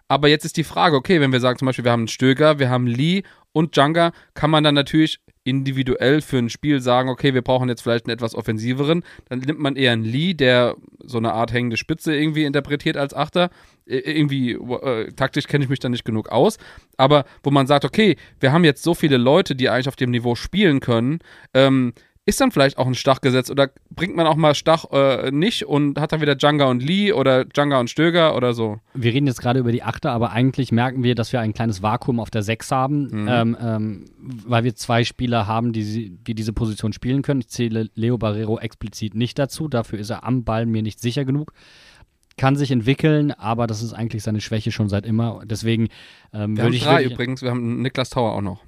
[0.08, 2.58] aber jetzt ist die Frage, okay, wenn wir sagen zum Beispiel, wir haben einen Stöger,
[2.58, 3.22] wir haben Lee
[3.52, 7.82] und Janga, kann man dann natürlich individuell für ein Spiel sagen, okay, wir brauchen jetzt
[7.82, 9.04] vielleicht einen etwas offensiveren.
[9.28, 13.14] Dann nimmt man eher einen Lee, der so eine Art hängende Spitze irgendwie interpretiert als
[13.14, 13.50] Achter.
[13.86, 16.58] Irgendwie äh, taktisch kenne ich mich da nicht genug aus.
[16.96, 20.10] Aber wo man sagt, okay, wir haben jetzt so viele Leute, die eigentlich auf dem
[20.10, 21.18] Niveau spielen können,
[21.54, 21.92] ähm,
[22.24, 25.66] ist dann vielleicht auch ein Stach gesetzt oder bringt man auch mal Stach äh, nicht
[25.66, 28.78] und hat dann wieder Janga und Lee oder Janga und Stöger oder so?
[28.94, 31.82] Wir reden jetzt gerade über die Achter, aber eigentlich merken wir, dass wir ein kleines
[31.82, 33.28] Vakuum auf der Sechs haben, Mhm.
[33.28, 34.04] ähm, ähm,
[34.46, 37.40] weil wir zwei Spieler haben, die, die diese Position spielen können.
[37.40, 41.24] Ich zähle Leo Barrero explizit nicht dazu, dafür ist er am Ball mir nicht sicher
[41.24, 41.52] genug.
[42.42, 45.42] Kann sich entwickeln, aber das ist eigentlich seine Schwäche schon seit immer.
[45.44, 45.86] Deswegen
[46.32, 48.64] ähm, Wir würde haben ich drei wirklich, übrigens, wir haben Niklas Tauer auch noch.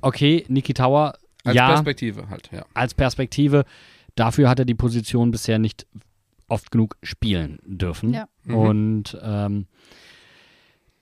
[0.00, 2.64] Okay, Niki Tower, Als ja, Perspektive halt, ja.
[2.72, 3.64] als Perspektive.
[4.14, 5.88] Dafür hat er die Position bisher nicht
[6.46, 8.14] oft genug spielen dürfen.
[8.14, 8.28] Ja.
[8.44, 8.54] Mhm.
[8.54, 9.66] Und ähm,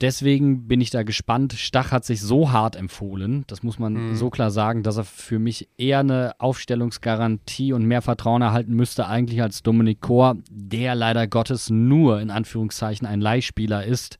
[0.00, 1.54] deswegen bin ich da gespannt.
[1.54, 4.14] Stach hat sich so hart empfohlen, das muss man Mhm.
[4.16, 9.06] so klar sagen, dass er für mich eher eine Aufstellungsgarantie und mehr Vertrauen erhalten müsste,
[9.06, 14.18] eigentlich als Dominik Kor, der leider Gottes nur in Anführungszeichen ein Leihspieler ist.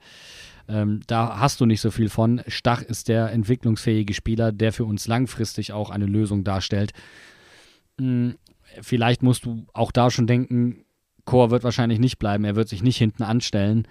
[0.66, 2.40] Ähm, da hast du nicht so viel von.
[2.46, 6.92] Stach ist der entwicklungsfähige Spieler, der für uns langfristig auch eine Lösung darstellt.
[8.00, 8.36] Hm,
[8.80, 10.84] vielleicht musst du auch da schon denken,
[11.26, 12.44] Chor wird wahrscheinlich nicht bleiben.
[12.44, 13.86] Er wird sich nicht hinten anstellen.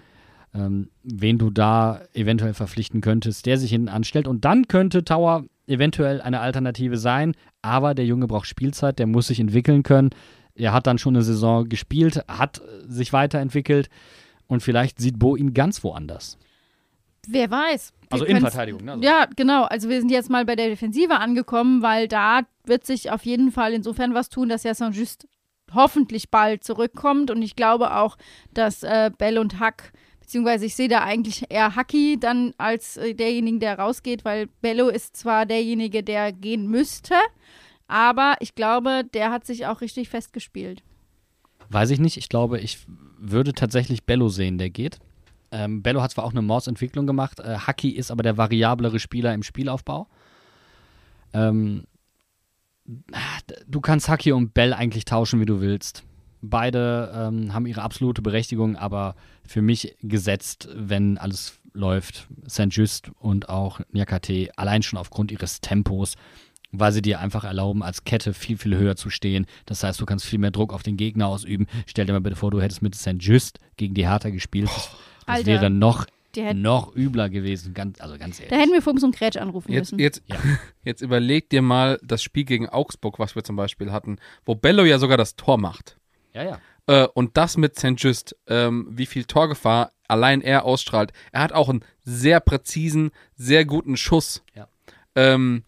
[0.55, 4.27] Ähm, wen du da eventuell verpflichten könntest, der sich hinten anstellt.
[4.27, 7.33] Und dann könnte Tower eventuell eine Alternative sein.
[7.63, 10.11] Aber der Junge braucht Spielzeit, der muss sich entwickeln können.
[10.55, 13.89] Er hat dann schon eine Saison gespielt, hat sich weiterentwickelt
[14.45, 16.37] und vielleicht sieht Bo ihn ganz woanders.
[17.27, 17.91] Wer weiß.
[18.01, 18.91] Wir Also Innenverteidigung, ne?
[18.91, 19.63] Also- Ja, genau.
[19.63, 23.51] Also wir sind jetzt mal bei der Defensive angekommen, weil da wird sich auf jeden
[23.51, 25.27] Fall insofern was tun, dass ja Saint-Just
[25.73, 27.31] hoffentlich bald zurückkommt.
[27.31, 28.17] Und ich glaube auch,
[28.53, 29.93] dass äh, Bell und Hack,
[30.23, 34.87] beziehungsweise ich sehe da eigentlich eher Hacki dann als äh, derjenigen, der rausgeht, weil Bello
[34.87, 37.15] ist zwar derjenige, der gehen müsste,
[37.87, 40.81] aber ich glaube, der hat sich auch richtig festgespielt.
[41.69, 42.15] Weiß ich nicht.
[42.15, 42.79] Ich glaube, ich
[43.17, 44.99] würde tatsächlich Bello sehen, der geht.
[45.51, 47.41] Ähm, Bello hat zwar auch eine Mordsentwicklung gemacht.
[47.41, 50.07] Äh, Haki ist aber der variablere Spieler im Spielaufbau.
[51.33, 51.83] Ähm,
[53.67, 56.03] du kannst Haki und Bell eigentlich tauschen, wie du willst.
[56.41, 59.15] Beide ähm, haben ihre absolute Berechtigung, aber
[59.47, 62.67] für mich gesetzt, wenn alles läuft, St.
[62.69, 66.15] Just und auch Nyakate, allein schon aufgrund ihres Tempos,
[66.71, 69.45] weil sie dir einfach erlauben, als Kette viel, viel höher zu stehen.
[69.65, 71.67] Das heißt, du kannst viel mehr Druck auf den Gegner ausüben.
[71.85, 73.15] Stell dir mal bitte vor, du hättest mit St.
[73.19, 74.67] Just gegen die Hertha gespielt.
[74.67, 74.95] Das, das
[75.27, 76.05] Alter, wäre noch,
[76.35, 77.73] die hätten- noch übler gewesen.
[77.73, 78.51] Ganz, also ganz ehrlich.
[78.51, 79.99] Da hätten wir Fums und Grätsch anrufen Jetzt, müssen.
[79.99, 80.23] jetzt,
[80.83, 84.83] jetzt überleg dir mal das Spiel gegen Augsburg, was wir zum Beispiel hatten, wo Bello
[84.83, 85.97] ja sogar das Tor macht.
[86.33, 86.59] Ja, ja.
[86.87, 87.93] Äh, und das mit St.
[87.97, 91.11] Just, ähm, wie viel Torgefahr allein er ausstrahlt.
[91.31, 94.43] Er hat auch einen sehr präzisen, sehr guten Schuss.
[94.55, 94.67] Ja.
[95.15, 95.63] Ähm,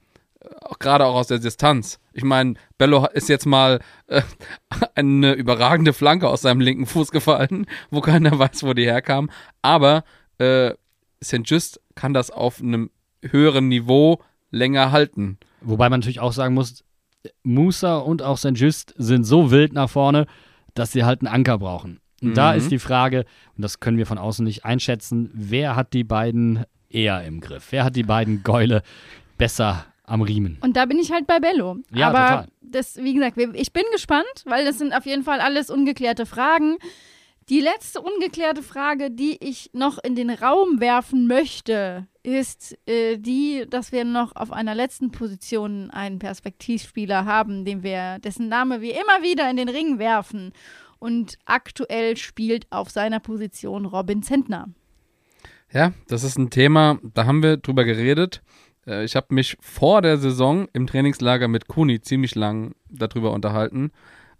[0.79, 1.99] gerade auch aus der Distanz.
[2.13, 4.21] Ich meine, Bello ist jetzt mal äh,
[4.95, 9.29] eine überragende Flanke aus seinem linken Fuß gefallen, wo keiner weiß, wo die herkam.
[9.61, 10.03] Aber
[10.37, 10.73] äh,
[11.23, 11.41] St.
[11.45, 14.21] Just kann das auf einem höheren Niveau
[14.51, 15.37] länger halten.
[15.61, 16.83] Wobei man natürlich auch sagen muss,
[17.43, 18.51] Musa und auch St.
[18.53, 20.27] Just sind so wild nach vorne,
[20.75, 21.99] dass sie halt einen Anker brauchen.
[22.21, 22.57] Und da Mhm.
[22.59, 23.25] ist die Frage,
[23.57, 27.67] und das können wir von außen nicht einschätzen, wer hat die beiden eher im Griff?
[27.71, 28.83] Wer hat die beiden Gäule
[29.37, 30.57] besser am Riemen?
[30.61, 31.77] Und da bin ich halt bei Bello.
[31.93, 32.47] Ja, Aber total.
[32.61, 36.77] das, wie gesagt, ich bin gespannt, weil das sind auf jeden Fall alles ungeklärte Fragen.
[37.49, 43.65] Die letzte ungeklärte Frage, die ich noch in den Raum werfen möchte, ist äh, die,
[43.69, 48.93] dass wir noch auf einer letzten Position einen Perspektivspieler haben, den wir, dessen Name wir
[48.93, 50.51] immer wieder in den Ring werfen.
[50.97, 54.69] Und aktuell spielt auf seiner Position Robin Zentner.
[55.71, 58.41] Ja, das ist ein Thema, da haben wir drüber geredet.
[58.87, 63.91] Äh, Ich habe mich vor der Saison im Trainingslager mit Kuni ziemlich lang darüber unterhalten.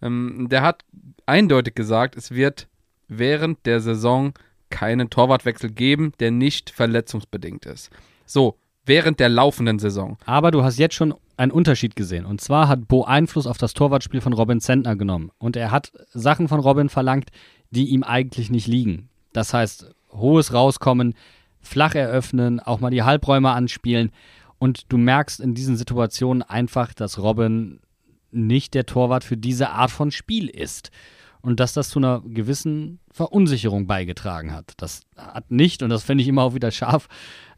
[0.02, 0.86] Ähm, Der hat
[1.26, 2.68] eindeutig gesagt, es wird
[3.08, 4.34] während der Saison
[4.70, 7.90] keinen Torwartwechsel geben, der nicht verletzungsbedingt ist.
[8.26, 10.18] So, während der laufenden Saison.
[10.26, 12.26] Aber du hast jetzt schon einen Unterschied gesehen.
[12.26, 15.32] Und zwar hat Bo Einfluss auf das Torwartspiel von Robin Zentner genommen.
[15.38, 17.30] Und er hat Sachen von Robin verlangt,
[17.72, 19.10] die ihm eigentlich nicht liegen.
[19.34, 21.14] Das heißt, hohes Rauskommen,
[21.60, 24.12] flach eröffnen, auch mal die Halbräume anspielen.
[24.60, 27.80] Und du merkst in diesen Situationen einfach, dass Robin
[28.32, 30.92] nicht der Torwart für diese Art von Spiel ist.
[31.46, 34.74] Und dass das zu einer gewissen Verunsicherung beigetragen hat.
[34.78, 37.08] Das hat nicht, und das finde ich immer auch wieder scharf,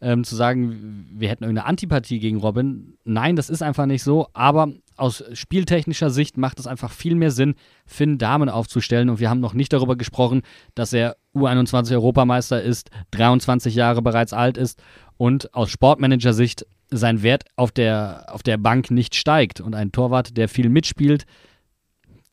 [0.02, 2.98] ähm, zu sagen, wir hätten irgendeine Antipathie gegen Robin.
[3.06, 4.28] Nein, das ist einfach nicht so.
[4.34, 9.10] Aber aus spieltechnischer Sicht macht es einfach viel mehr Sinn, Finn Damen aufzustellen.
[9.10, 10.42] Und wir haben noch nicht darüber gesprochen,
[10.76, 14.84] dass er U21 Europameister ist, 23 Jahre bereits alt ist
[15.16, 19.62] und aus Sportmanager-Sicht sein Wert auf der, auf der Bank nicht steigt.
[19.62, 21.26] Und ein Torwart, der viel mitspielt,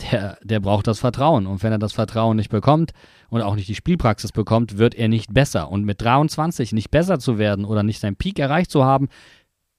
[0.01, 1.47] der, der braucht das Vertrauen.
[1.47, 2.93] Und wenn er das Vertrauen nicht bekommt
[3.29, 5.71] und auch nicht die Spielpraxis bekommt, wird er nicht besser.
[5.71, 9.09] Und mit 23 nicht besser zu werden oder nicht seinen Peak erreicht zu haben,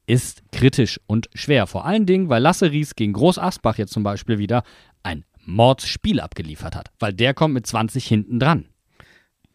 [0.07, 1.67] ist kritisch und schwer.
[1.67, 4.63] Vor allen Dingen, weil Lasse Ries gegen Groß Asbach jetzt zum Beispiel wieder
[5.03, 6.91] ein Mordsspiel abgeliefert hat.
[6.99, 8.65] Weil der kommt mit 20 hinten dran.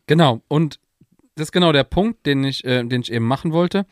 [0.07, 0.81] Genau, und
[1.37, 3.87] das ist genau der Punkt, den ich, äh, den ich eben machen wollte.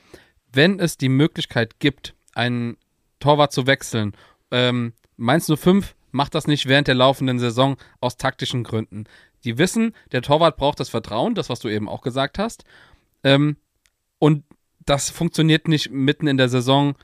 [0.53, 2.77] Wenn es die Möglichkeit gibt, einen
[3.21, 4.13] Torwart zu wechseln,
[4.51, 9.05] ähm, Mainz 05 macht das nicht während der laufenden Saison aus taktischen Gründen.
[9.45, 12.65] Die wissen, der Torwart braucht das Vertrauen, das, was du eben auch gesagt hast.
[13.23, 13.57] Ähm,
[14.19, 14.43] und
[14.85, 16.97] das funktioniert nicht mitten in der Saison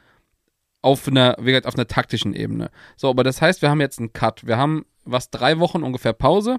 [0.82, 2.72] auf einer, wie gesagt, auf einer taktischen Ebene.
[2.96, 4.48] So, aber das heißt, wir haben jetzt einen Cut.
[4.48, 6.58] Wir haben was drei Wochen ungefähr Pause.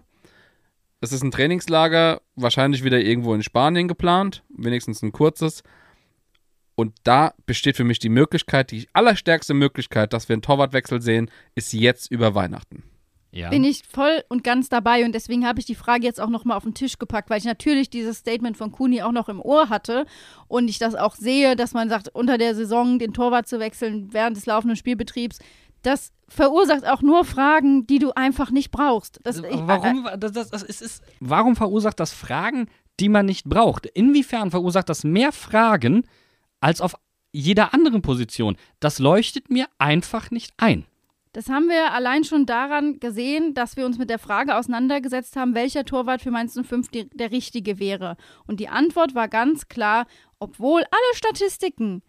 [1.02, 5.62] Es ist ein Trainingslager, wahrscheinlich wieder irgendwo in Spanien geplant, wenigstens ein kurzes.
[6.76, 11.32] Und da besteht für mich die Möglichkeit, die allerstärkste Möglichkeit, dass wir einen Torwartwechsel sehen,
[11.56, 12.84] ist jetzt über Weihnachten.
[13.36, 13.50] Ja.
[13.50, 16.56] bin ich voll und ganz dabei und deswegen habe ich die Frage jetzt auch nochmal
[16.56, 19.68] auf den Tisch gepackt, weil ich natürlich dieses Statement von Kuni auch noch im Ohr
[19.68, 20.06] hatte
[20.48, 24.14] und ich das auch sehe, dass man sagt, unter der Saison den Torwart zu wechseln
[24.14, 25.40] während des laufenden Spielbetriebs,
[25.82, 29.20] das verursacht auch nur Fragen, die du einfach nicht brauchst.
[29.24, 32.68] Das, ich, äh, Warum, das, das, das ist, ist, warum verursacht das Fragen,
[33.02, 33.86] die man nicht braucht?
[33.86, 36.06] Inwiefern verursacht das mehr Fragen
[36.66, 36.96] als auf
[37.32, 38.58] jeder anderen Position?
[38.80, 40.86] Das leuchtet mir einfach nicht ein.
[41.32, 45.54] Das haben wir allein schon daran gesehen, dass wir uns mit der Frage auseinandergesetzt haben,
[45.54, 48.18] welcher Torwart für Mainz 05 die, der richtige wäre.
[48.48, 50.08] Und die Antwort war ganz klar,
[50.40, 52.02] obwohl alle Statistiken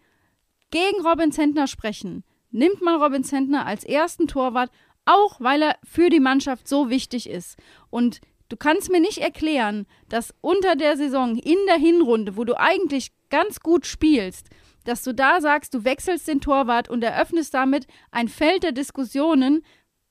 [0.71, 4.71] gegen Robin Zentner sprechen, nimmt man Robin Zentner als ersten Torwart,
[5.05, 7.57] auch weil er für die Mannschaft so wichtig ist.
[7.89, 12.57] Und du kannst mir nicht erklären, dass unter der Saison, in der Hinrunde, wo du
[12.57, 14.49] eigentlich ganz gut spielst,
[14.83, 19.63] dass du da sagst, du wechselst den Torwart und eröffnest damit ein Feld der Diskussionen,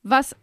[0.03, 0.37] was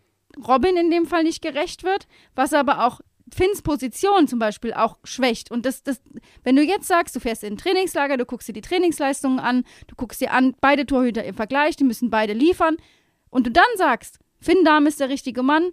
[0.48, 3.02] Robin in dem Fall nicht gerecht wird, was aber auch
[3.34, 5.50] Finns Position zum Beispiel auch schwächt.
[5.50, 6.02] Und das, das,
[6.44, 9.64] wenn du jetzt sagst, du fährst in ein Trainingslager, du guckst dir die Trainingsleistungen an,
[9.88, 12.78] du guckst dir an, beide Torhüter im Vergleich, die müssen beide liefern,
[13.30, 15.72] und du dann sagst, Finn Dahm ist der richtige Mann,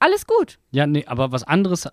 [0.00, 0.58] alles gut.
[0.72, 1.86] Ja, nee, aber was anderes,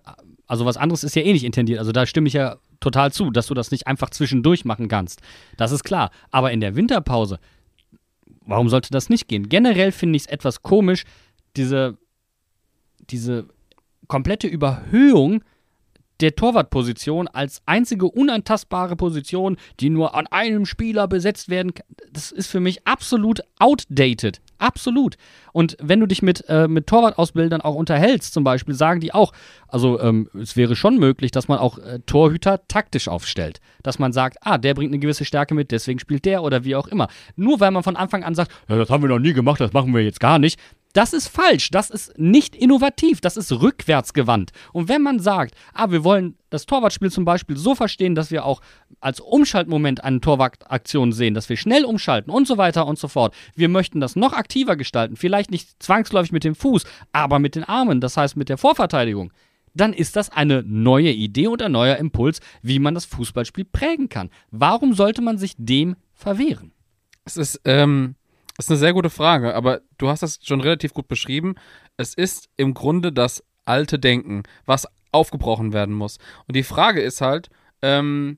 [0.50, 1.78] also was anderes ist ja eh nicht intendiert.
[1.78, 5.20] Also da stimme ich ja total zu, dass du das nicht einfach zwischendurch machen kannst.
[5.56, 6.10] Das ist klar.
[6.32, 7.38] Aber in der Winterpause,
[8.46, 9.48] warum sollte das nicht gehen?
[9.48, 11.04] Generell finde ich es etwas komisch,
[11.56, 11.98] diese,
[12.98, 13.46] diese
[14.08, 15.44] komplette Überhöhung
[16.20, 21.86] der Torwartposition als einzige unantastbare Position, die nur an einem Spieler besetzt werden kann.
[22.12, 24.40] Das ist für mich absolut outdated.
[24.58, 25.16] Absolut.
[25.52, 29.32] Und wenn du dich mit, äh, mit Torwartausbildern auch unterhältst, zum Beispiel, sagen die auch,
[29.68, 33.60] also ähm, es wäre schon möglich, dass man auch äh, Torhüter taktisch aufstellt.
[33.82, 36.76] Dass man sagt, ah, der bringt eine gewisse Stärke mit, deswegen spielt der oder wie
[36.76, 37.08] auch immer.
[37.36, 39.72] Nur weil man von Anfang an sagt, ja, das haben wir noch nie gemacht, das
[39.72, 40.60] machen wir jetzt gar nicht,
[40.92, 44.50] das ist falsch, das ist nicht innovativ, das ist rückwärtsgewandt.
[44.72, 48.44] Und wenn man sagt, ah, wir wollen das Torwartspiel zum Beispiel so verstehen, dass wir
[48.44, 48.60] auch
[49.00, 53.34] als Umschaltmoment eine Torwartaktion sehen, dass wir schnell umschalten und so weiter und so fort.
[53.54, 57.64] Wir möchten das noch aktiver gestalten, vielleicht nicht zwangsläufig mit dem Fuß, aber mit den
[57.64, 59.32] Armen, das heißt mit der Vorverteidigung.
[59.74, 64.08] Dann ist das eine neue Idee und ein neuer Impuls, wie man das Fußballspiel prägen
[64.08, 64.30] kann.
[64.50, 66.72] Warum sollte man sich dem verwehren?
[67.24, 68.16] Es ist, ähm,
[68.60, 71.54] das ist eine sehr gute Frage, aber du hast das schon relativ gut beschrieben.
[71.96, 76.18] Es ist im Grunde das alte Denken, was aufgebrochen werden muss.
[76.46, 77.48] Und die Frage ist halt,
[77.80, 78.36] ähm,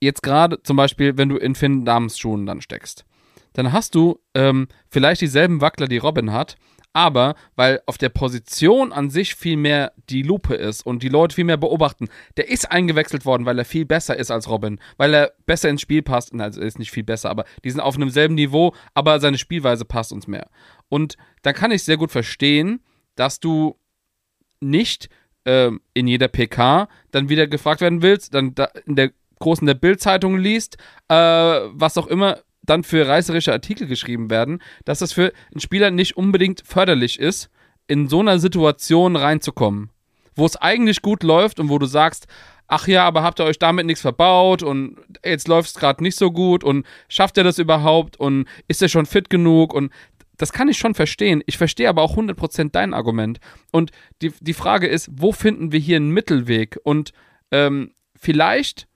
[0.00, 3.04] jetzt gerade zum Beispiel, wenn du in Finn Dams Schuhen dann steckst,
[3.52, 6.56] dann hast du ähm, vielleicht dieselben Wackler, die Robin hat,
[6.92, 11.34] aber weil auf der Position an sich viel mehr die Lupe ist und die Leute
[11.34, 15.14] viel mehr beobachten, der ist eingewechselt worden, weil er viel besser ist als Robin, weil
[15.14, 16.34] er besser ins Spiel passt.
[16.34, 19.38] Also er ist nicht viel besser, aber die sind auf einem selben Niveau, aber seine
[19.38, 20.48] Spielweise passt uns mehr.
[20.88, 22.80] Und da kann ich sehr gut verstehen,
[23.14, 23.76] dass du
[24.60, 25.08] nicht
[25.44, 29.74] ähm, in jeder PK dann wieder gefragt werden willst, dann da in der großen der
[29.74, 30.76] Bildzeitung liest,
[31.08, 35.90] äh, was auch immer dann für reißerische Artikel geschrieben werden, dass das für einen Spieler
[35.90, 37.50] nicht unbedingt förderlich ist,
[37.88, 39.90] in so einer Situation reinzukommen,
[40.34, 42.26] wo es eigentlich gut läuft und wo du sagst,
[42.68, 46.16] ach ja, aber habt ihr euch damit nichts verbaut und jetzt läuft es gerade nicht
[46.16, 49.92] so gut und schafft er das überhaupt und ist er schon fit genug und
[50.38, 51.42] das kann ich schon verstehen.
[51.46, 53.38] Ich verstehe aber auch 100% dein Argument.
[53.70, 53.92] Und
[54.22, 56.80] die, die Frage ist, wo finden wir hier einen Mittelweg?
[56.82, 57.12] Und
[57.52, 58.88] ähm, vielleicht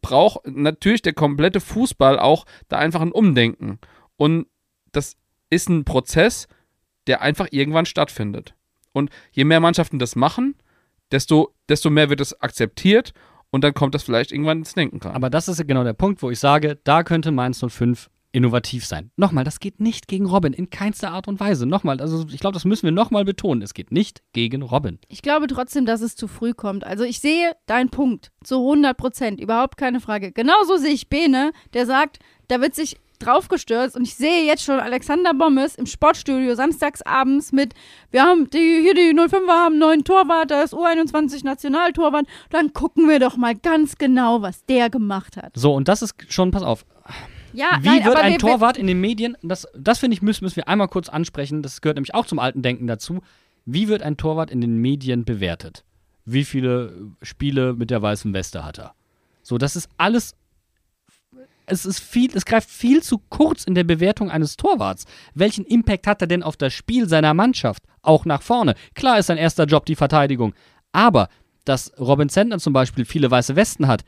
[0.00, 3.78] braucht natürlich der komplette Fußball auch da einfach ein Umdenken.
[4.16, 4.46] Und
[4.92, 5.16] das
[5.50, 6.48] ist ein Prozess,
[7.06, 8.54] der einfach irgendwann stattfindet.
[8.92, 10.56] Und je mehr Mannschaften das machen,
[11.10, 13.12] desto, desto mehr wird es akzeptiert
[13.50, 15.14] und dann kommt das vielleicht irgendwann ins Denken rein.
[15.14, 19.10] Aber das ist genau der Punkt, wo ich sage, da könnte Mainz 05 innovativ sein.
[19.16, 21.66] Nochmal, das geht nicht gegen Robin, in keinster Art und Weise.
[21.66, 23.62] Nochmal, also ich glaube, das müssen wir nochmal betonen.
[23.62, 24.98] Es geht nicht gegen Robin.
[25.08, 26.84] Ich glaube trotzdem, dass es zu früh kommt.
[26.84, 30.32] Also ich sehe deinen Punkt zu 100 Prozent, überhaupt keine Frage.
[30.32, 34.78] Genauso sehe ich Bene, der sagt, da wird sich draufgestürzt und ich sehe jetzt schon
[34.78, 37.74] Alexander Bommes im Sportstudio samstags abends mit,
[38.10, 42.72] wir haben die, hier die 05er haben einen neuen Torwart, da ist U21 Nationaltorwart, dann
[42.72, 45.52] gucken wir doch mal ganz genau, was der gemacht hat.
[45.54, 46.84] So, und das ist schon, pass auf,
[47.52, 50.44] Ja, Wie nein, wird ein wir, Torwart in den Medien, das, das finde ich, müssen,
[50.44, 53.20] müssen wir einmal kurz ansprechen, das gehört nämlich auch zum alten Denken dazu.
[53.64, 55.84] Wie wird ein Torwart in den Medien bewertet?
[56.24, 58.94] Wie viele Spiele mit der weißen Weste hat er?
[59.42, 60.34] So, das ist alles.
[61.64, 65.04] Es ist viel, es greift viel zu kurz in der Bewertung eines Torwarts.
[65.34, 67.82] Welchen Impact hat er denn auf das Spiel seiner Mannschaft?
[68.02, 68.74] Auch nach vorne.
[68.94, 70.54] Klar ist sein erster Job die Verteidigung.
[70.92, 71.28] Aber,
[71.64, 74.02] dass Robin Zentner zum Beispiel viele weiße Westen hat,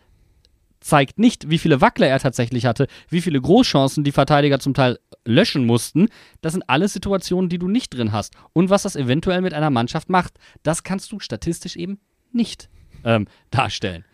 [0.81, 4.99] zeigt nicht, wie viele Wackler er tatsächlich hatte, wie viele Großchancen die Verteidiger zum Teil
[5.25, 6.09] löschen mussten.
[6.41, 8.34] Das sind alles Situationen, die du nicht drin hast.
[8.52, 12.00] Und was das eventuell mit einer Mannschaft macht, das kannst du statistisch eben
[12.33, 12.68] nicht
[13.05, 14.05] ähm, darstellen.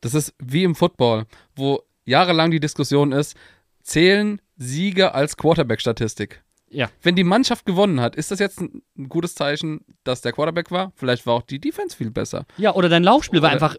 [0.00, 3.36] Das ist wie im Football, wo jahrelang die Diskussion ist,
[3.82, 6.42] zählen Siege als Quarterback-Statistik?
[6.68, 6.90] Ja.
[7.02, 10.92] Wenn die Mannschaft gewonnen hat, ist das jetzt ein, gutes Zeichen, dass der Quarterback war?
[10.96, 12.44] Vielleicht war auch die Defense viel besser.
[12.56, 13.76] Ja, oder dein Laufspiel war Oder- einfach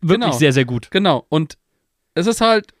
[0.00, 0.38] wirklich Genau.
[0.38, 0.90] sehr, sehr gut.
[0.90, 1.26] Genau.
[1.28, 1.58] Und
[2.18, 2.72] es ist halt,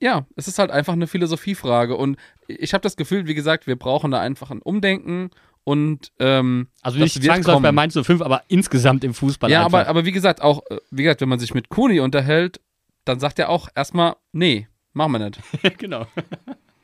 [0.00, 1.96] ja, es ist halt einfach eine Philosophiefrage.
[1.96, 2.16] Und
[2.48, 5.30] ich habe das Gefühl, wie gesagt, wir brauchen da einfach ein Umdenken
[5.64, 7.72] und ähm, Also nicht zwangsläufig bei.
[7.72, 9.80] Mainz 05, aber insgesamt im Fußball Ja, einfach.
[9.80, 12.60] aber, aber wie gesagt, auch, wie gesagt, wenn man sich mit Kuni unterhält,
[13.04, 15.40] dann sagt er auch erstmal, nee, machen wir nicht.
[15.78, 16.06] genau.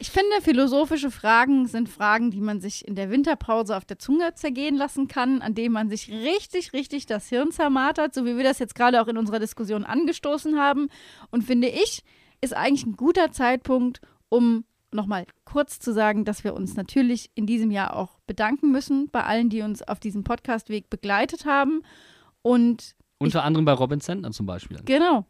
[0.03, 4.35] Ich finde, philosophische Fragen sind Fragen, die man sich in der Winterpause auf der Zunge
[4.35, 8.43] zergehen lassen kann, an denen man sich richtig, richtig das Hirn zermartert, so wie wir
[8.43, 10.89] das jetzt gerade auch in unserer Diskussion angestoßen haben.
[11.31, 12.03] Und finde ich,
[12.41, 17.47] ist eigentlich ein guter Zeitpunkt, um nochmal kurz zu sagen, dass wir uns natürlich in
[17.47, 21.85] diesem Jahr auch bedanken müssen bei allen, die uns auf diesem Podcastweg begleitet haben.
[22.43, 24.81] Und Unter anderem bei Robin Sentner zum Beispiel.
[24.85, 25.27] Genau.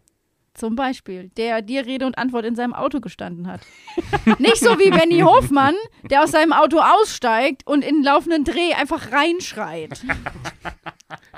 [0.54, 3.62] Zum Beispiel, der dir Rede und Antwort in seinem Auto gestanden hat.
[4.38, 5.74] Nicht so wie Benny Hofmann,
[6.10, 10.02] der aus seinem Auto aussteigt und in den laufenden Dreh einfach reinschreit.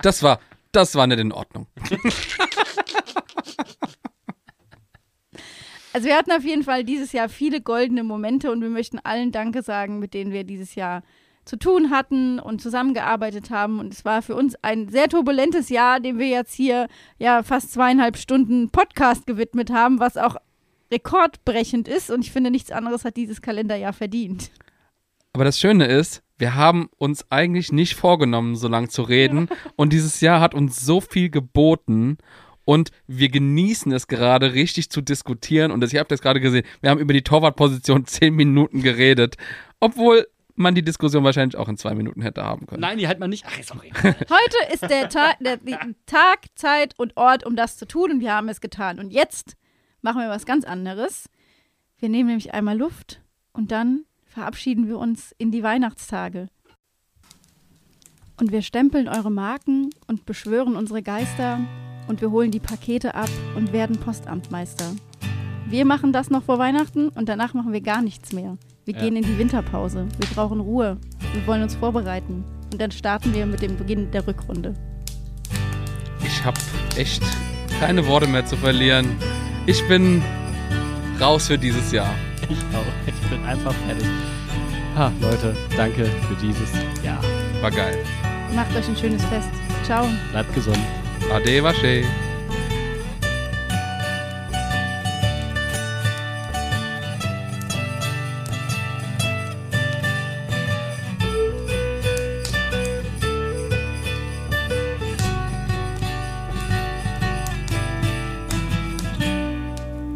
[0.03, 0.41] Das war,
[0.73, 1.67] das war nicht in Ordnung.
[5.93, 9.31] Also wir hatten auf jeden Fall dieses Jahr viele goldene Momente und wir möchten allen
[9.31, 11.05] Danke sagen, mit denen wir dieses Jahr
[11.45, 13.79] zu tun hatten und zusammengearbeitet haben.
[13.79, 17.73] Und es war für uns ein sehr turbulentes Jahr, dem wir jetzt hier ja fast
[17.73, 20.37] zweieinhalb Stunden Podcast gewidmet haben, was auch
[20.91, 22.11] rekordbrechend ist.
[22.11, 24.51] Und ich finde, nichts anderes hat dieses Kalenderjahr verdient.
[25.33, 29.49] Aber das Schöne ist, wir haben uns eigentlich nicht vorgenommen, so lang zu reden.
[29.77, 32.19] Und dieses Jahr hat uns so viel geboten.
[32.65, 35.71] Und wir genießen es gerade richtig zu diskutieren.
[35.71, 39.37] Und das, ihr habt das gerade gesehen, wir haben über die Torwartposition zehn Minuten geredet.
[39.81, 42.81] Obwohl man die Diskussion wahrscheinlich auch in zwei Minuten hätte haben können.
[42.81, 43.45] Nein, die hat man nicht.
[43.47, 43.93] Ach, sorry.
[44.03, 48.21] Heute ist der, Ta der, der Tag, Zeit und Ort, um das zu tun und
[48.21, 48.99] wir haben es getan.
[48.99, 49.57] Und jetzt
[50.03, 51.29] machen wir was ganz anderes.
[51.99, 53.21] Wir nehmen nämlich einmal Luft
[53.53, 56.49] und dann verabschieden wir uns in die Weihnachtstage.
[58.41, 61.61] Und wir stempeln eure Marken und beschwören unsere Geister
[62.09, 64.93] und wir holen die Pakete ab und werden Postamtmeister.
[65.67, 68.59] Wir machen das noch vor Weihnachten und danach machen wir gar nichts mehr.
[68.85, 69.01] Wir Ja.
[69.01, 70.07] gehen in die Winterpause.
[70.19, 70.99] Wir brauchen Ruhe.
[71.33, 72.45] Wir wollen uns vorbereiten.
[72.73, 74.75] Und dann starten wir mit dem Beginn der Rückrunde.
[76.25, 76.59] Ich habe
[76.97, 77.23] echt
[77.81, 79.07] keine Worte mehr zu verlieren.
[79.67, 80.23] Ich bin
[81.21, 82.13] raus für dieses Jahr.
[82.49, 82.85] Ich auch.
[83.07, 84.07] Ich bin einfach fertig.
[84.97, 86.71] Ha, Leute, danke für dieses
[87.03, 87.21] Jahr.
[87.63, 87.97] War geil.
[88.55, 89.49] Macht euch ein schönes Fest.
[89.85, 90.07] Ciao.
[90.31, 90.79] Bleibt gesund.
[91.33, 92.05] Ade, wasche.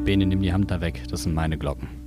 [0.09, 1.03] Bene, nimm die Hand da weg.
[1.11, 1.98] Das sind meine Glocken.